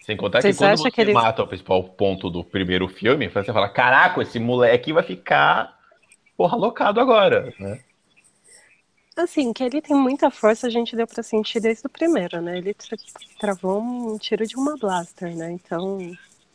Sem 0.00 0.16
contar 0.16 0.40
Vocês 0.40 0.56
que 0.56 0.64
quando 0.64 0.78
você 0.78 0.90
que 0.90 1.00
eles- 1.00 1.14
mata 1.14 1.42
o 1.42 1.48
principal 1.48 1.82
ponto 1.82 2.30
do 2.30 2.44
primeiro 2.44 2.86
filme, 2.86 3.28
você 3.28 3.52
fala, 3.52 3.68
caraca, 3.68 4.22
esse 4.22 4.38
moleque 4.38 4.92
vai 4.92 5.02
ficar 5.02 5.75
porra 6.36 6.56
locado 6.56 7.00
agora, 7.00 7.52
né? 7.58 7.80
Assim, 9.16 9.52
que 9.52 9.64
ele 9.64 9.80
tem 9.82 9.96
muita 9.96 10.30
força, 10.30 10.66
a 10.66 10.70
gente 10.70 10.94
deu 10.94 11.06
pra 11.06 11.22
sentir 11.22 11.58
desde 11.60 11.86
o 11.86 11.90
primeiro, 11.90 12.40
né? 12.40 12.58
Ele 12.58 12.74
tra- 12.74 12.96
travou 13.38 13.80
um 13.80 14.18
tiro 14.18 14.46
de 14.46 14.56
uma 14.56 14.76
blaster, 14.76 15.34
né? 15.34 15.50
Então, 15.52 15.98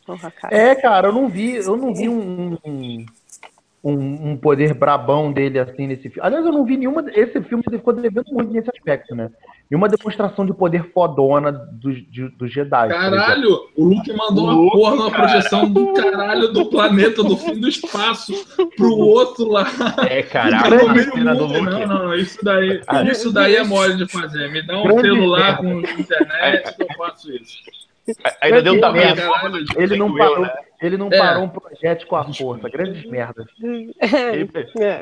porra, 0.06 0.30
cara. 0.30 0.56
É, 0.56 0.74
cara, 0.74 1.08
eu 1.08 1.12
não 1.12 1.28
vi, 1.28 1.56
eu 1.56 1.76
não 1.76 1.94
vi 1.94 2.08
um, 2.08 2.56
um, 2.64 3.06
um- 3.84 4.30
um 4.32 4.36
poder 4.36 4.74
brabão 4.74 5.32
dele 5.32 5.58
assim 5.58 5.86
nesse 5.86 6.02
filme. 6.08 6.20
Aliás, 6.26 6.44
eu 6.46 6.52
não 6.52 6.64
vi 6.64 6.76
nenhuma. 6.76 7.04
Esse 7.14 7.40
filme 7.42 7.64
ele 7.66 7.78
ficou 7.78 7.92
devendo 7.92 8.26
muito 8.32 8.52
nesse 8.52 8.70
aspecto, 8.70 9.14
né? 9.14 9.28
Nenhuma 9.70 9.88
demonstração 9.88 10.44
de 10.46 10.52
poder 10.52 10.90
fodona 10.92 11.50
dos 11.50 11.96
de, 12.10 12.28
do 12.36 12.46
Jedi. 12.46 12.90
exemplo. 12.90 13.10
Caralho, 13.16 13.58
o 13.76 13.84
Luke 13.84 14.12
mandou 14.12 14.44
uma 14.44 14.70
porra 14.70 14.96
numa 14.96 15.10
projeção 15.10 15.68
do 15.68 15.92
caralho 15.94 16.52
do 16.52 16.66
planeta, 16.66 17.22
do 17.24 17.36
fim 17.36 17.58
do 17.58 17.66
espaço, 17.68 18.32
pro 18.76 18.96
outro 18.96 19.48
lá. 19.48 19.66
É, 20.08 20.24
a 20.36 20.92
meio 20.92 21.12
cena 21.12 21.34
do. 21.34 21.46
Luke. 21.46 21.60
Não, 21.62 21.86
não, 21.86 22.14
isso 22.14 22.38
daí, 22.44 22.80
isso 23.10 23.32
daí 23.32 23.56
é 23.56 23.64
mole 23.64 23.96
de 23.96 24.06
fazer. 24.12 24.50
Me 24.52 24.62
dá 24.66 24.78
um 24.78 24.82
Grande 24.84 25.00
celular 25.02 25.62
merda. 25.62 25.86
com 25.96 26.00
internet 26.00 26.76
que 26.76 26.82
eu 26.82 26.88
faço 26.96 27.32
isso. 27.32 27.56
Ainda 28.40 28.62
deu 28.62 28.74
um 28.74 28.80
tapinha 28.80 29.14
Ele 29.76 29.96
não 29.96 30.16
parou, 30.16 30.40
né? 30.40 30.52
ele 30.80 30.96
não 30.96 31.08
É. 31.12 31.18
parou 31.18 31.44
um 31.44 31.48
projétil 31.48 32.08
com 32.08 32.16
a 32.16 32.24
força. 32.32 32.68
Grandes 32.68 33.04
merdas. 33.08 33.46
É, 34.00 34.34
Ele- 34.34 34.50
é. 34.80 35.00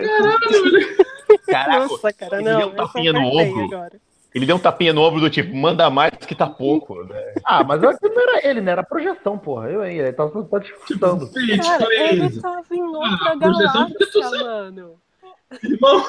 Caraca, 1.47 1.79
Nossa, 1.87 2.13
cara, 2.13 2.37
ele 2.41 2.51
não. 2.51 2.59
deu 2.59 2.69
um 2.69 2.75
tapinha 2.75 3.13
no 3.13 3.21
ombro. 3.21 3.65
agora. 3.65 4.01
ele 4.35 4.47
deu 4.47 4.57
um 4.57 4.61
tapinha 4.61 4.93
no 4.93 5.01
ombro 5.03 5.21
do 5.21 5.31
tipo, 5.31 5.55
manda 5.57 5.89
mais 5.91 6.11
que 6.27 6.35
tá 6.35 6.47
pouco, 6.47 7.03
né? 7.05 7.35
Ah, 7.45 7.65
mas 7.65 7.83
eu 7.83 7.89
acho 7.89 7.99
que 7.99 8.09
não 8.09 8.21
era 8.23 8.47
ele, 8.49 8.61
né? 8.61 8.73
Era 8.73 8.83
projeção, 8.83 9.39
porra. 9.39 9.69
Eu, 9.71 9.85
hein? 9.85 9.97
Ele 9.99 10.13
tava 10.13 10.31
só. 10.33 10.43
Pitch, 10.45 11.63
Cara, 11.63 11.87
ele 11.95 12.41
tava 12.41 12.65
em 12.73 12.83
outra 12.83 13.33
Ah, 13.33 13.37
projeção 13.39 13.73
galáxia, 13.73 14.23
sabe. 14.23 14.45
mano. 14.45 14.95
Irmão, 15.65 16.05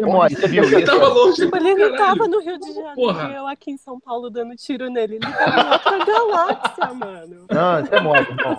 Mole. 0.00 0.34
Você 0.34 0.48
viu 0.48 0.64
você 0.64 0.76
isso? 0.78 0.86
tava 0.86 1.08
longe. 1.08 1.36
Tipo, 1.42 1.56
ele 1.56 1.74
não 1.74 1.96
tava 1.96 2.26
no 2.26 2.40
Rio 2.40 2.58
de 2.58 2.72
Janeiro 2.72 2.94
Porra. 2.94 3.32
eu 3.34 3.46
aqui 3.46 3.70
em 3.72 3.76
São 3.76 4.00
Paulo 4.00 4.30
dando 4.30 4.56
tiro 4.56 4.88
nele. 4.90 5.16
Ele 5.16 5.26
tava 5.32 5.60
em 5.60 5.72
outra 5.72 6.04
galáxia, 6.04 6.94
mano. 6.94 7.46
Não, 7.50 7.80
isso 7.84 7.94
é 7.94 8.00
mole, 8.00 8.20
irmão. 8.20 8.58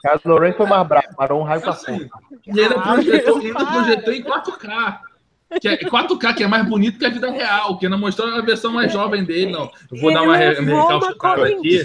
Kylo 0.00 0.38
Ren 0.38 0.52
foi 0.54 0.66
mais 0.66 0.88
bravo, 0.88 1.14
parou 1.14 1.40
um 1.40 1.44
raio 1.44 1.60
pra 1.60 1.72
Assim, 1.72 2.08
porra. 2.08 2.22
e 2.46 2.58
ele 2.60 2.74
Ah, 2.74 2.80
projetou, 2.94 3.36
ainda 3.38 3.66
projetou 3.66 4.14
em 4.14 4.22
4K. 4.22 4.98
Que 5.60 5.68
é 5.68 5.76
4K, 5.78 6.34
que 6.34 6.44
é 6.44 6.46
mais 6.46 6.64
bonito 6.68 6.98
que 6.98 7.04
a 7.04 7.10
vida 7.10 7.28
real, 7.30 7.76
que 7.78 7.88
não 7.88 7.98
mostrou 7.98 8.28
a 8.32 8.40
versão 8.40 8.72
mais 8.72 8.92
jovem 8.92 9.24
dele, 9.24 9.50
não. 9.50 9.70
Eu 9.90 10.00
vou 10.00 10.10
ele 10.10 10.14
dar 10.14 10.22
uma 10.22 10.36
re- 10.36 10.48
levou 10.60 10.74
uma 10.74 10.82
recalchutada 10.82 11.44
aqui. 11.46 11.84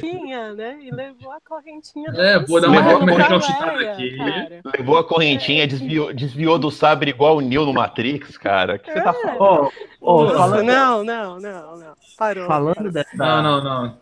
né? 0.56 0.78
E 0.84 0.92
levou 0.92 1.32
a 1.32 1.40
correntinha 1.42 2.10
É, 2.16 2.40
vou 2.40 2.62
dar 2.62 2.68
uma 2.70 2.80
uma 2.82 3.12
aqui. 3.14 4.18
cara. 4.18 4.62
Levou 4.78 4.98
a 5.00 5.04
correntinha, 5.04 5.68
desviou, 5.68 6.14
desviou 6.14 6.60
do 6.60 6.70
sabre 6.70 7.10
igual 7.10 7.38
o 7.38 7.42
Neo 7.42 7.66
no 7.66 7.74
Matrix, 7.74 8.38
cara. 8.38 8.76
O 8.76 8.80
que 8.80 8.92
você 8.92 9.02
tá 9.02 9.14
falando? 9.14 9.42
Ô, 9.42 9.72
ô, 10.02 10.24
Nossa, 10.26 10.38
falando, 10.38 10.64
Não, 10.66 11.04
não, 11.04 11.40
não, 11.40 11.78
não. 11.78 11.94
Parou. 12.18 12.46
falando 12.48 12.92
dessa, 12.92 13.10
Não, 13.16 13.42
não, 13.42 13.64
não. 13.64 13.98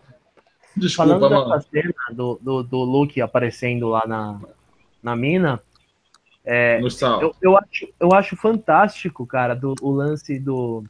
Desculpa, 0.75 1.07
falando 1.19 1.29
mano. 1.31 1.49
dessa 1.51 1.67
cena 1.71 1.93
do, 2.11 2.39
do, 2.41 2.63
do 2.63 2.77
Luke 2.79 3.21
aparecendo 3.21 3.87
lá 3.89 4.03
na, 4.07 4.39
na 5.01 5.15
mina, 5.15 5.59
Sal. 6.89 7.21
eu, 7.21 7.35
eu, 7.41 7.57
acho, 7.57 7.87
eu 7.99 8.13
acho 8.13 8.35
fantástico, 8.35 9.25
cara, 9.25 9.55
do, 9.55 9.75
o 9.81 9.91
lance 9.91 10.37
do. 10.37 10.83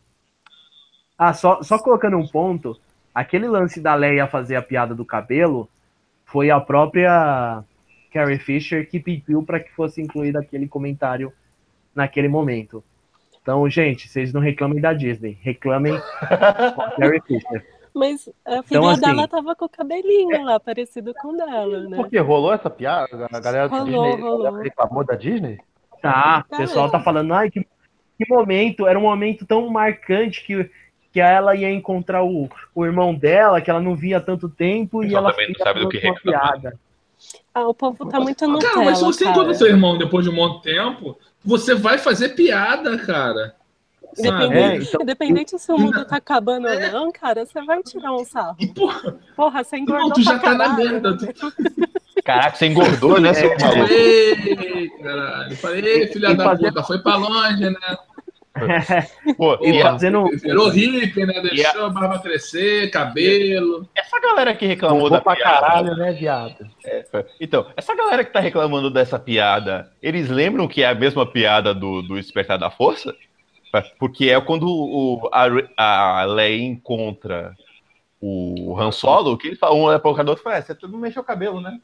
Ah, 1.17 1.33
só, 1.33 1.61
só 1.61 1.77
colocando 1.77 2.17
um 2.17 2.27
ponto, 2.27 2.79
aquele 3.13 3.47
lance 3.47 3.79
da 3.79 3.93
Leia 3.93 4.27
fazer 4.27 4.55
a 4.55 4.61
piada 4.61 4.95
do 4.95 5.05
cabelo 5.05 5.69
foi 6.25 6.49
a 6.49 6.59
própria 6.59 7.63
Carrie 8.11 8.39
Fisher 8.39 8.89
que 8.89 8.99
pediu 8.99 9.43
para 9.43 9.59
que 9.59 9.71
fosse 9.71 10.01
incluído 10.01 10.39
aquele 10.39 10.67
comentário 10.67 11.31
naquele 11.93 12.27
momento. 12.27 12.83
Então, 13.41 13.69
gente, 13.69 14.07
vocês 14.07 14.33
não 14.33 14.41
reclamem 14.41 14.81
da 14.81 14.93
Disney, 14.93 15.37
reclamem 15.41 15.93
com 16.75 16.81
a 16.81 16.91
Carrie 16.91 17.21
Fisher. 17.27 17.65
Mas 17.93 18.27
a 18.45 18.63
filha 18.63 18.79
Então, 18.79 18.89
assim- 18.89 19.01
dela 19.01 19.27
tava 19.27 19.55
com 19.55 19.65
o 19.65 19.69
cabelinho 19.69 20.43
lá, 20.43 20.59
parecido 20.59 21.13
com 21.13 21.29
o 21.29 21.37
dela, 21.37 21.79
né? 21.81 21.95
Por 21.97 22.09
que 22.09 22.17
rolou 22.17 22.51
essa 22.53 22.69
piada? 22.69 23.27
A 23.31 23.39
galera 23.39 23.69
da 23.69 23.77
Rolou, 23.77 24.05
Disney 24.15 24.21
rolou. 24.21 24.53
reclamou 24.61 25.05
da 25.05 25.15
Disney? 25.15 25.59
Tá, 26.01 26.43
o 26.51 26.57
pessoal 26.57 26.89
tá 26.91 26.99
falando, 26.99 27.33
ai, 27.33 27.49
que, 27.51 27.61
que 27.61 28.27
momento, 28.27 28.87
era 28.87 28.97
um 28.97 29.03
momento 29.03 29.45
tão 29.45 29.69
marcante 29.69 30.43
que, 30.43 30.69
que 31.13 31.19
ela 31.21 31.55
ia 31.55 31.71
encontrar 31.71 32.23
o, 32.25 32.49
o 32.75 32.85
irmão 32.85 33.13
dela, 33.13 33.61
que 33.61 33.69
ela 33.69 33.79
não 33.79 33.95
via 33.95 34.17
há 34.17 34.21
tanto 34.21 34.49
tempo, 34.49 35.03
e 35.03 35.13
ela 35.15 35.31
fica 35.31 35.63
sabe 35.63 35.81
do 35.81 35.89
que 35.89 35.99
uma 36.05 36.15
piada. 36.19 36.77
Ah, 37.53 37.67
o 37.67 37.73
povo 37.73 38.05
tá 38.09 38.19
muito 38.19 38.45
Nutella, 38.45 38.73
Cara, 38.73 38.85
mas 38.85 38.97
se 38.97 39.03
você 39.05 39.23
cara. 39.23 39.35
encontra 39.37 39.53
seu 39.53 39.67
irmão 39.67 39.97
depois 39.97 40.25
de 40.25 40.31
um 40.31 40.35
monte 40.35 40.57
de 40.57 40.73
tempo, 40.73 41.17
você 41.45 41.73
vai 41.73 41.97
fazer 41.97 42.29
piada, 42.29 42.97
cara. 43.05 43.55
Sabe? 44.15 44.27
Independente, 44.45 44.85
É, 44.85 44.87
então- 44.89 45.01
independente 45.01 45.59
se 45.59 45.71
o 45.71 45.77
mundo 45.77 46.05
tá 46.05 46.17
acabando 46.17 46.67
ou 46.67 46.79
não, 46.91 47.11
cara, 47.11 47.45
você 47.45 47.61
vai 47.63 47.81
tirar 47.83 48.13
um 48.13 48.23
sarro. 48.25 48.55
Porra, 48.75 49.15
Porra, 49.35 49.63
você 49.63 49.77
engordou 49.77 50.07
não, 50.09 50.13
tu 50.15 50.21
já 50.23 50.39
pra 50.39 50.51
tá 50.51 50.55
na 50.57 50.69
merda. 50.69 51.17
Tu... 51.17 51.27
Caraca, 52.23 52.55
você 52.55 52.67
engordou, 52.67 53.19
né, 53.19 53.33
seu 53.33 53.49
maluco? 53.49 53.87
Falei, 53.87 54.89
caralho. 55.01 55.55
Falei, 55.57 56.07
filha 56.07 56.33
da 56.35 56.43
fazer- 56.45 56.67
puta, 56.69 56.83
foi 56.83 56.99
pra 56.99 57.15
longe, 57.17 57.69
né? 57.69 57.97
Pô, 59.35 59.57
E 59.65 59.71
e 59.71 59.81
a- 59.81 59.91
fazendo. 59.93 60.25
Virou 60.41 60.69
hippie, 60.69 61.25
né? 61.25 61.41
Deixou 61.41 61.85
a 61.85 61.89
barba 61.89 62.19
crescer, 62.19 62.89
cabelo. 62.91 63.89
essa 63.95 64.19
galera 64.19 64.53
que 64.53 64.65
reclamou 64.67 65.09
da 65.09 65.19
pra 65.19 65.35
piada. 65.35 65.59
caralho, 65.59 65.95
né, 65.97 66.11
viado? 66.13 66.55
Então, 67.41 67.65
essa 67.75 67.95
galera 67.95 68.23
que 68.23 68.31
tá 68.31 68.39
reclamando 68.39 68.91
dessa 68.91 69.17
piada, 69.17 69.91
eles 70.01 70.29
lembram 70.29 70.67
que 70.67 70.83
é 70.83 70.87
a 70.89 70.95
mesma 70.95 71.25
piada 71.25 71.73
do, 71.73 72.03
do 72.03 72.15
Despertar 72.15 72.57
da 72.59 72.69
Força? 72.69 73.13
Porque 73.97 74.29
é 74.29 74.39
quando 74.39 74.67
o, 74.67 75.29
a, 75.31 76.21
a 76.21 76.25
Leia 76.25 76.63
encontra 76.63 77.55
o 78.21 78.79
Han 78.79 78.91
Solo, 78.91 79.37
que 79.37 79.47
ele 79.47 79.55
fala, 79.55 79.75
um 79.75 79.81
olha 79.81 79.99
pro 79.99 80.11
outro 80.11 80.33
e 80.35 80.37
fala, 80.43 80.57
é, 80.57 80.61
você 80.61 80.77
não 80.83 80.99
mexeu 80.99 81.21
o 81.21 81.25
cabelo, 81.25 81.59
né? 81.59 81.79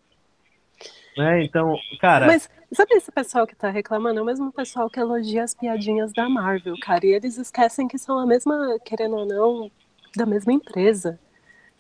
né, 1.18 1.44
então, 1.44 1.78
cara, 2.00 2.28
Mas 2.28 2.50
sabe 2.72 2.94
esse 2.94 3.12
pessoal 3.12 3.46
que 3.46 3.56
tá 3.56 3.70
reclamando? 3.70 4.20
É 4.20 4.22
o 4.22 4.26
mesmo 4.26 4.52
pessoal 4.52 4.90
que 4.90 5.00
elogia 5.00 5.44
as 5.44 5.54
piadinhas 5.54 6.14
da 6.14 6.30
Marvel, 6.30 6.76
cara. 6.82 7.06
E 7.06 7.14
eles 7.14 7.38
esquecem 7.38 7.88
que 7.88 7.98
são 7.98 8.18
a 8.18 8.26
mesma, 8.26 8.78
querendo 8.86 9.18
ou 9.18 9.26
não, 9.26 9.72
da 10.16 10.26
mesma 10.26 10.54
empresa. 10.54 11.20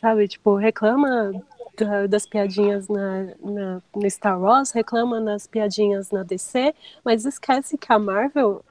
Sabe? 0.02 0.27
Tipo, 0.27 0.56
reclama 0.56 1.31
da- 1.77 2.07
das 2.07 2.26
piadinhas 2.26 2.88
na, 2.90 3.27
na, 3.41 3.81
no 3.95 4.10
Star 4.10 4.40
Wars, 4.40 4.72
reclama 4.72 5.19
nas 5.19 5.48
piadinhas 5.48 6.11
na 6.11 6.23
DC, 6.23 6.73
mas 7.03 7.26
esquece 7.26 7.77
que 7.77 7.91
a 7.91 7.99
Marvel 7.99 8.64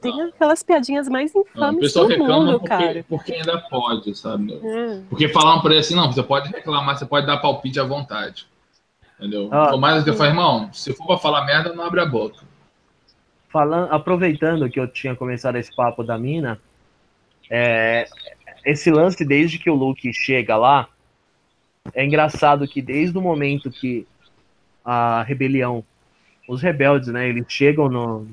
tem 0.00 0.22
aquelas 0.22 0.62
piadinhas 0.62 1.08
mais 1.08 1.32
Não, 1.32 1.40
o 1.40 1.44
infames 1.44 1.80
pessoal 1.80 2.06
do 2.06 2.10
reclama 2.12 2.44
mundo, 2.44 2.60
porque, 2.60 2.68
cara. 2.68 3.04
porque 3.08 3.32
ainda 3.34 3.58
pode, 3.58 4.14
sabe? 4.16 4.54
É. 4.54 5.02
Porque 5.08 5.28
falaram 5.28 5.60
pra 5.60 5.72
ele 5.72 5.80
assim, 5.80 5.94
não, 5.94 6.10
você 6.10 6.22
pode 6.22 6.50
reclamar, 6.50 6.96
você 6.96 7.06
pode 7.06 7.26
dar 7.26 7.38
palpite 7.38 7.80
à 7.80 7.84
vontade. 7.84 8.46
Entendeu? 9.18 9.48
Ah. 9.52 9.70
Do 9.70 10.04
que 10.04 10.10
eu 10.10 10.14
falei, 10.14 10.32
irmão, 10.32 10.72
se 10.72 10.94
for 10.94 11.06
pra 11.06 11.18
falar 11.18 11.44
merda, 11.44 11.74
não 11.74 11.84
abre 11.84 12.00
a 12.00 12.06
boca. 12.06 12.42
falando, 13.48 13.92
aproveitando 13.92 14.70
que 14.70 14.80
eu 14.80 14.88
tinha 14.88 15.14
começado 15.14 15.56
esse 15.56 15.74
papo 15.74 16.02
da 16.02 16.16
mina, 16.16 16.58
é, 17.50 18.06
esse 18.64 18.90
lance 18.90 19.24
desde 19.24 19.58
que 19.58 19.68
o 19.68 19.74
Luke 19.74 20.12
chega 20.14 20.56
lá, 20.56 20.88
é 21.92 22.04
engraçado 22.04 22.66
que 22.66 22.80
desde 22.80 23.16
o 23.18 23.20
momento 23.20 23.70
que 23.70 24.06
a 24.84 25.22
rebelião, 25.22 25.84
os 26.48 26.62
rebeldes, 26.62 27.08
né, 27.08 27.28
eles 27.28 27.44
chegam 27.48 27.88
no, 27.88 28.26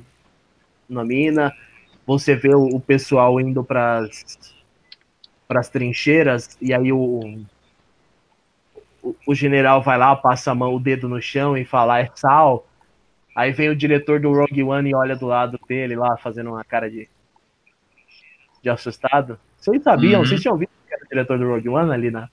na 0.90 1.04
mina, 1.04 1.54
você 2.06 2.36
vê 2.36 2.54
o, 2.56 2.66
o 2.68 2.80
pessoal 2.80 3.40
indo 3.40 3.64
para 3.64 4.08
as 5.50 5.70
trincheiras 5.70 6.58
e 6.62 6.74
aí 6.74 6.92
o, 6.92 7.44
o, 9.04 9.16
o 9.28 9.36
general 9.36 9.82
vai 9.82 9.98
lá, 9.98 10.16
passa 10.16 10.52
a 10.52 10.56
mão, 10.56 10.74
o 10.76 10.80
dedo 10.80 11.08
no 11.10 11.22
chão 11.22 11.58
e 11.58 11.66
fala 11.66 12.00
é 12.00 12.10
sal. 12.16 12.66
Aí 13.36 13.52
vem 13.52 13.70
o 13.70 13.76
diretor 13.76 14.20
do 14.20 14.32
Rogue 14.34 14.64
One 14.64 14.90
e 14.90 14.96
olha 14.96 15.16
do 15.16 15.28
lado 15.28 15.60
dele 15.68 15.96
lá, 15.96 16.18
fazendo 16.18 16.50
uma 16.52 16.64
cara 16.64 16.90
de, 16.90 17.08
de 18.64 18.70
assustado. 18.70 19.40
Vocês 19.60 19.84
sabiam? 19.84 20.22
Uhum. 20.22 20.26
Vocês 20.26 20.42
tinham 20.42 20.58
visto 20.58 20.72
que 20.88 20.94
era 20.94 21.04
o 21.04 21.08
diretor 21.08 21.38
do 21.38 21.48
Rogue 21.48 21.70
One 21.70 21.94
ali 21.94 22.10
na, 22.10 22.28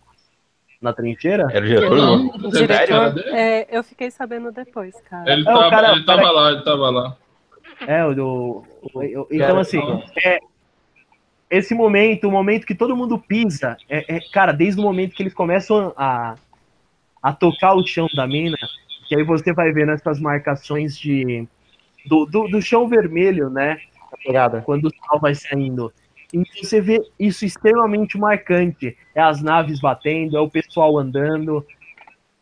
na 0.80 0.92
trincheira? 0.94 1.46
Era 1.52 1.62
o 1.64 1.68
diretor 1.68 1.96
Não, 1.96 2.28
do... 2.28 2.48
O 2.48 2.52
Sério, 2.52 2.68
diretor, 2.68 3.12
dele? 3.14 3.30
é, 3.36 3.68
eu 3.70 3.84
fiquei 3.84 4.10
sabendo 4.10 4.50
depois, 4.50 4.94
cara. 5.02 5.30
Ele, 5.30 5.42
É, 5.42 5.44
tava, 5.44 5.70
cara- 5.70 5.92
ele 5.92 6.04
tava 6.06 6.30
lá, 6.30 6.52
ele 6.52 6.62
tava 6.62 6.90
lá. 6.90 7.16
É, 7.86 8.04
o 8.04 8.14
do. 8.14 8.64
então, 9.30 9.58
assim, 9.58 9.80
é, 10.24 10.38
esse 11.50 11.74
momento, 11.74 12.28
o 12.28 12.30
momento 12.30 12.66
que 12.66 12.74
todo 12.74 12.96
mundo 12.96 13.18
pisa, 13.18 13.76
é, 13.88 14.16
é, 14.16 14.20
cara, 14.32 14.52
desde 14.52 14.80
o 14.80 14.82
momento 14.82 15.14
que 15.14 15.22
eles 15.22 15.34
começam 15.34 15.92
a, 15.96 16.34
a 17.22 17.32
tocar 17.32 17.74
o 17.74 17.86
chão 17.86 18.08
da 18.14 18.26
mina, 18.26 18.56
que 19.08 19.14
aí 19.14 19.22
você 19.22 19.52
vai 19.52 19.72
vendo 19.72 19.92
essas 19.92 20.20
marcações 20.20 20.98
de. 20.98 21.46
Do, 22.06 22.26
do, 22.26 22.48
do 22.48 22.60
chão 22.60 22.86
vermelho, 22.86 23.48
né? 23.48 23.78
Tá 24.32 24.60
quando 24.60 24.86
o 24.86 24.90
sol 24.90 25.18
vai 25.20 25.34
saindo. 25.34 25.92
Então 26.32 26.52
você 26.62 26.80
vê 26.80 27.00
isso 27.18 27.44
extremamente 27.44 28.18
marcante. 28.18 28.96
É 29.14 29.20
as 29.20 29.40
naves 29.40 29.80
batendo, 29.80 30.36
é 30.36 30.40
o 30.40 30.50
pessoal 30.50 30.98
andando. 30.98 31.64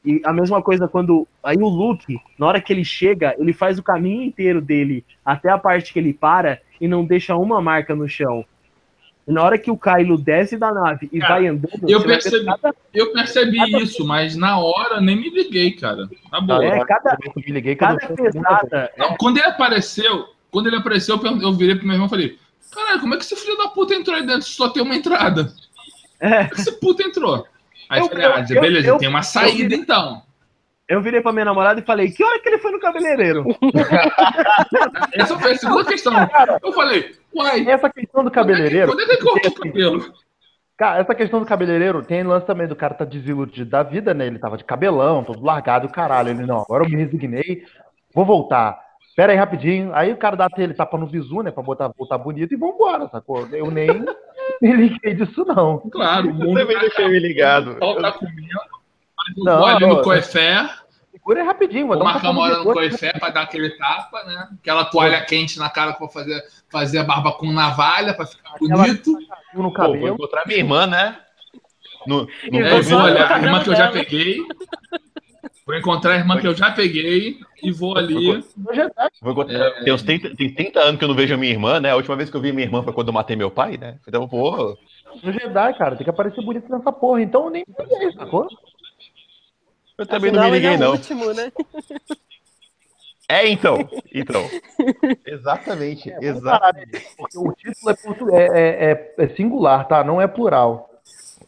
E 0.05 0.21
a 0.25 0.33
mesma 0.33 0.61
coisa 0.61 0.89
quando. 0.89 1.27
Aí 1.43 1.57
o 1.59 1.69
Luke, 1.69 2.19
na 2.39 2.47
hora 2.47 2.61
que 2.61 2.73
ele 2.73 2.85
chega, 2.85 3.37
ele 3.39 3.53
faz 3.53 3.79
o 3.79 3.83
caminho 3.83 4.23
inteiro 4.23 4.61
dele 4.61 5.05
até 5.25 5.49
a 5.49 5.59
parte 5.59 5.93
que 5.93 5.99
ele 5.99 6.13
para 6.13 6.61
e 6.81 6.89
não 6.89 7.05
deixa 7.05 7.37
uma 7.37 7.61
marca 7.63 7.95
no 7.95 8.09
chão. 8.09 8.45
E 9.29 9.33
na 9.33 9.41
hora 9.45 9.57
que 9.57 9.71
o 9.71 9.77
Kylo 9.79 10.19
desce 10.19 10.57
da 10.57 10.73
nave 10.75 11.09
e 11.13 11.21
Cara, 11.21 11.35
vai 11.35 11.47
andando. 11.47 11.89
eu 11.89 12.03
percebi. 12.03 12.45
cada- 12.45 12.75
Eu 12.93 13.13
percebi 13.13 13.57
Cada- 13.59 13.79
isso, 13.79 14.05
mas 14.05 14.35
na 14.35 14.59
hora 14.59 15.01
nem 15.01 15.15
me 15.15 15.31
liguei, 15.31 15.71
cara. 15.71 16.09
Na 16.33 16.41
boa. 16.41 16.65
É, 16.65 16.85
cada- 16.85 17.17
me 17.37 17.53
liguei 17.53 17.77
quando 17.77 17.99
Cada 17.99 18.15
pesada. 18.15 18.91
Não, 18.99 19.17
quando 19.17 19.39
ele 19.39 19.47
apareceu, 19.47 20.27
quando 20.51 20.67
ele 20.67 20.77
apareceu, 20.77 21.21
eu 21.41 21.53
virei 21.53 21.77
pro 21.77 21.85
meu 21.87 21.95
irmão 21.95 22.09
e 22.09 22.11
falei: 22.11 22.39
Caralho, 22.73 23.01
como 23.01 23.15
é 23.15 23.17
que 23.19 23.23
esse 23.23 23.37
filho 23.37 23.57
da 23.57 23.69
puta 23.69 23.95
entrou 23.95 24.17
aí 24.17 24.27
dentro 24.27 24.49
só 24.49 24.69
tem 24.69 24.83
uma 24.83 24.97
entrada? 24.97 25.53
É, 26.19 26.29
Como 26.29 26.35
é 26.41 26.49
que 26.49 26.61
esse 26.61 26.73
puta 26.81 27.05
entrou? 27.05 27.47
Aí 27.93 28.01
eu 28.01 28.09
falei, 28.09 28.27
ah, 28.27 28.45
eu- 28.49 28.61
beleza, 28.61 28.89
eu- 28.89 28.99
tem 28.99 29.09
uma 29.09 29.23
saída 29.23 29.75
então. 29.75 30.23
eu 30.89 31.01
virei 31.03 31.21
pra 31.21 31.33
minha 31.33 31.45
namorada 31.45 31.81
e 31.81 31.85
falei: 31.85 32.11
Que 32.11 32.25
hora 32.25 32.41
que 32.41 32.49
ele 32.49 32.59
foi 32.59 32.71
no 32.73 32.81
cabeleireiro? 32.81 33.45
Essa 35.15 35.39
foi 35.39 35.53
a 35.53 35.57
segunda 35.57 35.85
questão. 35.85 36.13
Eu 36.63 36.73
falei, 36.73 37.15
uai, 37.35 37.69
Essa 37.69 37.91
questão 37.91 38.25
do 38.25 38.31
cabeleireiro. 38.31 38.89
quando 38.89 39.01
é 39.01 39.05
que 39.05 39.13
ele 39.13 39.23
cortou 39.23 39.51
o 39.51 39.55
cabelo? 39.55 40.13
Cara, 40.77 41.01
essa 41.01 41.15
questão 41.15 41.39
do 41.39 41.47
cabeleireiro 41.47 42.03
tem 42.03 42.25
lance 42.25 42.47
também 42.47 42.67
do 42.67 42.75
cara 42.75 42.95
tá 42.95 43.05
desiludido 43.05 43.71
da 43.71 43.83
vida, 43.85 44.13
né? 44.15 44.27
Ele 44.27 44.39
tava 44.39 44.57
de 44.57 44.65
cabelão, 44.65 45.23
todo 45.23 45.45
largado, 45.45 45.89
caralho. 45.89 46.31
Ele, 46.31 46.45
não, 46.47 46.59
agora 46.59 46.83
eu 46.85 46.89
me 46.89 46.97
resignei, 46.97 47.65
vou 48.13 48.25
voltar. 48.25 48.82
Pera 49.15 49.33
aí 49.33 49.39
rapidinho. 49.39 49.91
Aí 49.95 50.13
o 50.13 50.17
cara 50.17 50.37
dá 50.37 50.49
ele 50.57 50.73
tapa 50.75 50.97
no 50.97 51.07
visu, 51.07 51.43
né? 51.43 51.51
Pra 51.51 51.63
botar, 51.63 51.89
voltar 51.97 52.17
bonito 52.19 52.53
e 52.55 52.57
vambora, 52.57 53.09
sacou? 53.09 53.47
Eu 53.49 53.71
nem 53.71 53.89
me 54.61 54.73
liguei 54.73 55.15
disso, 55.15 55.45
não. 55.45 55.79
Claro, 55.91 56.29
o 56.29 56.31
Eu 56.31 56.35
mundo 56.35 56.59
também 56.61 56.79
deixei 56.79 57.09
me 57.09 57.19
ligado. 57.19 57.75
tá, 57.75 57.95
tá 58.01 58.13
comendo. 58.13 58.39
Mas 59.17 59.37
eu 59.37 59.45
Não, 59.45 59.59
vou 59.59 59.67
ali 59.67 59.81
não, 59.87 59.89
no 59.97 60.03
Coefé, 60.03 60.69
Segura 61.13 61.41
aí 61.43 61.47
rapidinho, 61.47 61.87
vou 61.87 61.97
vou 61.97 62.05
dar 62.05 62.11
um 62.11 62.13
marcar 62.15 62.31
uma 62.31 62.41
hora 62.43 62.59
no. 62.65 62.73
Coefé 62.73 63.13
pra 63.13 63.29
dar 63.29 63.43
aquele 63.43 63.71
tapa, 63.77 64.25
né? 64.25 64.49
Aquela 64.59 64.85
toalha 64.87 65.21
quente 65.25 65.59
na 65.59 65.69
cara 65.71 65.93
pra 65.93 66.09
fazer, 66.09 66.43
fazer 66.71 66.99
a 66.99 67.05
barba 67.05 67.33
com 67.33 67.53
navalha 67.53 68.15
pra 68.15 68.27
ficar 68.27 68.55
Aquela- 68.55 68.83
bonito. 68.83 69.13
no 69.13 69.19
Pô, 69.55 69.63
vou 69.63 69.73
cabelo. 69.73 70.09
encontrar 70.15 70.43
minha 70.47 70.59
irmã, 70.59 70.87
né? 70.87 71.17
No, 72.07 72.27
no 72.51 72.59
É, 72.59 72.81
vou 72.81 72.99
olha 72.99 73.13
olhar 73.13 73.31
o 73.31 73.35
a 73.35 73.37
irmã 73.39 73.59
cabelo 73.61 73.63
que 73.63 73.71
eu 73.71 73.77
já 73.77 73.91
peguei. 73.93 74.39
Vou 75.67 75.77
encontrar 75.77 76.13
a 76.15 76.17
irmã 76.17 76.41
que 76.41 76.47
eu 76.49 76.55
já 76.57 76.71
peguei 76.73 77.39
e 77.63 77.71
vou 77.71 77.97
ali. 77.97 78.45
Vou 79.21 79.43
É. 79.49 79.85
Tem 79.85 79.93
uns 79.93 80.03
30, 80.03 80.35
tem 80.35 80.53
30 80.53 80.81
anos 80.81 80.99
que 80.99 81.05
eu 81.05 81.09
não 81.09 81.15
vejo 81.15 81.35
a 81.35 81.37
minha 81.37 81.53
irmã, 81.53 81.79
né? 81.81 81.91
A 81.91 81.97
última 81.97 82.17
vez 82.17 82.29
que 82.29 82.37
eu 82.37 82.41
vi 82.41 82.53
minha 82.53 82.67
irmã 82.67 82.83
foi 82.83 82.93
quando 82.93 83.09
eu 83.09 83.15
matei 83.15 83.37
meu 83.37 83.51
pai, 83.51 83.77
né? 83.77 83.99
Então, 84.07 84.29
pô, 84.29 84.77
no 85.23 85.33
Jedi, 85.33 85.75
cara, 85.79 85.95
tem 85.97 86.05
que 86.05 86.11
aparecer 86.11 86.43
bonito 86.45 86.69
nessa 86.71 86.93
porra. 86.93 87.23
Então 87.23 87.45
eu 87.45 87.51
nem 87.51 87.65
me 87.67 87.85
liguei, 87.85 88.13
sacou? 88.13 88.49
eu 89.99 90.07
também 90.07 90.33
não 90.33 90.43
me 90.43 90.49
Afinal, 90.49 90.57
ele 90.57 90.67
é 90.67 90.71
liguei, 90.71 90.77
o 90.77 90.81
não. 90.81 90.93
último, 90.97 91.33
né? 91.33 91.53
É, 93.29 93.49
então. 93.49 93.89
Então. 94.13 94.43
Exatamente. 95.27 96.11
Vamos 96.11 96.25
Exato. 96.27 96.61
parar 96.61 96.75
Porque 97.17 97.39
o 97.39 97.53
título 97.55 98.37
é, 98.37 98.43
é- 98.43 98.69
é- 98.85 98.93
é- 98.93 99.25
é 99.25 99.29
singular, 99.37 99.87
tá? 99.89 100.05
Não 100.05 100.21
é 100.21 100.27
plural. 100.27 100.91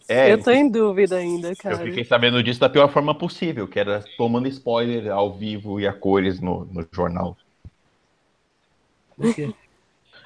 É, 0.09 0.33
eu 0.33 0.43
tô 0.43 0.51
em 0.51 0.69
dúvida 0.69 1.17
ainda, 1.17 1.51
eu 1.51 1.57
cara. 1.57 1.79
fiquei 1.79 2.05
sabendo 2.05 2.43
disso 2.43 2.61
da 2.61 2.69
pior 2.69 2.89
forma 2.89 3.15
possível, 3.15 3.67
que 3.67 3.79
era 3.79 4.05
tomando 4.19 4.47
spoiler 4.49 5.11
ao 5.11 5.33
vivo 5.33 5.81
e 5.81 5.87
a 5.87 5.93
cores 5.93 6.41
no, 6.41 6.67
no 6.67 6.87
jornal. 6.93 7.37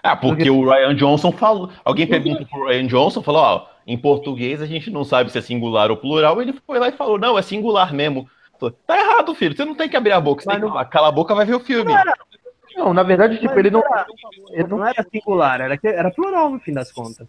Ah, 0.03 0.17
porque 0.17 0.51
o 0.51 0.69
Ryan 0.69 0.95
Johnson 0.95 1.33
falou. 1.33 1.71
Alguém 1.85 2.07
perguntou 2.07 2.47
pro 2.47 2.67
Ryan 2.67 2.87
Johnson, 2.87 3.23
falou, 3.23 3.43
ó, 3.43 3.67
em 3.87 3.97
português 3.99 4.61
a 4.63 4.67
gente 4.67 4.91
não 4.91 5.05
sabe 5.05 5.31
se 5.31 5.39
é 5.39 5.41
singular 5.41 5.91
ou 5.91 5.97
plural. 5.97 6.41
Ele 6.41 6.53
foi 6.67 6.79
lá 6.79 6.89
e 6.89 6.93
falou, 6.93 7.19
não, 7.19 7.39
é 7.39 7.43
singular 7.43 7.93
mesmo. 7.93 8.29
Falou, 8.59 8.75
Tá 8.87 8.99
errado, 8.99 9.35
filho. 9.35 9.57
Você 9.57 9.65
não 9.65 9.75
tem 9.75 9.89
que 9.89 9.97
abrir 9.97 10.13
a 10.13 10.21
boca. 10.21 10.43
Você 10.43 10.49
tem 10.51 10.61
que 10.61 10.67
falar, 10.67 10.85
cala 10.87 11.09
a 11.09 11.13
boca, 11.13 11.35
vai 11.35 11.45
ver 11.47 11.55
o 11.55 11.61
filme. 11.61 11.93
Não, 12.77 12.95
na 12.95 13.03
verdade, 13.03 13.37
tipo, 13.37 13.49
Mas 13.49 13.59
ele 13.59 13.71
não. 13.71 13.81
era- 13.81 14.07
Ele 14.51 14.69
não, 14.69 14.79
Não 14.79 14.87
era 14.87 15.05
singular, 15.11 15.61
era, 15.61 15.79
era 15.83 16.11
plural 16.11 16.51
no 16.51 16.61
fim 16.61 16.73
das 16.73 16.93
contas. 16.93 17.29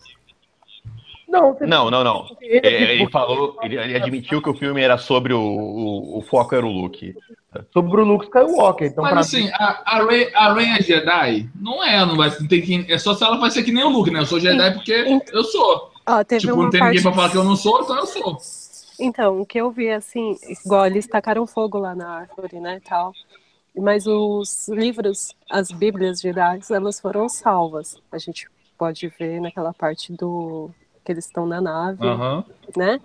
Não, 1.30 1.54
você- 1.54 1.66
Não, 1.66 1.90
não, 1.92 2.04
não. 2.04 2.26
ele- 2.42 2.68
É, 2.68 2.94
ele 2.96 3.10
falou, 3.10 3.58
ele, 3.62 3.78
ele 3.78 3.96
admitiu 3.96 4.42
que 4.42 4.50
o 4.50 4.54
filme 4.54 4.82
era 4.82 4.98
sobre 4.98 5.34
o, 5.34 5.40
o, 5.40 6.18
o 6.18 6.22
foco 6.22 6.56
era 6.56 6.66
o 6.66 6.72
Luke. 6.72 7.16
sobre 7.74 8.02
o 8.02 8.06
Luke 8.06 8.26
Skywalker. 8.26 8.88
Então, 8.88 9.04
Mas 9.04 9.12
pra 9.12 9.20
assim, 9.22 9.50
a, 9.54 9.82
a, 9.86 10.06
Rey, 10.06 10.32
a 10.36 10.54
Rey 10.54 10.68
é 10.70 10.82
Jedi? 10.82 11.50
Não 11.56 11.84
é, 11.84 12.06
não 12.06 12.16
vai 12.16 12.30
não 12.40 12.48
tem 12.48 12.62
que, 12.62 12.92
É 12.92 12.98
só 12.98 13.14
se 13.14 13.24
ela 13.24 13.38
vai 13.38 13.50
ser 13.52 13.64
que 13.64 13.72
nem 13.72 13.84
o 13.84 13.90
Luke, 13.90 14.12
né? 14.12 14.20
Eu 14.20 14.26
sou 14.26 14.40
Jedi 14.40 14.74
porque 14.74 15.22
eu 15.32 15.44
sou. 15.44 15.92
Ó, 16.08 16.24
teve 16.24 16.42
tipo, 16.42 16.54
uma 16.54 16.64
não 16.64 16.70
tem 16.70 16.80
parte... 16.80 16.96
ninguém 16.96 17.04
pra 17.04 17.14
falar 17.14 17.30
que 17.32 17.38
eu 17.38 17.44
não 17.44 17.56
sou, 17.56 17.82
então 17.82 17.96
eu 17.98 18.06
sou. 18.06 18.38
Então, 19.00 19.40
o 19.42 19.46
que 19.46 19.60
eu 19.62 19.72
vi, 19.72 19.90
assim, 19.92 20.36
igual 20.66 20.86
eles 20.86 21.08
tacaram 21.08 21.48
fogo 21.48 21.78
lá 21.78 21.96
na 21.96 22.10
árvore, 22.10 22.60
né, 22.60 22.82
tal. 22.84 23.14
Mas 23.76 24.06
os 24.08 24.68
livros, 24.68 25.34
as 25.50 25.72
bíblias 25.72 26.20
Jedi, 26.20 26.60
elas 26.72 27.00
foram 27.00 27.30
salvas. 27.30 27.98
A 28.12 28.18
gente 28.18 28.48
pode 28.78 29.08
ver 29.18 29.40
naquela 29.40 29.74
parte 29.74 30.12
do... 30.12 30.70
que 31.10 31.14
eles 31.14 31.26
estão 31.26 31.48
na 31.48 31.60
nave, 31.60 32.06
Aham. 32.06 32.46
né? 32.78 33.02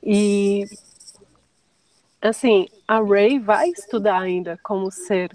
E 0.00 0.66
assim, 2.22 2.68
a 2.86 3.00
Rey 3.02 3.40
vai 3.40 3.68
estudar 3.70 4.20
ainda 4.20 4.56
como 4.62 4.88
ser 4.92 5.32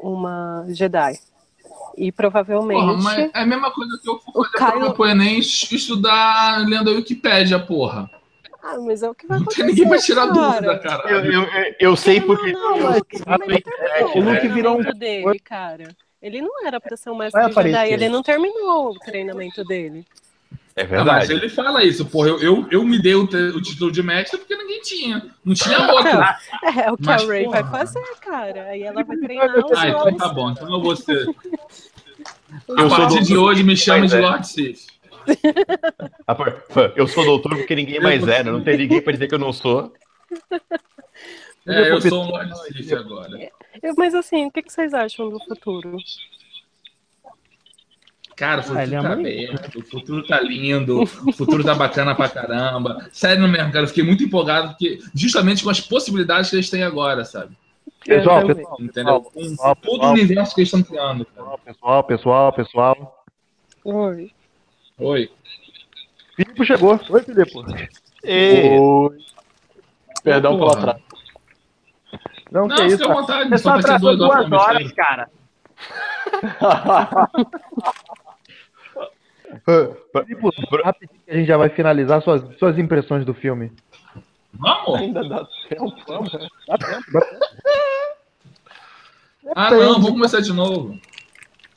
uma 0.00 0.64
Jedi. 0.68 1.18
E 1.96 2.12
provavelmente 2.12 2.78
Porra, 2.80 3.02
mas 3.02 3.18
é 3.18 3.30
a 3.40 3.46
mesma 3.46 3.72
coisa 3.72 3.98
que 4.00 4.08
eu 4.08 4.16
for 4.20 4.30
O 4.32 4.44
fazer 4.44 4.58
Caio- 4.58 4.94
pro 4.94 5.06
Enem 5.08 5.40
estudar 5.40 6.64
lendo 6.68 6.90
a 6.90 6.92
Wikipédia, 6.92 7.58
porra. 7.58 8.08
Ah, 8.62 8.78
mas 8.78 9.02
é 9.02 9.10
o 9.10 9.14
que 9.14 9.26
vai 9.26 9.38
Não 9.38 9.42
acontecer. 9.44 9.62
tem 9.64 9.74
ninguém 9.74 9.88
pra 9.88 9.98
tirar 9.98 10.28
cara. 10.28 10.50
dúvida, 10.52 10.78
cara. 10.78 11.10
Eu, 11.10 11.32
eu, 11.32 11.74
eu 11.80 11.96
sei 11.96 12.20
porque. 12.20 12.52
Não, 12.52 12.76
eu- 12.76 12.84
mas 12.84 13.02
não 13.26 13.46
terminou 13.46 14.14
O 14.14 14.20
Luke 14.20 14.46
o 14.46 14.54
virou 14.54 14.72
um- 14.74 14.82
treinamento 14.82 14.98
dele, 14.98 15.38
cara. 15.40 15.96
Ele 16.22 16.42
não 16.42 16.64
era 16.66 16.80
pra 16.80 16.96
ser 16.96 17.10
um 17.10 17.16
mestre 17.16 17.52
Jedi, 17.52 17.92
ele 17.92 18.08
não 18.08 18.22
terminou 18.22 18.90
o 18.90 18.98
treinamento 19.00 19.64
dele. 19.64 20.06
É 20.78 20.82
Ah, 20.82 20.86
mas 20.88 20.90
verdade. 21.28 21.32
ele 21.32 21.48
fala 21.48 21.82
isso, 21.84 22.04
porra. 22.04 22.28
Eu, 22.28 22.40
eu, 22.42 22.66
eu 22.70 22.84
me 22.84 22.98
dei 22.98 23.14
o, 23.14 23.22
o 23.24 23.62
título 23.62 23.90
de 23.90 24.02
mestre 24.02 24.38
porque 24.38 24.54
ninguém 24.54 24.80
tinha. 24.82 25.26
Não 25.42 25.54
tinha 25.54 25.78
outro. 25.90 26.08
É, 26.78 26.92
o 26.92 26.96
que 26.98 27.06
Mas, 27.06 27.22
a 27.22 27.26
Rey 27.32 27.44
porra. 27.44 27.62
vai 27.62 27.70
fazer, 27.86 28.04
cara. 28.20 28.62
Aí 28.66 28.82
ela 28.82 29.02
vai 29.02 29.16
treinar 29.16 29.50
Ah, 29.74 29.88
então 29.88 30.16
tá 30.16 30.28
bom. 30.28 30.50
Então 30.50 30.70
eu 30.70 30.82
vou 30.82 30.94
ser. 30.94 31.26
Eu 32.68 32.86
A 32.86 32.88
partir 32.90 33.20
do- 33.20 33.24
de 33.24 33.36
hoje 33.38 33.62
me 33.64 33.74
chama 33.76 34.00
Mas 34.00 34.10
de 34.10 34.16
é. 34.18 34.20
Lord 34.20 34.46
Sith. 34.46 34.86
Eu 36.94 37.06
sou 37.08 37.24
doutor 37.24 37.56
porque 37.56 37.74
ninguém 37.74 37.98
mais 38.00 38.22
é, 38.28 38.44
né? 38.44 38.50
Não 38.52 38.62
tem 38.62 38.76
ninguém 38.76 39.00
pra 39.00 39.12
dizer 39.12 39.28
que 39.28 39.34
eu 39.34 39.38
não 39.38 39.52
sou. 39.54 39.92
É, 41.66 41.90
eu 41.90 42.00
sou 42.02 42.22
um 42.24 42.30
Lord 42.30 42.52
Sith 42.58 42.92
agora. 42.92 43.50
Eu- 43.82 43.94
Mas 43.96 44.14
assim, 44.14 44.46
o 44.46 44.50
que 44.50 44.62
vocês 44.68 44.92
acham 44.94 45.28
do 45.30 45.38
futuro? 45.44 45.96
Cara, 48.36 48.60
o 48.60 48.64
futuro 48.64 48.78
Ah, 48.80 48.84
é 48.84 48.90
tá 48.90 48.98
amanhã. 48.98 49.12
aberto, 49.48 49.78
o 49.78 49.82
futuro 49.82 50.26
tá 50.26 50.38
lindo, 50.40 51.02
o 51.02 51.06
futuro 51.32 51.64
tá 51.64 51.74
bacana 51.74 52.14
pra 52.14 52.28
caramba. 52.28 53.08
Sério 53.10 53.48
mesmo, 53.48 53.72
cara, 53.72 53.84
eu 53.84 53.88
fiquei 53.88 54.04
muito 54.04 54.22
empolgado 54.22 54.68
porque, 54.68 54.98
justamente 55.14 55.64
com 55.64 55.70
as 55.70 55.80
possibilidades 55.80 56.50
que 56.50 56.56
eles 56.56 56.68
têm 56.68 56.82
agora, 56.82 57.24
sabe? 57.24 57.56
Pessoal, 58.04 58.42
Eu 58.42 58.48
também. 58.48 58.56
pessoal, 58.56 58.76
Entendeu? 58.80 59.20
Com 59.22 59.30
pessoal, 59.40 59.76
todo 59.76 59.86
o 59.86 59.90
pessoal, 59.94 60.12
universo 60.12 60.54
que 60.54 60.60
eles 60.60 60.68
estão 60.72 60.82
criando. 60.82 61.24
Cara. 61.24 61.58
pessoal, 61.64 62.04
pessoal, 62.04 62.52
pessoal. 62.52 63.24
Oi. 63.84 64.30
Oi. 64.98 65.30
Filipe 66.36 66.64
chegou. 66.66 67.00
Oi, 67.08 67.22
Filipe. 67.22 67.52
E... 68.22 68.78
Oi. 68.78 69.18
Perdão 70.22 70.58
pelo 70.58 70.70
atraso. 70.72 71.00
Não, 72.52 72.68
Não, 72.68 72.76
que 72.76 72.84
isso. 72.84 72.98
fica 72.98 73.10
à 73.10 73.14
vontade. 73.14 73.48
Você 73.48 73.58
Só 73.58 73.70
atrasou 73.70 74.16
duas 74.16 74.30
horas 74.30 74.48
duas 74.50 74.62
horas, 74.62 74.92
cara. 74.92 75.30
Filipe, 79.64 80.82
rapidinho 80.84 81.20
que 81.24 81.30
a 81.30 81.34
gente 81.34 81.46
já 81.46 81.56
vai 81.56 81.68
finalizar 81.68 82.22
suas, 82.22 82.42
suas 82.58 82.78
impressões 82.78 83.24
do 83.24 83.34
filme. 83.34 83.72
Vamos? 84.54 84.94
Ainda 85.00 85.26
dá 85.28 85.46
tempo. 85.68 85.92
Dá 86.06 86.18
tempo, 86.18 86.56
dá 86.68 86.78
tempo. 86.78 87.26
Ah, 89.54 89.70
não, 89.70 89.94
vamos 89.94 90.10
começar 90.10 90.40
de 90.40 90.52
novo. 90.52 90.98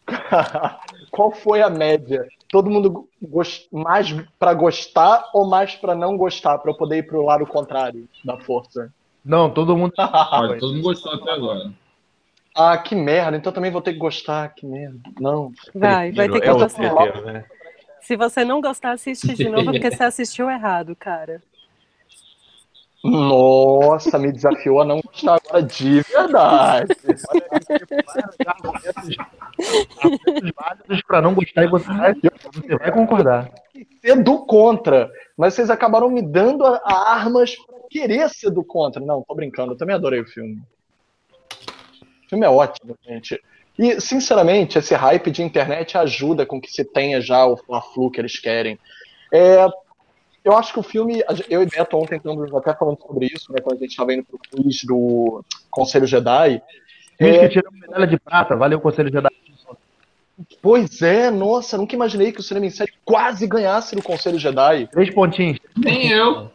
Qual 1.12 1.32
foi 1.32 1.62
a 1.62 1.70
média? 1.70 2.28
Todo 2.50 2.70
mundo 2.70 3.08
gos- 3.22 3.68
mais 3.72 4.12
pra 4.40 4.54
gostar 4.54 5.30
ou 5.34 5.48
mais 5.48 5.76
pra 5.76 5.94
não 5.94 6.18
gostar, 6.18 6.58
pra 6.58 6.72
eu 6.72 6.76
poder 6.78 6.98
ir 6.98 7.04
pro 7.08 7.24
lado 7.24 7.46
contrário 7.46 8.08
da 8.26 8.40
força? 8.40 8.92
Não, 9.24 9.50
todo 9.52 9.78
mundo. 9.78 9.94
Olha, 10.32 10.58
todo 10.58 10.74
mundo 10.74 10.84
gostou 10.84 11.14
até 11.14 11.32
agora. 11.32 11.72
ah, 12.56 12.78
que 12.78 12.96
merda. 12.96 13.38
Então 13.38 13.52
também 13.52 13.70
vou 13.70 13.82
ter 13.82 13.94
que 13.94 14.00
gostar. 14.00 14.50
Que 14.56 14.66
merda. 14.66 14.98
Não. 15.20 15.52
Vai, 15.76 16.12
vai 16.12 16.28
ter 16.30 16.42
que 16.42 16.50
é 16.50 16.54
gostar. 16.54 16.82
né? 17.26 17.46
Se 18.10 18.16
você 18.18 18.44
não 18.44 18.60
gostar, 18.60 18.94
assiste 18.94 19.36
de 19.36 19.48
novo, 19.48 19.66
porque 19.66 19.92
você 19.92 20.02
assistiu 20.04 20.50
errado, 20.50 20.96
cara. 20.96 21.44
Nossa, 23.04 24.18
me 24.18 24.32
desafiou 24.32 24.82
a 24.82 24.86
não 24.86 25.00
gostar 25.00 25.36
agora 25.36 25.62
de 25.62 26.02
verdade. 26.02 26.96
Pra 31.06 31.22
não 31.22 31.36
gostar 31.36 31.64
e 31.66 31.68
você 31.68 31.86
vai, 31.94 32.14
você 32.16 32.76
vai 32.78 32.92
concordar. 32.92 33.52
Ser 34.02 34.24
do 34.24 34.44
contra. 34.44 35.12
Mas 35.38 35.54
vocês 35.54 35.70
acabaram 35.70 36.10
me 36.10 36.24
dando 36.24 36.66
a- 36.66 36.82
a 36.84 37.14
armas 37.14 37.56
pra 37.58 37.76
querer 37.92 38.28
ser 38.30 38.50
do 38.50 38.64
contra. 38.64 39.00
Não, 39.00 39.22
tô 39.22 39.36
brincando, 39.36 39.74
eu 39.74 39.78
também 39.78 39.96
adorei 39.96 40.22
o 40.22 40.26
filme. 40.28 40.60
O 42.26 42.30
filme 42.30 42.44
é 42.44 42.50
ótimo, 42.50 42.98
gente. 43.08 43.40
E, 43.80 44.02
sinceramente, 44.02 44.78
esse 44.78 44.94
hype 44.94 45.32
de 45.32 45.42
internet 45.42 45.98
ajuda 45.98 46.46
com 46.46 46.60
que 46.60 46.70
se 46.70 46.84
tenha 46.84 47.22
já 47.22 47.46
o 47.46 47.56
Fla-Flu 47.56 48.12
que 48.12 48.20
eles 48.20 48.38
querem. 48.38 48.78
É, 49.32 49.66
eu 50.44 50.58
acho 50.58 50.74
que 50.74 50.80
o 50.80 50.84
filme. 50.84 51.24
Eu 51.50 51.64
e 51.64 51.66
Beto 51.66 51.96
ontem 51.96 52.18
estamos 52.18 52.54
até 52.54 52.76
falando 52.76 53.00
sobre 53.02 53.28
isso, 53.28 53.54
né? 53.54 53.62
Quando 53.64 53.78
a 53.78 53.80
gente 53.80 53.92
estava 53.92 54.14
indo 54.14 54.26
pro 54.26 54.38
quiz 54.38 54.84
do 54.84 55.46
Conselho 55.72 56.06
Jedi. 56.06 56.62
Gente 57.22 57.38
É, 57.38 57.48
que 57.48 57.54
tirou 57.54 57.72
medalha 57.72 58.06
de 58.06 58.20
prata, 58.20 58.54
valeu, 58.54 58.82
Conselho 58.82 59.10
Jedi. 59.10 59.30
pois 60.62 61.02
é, 61.02 61.32
nossa, 61.32 61.78
nunca 61.78 61.96
imaginei 61.96 62.34
que 62.34 62.42
o 62.42 62.44
cinema 62.44 62.66
em 62.66 62.70
série 62.70 62.92
quase 63.06 63.48
ganhasse 63.48 63.96
no 63.96 64.04
Conselho 64.04 64.38
Jedi. 64.38 64.88
Três 64.88 65.10
pontinhos. 65.14 65.58
Nem 65.78 66.10
eu. 66.12 66.52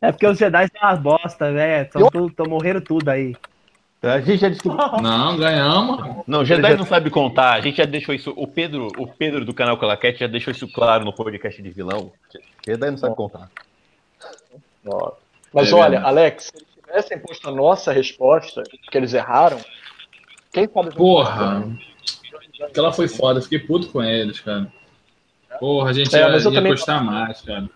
É 0.00 0.10
porque 0.10 0.26
os 0.26 0.38
Jedi 0.38 0.66
são 0.72 0.88
umas 0.88 0.98
bosta, 0.98 1.52
velho. 1.52 1.84
Estão 1.84 2.46
morrendo 2.48 2.80
tudo 2.80 3.08
aí. 3.10 3.36
A 4.14 4.20
gente 4.20 4.38
já 4.40 4.48
descobriu. 4.48 4.86
Não, 5.02 5.36
ganhamos. 5.36 6.24
Não, 6.26 6.44
Jedi 6.44 6.76
não 6.76 6.84
sabe 6.86 7.10
contar. 7.10 7.52
A 7.54 7.60
gente 7.60 7.76
já 7.78 7.84
deixou 7.84 8.14
isso. 8.14 8.32
O 8.36 8.46
Pedro, 8.46 8.88
o 8.98 9.06
Pedro 9.06 9.44
do 9.44 9.54
canal 9.54 9.76
Calaquete 9.78 10.20
já 10.20 10.26
deixou 10.26 10.50
isso 10.50 10.66
claro 10.68 11.04
no 11.04 11.12
podcast 11.12 11.60
de 11.62 11.70
vilão. 11.70 12.12
Jedi 12.66 12.90
não 12.90 12.98
sabe 12.98 13.14
contar. 13.14 13.50
Ó. 14.86 15.12
Mas 15.52 15.70
É 15.70 15.74
olha, 15.74 15.90
verdade. 15.90 16.06
Alex, 16.08 16.44
se 16.44 16.56
eles 16.56 16.66
tivessem 16.84 17.18
posto 17.18 17.48
a 17.48 17.52
nossa 17.52 17.92
resposta, 17.92 18.62
que 18.90 18.96
eles 18.98 19.14
erraram, 19.14 19.58
quem 20.52 20.68
sabe. 20.68 20.94
Porra. 20.94 21.66
Aquela 22.62 22.92
foi 22.92 23.08
foda, 23.08 23.40
fiquei 23.42 23.58
puto 23.58 23.88
com 23.88 24.02
eles, 24.02 24.40
cara. 24.40 24.66
Porra, 25.60 25.90
a 25.90 25.92
gente 25.92 26.14
É, 26.14 26.20
ia, 26.20 26.28
mas 26.28 26.44
eu 26.44 26.50
ia 26.52 26.58
também- 26.58 26.72
gostar 26.72 27.02
mais, 27.02 27.40
cara. 27.42 27.68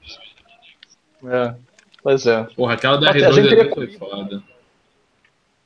É, 1.26 1.54
pois 2.02 2.26
é. 2.26 2.44
Porra, 2.56 2.74
aquela 2.74 2.96
da 2.98 3.10
Até 3.10 3.24
a 3.26 3.32
gente 3.32 3.46
R2 3.46 3.48
teria 3.48 3.74
foi 3.74 3.86
foda. 3.98 4.42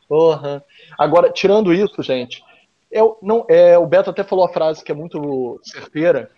Porra. 0.08 0.64
Agora, 0.98 1.30
tirando 1.30 1.72
isso, 1.72 2.02
gente, 2.02 2.42
eu, 2.90 3.18
não, 3.20 3.44
é, 3.48 3.76
o 3.78 3.86
Beto 3.86 4.10
até 4.10 4.22
falou 4.22 4.44
a 4.44 4.52
frase 4.52 4.84
que 4.84 4.92
é 4.92 4.94
muito 4.94 5.60
certeira. 5.62 6.30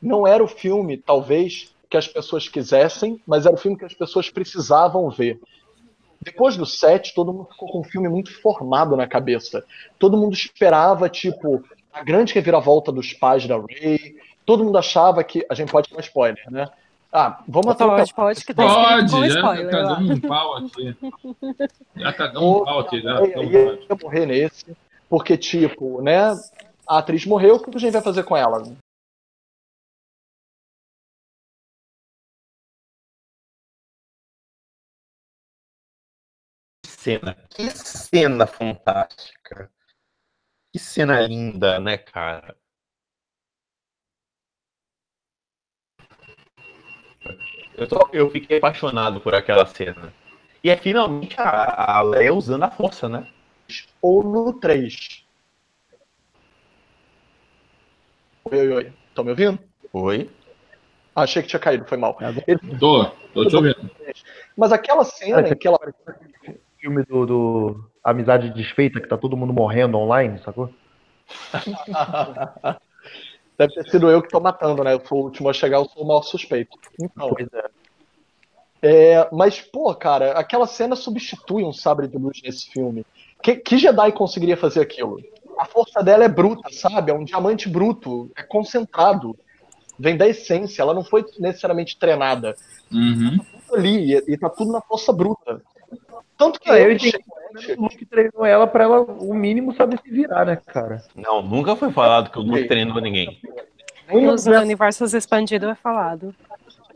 Não 0.00 0.26
era 0.26 0.42
o 0.42 0.48
filme, 0.48 0.96
talvez, 0.96 1.74
que 1.90 1.96
as 1.96 2.08
pessoas 2.08 2.48
quisessem, 2.48 3.20
mas 3.26 3.46
era 3.46 3.54
o 3.54 3.58
filme 3.58 3.76
que 3.76 3.84
as 3.84 3.94
pessoas 3.94 4.30
precisavam 4.30 5.08
ver. 5.10 5.40
Depois 6.20 6.56
do 6.56 6.64
set, 6.64 7.14
todo 7.14 7.32
mundo 7.32 7.48
ficou 7.50 7.70
com 7.70 7.80
um 7.80 7.84
filme 7.84 8.08
muito 8.08 8.32
formado 8.40 8.96
na 8.96 9.06
cabeça. 9.06 9.62
Todo 9.98 10.16
mundo 10.16 10.32
esperava, 10.32 11.08
tipo, 11.08 11.62
a 11.92 12.02
grande 12.02 12.32
reviravolta 12.32 12.90
dos 12.90 13.12
pais 13.12 13.46
da 13.46 13.56
Ray. 13.56 14.16
Todo 14.46 14.64
mundo 14.64 14.78
achava 14.78 15.22
que. 15.22 15.44
A 15.50 15.54
gente 15.54 15.70
pode 15.70 15.92
dar 15.92 16.00
spoiler, 16.00 16.42
né? 16.50 16.66
Ah, 17.16 17.44
vamos 17.46 17.68
até 17.70 17.84
Pode, 17.84 18.12
pode, 18.12 18.44
que 18.44 18.52
tá 18.52 18.64
Pode, 18.64 19.12
com 19.12 19.28
já 19.28 19.40
lá. 19.40 19.54
cagamos 19.70 20.10
um 20.10 20.20
pau 20.20 20.56
aqui. 20.56 20.96
Já 21.94 22.12
cagamos 22.12 22.60
um 22.60 22.64
pau 22.64 22.78
aqui, 22.80 23.00
já. 23.00 23.10
Eu 23.20 23.26
Então, 23.26 23.44
ia, 23.44 23.80
ia 23.82 23.96
morrer 24.02 24.26
nesse, 24.26 24.76
porque, 25.08 25.38
tipo, 25.38 26.02
né? 26.02 26.32
A 26.88 26.98
atriz 26.98 27.24
morreu, 27.24 27.54
o 27.54 27.60
que 27.62 27.70
a 27.76 27.78
gente 27.78 27.92
vai 27.92 28.02
fazer 28.02 28.24
com 28.24 28.36
ela? 28.36 28.64
Que 36.82 36.90
cena, 36.90 37.34
que 37.48 37.70
cena 37.70 38.46
fantástica. 38.46 39.70
Que 40.72 40.80
cena 40.80 41.20
linda, 41.20 41.78
né, 41.78 41.96
cara? 41.96 42.56
Eu, 47.84 47.88
tô- 47.88 48.08
eu 48.12 48.30
fiquei 48.30 48.56
apaixonado 48.58 49.20
por 49.20 49.34
aquela 49.34 49.66
cena. 49.66 50.12
E 50.62 50.70
é 50.70 50.76
finalmente 50.76 51.38
a, 51.38 51.98
a 51.98 52.02
Leia 52.02 52.32
usando 52.32 52.62
a 52.62 52.70
força, 52.70 53.08
né? 53.08 53.26
Ou 54.00 54.22
no 54.22 54.54
3. 54.54 55.24
Oi, 58.50 58.58
oi, 58.58 58.72
oi. 58.72 58.92
Estão 59.08 59.24
me 59.24 59.30
ouvindo? 59.30 59.58
Foi. 59.92 60.30
Ah, 61.14 61.22
achei 61.22 61.42
que 61.42 61.48
tinha 61.48 61.60
caído, 61.60 61.84
foi 61.86 61.98
mal. 61.98 62.16
Tô, 62.80 63.04
tô 63.34 63.46
te 63.46 63.56
ouvindo. 63.56 63.90
Mas 64.56 64.72
aquela 64.72 65.04
cena 65.04 65.46
em 65.48 65.54
que 65.54 65.68
ela. 65.68 65.78
Filme 66.78 67.02
do, 67.04 67.26
do 67.26 67.90
Amizade 68.02 68.50
Desfeita, 68.50 69.00
que 69.00 69.08
tá 69.08 69.16
todo 69.16 69.36
mundo 69.36 69.52
morrendo 69.52 69.98
online, 69.98 70.38
sacou? 70.42 70.74
Deve 73.58 73.72
ter 73.74 73.90
sido 73.90 74.10
eu 74.10 74.20
que 74.20 74.28
tô 74.28 74.40
matando, 74.40 74.82
né? 74.82 74.94
Eu 74.94 75.06
sou 75.06 75.18
o 75.20 75.24
último 75.24 75.48
a 75.48 75.52
chegar, 75.52 75.78
eu 75.78 75.84
sou 75.84 76.02
o 76.02 76.06
maior 76.08 76.22
suspeito. 76.22 76.76
Então, 76.98 77.30
Pois 77.30 77.46
é. 77.52 77.73
É, 78.86 79.26
mas, 79.32 79.62
pô, 79.62 79.94
cara, 79.94 80.32
aquela 80.32 80.66
cena 80.66 80.94
substitui 80.94 81.64
um 81.64 81.72
sabre 81.72 82.06
de 82.06 82.18
luz 82.18 82.42
nesse 82.44 82.70
filme. 82.70 83.06
Que, 83.42 83.56
que 83.56 83.78
Jedi 83.78 84.12
conseguiria 84.12 84.58
fazer 84.58 84.82
aquilo? 84.82 85.22
A 85.58 85.64
força 85.64 86.02
dela 86.02 86.22
é 86.24 86.28
bruta, 86.28 86.68
sabe? 86.70 87.10
É 87.10 87.14
um 87.14 87.24
diamante 87.24 87.66
bruto, 87.66 88.30
é 88.36 88.42
concentrado. 88.42 89.34
Vem 89.98 90.18
da 90.18 90.28
essência, 90.28 90.82
ela 90.82 90.92
não 90.92 91.02
foi 91.02 91.24
necessariamente 91.38 91.98
treinada. 91.98 92.54
Uhum. 92.92 93.38
ali 93.72 94.16
e, 94.16 94.34
e 94.34 94.36
tá 94.36 94.50
tudo 94.50 94.70
na 94.70 94.82
força 94.82 95.14
bruta. 95.14 95.62
Tanto 96.36 96.60
que 96.60 96.70
Ah, 96.70 96.78
eu 96.78 96.92
entendi. 96.92 97.18
O 97.78 97.82
Luke 97.84 98.04
treinou 98.04 98.44
ela 98.44 98.66
pra 98.66 98.84
ela, 98.84 99.00
o 99.00 99.32
mínimo, 99.32 99.74
saber 99.74 99.98
se 100.04 100.10
virar, 100.10 100.44
né, 100.44 100.56
cara? 100.66 101.02
Não, 101.14 101.40
nunca 101.40 101.74
foi 101.74 101.90
falado 101.90 102.30
que 102.30 102.38
o 102.38 102.42
Luke 102.42 102.68
treinou 102.68 103.00
ninguém. 103.00 103.40
Nos 104.10 104.44
universos 104.44 105.14
expandidos 105.14 105.70
é 105.70 105.74
falado. 105.74 106.34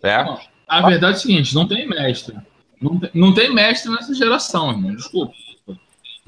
É? 0.02 0.57
A 0.68 0.86
verdade 0.86 1.14
é 1.14 1.16
o 1.16 1.20
seguinte, 1.20 1.54
não 1.54 1.66
tem 1.66 1.88
mestre. 1.88 2.36
Não 2.80 2.98
tem, 2.98 3.10
não 3.14 3.34
tem 3.34 3.52
mestre 3.52 3.90
nessa 3.90 4.14
geração, 4.14 4.70
irmão. 4.70 4.94
Desculpa. 4.94 5.32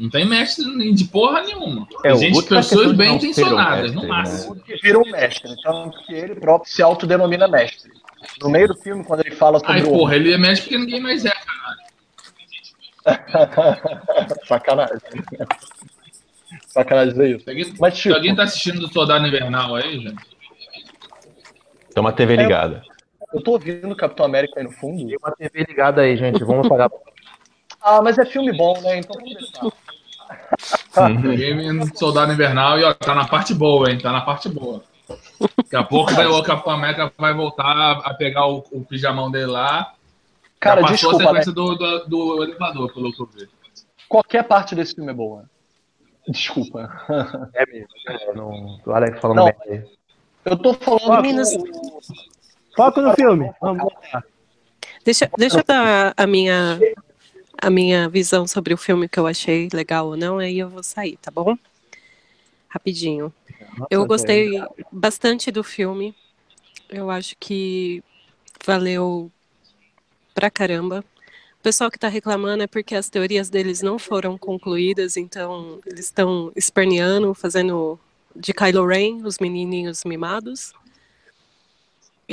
Não 0.01 0.09
tem 0.09 0.25
mestre 0.25 0.65
nem 0.65 0.95
de 0.95 1.05
porra 1.05 1.43
nenhuma. 1.43 1.87
É, 2.03 2.15
o 2.15 2.17
gente, 2.17 2.33
faz 2.49 2.69
pessoas 2.69 2.93
bem 2.93 3.17
intencionadas, 3.17 3.93
mestre, 3.93 3.97
no 3.97 4.03
né? 4.03 4.09
máximo. 4.09 4.57
que 4.57 4.77
vira 4.77 4.99
um 4.99 5.11
mestre, 5.11 5.53
então 5.53 5.91
que 6.07 6.15
ele 6.15 6.35
próprio 6.37 6.73
se 6.73 6.83
autodenomina 6.83 7.47
mestre. 7.47 7.93
No 8.41 8.49
meio 8.49 8.69
do 8.69 8.75
filme, 8.75 9.05
quando 9.05 9.21
ele 9.21 9.35
fala 9.35 9.59
sobre 9.59 9.73
Ai, 9.75 9.83
o 9.83 9.91
porra, 9.91 10.17
ele 10.17 10.33
é 10.33 10.39
mestre 10.39 10.69
porque 10.69 10.79
ninguém 10.79 11.01
mais 11.01 11.27
é. 11.27 11.33
Sacanagem. 14.49 14.97
Sacanagem 16.69 17.13
dizer 17.13 17.37
isso. 17.37 17.45
Se 17.45 17.51
alguém, 17.51 17.75
Mas, 17.79 17.95
se 17.95 18.01
tipo, 18.01 18.15
alguém 18.15 18.35
tá 18.35 18.43
assistindo 18.45 18.81
do 18.81 18.91
Soldado 18.91 19.27
Invernal 19.27 19.75
aí, 19.75 20.01
gente. 20.01 20.25
Tem 21.93 22.01
uma 22.01 22.13
TV 22.13 22.37
ligada. 22.37 22.83
Eu 23.33 23.43
tô 23.43 23.53
ouvindo 23.53 23.91
o 23.91 23.97
Capitão 23.97 24.27
América 24.27 24.59
aí 24.61 24.65
no 24.65 24.73
fundo. 24.73 25.07
Tem 25.07 25.17
uma 25.17 25.33
TV 25.33 25.65
ligada 25.69 26.03
aí, 26.03 26.17
gente. 26.17 26.43
Vamos 26.45 26.67
apagar. 26.67 26.91
Ah, 27.83 28.03
mas 28.03 28.19
é 28.19 28.27
filme 28.27 28.53
bom, 28.55 28.79
né? 28.83 28.99
Então 28.99 29.17
vamos 29.19 29.35
deixar. 29.35 29.71
Game 31.37 31.79
do 31.79 31.99
Soldado 31.99 32.31
Invernal 32.31 32.79
e 32.79 32.85
ó, 32.85 32.93
tá 32.93 33.15
na 33.15 33.27
parte 33.27 33.55
boa, 33.55 33.91
hein? 33.91 33.99
Tá 33.99 34.13
na 34.13 34.21
parte 34.21 34.51
boa. 34.51 34.83
Daqui 35.57 35.77
a 35.77 35.83
pouco 35.83 36.13
vai, 36.13 36.27
o 36.27 36.43
Capitão 36.43 36.75
América 36.75 37.11
vai 37.17 37.33
voltar 37.33 37.93
a 38.05 38.13
pegar 38.15 38.47
o, 38.47 38.63
o 38.71 38.85
pijamão 38.85 39.31
dele 39.31 39.47
lá. 39.47 39.95
Cara, 40.59 40.83
Já 40.83 40.89
passou 40.89 41.11
desculpa, 41.13 41.25
a 41.25 41.27
sequência 41.29 41.53
do, 41.53 41.75
do, 41.75 41.99
do 42.07 42.45
elevador, 42.45 42.93
pelo 42.93 43.13
que 43.13 43.23
eu 43.23 43.27
vi. 43.27 43.49
Qualquer 44.09 44.45
parte 44.45 44.75
desse 44.75 44.95
filme 44.95 45.11
é 45.11 45.15
boa. 45.15 45.45
Desculpa. 46.29 47.03
É 47.55 47.65
mesmo. 47.67 47.89
É, 48.09 48.35
não, 48.35 48.79
o 48.85 48.93
Alex 48.93 49.19
falando 49.21 49.39
Não. 49.39 49.53
Eu 50.45 50.57
tô 50.59 50.75
falando 50.75 51.23
Meninos- 51.23 51.55
o- 51.55 52.30
Foco 52.81 53.03
no 53.03 53.15
filme. 53.15 53.53
Vamos 53.61 53.93
lá. 54.11 54.25
Deixa, 55.05 55.31
deixa 55.37 55.59
eu 55.59 55.65
dar 55.65 56.15
a 56.17 56.27
minha, 56.27 56.81
a 57.61 57.69
minha 57.69 58.09
visão 58.09 58.47
sobre 58.47 58.73
o 58.73 58.79
filme 58.79 59.07
que 59.07 59.21
eu 59.21 59.27
achei 59.27 59.69
legal 59.71 60.07
ou 60.07 60.17
não, 60.17 60.39
aí 60.39 60.59
eu 60.59 60.71
vou 60.71 60.83
sair, 60.83 61.19
tá 61.19 61.31
bom? 61.31 61.59
Rapidinho. 62.69 63.31
Eu 63.91 64.07
gostei 64.07 64.63
bastante 64.91 65.51
do 65.51 65.63
filme. 65.63 66.15
Eu 66.89 67.11
acho 67.11 67.37
que 67.39 68.03
valeu 68.65 69.31
pra 70.35 70.51
caramba. 70.51 71.05
O 71.59 71.63
pessoal 71.63 71.91
que 71.91 71.99
tá 71.99 72.09
reclamando 72.09 72.63
é 72.63 72.67
porque 72.67 72.95
as 72.95 73.11
teorias 73.11 73.51
deles 73.51 73.83
não 73.83 73.99
foram 73.99 74.39
concluídas, 74.39 75.19
então 75.19 75.81
eles 75.85 76.07
estão 76.07 76.51
esperneando, 76.57 77.35
fazendo 77.35 78.01
de 78.35 78.55
Kylo 78.55 78.87
Ren 78.87 79.19
os 79.23 79.39
menininhos 79.39 80.03
mimados. 80.03 80.73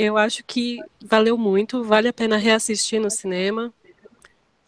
Eu 0.00 0.16
acho 0.16 0.44
que 0.44 0.78
valeu 1.04 1.36
muito, 1.36 1.82
vale 1.82 2.06
a 2.06 2.12
pena 2.12 2.36
reassistir 2.36 3.00
no 3.00 3.10
cinema. 3.10 3.74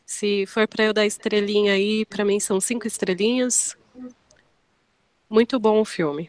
Se 0.04 0.44
for 0.44 0.66
para 0.66 0.86
eu 0.86 0.92
dar 0.92 1.06
estrelinha 1.06 1.72
aí, 1.72 2.04
para 2.04 2.24
mim 2.24 2.40
são 2.40 2.60
cinco 2.60 2.84
estrelinhas. 2.84 3.76
Muito 5.28 5.56
bom 5.60 5.80
o 5.80 5.84
filme. 5.84 6.28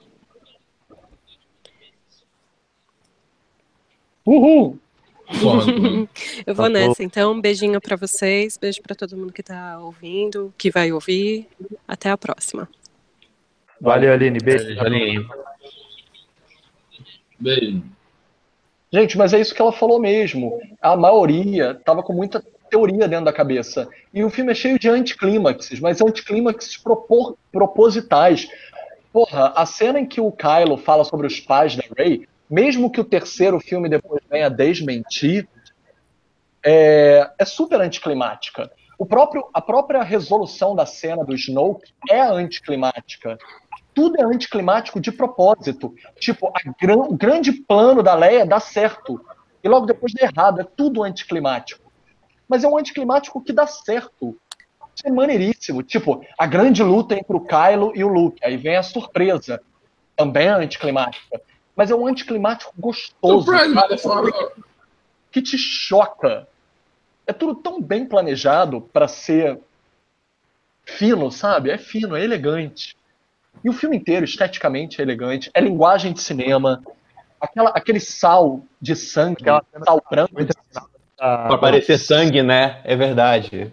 Uhul! 4.23 4.78
Eu 6.45 6.53
vou 6.53 6.65
Tá 6.65 6.69
bom. 6.69 6.69
nessa, 6.69 7.03
então. 7.03 7.32
Um 7.32 7.41
beijinho 7.41 7.82
para 7.82 7.95
vocês, 7.95 8.56
beijo 8.56 8.84
para 8.84 8.94
todo 8.94 9.18
mundo 9.18 9.34
que 9.34 9.41
tá 9.41 9.80
ouvindo, 9.80 10.53
que 10.56 10.69
vai 10.69 10.91
ouvir. 10.91 11.48
Até 11.88 12.11
a 12.11 12.18
próxima. 12.18 12.69
Valeu, 13.80 14.14
Aline. 14.14 14.38
Beijo. 14.38 14.80
Aline. 14.80 15.28
beijo. 17.40 17.84
Gente, 18.93 19.18
mas 19.18 19.34
é 19.34 19.39
isso 19.39 19.55
que 19.55 19.61
ela 19.61 19.72
falou 19.72 19.99
mesmo. 19.99 20.59
A 20.81 20.97
maioria 20.97 21.80
tava 21.85 22.03
com 22.03 22.13
muita 22.13 22.43
teoria 22.69 23.07
dentro 23.07 23.26
da 23.26 23.34
cabeça. 23.34 23.88
E 24.13 24.23
o 24.23 24.30
filme 24.30 24.51
é 24.51 24.55
cheio 24.55 24.77
de 24.77 24.89
anticlímaxes, 24.89 25.80
mas 25.80 26.01
anticlímaxes 26.01 26.77
propor, 26.77 27.38
propositais. 27.51 28.49
Porra, 29.13 29.53
a 29.55 29.65
cena 29.65 29.99
em 29.99 30.05
que 30.05 30.19
o 30.19 30.31
Kylo 30.31 30.77
fala 30.77 31.03
sobre 31.03 31.27
os 31.27 31.39
pais 31.39 31.76
da 31.76 31.84
Rey, 31.97 32.27
mesmo 32.49 32.91
que 32.91 32.99
o 32.99 33.05
terceiro 33.05 33.59
filme 33.59 33.88
depois 33.88 34.22
venha 34.30 34.49
desmentir, 34.49 35.47
é, 36.63 37.30
é 37.38 37.45
super 37.45 37.80
anticlimática. 37.80 38.69
O 38.97 39.05
próprio, 39.05 39.47
a 39.53 39.61
própria 39.61 40.03
resolução 40.03 40.76
da 40.76 40.85
cena 40.85 41.23
do 41.23 41.34
Snoke 41.34 41.91
é 42.09 42.22
anticlimática. 42.22 43.38
Tudo 43.93 44.19
é 44.19 44.23
anticlimático 44.23 44.99
de 44.99 45.11
propósito. 45.11 45.93
Tipo, 46.19 46.51
gran, 46.80 46.97
o 46.97 47.15
grande 47.15 47.51
plano 47.51 48.01
da 48.01 48.15
Leia 48.15 48.45
dá 48.45 48.59
certo. 48.59 49.23
E 49.63 49.68
logo 49.68 49.85
depois 49.85 50.13
dá 50.13 50.26
errado. 50.26 50.61
É 50.61 50.63
tudo 50.63 51.03
anticlimático. 51.03 51.91
Mas 52.47 52.63
é 52.63 52.68
um 52.68 52.77
anticlimático 52.77 53.41
que 53.41 53.53
dá 53.53 53.68
certo. 53.68 54.38
Isso 54.95 55.07
é 55.07 55.11
maneiríssimo. 55.11 55.84
Tipo, 55.84 56.26
a 56.38 56.45
grande 56.45 56.84
luta 56.84 57.15
entre 57.15 57.35
o 57.35 57.41
Kylo 57.41 57.91
e 57.95 58.03
o 58.03 58.07
Luke. 58.07 58.43
Aí 58.43 58.57
vem 58.57 58.76
a 58.76 58.84
surpresa. 58.84 59.61
Também 60.15 60.47
é 60.47 60.51
anticlimática. 60.51 61.41
Mas 61.76 61.91
é 61.91 61.95
um 61.95 62.05
anticlimático 62.05 62.73
gostoso. 62.77 63.45
Surprise, 63.45 64.34
que 65.31 65.41
te 65.41 65.57
choca 65.57 66.47
é 67.26 67.34
tudo 67.34 67.55
tão 67.55 67.81
bem 67.81 68.05
planejado 68.05 68.81
para 68.81 69.07
ser 69.07 69.59
fino, 70.84 71.31
sabe? 71.31 71.69
É 71.69 71.77
fino, 71.77 72.15
é 72.15 72.23
elegante. 72.23 72.95
E 73.64 73.69
o 73.69 73.73
filme 73.73 73.98
inteiro, 73.98 74.26
esteticamente, 74.26 74.99
é 74.99 75.03
elegante. 75.03 75.52
É 75.53 75.61
linguagem 75.61 76.14
de 76.14 76.22
cinema. 76.22 76.82
Aquela, 77.40 77.69
aquele 77.72 77.99
sal 77.99 78.61
de 78.80 78.95
sangue, 78.95 79.41
aquela 79.41 79.64
sal 79.86 80.03
branco. 80.10 80.34
Pra 81.18 81.57
parecer 81.57 81.98
sangue, 81.98 82.41
né? 82.41 82.82
É 82.84 82.95
verdade. 82.95 83.72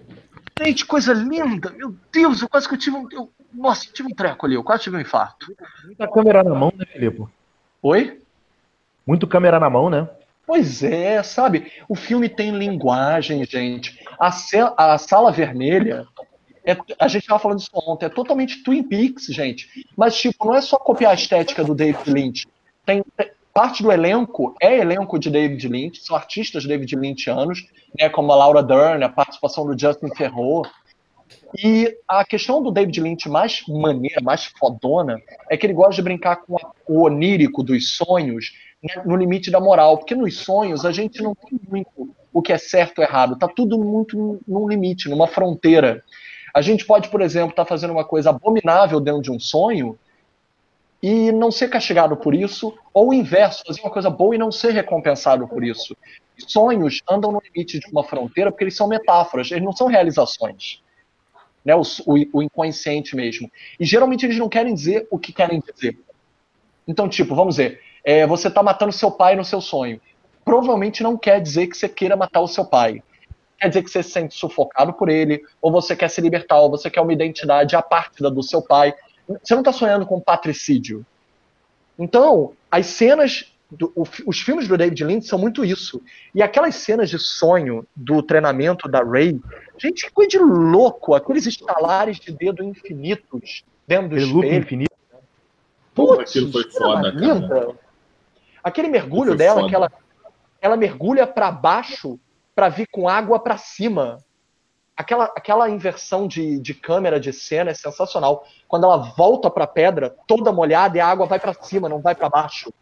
Gente, 0.62 0.84
coisa 0.84 1.12
linda! 1.12 1.70
Meu 1.70 1.94
Deus, 2.12 2.42
eu 2.42 2.48
quase 2.48 2.68
que 2.68 2.74
eu 2.74 2.78
tive 2.78 2.96
um. 2.96 3.08
Eu, 3.12 3.30
nossa, 3.54 3.86
eu 3.88 3.92
tive 3.92 4.08
um 4.10 4.14
treco 4.14 4.44
ali, 4.44 4.56
eu 4.56 4.64
quase 4.64 4.82
tive 4.82 4.96
um 4.96 5.00
infarto. 5.00 5.54
Muita 5.84 6.08
câmera 6.08 6.42
na 6.42 6.54
mão, 6.54 6.72
né, 6.76 6.84
Filipe? 6.84 7.24
Oi? 7.82 8.20
Muito 9.06 9.26
câmera 9.26 9.58
na 9.58 9.70
mão, 9.70 9.88
né? 9.88 10.08
Pois 10.46 10.82
é, 10.82 11.22
sabe? 11.22 11.72
O 11.88 11.94
filme 11.94 12.28
tem 12.28 12.50
linguagem, 12.50 13.44
gente. 13.44 13.98
A, 14.18 14.30
a 14.76 14.98
Sala 14.98 15.30
Vermelha, 15.30 16.06
é, 16.68 16.76
a 16.98 17.08
gente 17.08 17.22
estava 17.22 17.40
falando 17.40 17.60
isso 17.60 17.70
ontem, 17.72 18.04
é 18.04 18.08
totalmente 18.10 18.62
Twin 18.62 18.82
Peaks, 18.82 19.26
gente. 19.26 19.86
Mas, 19.96 20.16
tipo, 20.16 20.46
não 20.46 20.54
é 20.54 20.60
só 20.60 20.76
copiar 20.76 21.12
a 21.12 21.14
estética 21.14 21.64
do 21.64 21.74
David 21.74 22.10
Lynch. 22.10 22.46
Tem, 22.84 23.02
parte 23.54 23.82
do 23.82 23.90
elenco 23.90 24.54
é 24.60 24.78
elenco 24.78 25.18
de 25.18 25.30
David 25.30 25.66
Lynch, 25.66 26.00
são 26.04 26.14
artistas 26.14 26.66
David 26.66 26.94
Lynchianos, 26.94 27.66
né, 27.98 28.10
como 28.10 28.30
a 28.30 28.36
Laura 28.36 28.62
Dern, 28.62 29.02
a 29.02 29.08
participação 29.08 29.66
do 29.66 29.78
Justin 29.78 30.14
Ferro. 30.14 30.62
E 31.56 31.96
a 32.06 32.22
questão 32.22 32.62
do 32.62 32.70
David 32.70 33.00
Lynch 33.00 33.28
mais 33.30 33.62
maneira, 33.66 34.20
mais 34.22 34.44
fodona, 34.44 35.18
é 35.50 35.56
que 35.56 35.64
ele 35.64 35.72
gosta 35.72 35.94
de 35.94 36.02
brincar 36.02 36.36
com 36.36 36.56
o 36.86 37.06
onírico 37.06 37.62
dos 37.62 37.96
sonhos 37.96 38.52
né, 38.82 39.02
no 39.06 39.16
limite 39.16 39.50
da 39.50 39.58
moral, 39.58 39.96
porque 39.96 40.14
nos 40.14 40.36
sonhos 40.36 40.84
a 40.84 40.92
gente 40.92 41.22
não 41.22 41.34
tem 41.34 41.58
muito 41.66 42.14
o 42.30 42.42
que 42.42 42.52
é 42.52 42.58
certo 42.58 42.98
ou 42.98 43.04
errado, 43.04 43.38
tá 43.38 43.48
tudo 43.48 43.78
muito 43.78 44.38
num 44.46 44.68
limite, 44.68 45.08
numa 45.08 45.26
fronteira. 45.26 46.04
A 46.54 46.62
gente 46.62 46.84
pode, 46.84 47.08
por 47.08 47.20
exemplo, 47.20 47.50
estar 47.50 47.64
tá 47.64 47.68
fazendo 47.68 47.92
uma 47.92 48.04
coisa 48.04 48.30
abominável 48.30 49.00
dentro 49.00 49.22
de 49.22 49.30
um 49.30 49.38
sonho 49.38 49.98
e 51.02 51.30
não 51.30 51.50
ser 51.50 51.68
castigado 51.68 52.16
por 52.16 52.34
isso, 52.34 52.74
ou 52.92 53.10
o 53.10 53.14
inverso, 53.14 53.64
fazer 53.66 53.80
uma 53.80 53.90
coisa 53.90 54.10
boa 54.10 54.34
e 54.34 54.38
não 54.38 54.50
ser 54.50 54.72
recompensado 54.72 55.46
por 55.46 55.62
isso. 55.62 55.96
Sonhos 56.46 57.02
andam 57.08 57.32
no 57.32 57.40
limite 57.40 57.78
de 57.78 57.86
uma 57.90 58.04
fronteira 58.04 58.50
porque 58.50 58.64
eles 58.64 58.76
são 58.76 58.88
metáforas, 58.88 59.50
eles 59.50 59.64
não 59.64 59.72
são 59.72 59.86
realizações. 59.86 60.82
Né, 61.64 61.74
o, 61.74 61.82
o, 62.06 62.38
o 62.38 62.42
inconsciente 62.42 63.14
mesmo. 63.14 63.50
E 63.78 63.84
geralmente 63.84 64.24
eles 64.24 64.38
não 64.38 64.48
querem 64.48 64.72
dizer 64.72 65.06
o 65.10 65.18
que 65.18 65.32
querem 65.32 65.60
dizer. 65.60 65.98
Então, 66.86 67.08
tipo, 67.08 67.34
vamos 67.34 67.56
ver, 67.56 67.80
é, 68.02 68.26
você 68.26 68.48
está 68.48 68.62
matando 68.62 68.92
seu 68.92 69.10
pai 69.10 69.36
no 69.36 69.44
seu 69.44 69.60
sonho. 69.60 70.00
Provavelmente 70.44 71.02
não 71.02 71.16
quer 71.16 71.40
dizer 71.40 71.66
que 71.66 71.76
você 71.76 71.88
queira 71.88 72.16
matar 72.16 72.40
o 72.40 72.48
seu 72.48 72.64
pai. 72.64 73.02
Quer 73.58 73.68
dizer 73.68 73.82
que 73.82 73.90
você 73.90 74.02
se 74.02 74.10
sente 74.10 74.34
sufocado 74.34 74.92
por 74.92 75.08
ele, 75.08 75.42
ou 75.60 75.72
você 75.72 75.96
quer 75.96 76.08
se 76.08 76.20
libertar, 76.20 76.60
ou 76.60 76.70
você 76.70 76.88
quer 76.88 77.00
uma 77.00 77.12
identidade 77.12 77.74
à 77.74 77.82
parte 77.82 78.22
do 78.22 78.42
seu 78.42 78.62
pai. 78.62 78.94
Você 79.42 79.54
não 79.54 79.60
está 79.62 79.72
sonhando 79.72 80.06
com 80.06 80.20
patricídio. 80.20 81.04
Então, 81.98 82.52
as 82.70 82.86
cenas, 82.86 83.52
do, 83.68 83.92
o, 83.96 84.06
os 84.26 84.40
filmes 84.40 84.68
do 84.68 84.76
David 84.76 85.02
Lynch 85.04 85.26
são 85.26 85.38
muito 85.38 85.64
isso. 85.64 86.00
E 86.32 86.40
aquelas 86.40 86.76
cenas 86.76 87.10
de 87.10 87.18
sonho 87.18 87.84
do 87.96 88.22
treinamento 88.22 88.88
da 88.88 89.02
Ray, 89.02 89.40
gente, 89.76 90.06
que 90.06 90.12
coisa 90.12 90.30
de 90.30 90.38
louco, 90.38 91.14
aqueles 91.14 91.44
estalares 91.44 92.20
de 92.20 92.30
dedo 92.30 92.62
infinitos 92.62 93.64
dentro 93.86 94.10
do 94.10 94.14
Aquele 94.14 94.30
espelho. 94.30 94.62
infinito. 94.62 94.92
Putz, 95.94 96.30
aquilo 96.30 96.52
foi 96.52 96.70
foda, 96.70 97.12
cara. 97.12 97.74
Aquele 98.62 98.88
mergulho 98.88 99.34
dela, 99.34 99.60
foda. 99.60 99.68
que 99.68 99.74
ela, 99.74 99.92
ela 100.60 100.76
mergulha 100.76 101.26
para 101.26 101.50
baixo 101.50 102.20
para 102.58 102.68
vir 102.68 102.88
com 102.90 103.08
água 103.08 103.38
para 103.38 103.56
cima. 103.56 104.18
Aquela, 104.96 105.26
aquela 105.26 105.70
inversão 105.70 106.26
de, 106.26 106.58
de 106.58 106.74
câmera, 106.74 107.20
de 107.20 107.32
cena 107.32 107.70
é 107.70 107.74
sensacional. 107.74 108.44
Quando 108.66 108.82
ela 108.82 108.96
volta 108.96 109.48
para 109.48 109.62
a 109.62 109.68
pedra, 109.68 110.12
toda 110.26 110.50
molhada 110.50 110.98
e 110.98 111.00
a 111.00 111.06
água 111.06 111.24
vai 111.24 111.38
para 111.38 111.54
cima, 111.54 111.88
não 111.88 112.00
vai 112.00 112.16
para 112.16 112.28
baixo. 112.28 112.74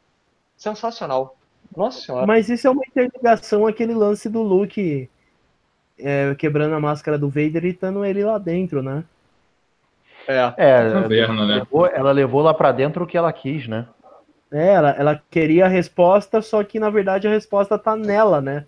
Sensacional. 0.57 1.37
Nossa 1.77 2.01
senhora. 2.01 2.27
Mas 2.27 2.49
isso 2.49 2.67
é 2.67 2.71
uma 2.71 2.85
interligação 2.89 3.67
aquele 3.67 3.93
lance 3.93 4.31
do 4.31 4.41
Luke 4.41 5.11
é, 5.99 6.35
quebrando 6.37 6.75
a 6.75 6.81
máscara 6.81 7.19
do 7.19 7.29
Vader 7.29 7.67
e 7.67 7.69
estando 7.69 8.03
ele 8.03 8.25
lá 8.25 8.39
dentro, 8.39 8.83
né? 8.83 9.05
É, 10.27 10.55
é 10.57 10.91
Caverna, 10.91 11.47
né? 11.47 11.55
levou, 11.57 11.87
ela 11.87 12.13
levou 12.13 12.41
lá 12.41 12.55
para 12.55 12.73
dentro 12.73 13.05
o 13.05 13.07
que 13.07 13.19
ela 13.19 13.31
quis, 13.31 13.69
né? 13.69 13.87
É, 14.51 14.73
ela, 14.73 14.91
ela 14.93 15.23
queria 15.31 15.67
a 15.67 15.69
resposta, 15.69 16.41
só 16.41 16.65
que 16.65 16.81
na 16.81 16.89
verdade 16.89 17.29
a 17.29 17.31
resposta 17.31 17.79
tá 17.79 17.95
nela, 17.95 18.41
né? 18.41 18.65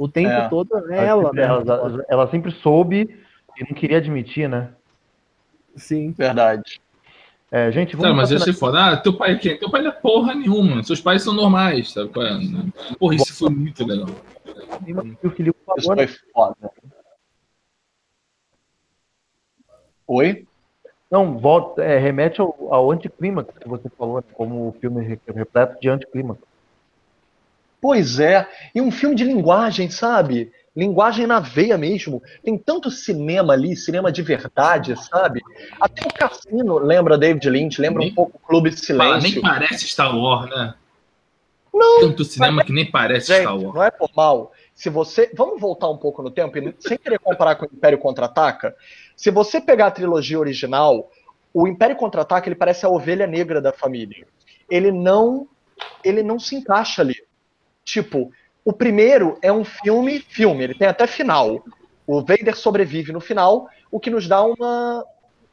O 0.00 0.08
tempo 0.08 0.30
é. 0.30 0.48
todo 0.48 0.90
é 0.90 1.06
ela, 1.06 1.30
né? 1.30 1.42
Ela, 1.42 2.04
ela, 2.08 2.30
sempre 2.30 2.50
soube 2.52 3.22
e 3.54 3.64
não 3.68 3.74
queria 3.78 3.98
admitir, 3.98 4.48
né? 4.48 4.70
Sim. 5.76 6.12
Verdade. 6.12 6.80
É, 7.52 7.70
gente, 7.70 7.94
vamos. 7.96 8.08
Não, 8.08 8.16
mas 8.16 8.30
esse 8.30 8.50
foda. 8.54 8.82
Ah, 8.82 8.96
teu 8.96 9.12
pai 9.12 9.32
é 9.32 9.36
quem? 9.36 9.58
Teu 9.58 9.70
pai 9.70 9.82
não 9.82 9.90
é 9.90 9.92
porra 9.92 10.34
nenhuma. 10.34 10.82
Seus 10.82 11.02
pais 11.02 11.22
são 11.22 11.34
normais, 11.34 11.92
sabe? 11.92 12.08
É? 12.18 12.94
Porra, 12.94 13.14
isso 13.14 13.34
foi 13.34 13.50
muito 13.50 13.86
legal. 13.86 14.08
O 15.22 15.30
Filipe 15.32 15.58
isso 15.76 15.94
foi 15.94 16.06
foda. 16.32 16.70
Oi? 20.06 20.46
Não, 21.10 21.38
volta, 21.38 21.84
é, 21.84 21.98
remete 21.98 22.40
ao, 22.40 22.72
ao 22.72 22.90
anticlímax 22.90 23.52
que 23.58 23.68
você 23.68 23.90
falou, 23.90 24.16
né, 24.16 24.24
como 24.32 24.68
o 24.68 24.72
filme 24.80 25.02
repleto 25.26 25.78
de 25.78 25.90
anticlímax. 25.90 26.40
Pois 27.80 28.20
é, 28.20 28.46
e 28.74 28.80
um 28.80 28.90
filme 28.90 29.14
de 29.14 29.24
linguagem, 29.24 29.88
sabe? 29.88 30.52
Linguagem 30.76 31.26
na 31.26 31.40
veia 31.40 31.76
mesmo. 31.76 32.22
Tem 32.44 32.56
tanto 32.56 32.90
cinema 32.90 33.54
ali, 33.54 33.74
cinema 33.74 34.12
de 34.12 34.22
verdade, 34.22 34.94
sabe? 35.04 35.40
Até 35.80 36.06
o 36.06 36.12
Cassino 36.12 36.78
lembra 36.78 37.18
David 37.18 37.48
Lynch, 37.48 37.80
lembra 37.80 38.00
nem, 38.00 38.12
um 38.12 38.14
pouco 38.14 38.36
o 38.36 38.46
Clube 38.46 38.70
de 38.70 38.78
Silêncio. 38.78 39.08
Fala, 39.08 39.22
nem 39.22 39.40
parece 39.40 39.88
Star 39.88 40.16
Wars, 40.16 40.48
né? 40.50 40.74
Não. 41.72 42.00
Tanto 42.00 42.24
cinema 42.24 42.56
mas, 42.56 42.66
que 42.66 42.72
nem 42.72 42.90
parece 42.90 43.28
gente, 43.28 43.42
Star 43.42 43.58
Wars. 43.58 43.74
Não 43.74 43.82
é 43.82 43.90
por 43.90 44.10
mal. 44.14 44.52
Se 44.74 44.88
você. 44.88 45.30
Vamos 45.34 45.60
voltar 45.60 45.88
um 45.88 45.96
pouco 45.96 46.22
no 46.22 46.30
tempo, 46.30 46.54
sem 46.78 46.98
querer 46.98 47.18
comparar 47.18 47.56
com 47.56 47.64
o 47.64 47.68
Império 47.72 47.98
Contra-Ataca. 47.98 48.74
Se 49.16 49.30
você 49.30 49.60
pegar 49.60 49.88
a 49.88 49.90
trilogia 49.90 50.38
original, 50.38 51.10
o 51.52 51.66
Império 51.66 51.96
Contra-Ataca 51.96 52.48
ele 52.48 52.54
parece 52.54 52.86
a 52.86 52.88
ovelha 52.88 53.26
negra 53.26 53.60
da 53.60 53.72
família. 53.72 54.26
Ele 54.70 54.92
não, 54.92 55.48
ele 56.04 56.22
não 56.22 56.38
se 56.38 56.54
encaixa 56.54 57.02
ali. 57.02 57.16
Tipo, 57.90 58.30
o 58.64 58.72
primeiro 58.72 59.36
é 59.42 59.52
um 59.52 59.64
filme, 59.64 60.20
filme, 60.20 60.62
ele 60.62 60.74
tem 60.74 60.86
até 60.86 61.08
final. 61.08 61.64
O 62.06 62.20
Vader 62.20 62.56
sobrevive 62.56 63.12
no 63.12 63.20
final, 63.20 63.68
o 63.90 63.98
que 63.98 64.10
nos 64.10 64.28
dá 64.28 64.44
uma 64.44 65.04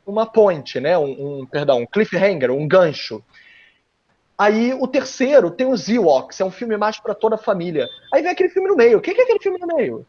uma 0.05 0.26
point, 0.26 0.80
né? 0.80 0.97
Um, 0.97 1.39
um 1.39 1.45
perdão, 1.45 1.80
um 1.80 1.85
cliffhanger, 1.85 2.51
um 2.51 2.68
gancho. 2.68 3.22
Aí 4.38 4.72
o 4.73 4.88
terceiro 4.88 5.49
tem 5.49 5.68
os 5.68 5.89
Ewoks, 5.89 6.39
é 6.39 6.45
um 6.45 6.51
filme 6.51 6.77
mais 6.77 6.99
para 6.99 7.15
toda 7.15 7.35
a 7.35 7.39
família. 7.39 7.85
Aí 8.14 8.22
vem 8.22 8.31
aquele 8.31 8.49
filme 8.49 8.69
no 8.69 8.76
meio. 8.76 8.99
O 8.99 9.01
que 9.01 9.09
é 9.09 9.23
aquele 9.23 9.39
filme 9.39 9.57
no 9.59 9.76
meio? 9.76 10.05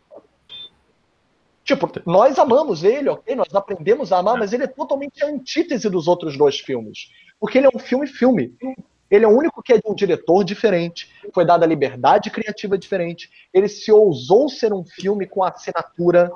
Tipo, 1.64 1.90
nós 2.06 2.38
amamos 2.38 2.84
ele, 2.84 3.08
ok? 3.08 3.34
Nós 3.34 3.52
aprendemos 3.54 4.12
a 4.12 4.18
amar, 4.18 4.38
mas 4.38 4.52
ele 4.52 4.64
é 4.64 4.68
totalmente 4.68 5.24
a 5.24 5.28
antítese 5.28 5.88
dos 5.88 6.06
outros 6.06 6.36
dois 6.36 6.60
filmes. 6.60 7.10
Porque 7.40 7.58
ele 7.58 7.66
é 7.66 7.70
um 7.74 7.78
filme-filme. 7.78 8.54
Ele 9.10 9.24
é 9.24 9.28
o 9.28 9.36
único 9.36 9.62
que 9.62 9.72
é 9.72 9.78
de 9.78 9.88
um 9.88 9.94
diretor 9.94 10.44
diferente, 10.44 11.10
foi 11.32 11.44
dada 11.44 11.64
liberdade 11.64 12.30
criativa 12.30 12.76
diferente. 12.76 13.30
Ele 13.52 13.68
se 13.68 13.90
ousou 13.90 14.48
ser 14.48 14.72
um 14.72 14.84
filme 14.84 15.26
com 15.26 15.42
assinatura. 15.42 16.30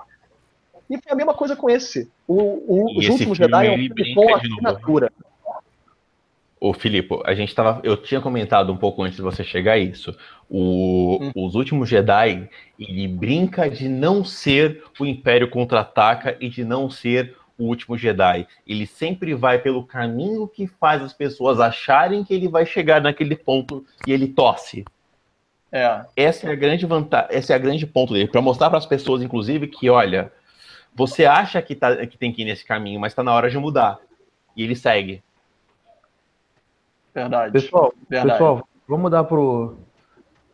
E 0.89 0.99
foi 1.01 1.13
a 1.13 1.17
mesma 1.17 1.35
coisa 1.35 1.55
com 1.55 1.69
esse. 1.69 2.11
O, 2.27 2.37
o 2.67 2.99
Os 2.99 3.09
Últimos 3.09 3.39
Jedi 3.39 3.67
é 3.67 3.73
um 3.73 3.77
filme 3.77 4.15
com 4.15 4.35
assinatura. 4.35 5.13
Ô, 6.59 6.73
Filipe, 6.73 7.21
a 7.25 7.35
gente 7.35 7.53
tava. 7.53 7.81
Eu 7.83 7.97
tinha 7.97 8.21
comentado 8.21 8.73
um 8.73 8.77
pouco 8.77 9.03
antes 9.03 9.17
de 9.17 9.23
você 9.23 9.43
chegar 9.43 9.73
a 9.73 9.79
isso. 9.79 10.17
O, 10.49 11.19
Hum. 11.21 11.33
Os 11.35 11.55
últimos 11.55 11.89
Jedi, 11.89 12.49
ele 12.79 13.09
brinca 13.09 13.69
de 13.69 13.89
não 13.89 14.25
ser 14.25 14.83
o 14.99 15.05
Império 15.05 15.51
contra-ataca 15.51 16.37
e 16.41 16.49
de 16.49 16.65
não 16.65 16.89
ser 16.89 17.37
o 17.59 17.65
último 17.65 17.97
Jedi. 17.97 18.47
Ele 18.67 18.87
sempre 18.87 19.35
vai 19.35 19.59
pelo 19.59 19.85
caminho 19.85 20.49
que 20.49 20.67
faz 20.67 21.03
as 21.03 21.13
pessoas 21.13 21.61
acharem 21.61 22.25
que 22.25 22.35
ele 22.35 22.49
vai 22.49 22.67
chegar 22.67 23.01
naquele 23.01 23.37
ponto 23.37 23.85
e 24.07 24.13
ele 24.13 24.29
torce. 24.29 24.85
É. 25.71 26.05
Essa 26.17 26.49
é 26.49 26.53
a 26.53 26.55
grande 26.55 26.85
vantagem, 26.85 27.29
esse 27.31 27.53
é 27.53 27.57
a 27.57 27.59
grande 27.59 27.87
ponto 27.87 28.13
dele, 28.13 28.29
para 28.29 28.43
mostrar 28.43 28.69
para 28.69 28.79
as 28.79 28.85
pessoas, 28.85 29.23
inclusive, 29.23 29.67
que 29.69 29.89
olha, 29.89 30.31
você 30.95 31.25
acha 31.25 31.63
que, 31.63 31.75
tá, 31.75 32.07
que 32.07 32.19
tem 32.19 32.31
que 32.33 32.43
ir 32.43 32.45
nesse 32.45 32.65
caminho, 32.65 33.01
mas 33.01 33.13
está 33.13 33.23
na 33.23 33.33
hora 33.35 33.49
de 33.49 33.57
mudar. 33.57 33.99
E 34.55 34.63
ele 34.63 34.77
segue. 34.77 35.23
Verdade. 37.15 37.53
Pessoal, 37.53 37.93
Verdade. 38.09 38.33
pessoal, 38.33 38.69
vamos 38.87 39.11
dar 39.11 39.25
pro. 39.25 39.79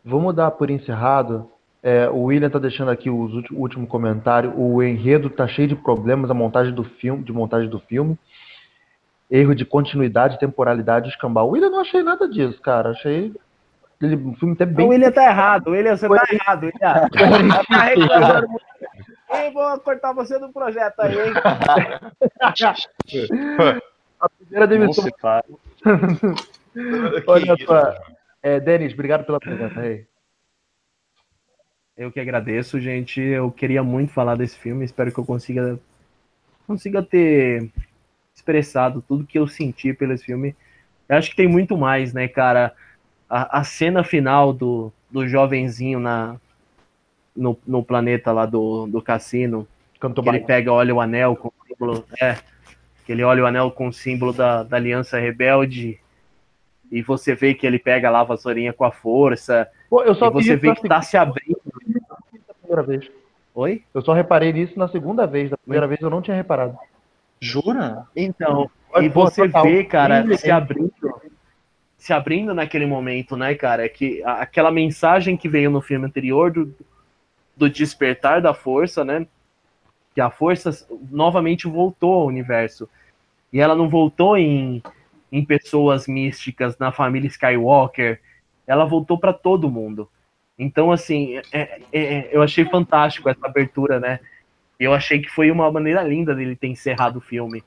Vamos 0.03 0.33
dar 0.33 0.51
por 0.51 0.69
encerrado. 0.69 1.51
É, 1.81 2.09
o 2.09 2.23
William 2.23 2.49
tá 2.49 2.59
deixando 2.59 2.91
aqui 2.91 3.09
o 3.09 3.29
último 3.51 3.87
comentário. 3.87 4.53
O 4.57 4.83
enredo 4.83 5.29
tá 5.29 5.47
cheio 5.47 5.67
de 5.67 5.75
problemas, 5.75 6.29
a 6.29 6.33
montagem 6.33 6.73
do 6.73 6.83
filme, 6.83 7.23
de 7.23 7.31
montagem 7.31 7.69
do 7.69 7.79
filme. 7.79 8.17
Erro 9.31 9.55
de 9.55 9.63
continuidade, 9.63 10.39
temporalidade, 10.39 11.09
escambau. 11.09 11.47
O 11.47 11.51
William 11.51 11.69
não 11.69 11.81
achei 11.81 12.03
nada 12.03 12.27
disso, 12.27 12.59
cara. 12.61 12.89
Achei 12.89 13.33
ele, 14.01 14.15
o 14.15 14.33
filme 14.35 14.53
até 14.53 14.65
bem. 14.65 14.85
O 14.85 14.89
William 14.89 15.11
tá 15.11 15.25
errado, 15.25 15.67
o 15.67 15.71
William, 15.71 15.95
você 15.95 16.07
tá 16.07 16.23
errado, 16.31 16.63
William. 16.71 17.09
tá 17.69 17.83
reclamando. 17.83 18.47
Eu 19.29 19.53
vou 19.53 19.79
cortar 19.79 20.13
você 20.13 20.39
do 20.39 20.49
projeto 20.49 20.99
aí, 20.99 21.15
hein? 21.15 21.33
A 24.19 24.27
primeira 24.29 24.67
demissão. 24.67 25.05
Olha 27.27 27.55
só. 27.65 27.93
É, 28.41 28.57
Denis, 28.59 28.93
obrigado 28.93 29.25
pela 29.25 29.39
presença 29.39 29.79
aí. 29.79 30.05
Eu 31.99 32.09
que 32.09 32.19
agradeço, 32.21 32.79
gente. 32.79 33.19
Eu 33.19 33.51
queria 33.51 33.83
muito 33.83 34.13
falar 34.13 34.37
desse 34.37 34.57
filme. 34.57 34.85
Espero 34.85 35.11
que 35.11 35.19
eu 35.19 35.25
consiga, 35.25 35.77
consiga 36.65 37.03
ter 37.03 37.69
expressado 38.33 39.03
tudo 39.05 39.25
que 39.25 39.37
eu 39.37 39.45
senti 39.49 39.93
pelo 39.93 40.17
filme. 40.17 40.55
Eu 41.09 41.17
acho 41.17 41.29
que 41.29 41.35
tem 41.35 41.47
muito 41.47 41.77
mais, 41.77 42.13
né, 42.13 42.25
cara? 42.25 42.73
A, 43.29 43.59
a 43.59 43.63
cena 43.65 44.01
final 44.01 44.53
do, 44.53 44.93
do 45.11 45.27
jovenzinho 45.27 45.99
na, 45.99 46.37
no, 47.35 47.59
no 47.67 47.83
planeta 47.83 48.31
lá 48.31 48.45
do, 48.45 48.87
do 48.87 49.01
cassino, 49.01 49.67
que 49.99 50.29
ele 50.29 50.39
pega, 50.39 50.71
olha 50.71 50.95
o 50.95 51.01
anel 51.01 51.35
com 51.35 51.49
o 51.49 51.67
símbolo. 51.67 52.05
É, 52.21 52.37
que 53.05 53.11
ele 53.11 53.23
olha 53.23 53.43
o 53.43 53.45
anel 53.45 53.71
com 53.71 53.89
o 53.89 53.93
símbolo 53.93 54.31
da, 54.31 54.63
da 54.63 54.77
Aliança 54.77 55.19
Rebelde. 55.19 55.99
E 56.89 57.01
você 57.01 57.35
vê 57.35 57.53
que 57.53 57.67
ele 57.67 57.77
pega 57.77 58.09
lá 58.09 58.21
a 58.21 58.23
vassourinha 58.23 58.71
com 58.71 58.85
a 58.85 58.91
força. 58.91 59.67
Pô, 59.89 60.01
eu 60.03 60.15
só 60.15 60.29
E 60.29 60.31
você 60.31 60.55
vê 60.55 60.71
isso 60.71 60.81
que 60.81 60.87
tá 60.87 61.01
se 61.01 61.17
abrindo. 61.17 61.58
Primeira 62.83 63.05
vez. 63.05 63.11
Oi? 63.55 63.83
Eu 63.93 64.01
só 64.01 64.13
reparei 64.13 64.53
nisso 64.53 64.77
na 64.77 64.87
segunda 64.87 65.25
vez. 65.25 65.49
Da 65.49 65.57
primeira 65.57 65.87
vez 65.87 66.01
eu 66.01 66.09
não 66.09 66.21
tinha 66.21 66.35
reparado. 66.35 66.77
Jura? 67.39 68.05
Então, 68.15 68.69
e 69.01 69.09
pô, 69.09 69.25
você 69.25 69.45
total. 69.47 69.63
vê, 69.63 69.83
cara, 69.83 70.37
se 70.37 70.51
abrindo, 70.51 71.21
se 71.97 72.13
abrindo 72.13 72.53
naquele 72.53 72.85
momento, 72.85 73.37
né, 73.37 73.55
cara, 73.55 73.87
que 73.87 74.21
aquela 74.23 74.71
mensagem 74.71 75.37
que 75.37 75.47
veio 75.47 75.69
no 75.69 75.81
filme 75.81 76.05
anterior 76.05 76.51
do, 76.51 76.73
do 77.55 77.69
despertar 77.69 78.41
da 78.41 78.53
força, 78.53 79.05
né, 79.05 79.25
que 80.13 80.21
a 80.21 80.29
força 80.29 80.71
novamente 81.09 81.67
voltou 81.67 82.13
ao 82.13 82.25
universo. 82.25 82.89
E 83.51 83.59
ela 83.59 83.75
não 83.75 83.89
voltou 83.89 84.37
em, 84.37 84.83
em 85.31 85.43
pessoas 85.45 86.07
místicas, 86.07 86.77
na 86.77 86.91
família 86.91 87.27
Skywalker, 87.27 88.19
ela 88.67 88.85
voltou 88.85 89.17
para 89.17 89.33
todo 89.33 89.71
mundo. 89.71 90.09
Então, 90.59 90.91
assim, 90.91 91.37
é- 91.53 91.81
é- 91.93 92.29
eu 92.35 92.41
achei 92.43 92.65
fantástico 92.65 93.29
essa 93.29 93.45
abertura, 93.45 93.97
né? 93.97 94.19
Eu 94.77 94.93
achei 94.93 95.21
que 95.21 95.29
foi 95.29 95.49
uma 95.49 95.71
maneira 95.71 96.03
linda 96.03 96.35
dele 96.35 96.55
ter 96.55 96.67
encerrado 96.67 97.15
o 97.17 97.21
filme 97.21 97.63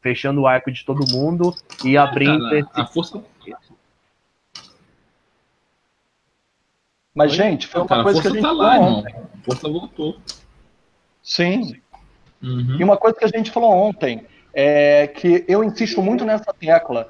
fechando 0.00 0.40
o 0.40 0.46
arco 0.48 0.72
de 0.72 0.84
todo 0.84 1.06
mundo 1.06 1.54
e 1.84 1.96
abrindo 1.96 2.42
Cara, 2.42 2.58
esse... 2.58 2.70
a 2.74 2.86
força, 2.86 3.24
Mas, 7.14 7.30
Oi? 7.30 7.36
gente, 7.36 7.68
foi 7.68 7.82
uma 7.82 7.88
cara, 7.88 8.02
coisa 8.02 8.20
que 8.20 8.26
a 8.26 8.30
gente 8.30 8.42
tá 8.42 8.48
falou 8.48 8.62
lá, 8.62 8.74
irmão. 8.74 8.98
ontem. 8.98 9.14
A 9.14 9.44
força 9.44 9.68
voltou. 9.68 10.16
Sim. 11.22 11.80
Uhum. 12.42 12.76
E 12.80 12.82
uma 12.82 12.96
coisa 12.96 13.16
que 13.16 13.24
a 13.24 13.28
gente 13.28 13.50
falou 13.50 13.70
ontem 13.70 14.26
é 14.52 15.06
que 15.06 15.44
eu 15.46 15.62
insisto 15.62 16.02
muito 16.02 16.24
nessa 16.24 16.52
tecla. 16.52 17.08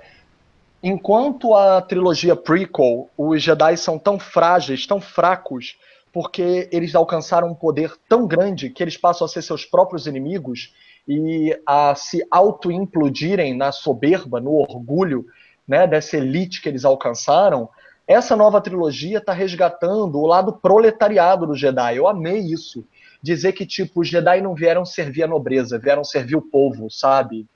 Enquanto 0.83 1.55
a 1.55 1.81
trilogia 1.81 2.35
prequel, 2.35 3.09
os 3.17 3.41
Jedi 3.41 3.77
são 3.77 3.99
tão 3.99 4.19
frágeis, 4.19 4.85
tão 4.85 5.01
fracos, 5.01 5.77
porque 6.13 6.69
eles 6.73 6.95
alcançaram 6.95 7.49
um 7.49 7.55
poder 7.55 7.95
tão 8.09 8.27
grande 8.27 8.69
que 8.69 8.83
eles 8.83 8.97
passam 8.97 9.25
a 9.25 9.29
ser 9.29 9.43
seus 9.43 9.65
próprios 9.65 10.07
inimigos 10.07 10.75
e 11.07 11.57
a 11.65 11.95
se 11.95 12.27
auto-implodirem 12.31 13.57
na 13.57 13.71
soberba, 13.71 14.41
no 14.41 14.55
orgulho 14.55 15.25
né, 15.67 15.87
dessa 15.87 16.17
elite 16.17 16.61
que 16.61 16.69
eles 16.69 16.85
alcançaram. 16.85 17.69
Essa 18.07 18.35
nova 18.35 18.61
trilogia 18.61 19.19
está 19.19 19.33
resgatando 19.33 20.19
o 20.19 20.27
lado 20.27 20.53
proletariado 20.53 21.47
do 21.47 21.55
Jedi. 21.55 21.97
Eu 21.97 22.09
amei 22.09 22.41
isso 22.41 22.85
dizer 23.23 23.53
que, 23.53 23.65
tipo, 23.65 24.01
os 24.01 24.09
Jedi 24.09 24.41
não 24.41 24.53
vieram 24.53 24.85
servir 24.85 25.23
a 25.23 25.29
nobreza, 25.29 25.79
vieram 25.79 26.03
servir 26.03 26.35
o 26.35 26.43
povo, 26.43 26.91
sabe? 26.91 27.47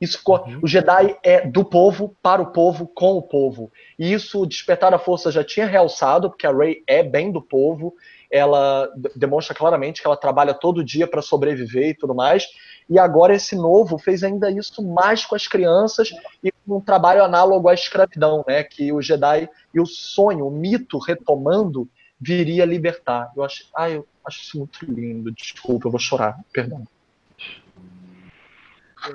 Isso 0.00 0.18
ficou. 0.18 0.44
O 0.62 0.66
Jedi 0.66 1.14
é 1.22 1.46
do 1.46 1.62
povo, 1.62 2.16
para 2.22 2.40
o 2.40 2.52
povo, 2.52 2.86
com 2.86 3.18
o 3.18 3.22
povo. 3.22 3.70
E 3.98 4.10
isso 4.12 4.40
o 4.40 4.46
Despertar 4.46 4.90
da 4.90 4.98
Força 4.98 5.30
já 5.30 5.44
tinha 5.44 5.66
realçado, 5.66 6.30
porque 6.30 6.46
a 6.46 6.52
Rey 6.52 6.82
é 6.86 7.02
bem 7.02 7.30
do 7.30 7.42
povo. 7.42 7.94
Ela 8.30 8.88
demonstra 9.14 9.54
claramente 9.54 10.00
que 10.00 10.06
ela 10.06 10.16
trabalha 10.16 10.54
todo 10.54 10.84
dia 10.84 11.06
para 11.06 11.20
sobreviver 11.20 11.90
e 11.90 11.94
tudo 11.94 12.14
mais. 12.14 12.46
E 12.88 12.98
agora 12.98 13.34
esse 13.34 13.54
novo 13.54 13.98
fez 13.98 14.24
ainda 14.24 14.50
isso 14.50 14.82
mais 14.82 15.26
com 15.26 15.34
as 15.34 15.46
crianças 15.46 16.10
e 16.42 16.50
com 16.50 16.78
um 16.78 16.80
trabalho 16.80 17.22
análogo 17.22 17.68
à 17.68 17.74
escravidão, 17.74 18.42
né? 18.48 18.64
Que 18.64 18.92
o 18.92 19.02
Jedi 19.02 19.48
e 19.74 19.80
o 19.80 19.86
sonho, 19.86 20.46
o 20.46 20.50
mito 20.50 20.98
retomando, 20.98 21.86
viria 22.18 22.64
libertar. 22.64 23.30
Eu 23.36 23.44
acho, 23.44 23.68
ah, 23.76 23.90
eu 23.90 24.06
acho 24.24 24.40
isso 24.40 24.58
muito 24.58 24.84
lindo. 24.84 25.30
Desculpa, 25.30 25.88
eu 25.88 25.90
vou 25.90 26.00
chorar. 26.00 26.38
Perdão. 26.52 26.84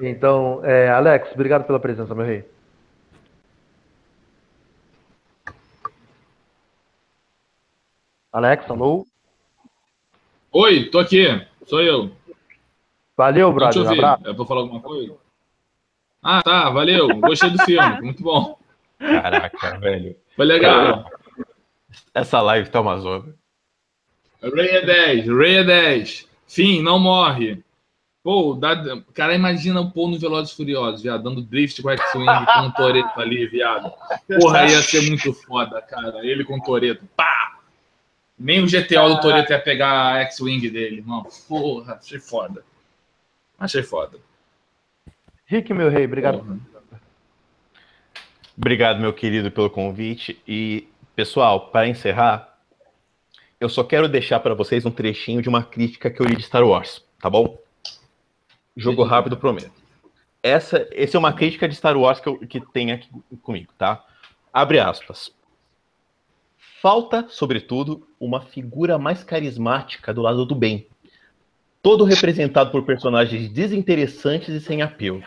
Então, 0.01 0.61
é, 0.63 0.89
Alex, 0.89 1.31
obrigado 1.33 1.65
pela 1.65 1.79
presença, 1.79 2.13
meu 2.15 2.25
rei. 2.25 2.43
Alex, 8.31 8.69
alô? 8.69 9.05
Oi, 10.51 10.85
tô 10.89 10.99
aqui. 10.99 11.25
Sou 11.65 11.81
eu. 11.81 12.11
Valeu, 13.15 13.53
Deixa 13.53 13.79
eu 13.79 13.83
brother. 13.83 13.95
ver. 13.95 14.05
Abraço. 14.05 14.29
É 14.29 14.33
pra 14.33 14.45
falar 14.45 14.61
alguma 14.61 14.81
coisa? 14.81 15.15
Ah, 16.21 16.41
tá. 16.43 16.69
Valeu. 16.69 17.07
Gostei 17.19 17.49
do 17.49 17.59
filme. 17.63 18.01
Muito 18.01 18.21
bom. 18.21 18.57
Caraca, 18.99 19.79
velho. 19.79 20.15
Foi 20.35 20.45
legal. 20.45 21.09
Essa 22.13 22.41
live 22.41 22.69
tá 22.69 22.81
uma 22.81 22.97
zona. 22.99 23.33
Ray 24.41 24.67
é 24.69 24.85
10. 24.85 25.27
Ray 25.27 25.55
é 25.57 25.63
10. 25.63 26.27
Fim, 26.47 26.81
não 26.81 26.99
morre. 26.99 27.63
Pô, 28.25 28.55
dá... 28.55 28.75
cara, 29.13 29.35
imagina 29.35 29.79
o 29.79 29.91
Paul 29.91 30.09
no 30.09 30.17
Velozes 30.17 30.51
e 30.51 30.55
Furiosos, 30.55 31.03
viado, 31.03 31.21
dando 31.21 31.43
drift 31.43 31.79
com 31.79 31.89
o 31.89 31.91
X-Wing 31.91 32.25
com 32.25 32.61
um 32.61 32.71
Toreto 32.71 33.21
ali, 33.21 33.45
viado. 33.45 33.93
Porra, 34.39 34.65
ia 34.65 34.81
ser 34.81 35.03
muito 35.03 35.31
foda, 35.31 35.79
cara. 35.83 36.25
Ele 36.25 36.43
com 36.43 36.57
o 36.57 36.63
Toreto. 36.63 37.05
Pá! 37.15 37.59
Nem 38.39 38.63
o 38.63 38.65
GTO 38.65 39.09
do 39.09 39.21
Toreto 39.21 39.51
ia 39.51 39.59
pegar 39.59 40.13
a 40.13 40.21
X-Wing 40.21 40.71
dele, 40.71 40.97
irmão. 40.97 41.23
Porra, 41.47 41.99
achei 42.01 42.19
foda. 42.19 42.65
Achei 43.59 43.83
foda. 43.83 44.17
Rick, 45.45 45.71
meu 45.71 45.91
rei, 45.91 46.05
obrigado. 46.05 46.39
Porra. 46.39 46.59
Obrigado, 48.57 48.99
meu 48.99 49.13
querido, 49.13 49.51
pelo 49.51 49.69
convite. 49.69 50.41
E, 50.47 50.87
pessoal, 51.15 51.69
para 51.69 51.87
encerrar, 51.87 52.57
eu 53.61 53.69
só 53.69 53.83
quero 53.83 54.09
deixar 54.09 54.39
para 54.39 54.55
vocês 54.55 54.83
um 54.83 54.89
trechinho 54.89 55.43
de 55.43 55.49
uma 55.49 55.63
crítica 55.63 56.09
que 56.09 56.19
eu 56.19 56.25
li 56.25 56.35
de 56.35 56.41
Star 56.41 56.63
Wars, 56.63 57.05
tá 57.21 57.29
bom? 57.29 57.63
Jogo 58.75 59.03
rápido, 59.03 59.37
prometo. 59.37 59.71
Essa, 60.43 60.87
essa 60.91 61.17
é 61.17 61.19
uma 61.19 61.33
crítica 61.33 61.67
de 61.67 61.75
Star 61.75 61.97
Wars 61.97 62.19
que, 62.19 62.27
eu, 62.27 62.37
que 62.37 62.59
tem 62.59 62.91
aqui 62.91 63.09
comigo, 63.41 63.71
tá? 63.77 64.03
Abre 64.53 64.79
aspas. 64.79 65.33
Falta, 66.81 67.25
sobretudo, 67.29 68.07
uma 68.19 68.41
figura 68.41 68.97
mais 68.97 69.23
carismática 69.23 70.13
do 70.13 70.21
lado 70.21 70.45
do 70.45 70.53
bem. 70.53 70.87
Todo 71.81 72.03
representado 72.03 72.69
por 72.69 72.83
personagens 72.83 73.49
desinteressantes 73.49 74.49
e 74.49 74.59
sem 74.59 74.81
apelo. 74.81 75.23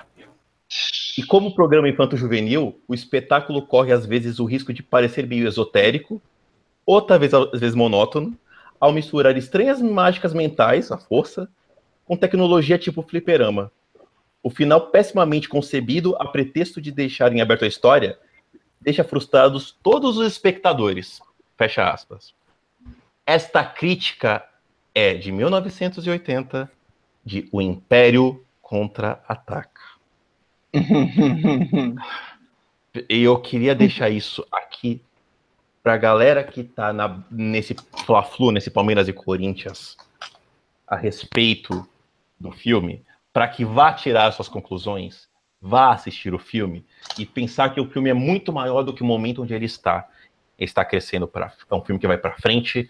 E 1.16 1.22
como 1.24 1.54
programa 1.54 1.88
infanto-juvenil, 1.88 2.80
o 2.86 2.94
espetáculo 2.94 3.62
corre 3.62 3.92
às 3.92 4.06
vezes 4.06 4.38
o 4.38 4.44
risco 4.44 4.72
de 4.72 4.82
parecer 4.82 5.26
meio 5.26 5.48
esotérico, 5.48 6.22
ou 6.86 7.02
talvez 7.02 7.34
às 7.34 7.58
vezes 7.58 7.74
monótono, 7.74 8.38
ao 8.78 8.92
misturar 8.92 9.36
estranhas 9.36 9.82
mágicas 9.82 10.32
mentais, 10.32 10.92
a 10.92 10.98
força, 10.98 11.48
com 12.08 12.16
tecnologia 12.16 12.78
tipo 12.78 13.02
fliperama. 13.02 13.70
O 14.42 14.48
final 14.48 14.86
pessimamente 14.86 15.46
concebido, 15.46 16.16
a 16.18 16.26
pretexto 16.26 16.80
de 16.80 16.90
deixar 16.90 17.30
em 17.34 17.42
aberto 17.42 17.66
a 17.66 17.68
história, 17.68 18.18
deixa 18.80 19.04
frustrados 19.04 19.76
todos 19.82 20.16
os 20.16 20.26
espectadores. 20.26 21.20
Fecha 21.58 21.86
aspas. 21.90 22.32
Esta 23.26 23.62
crítica 23.62 24.42
é 24.94 25.12
de 25.12 25.30
1980, 25.30 26.72
de 27.22 27.46
O 27.52 27.60
Império 27.60 28.42
Contra-Ataca. 28.62 29.82
e 33.08 33.22
eu 33.22 33.38
queria 33.38 33.74
deixar 33.74 34.08
isso 34.08 34.46
aqui 34.50 35.02
para 35.82 35.92
a 35.92 35.98
galera 35.98 36.42
que 36.42 36.62
está 36.62 36.90
nesse 37.30 37.76
Fla-Flu, 38.06 38.50
nesse 38.50 38.70
Palmeiras 38.70 39.08
e 39.08 39.12
Corinthians, 39.12 39.94
a 40.86 40.96
respeito 40.96 41.86
do 42.38 42.52
filme, 42.52 43.04
para 43.32 43.48
que 43.48 43.64
vá 43.64 43.92
tirar 43.92 44.32
suas 44.32 44.48
conclusões, 44.48 45.28
vá 45.60 45.92
assistir 45.92 46.32
o 46.34 46.38
filme 46.38 46.84
e 47.18 47.26
pensar 47.26 47.70
que 47.70 47.80
o 47.80 47.90
filme 47.90 48.10
é 48.10 48.14
muito 48.14 48.52
maior 48.52 48.82
do 48.82 48.92
que 48.92 49.02
o 49.02 49.06
momento 49.06 49.42
onde 49.42 49.54
ele 49.54 49.66
está. 49.66 50.08
Ele 50.58 50.68
está 50.68 50.84
crescendo 50.84 51.26
para 51.26 51.52
é 51.70 51.74
um 51.74 51.84
filme 51.84 52.00
que 52.00 52.06
vai 52.06 52.18
para 52.18 52.36
frente. 52.36 52.88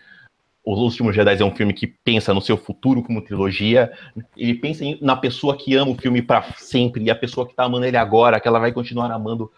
Os 0.64 0.78
Últimos 0.78 1.14
Jedi 1.14 1.40
é 1.40 1.44
um 1.44 1.54
filme 1.54 1.72
que 1.72 1.86
pensa 1.86 2.34
no 2.34 2.42
seu 2.42 2.56
futuro 2.56 3.02
como 3.02 3.22
trilogia. 3.22 3.92
Ele 4.36 4.54
pensa 4.54 4.84
na 5.00 5.16
pessoa 5.16 5.56
que 5.56 5.74
ama 5.74 5.92
o 5.92 5.96
filme 5.96 6.20
para 6.20 6.42
sempre 6.56 7.04
e 7.04 7.10
a 7.10 7.14
pessoa 7.14 7.46
que 7.46 7.52
está 7.52 7.64
amando 7.64 7.86
ele 7.86 7.96
agora, 7.96 8.40
que 8.40 8.48
ela 8.48 8.58
vai 8.58 8.72
continuar 8.72 9.10
amando 9.10 9.50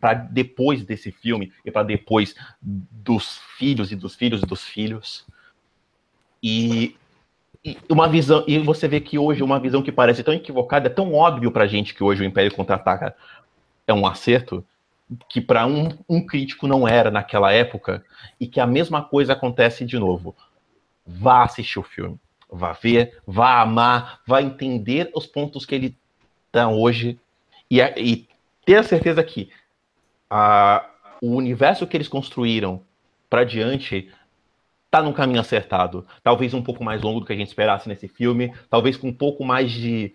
para 0.00 0.14
depois 0.14 0.84
desse 0.84 1.12
filme 1.12 1.52
e 1.64 1.70
para 1.70 1.84
depois 1.84 2.34
dos 2.60 3.38
filhos 3.56 3.92
e 3.92 3.96
dos 3.96 4.16
filhos 4.16 4.42
e 4.42 4.46
dos 4.46 4.64
filhos. 4.64 5.24
E, 6.42 6.96
uma 7.88 8.08
visão 8.08 8.44
e 8.46 8.58
você 8.58 8.88
vê 8.88 9.00
que 9.00 9.18
hoje 9.18 9.42
uma 9.42 9.60
visão 9.60 9.82
que 9.82 9.92
parece 9.92 10.24
tão 10.24 10.34
equivocada, 10.34 10.88
é 10.88 10.90
tão 10.90 11.14
óbvio 11.14 11.50
para 11.52 11.66
gente 11.66 11.94
que 11.94 12.02
hoje 12.02 12.22
o 12.22 12.24
Império 12.24 12.52
contra-ataca 12.52 13.14
é 13.86 13.94
um 13.94 14.06
acerto 14.06 14.64
que 15.28 15.40
para 15.40 15.66
um, 15.66 15.90
um 16.08 16.24
crítico 16.24 16.66
não 16.66 16.88
era 16.88 17.10
naquela 17.10 17.52
época 17.52 18.04
e 18.40 18.46
que 18.46 18.60
a 18.60 18.66
mesma 18.66 19.02
coisa 19.02 19.34
acontece 19.34 19.84
de 19.84 19.98
novo. 19.98 20.34
Vá 21.06 21.44
assistir 21.44 21.78
o 21.78 21.82
filme, 21.82 22.18
vá 22.50 22.72
ver, 22.72 23.20
vá 23.26 23.60
amar, 23.60 24.20
vá 24.26 24.40
entender 24.40 25.10
os 25.14 25.26
pontos 25.26 25.66
que 25.66 25.74
ele 25.74 25.96
dá 26.52 26.68
hoje 26.68 27.18
e, 27.70 27.80
e 27.80 28.28
ter 28.64 28.76
a 28.76 28.82
certeza 28.82 29.22
que 29.22 29.50
a, 30.30 30.84
o 31.20 31.36
universo 31.36 31.86
que 31.86 31.96
eles 31.96 32.08
construíram 32.08 32.82
para 33.28 33.44
diante 33.44 34.10
tá 34.92 35.02
no 35.02 35.14
caminho 35.14 35.40
acertado. 35.40 36.06
Talvez 36.22 36.52
um 36.52 36.62
pouco 36.62 36.84
mais 36.84 37.00
longo 37.00 37.20
do 37.20 37.24
que 37.24 37.32
a 37.32 37.36
gente 37.36 37.48
esperasse 37.48 37.88
nesse 37.88 38.06
filme, 38.06 38.54
talvez 38.68 38.94
com 38.94 39.08
um 39.08 39.12
pouco 39.12 39.42
mais 39.42 39.72
de, 39.72 40.14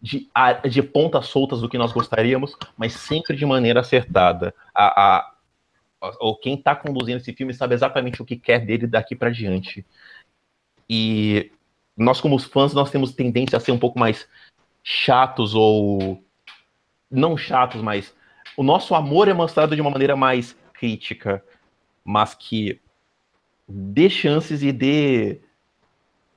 de, 0.00 0.26
de 0.70 0.82
pontas 0.82 1.26
soltas 1.26 1.60
do 1.60 1.68
que 1.68 1.76
nós 1.76 1.92
gostaríamos, 1.92 2.56
mas 2.74 2.94
sempre 2.94 3.36
de 3.36 3.44
maneira 3.44 3.80
acertada. 3.80 4.54
A, 4.74 5.18
a, 5.18 5.34
ou 6.20 6.34
quem 6.38 6.54
está 6.54 6.74
conduzindo 6.74 7.18
esse 7.18 7.34
filme 7.34 7.52
sabe 7.52 7.74
exatamente 7.74 8.22
o 8.22 8.24
que 8.24 8.36
quer 8.36 8.64
dele 8.64 8.86
daqui 8.86 9.14
para 9.14 9.28
diante. 9.28 9.84
E 10.88 11.52
nós, 11.94 12.18
como 12.18 12.38
fãs, 12.38 12.72
nós 12.72 12.90
temos 12.90 13.12
tendência 13.12 13.58
a 13.58 13.60
ser 13.60 13.72
um 13.72 13.78
pouco 13.78 13.98
mais 13.98 14.26
chatos 14.82 15.54
ou 15.54 16.24
não 17.10 17.36
chatos, 17.36 17.82
mas 17.82 18.14
o 18.56 18.62
nosso 18.62 18.94
amor 18.94 19.28
é 19.28 19.34
mostrado 19.34 19.76
de 19.76 19.82
uma 19.82 19.90
maneira 19.90 20.16
mais 20.16 20.56
crítica, 20.72 21.44
mas 22.02 22.34
que 22.34 22.80
dê 23.68 24.08
chances 24.08 24.62
e 24.62 24.72
dê. 24.72 25.40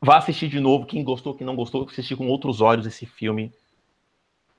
Vá 0.01 0.17
assistir 0.17 0.47
de 0.47 0.59
novo. 0.59 0.85
Quem 0.85 1.03
gostou, 1.03 1.33
quem 1.33 1.45
não 1.45 1.55
gostou, 1.55 1.87
assistir 1.89 2.15
com 2.15 2.27
outros 2.27 2.61
olhos 2.61 2.85
esse 2.85 3.05
filme. 3.05 3.51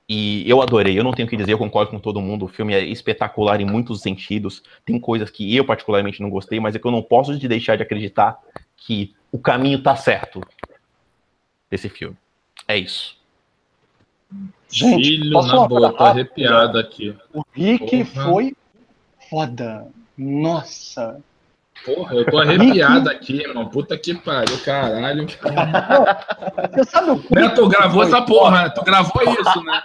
E 0.08 0.48
eu 0.48 0.62
adorei, 0.62 0.98
eu 0.98 1.04
não 1.04 1.12
tenho 1.12 1.26
o 1.26 1.30
que 1.30 1.36
dizer, 1.36 1.52
eu 1.52 1.58
concordo 1.58 1.90
com 1.90 1.98
todo 1.98 2.20
mundo. 2.20 2.46
O 2.46 2.48
filme 2.48 2.72
é 2.72 2.82
espetacular 2.82 3.60
em 3.60 3.66
muitos 3.66 4.00
sentidos. 4.00 4.62
Tem 4.84 4.98
coisas 4.98 5.30
que 5.30 5.54
eu 5.54 5.66
particularmente 5.66 6.22
não 6.22 6.30
gostei, 6.30 6.58
mas 6.58 6.74
é 6.74 6.78
que 6.78 6.86
eu 6.86 6.90
não 6.90 7.02
posso 7.02 7.36
deixar 7.36 7.76
de 7.76 7.82
acreditar 7.82 8.38
que 8.74 9.14
o 9.30 9.38
caminho 9.38 9.82
tá 9.82 9.94
certo 9.94 10.40
desse 11.70 11.90
filme. 11.90 12.16
É 12.66 12.78
isso. 12.78 13.18
Gente, 14.70 15.04
Filho 15.04 15.30
na 15.30 15.66
boa, 15.66 15.92
tô 15.92 16.04
arrepiado 16.04 16.78
aqui. 16.78 17.14
O 17.32 17.42
Rick 17.52 18.04
Porra. 18.04 18.24
foi 18.24 18.56
foda. 19.28 19.88
Nossa. 20.16 21.22
Porra, 21.84 22.14
eu 22.14 22.26
tô 22.26 22.38
arrepiado 22.38 23.08
aqui, 23.10 23.40
irmão. 23.40 23.68
Puta 23.68 23.96
que 23.96 24.14
pariu, 24.14 24.58
caralho. 24.64 25.26
Você 25.26 26.84
sabe 26.84 27.10
o 27.10 27.16
né, 27.30 27.48
Tu 27.50 27.68
gravou 27.68 28.02
essa 28.02 28.22
porra, 28.22 28.64
né? 28.64 28.70
Tu 28.70 28.82
gravou 28.82 29.22
isso, 29.22 29.64
né? 29.64 29.82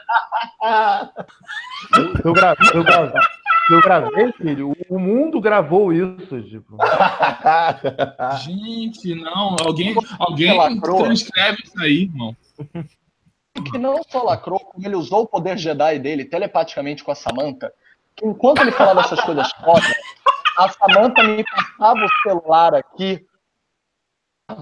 Eu 2.23 2.33
gravei, 2.33 2.69
eu 2.73 2.83
gravei, 2.83 3.21
eu 3.69 3.81
gravei, 3.81 4.31
filho. 4.33 4.75
O 4.89 4.99
mundo 4.99 5.39
gravou 5.39 5.93
isso, 5.93 6.41
tipo. 6.43 6.77
Gente, 8.43 9.15
não. 9.15 9.55
Alguém, 9.65 9.95
alguém 10.19 10.79
transcreve 10.81 11.63
isso 11.63 11.79
aí, 11.79 12.03
irmão 12.03 12.35
que 13.61 13.77
não 13.77 14.01
só 14.09 14.23
lacrou, 14.23 14.59
como 14.59 14.85
ele 14.85 14.95
usou 14.95 15.21
o 15.21 15.27
poder 15.27 15.57
Jedi 15.57 15.99
dele 15.99 16.25
telepaticamente 16.25 17.03
com 17.03 17.11
a 17.11 17.15
Samantha, 17.15 17.71
que 18.15 18.25
enquanto 18.25 18.61
ele 18.61 18.71
falava 18.71 19.01
essas 19.01 19.21
coisas 19.21 19.51
foda, 19.63 19.85
a 20.57 20.69
Samantha 20.69 21.23
me 21.23 21.43
passava 21.43 21.99
o 22.05 22.21
celular 22.21 22.75
aqui 22.75 23.25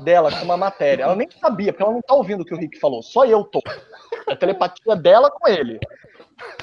dela 0.03 0.31
com 0.31 0.45
uma 0.45 0.57
matéria. 0.57 1.03
Ela 1.03 1.15
nem 1.15 1.30
sabia, 1.31 1.73
porque 1.73 1.84
ela 1.84 1.93
não 1.93 2.01
tá 2.01 2.13
ouvindo 2.13 2.41
o 2.41 2.45
que 2.45 2.53
o 2.53 2.57
Rick 2.57 2.80
falou. 2.80 3.01
Só 3.01 3.26
eu 3.26 3.43
tô. 3.43 3.61
É 4.27 4.34
a 4.34 4.35
telepatia 4.35 4.95
dela 4.95 5.30
com 5.30 5.47
ele. 5.47 5.80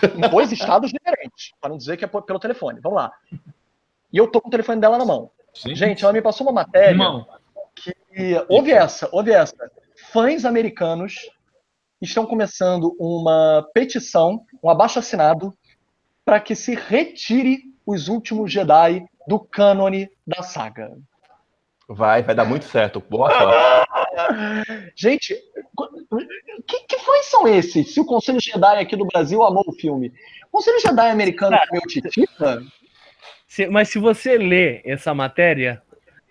Em 0.02 0.28
dois 0.28 0.52
estados 0.52 0.90
diferentes. 0.90 1.52
Para 1.60 1.70
não 1.70 1.78
dizer 1.78 1.96
que 1.96 2.05
é 2.05 2.09
pelo 2.09 2.38
telefone. 2.38 2.80
Vamos 2.80 2.96
lá. 2.96 3.12
E 4.12 4.16
eu 4.16 4.26
tô 4.26 4.40
com 4.40 4.48
o 4.48 4.50
telefone 4.50 4.80
dela 4.80 4.98
na 4.98 5.05
mão. 5.05 5.30
Sim. 5.55 5.74
Gente, 5.74 6.05
ela 6.05 6.12
me 6.12 6.22
passou 6.22 6.46
uma 6.46 6.52
matéria 6.52 6.90
Irmão. 6.90 7.26
que. 7.74 7.94
Ouve 8.48 8.72
essa, 8.72 9.09
ouve 9.12 9.32
essa. 9.32 9.70
Fãs 10.12 10.44
americanos 10.44 11.30
estão 12.00 12.24
começando 12.26 12.96
uma 12.98 13.68
petição, 13.74 14.44
um 14.62 14.70
abaixo-assinado, 14.70 15.56
para 16.24 16.40
que 16.40 16.55
se 16.55 16.74
retire 16.74 17.62
os 17.84 18.09
últimos 18.09 18.52
Jedi 18.52 19.05
do 19.28 19.38
cânone 19.38 20.10
da 20.26 20.42
saga. 20.42 20.90
Vai, 21.88 22.22
vai 22.22 22.34
dar 22.34 22.44
muito 22.44 22.64
certo. 22.64 23.00
Boa 23.09 23.30
sorte. 23.30 24.92
Gente, 24.96 25.34
que, 26.68 26.80
que 26.80 26.98
fãs 26.98 27.26
são 27.26 27.48
esses? 27.48 27.94
Se 27.94 28.00
o 28.00 28.05
Conselho 28.05 28.40
Jedi 28.40 28.78
aqui 28.78 28.94
do 28.94 29.06
Brasil 29.06 29.42
amou 29.42 29.64
o 29.66 29.72
filme. 29.72 30.12
O 30.48 30.59
Conselho 30.59 30.80
Jedi 30.80 31.10
americano 31.10 31.56
é 31.56 31.62
meu 31.72 31.82
titita? 31.82 32.62
Mas 33.70 33.88
se 33.88 33.98
você 33.98 34.36
lê 34.36 34.82
essa 34.84 35.14
matéria, 35.14 35.82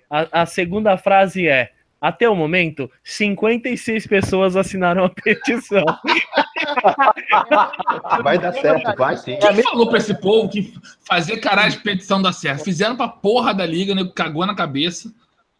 a, 0.09 0.41
a 0.43 0.45
segunda 0.45 0.95
frase 0.95 1.47
é 1.47 1.71
até 1.99 2.29
o 2.29 2.35
momento, 2.35 2.89
56 3.03 4.07
pessoas 4.07 4.55
assinaram 4.55 5.05
a 5.05 5.09
petição. 5.09 5.83
Vai 8.23 8.37
dar 8.37 8.53
certo, 8.53 8.95
vai 8.97 9.17
sim. 9.17 9.37
Quem 9.37 9.63
falou 9.63 9.89
pra 9.89 9.97
esse 9.97 10.19
povo 10.19 10.49
que 10.49 10.73
fazer 11.07 11.37
caralho 11.37 11.71
de 11.71 11.79
petição 11.79 12.21
dá 12.21 12.31
certo? 12.31 12.63
Fizeram 12.63 12.95
pra 12.95 13.07
porra 13.07 13.53
da 13.53 13.65
liga, 13.65 13.95
né? 13.95 14.09
Cagou 14.15 14.45
na 14.45 14.55
cabeça. 14.55 15.13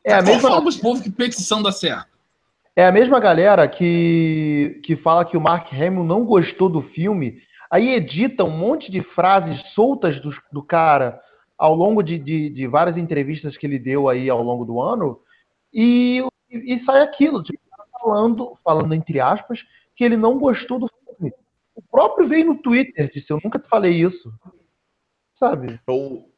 É 0.04 0.14
a 0.14 0.22
mesma... 0.22 0.50
Fala 0.50 0.62
pros 0.62 0.78
povo 0.78 1.02
que 1.02 1.10
petição 1.10 1.62
dá 1.62 1.72
certo. 1.72 2.08
É 2.76 2.86
a 2.86 2.92
mesma 2.92 3.20
galera 3.20 3.68
que, 3.68 4.80
que 4.84 4.96
fala 4.96 5.26
que 5.26 5.36
o 5.36 5.42
Mark 5.42 5.74
Hamill 5.74 6.04
não 6.04 6.24
gostou 6.24 6.70
do 6.70 6.82
filme, 6.82 7.40
aí 7.72 7.96
edita 7.96 8.44
um 8.44 8.56
monte 8.56 8.92
de 8.92 9.02
frases 9.02 9.60
soltas 9.74 10.22
do, 10.22 10.36
do 10.52 10.62
cara 10.62 11.20
ao 11.58 11.74
longo 11.74 12.04
de, 12.04 12.20
de, 12.20 12.50
de 12.50 12.68
várias 12.68 12.98
entrevistas 12.98 13.58
que 13.58 13.66
ele 13.66 13.80
deu 13.80 14.08
aí 14.08 14.30
ao 14.30 14.44
longo 14.44 14.64
do 14.64 14.80
ano, 14.80 15.20
e, 15.80 16.28
e, 16.50 16.84
sai 16.84 17.04
aquilo, 17.04 17.44
tipo, 17.44 17.60
falando, 18.02 18.58
falando 18.64 18.94
entre 18.96 19.20
aspas, 19.20 19.64
que 19.96 20.04
ele 20.04 20.18
não 20.18 20.40
gostou 20.40 20.80
do 20.80 20.90
filme. 20.90 21.32
O 21.76 21.82
próprio 21.84 22.28
veio 22.28 22.46
no 22.46 22.58
Twitter, 22.58 23.12
disse, 23.14 23.32
eu 23.32 23.40
nunca 23.44 23.60
te 23.60 23.68
falei 23.68 23.94
isso. 23.94 24.34
Sabe? 25.38 25.80
Ou 25.86 26.34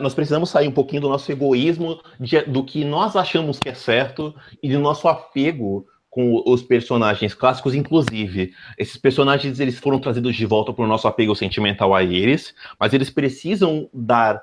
nós 0.00 0.14
precisamos 0.14 0.50
sair 0.50 0.68
um 0.68 0.72
pouquinho 0.72 1.00
do 1.00 1.08
nosso 1.08 1.30
egoísmo, 1.32 1.98
de, 2.20 2.42
do 2.42 2.62
que 2.62 2.84
nós 2.84 3.16
achamos 3.16 3.58
que 3.58 3.70
é 3.70 3.74
certo 3.74 4.34
e 4.62 4.70
do 4.70 4.80
nosso 4.80 5.08
apego 5.08 5.86
com 6.10 6.42
os 6.46 6.62
personagens 6.62 7.34
clássicos, 7.34 7.74
inclusive. 7.74 8.52
Esses 8.78 8.96
personagens 8.96 9.58
eles 9.60 9.78
foram 9.78 9.98
trazidos 9.98 10.36
de 10.36 10.44
volta 10.44 10.72
por 10.72 10.86
nosso 10.86 11.08
apego 11.08 11.34
sentimental 11.34 11.94
a 11.94 12.04
eles, 12.04 12.54
mas 12.78 12.92
eles 12.92 13.10
precisam 13.10 13.88
dar 13.92 14.42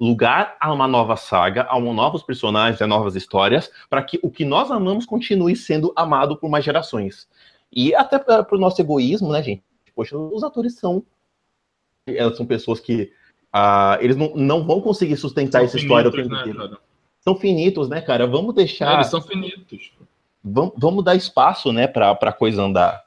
lugar 0.00 0.56
a 0.60 0.72
uma 0.72 0.86
nova 0.86 1.16
saga, 1.16 1.66
a 1.68 1.76
um 1.76 1.92
novos 1.92 2.22
personagens, 2.22 2.80
a 2.80 2.86
novas 2.86 3.16
histórias, 3.16 3.70
para 3.90 4.02
que 4.02 4.18
o 4.22 4.30
que 4.30 4.44
nós 4.44 4.70
amamos 4.70 5.04
continue 5.04 5.56
sendo 5.56 5.92
amado 5.96 6.36
por 6.36 6.48
mais 6.48 6.64
gerações. 6.64 7.28
E 7.72 7.94
até 7.94 8.18
para 8.18 8.46
o 8.52 8.58
nosso 8.58 8.80
egoísmo, 8.80 9.32
né, 9.32 9.42
gente? 9.42 9.62
Poxa, 9.94 10.16
os 10.16 10.44
atores 10.44 10.76
são. 10.76 11.04
Elas 12.06 12.36
são 12.36 12.46
pessoas 12.46 12.80
que. 12.80 13.12
Uh, 13.54 13.98
eles 14.00 14.16
não, 14.16 14.34
não 14.34 14.64
vão 14.64 14.80
conseguir 14.80 15.16
sustentar 15.16 15.60
são 15.60 15.66
essa 15.66 15.76
história 15.78 16.08
o 16.08 16.12
tempo 16.12 16.28
né, 16.28 16.40
inteiro. 16.40 16.78
São 17.20 17.34
finitos, 17.34 17.88
né, 17.88 18.00
cara? 18.00 18.26
Vamos 18.26 18.54
deixar. 18.54 18.92
É, 18.92 18.94
eles 18.94 19.08
são 19.08 19.20
finitos. 19.20 19.92
Vamos, 20.42 20.72
vamos 20.76 21.04
dar 21.04 21.16
espaço, 21.16 21.72
né, 21.72 21.86
para 21.86 22.12
a 22.12 22.32
coisa 22.32 22.62
andar. 22.62 23.04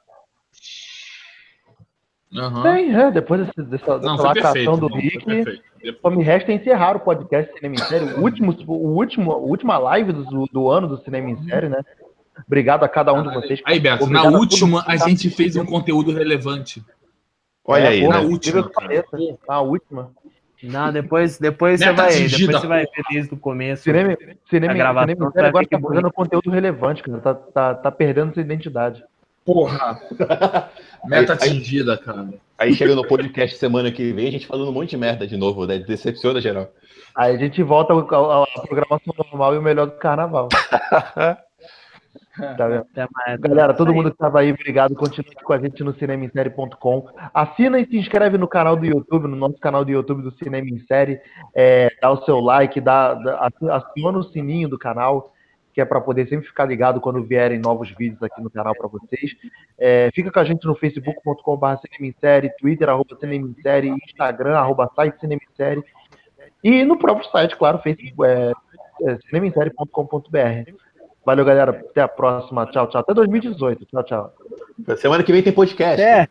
Aham. 2.34 2.62
Tem, 2.62 2.94
é, 2.94 3.10
depois 3.10 3.46
dessa, 3.56 3.98
Não, 3.98 4.16
dessa 4.16 4.32
perfeito. 4.32 4.70
lacração 4.70 4.78
do 4.78 4.86
Rick, 4.86 5.24
perfeito. 5.24 5.71
Só 6.00 6.10
me 6.10 6.22
resta 6.22 6.52
encerrar 6.52 6.96
o 6.96 7.00
podcast 7.00 7.52
Cinema 7.54 7.74
em 7.74 7.78
Série, 7.78 8.04
o 8.14 8.20
último, 8.20 8.54
o 8.66 8.96
último, 8.96 9.32
a 9.32 9.36
última 9.36 9.78
live 9.78 10.12
do, 10.12 10.46
do 10.46 10.70
ano 10.70 10.88
do 10.88 11.02
Cinema 11.02 11.30
em 11.30 11.42
Série, 11.44 11.68
né? 11.68 11.82
Obrigado 12.46 12.84
a 12.84 12.88
cada 12.88 13.12
um 13.12 13.22
de 13.22 13.34
vocês. 13.34 13.60
Aí, 13.64 13.78
Beto, 13.78 14.06
na 14.06 14.20
Obrigado 14.20 14.40
última 14.40 14.80
a 14.80 14.96
tá 14.98 15.08
gente 15.08 15.30
fez 15.30 15.56
um 15.56 15.64
conteúdo 15.64 16.12
relevante. 16.12 16.82
Olha 17.64 17.84
É, 17.84 17.88
aí, 17.88 18.00
porra, 18.00 18.16
na 18.16 18.22
né? 18.22 18.28
última, 18.28 18.62
que 18.62 18.72
pareça. 18.72 19.18
Na 19.48 19.60
última. 19.60 20.10
Não, 20.62 20.92
depois, 20.92 21.38
depois 21.38 21.80
você 21.80 21.92
vai, 21.92 22.08
atingida. 22.08 22.38
depois 22.38 22.60
você 22.60 22.66
vai 22.66 22.82
ver 22.84 23.02
desde 23.10 23.34
o 23.34 23.36
começo. 23.36 23.82
Cinema, 23.82 24.16
cinema, 24.48 24.74
gravação 24.74 25.08
cinema 25.08 25.28
em 25.28 25.32
vai 25.32 25.32
Série 25.32 25.46
agora 25.46 25.66
tá 25.66 25.80
fazendo 25.80 26.12
conteúdo 26.12 26.50
relevante, 26.50 27.02
cara. 27.02 27.18
Tá, 27.18 27.34
tá, 27.34 27.74
tá 27.74 27.90
perdendo 27.90 28.32
sua 28.32 28.42
identidade. 28.42 29.04
Porra! 29.44 30.00
Meta 31.04 31.32
Aí- 31.34 31.38
aí- 31.42 31.48
atingida, 31.50 31.96
cara. 31.98 32.28
Aí 32.58 32.72
chega 32.74 32.94
no 32.94 33.06
podcast 33.06 33.58
semana 33.58 33.90
que 33.90 34.12
vem, 34.12 34.28
a 34.28 34.30
gente 34.30 34.46
falando 34.46 34.68
um 34.68 34.72
monte 34.72 34.90
de 34.90 34.96
merda 34.96 35.26
de 35.26 35.36
novo, 35.36 35.66
né? 35.66 35.78
Decepciona 35.78 36.40
geral. 36.40 36.68
Aí 37.16 37.34
a 37.34 37.38
gente 37.38 37.60
volta 37.62 37.92
à 37.92 37.96
programação 38.66 39.12
normal 39.18 39.54
e 39.54 39.58
o 39.58 39.62
melhor 39.62 39.86
do 39.86 39.92
carnaval. 39.92 40.48
Tá 42.56 42.66
vendo? 42.66 42.86
Até 42.90 43.06
mais. 43.12 43.38
Galera, 43.40 43.74
todo 43.74 43.92
mundo 43.92 44.08
que 44.08 44.14
estava 44.14 44.40
aí, 44.40 44.50
obrigado. 44.52 44.94
Continue 44.94 45.34
com 45.44 45.52
a 45.52 45.58
gente 45.58 45.84
no 45.84 45.92
cinemissérie.com. 45.94 47.06
Assina 47.34 47.78
e 47.78 47.86
se 47.86 47.98
inscreve 47.98 48.38
no 48.38 48.48
canal 48.48 48.74
do 48.74 48.86
YouTube, 48.86 49.28
no 49.28 49.36
nosso 49.36 49.58
canal 49.58 49.84
do 49.84 49.90
YouTube 49.90 50.22
do 50.22 50.30
Cinema 50.38 50.66
em 50.66 50.78
Série. 50.86 51.20
É, 51.54 51.90
dá 52.00 52.10
o 52.10 52.24
seu 52.24 52.40
like, 52.40 52.80
dá, 52.80 53.12
dá- 53.14 53.50
aciona 53.76 54.18
o 54.18 54.22
sininho 54.24 54.66
do 54.68 54.78
canal, 54.78 55.30
que 55.72 55.80
é 55.80 55.84
para 55.84 56.00
poder 56.00 56.28
sempre 56.28 56.46
ficar 56.46 56.64
ligado 56.64 57.00
quando 57.00 57.22
vierem 57.22 57.58
novos 57.58 57.90
vídeos 57.90 58.22
aqui 58.22 58.40
no 58.42 58.50
canal 58.50 58.74
para 58.74 58.88
vocês. 58.88 59.32
É, 59.78 60.10
fica 60.14 60.30
com 60.30 60.38
a 60.38 60.44
gente 60.44 60.66
no 60.66 60.74
facebook.com.br 60.74 61.66
Cinema 61.76 62.12
em 62.12 62.14
Série, 62.20 62.50
Twitter, 62.58 62.88
arroba 62.88 63.16
Instagram, 64.04 64.56
arroba 64.56 64.90
site 64.94 65.18
Cinema 65.20 65.40
em 65.42 65.56
Série. 65.56 65.84
E 66.62 66.84
no 66.84 66.98
próprio 66.98 67.28
site, 67.30 67.56
claro, 67.56 67.78
Facebook, 67.78 68.22
é, 68.24 68.52
é, 69.02 69.18
cinemissérie.com.br. 69.28 70.72
Valeu, 71.24 71.44
galera. 71.44 71.70
Até 71.70 72.00
a 72.00 72.08
próxima. 72.08 72.66
Tchau, 72.66 72.88
tchau. 72.88 73.00
Até 73.00 73.14
2018. 73.14 73.86
Tchau, 73.86 74.02
tchau. 74.04 74.34
Semana 74.96 75.22
que 75.22 75.32
vem 75.32 75.42
tem 75.42 75.52
podcast. 75.52 76.00
É. 76.02 76.28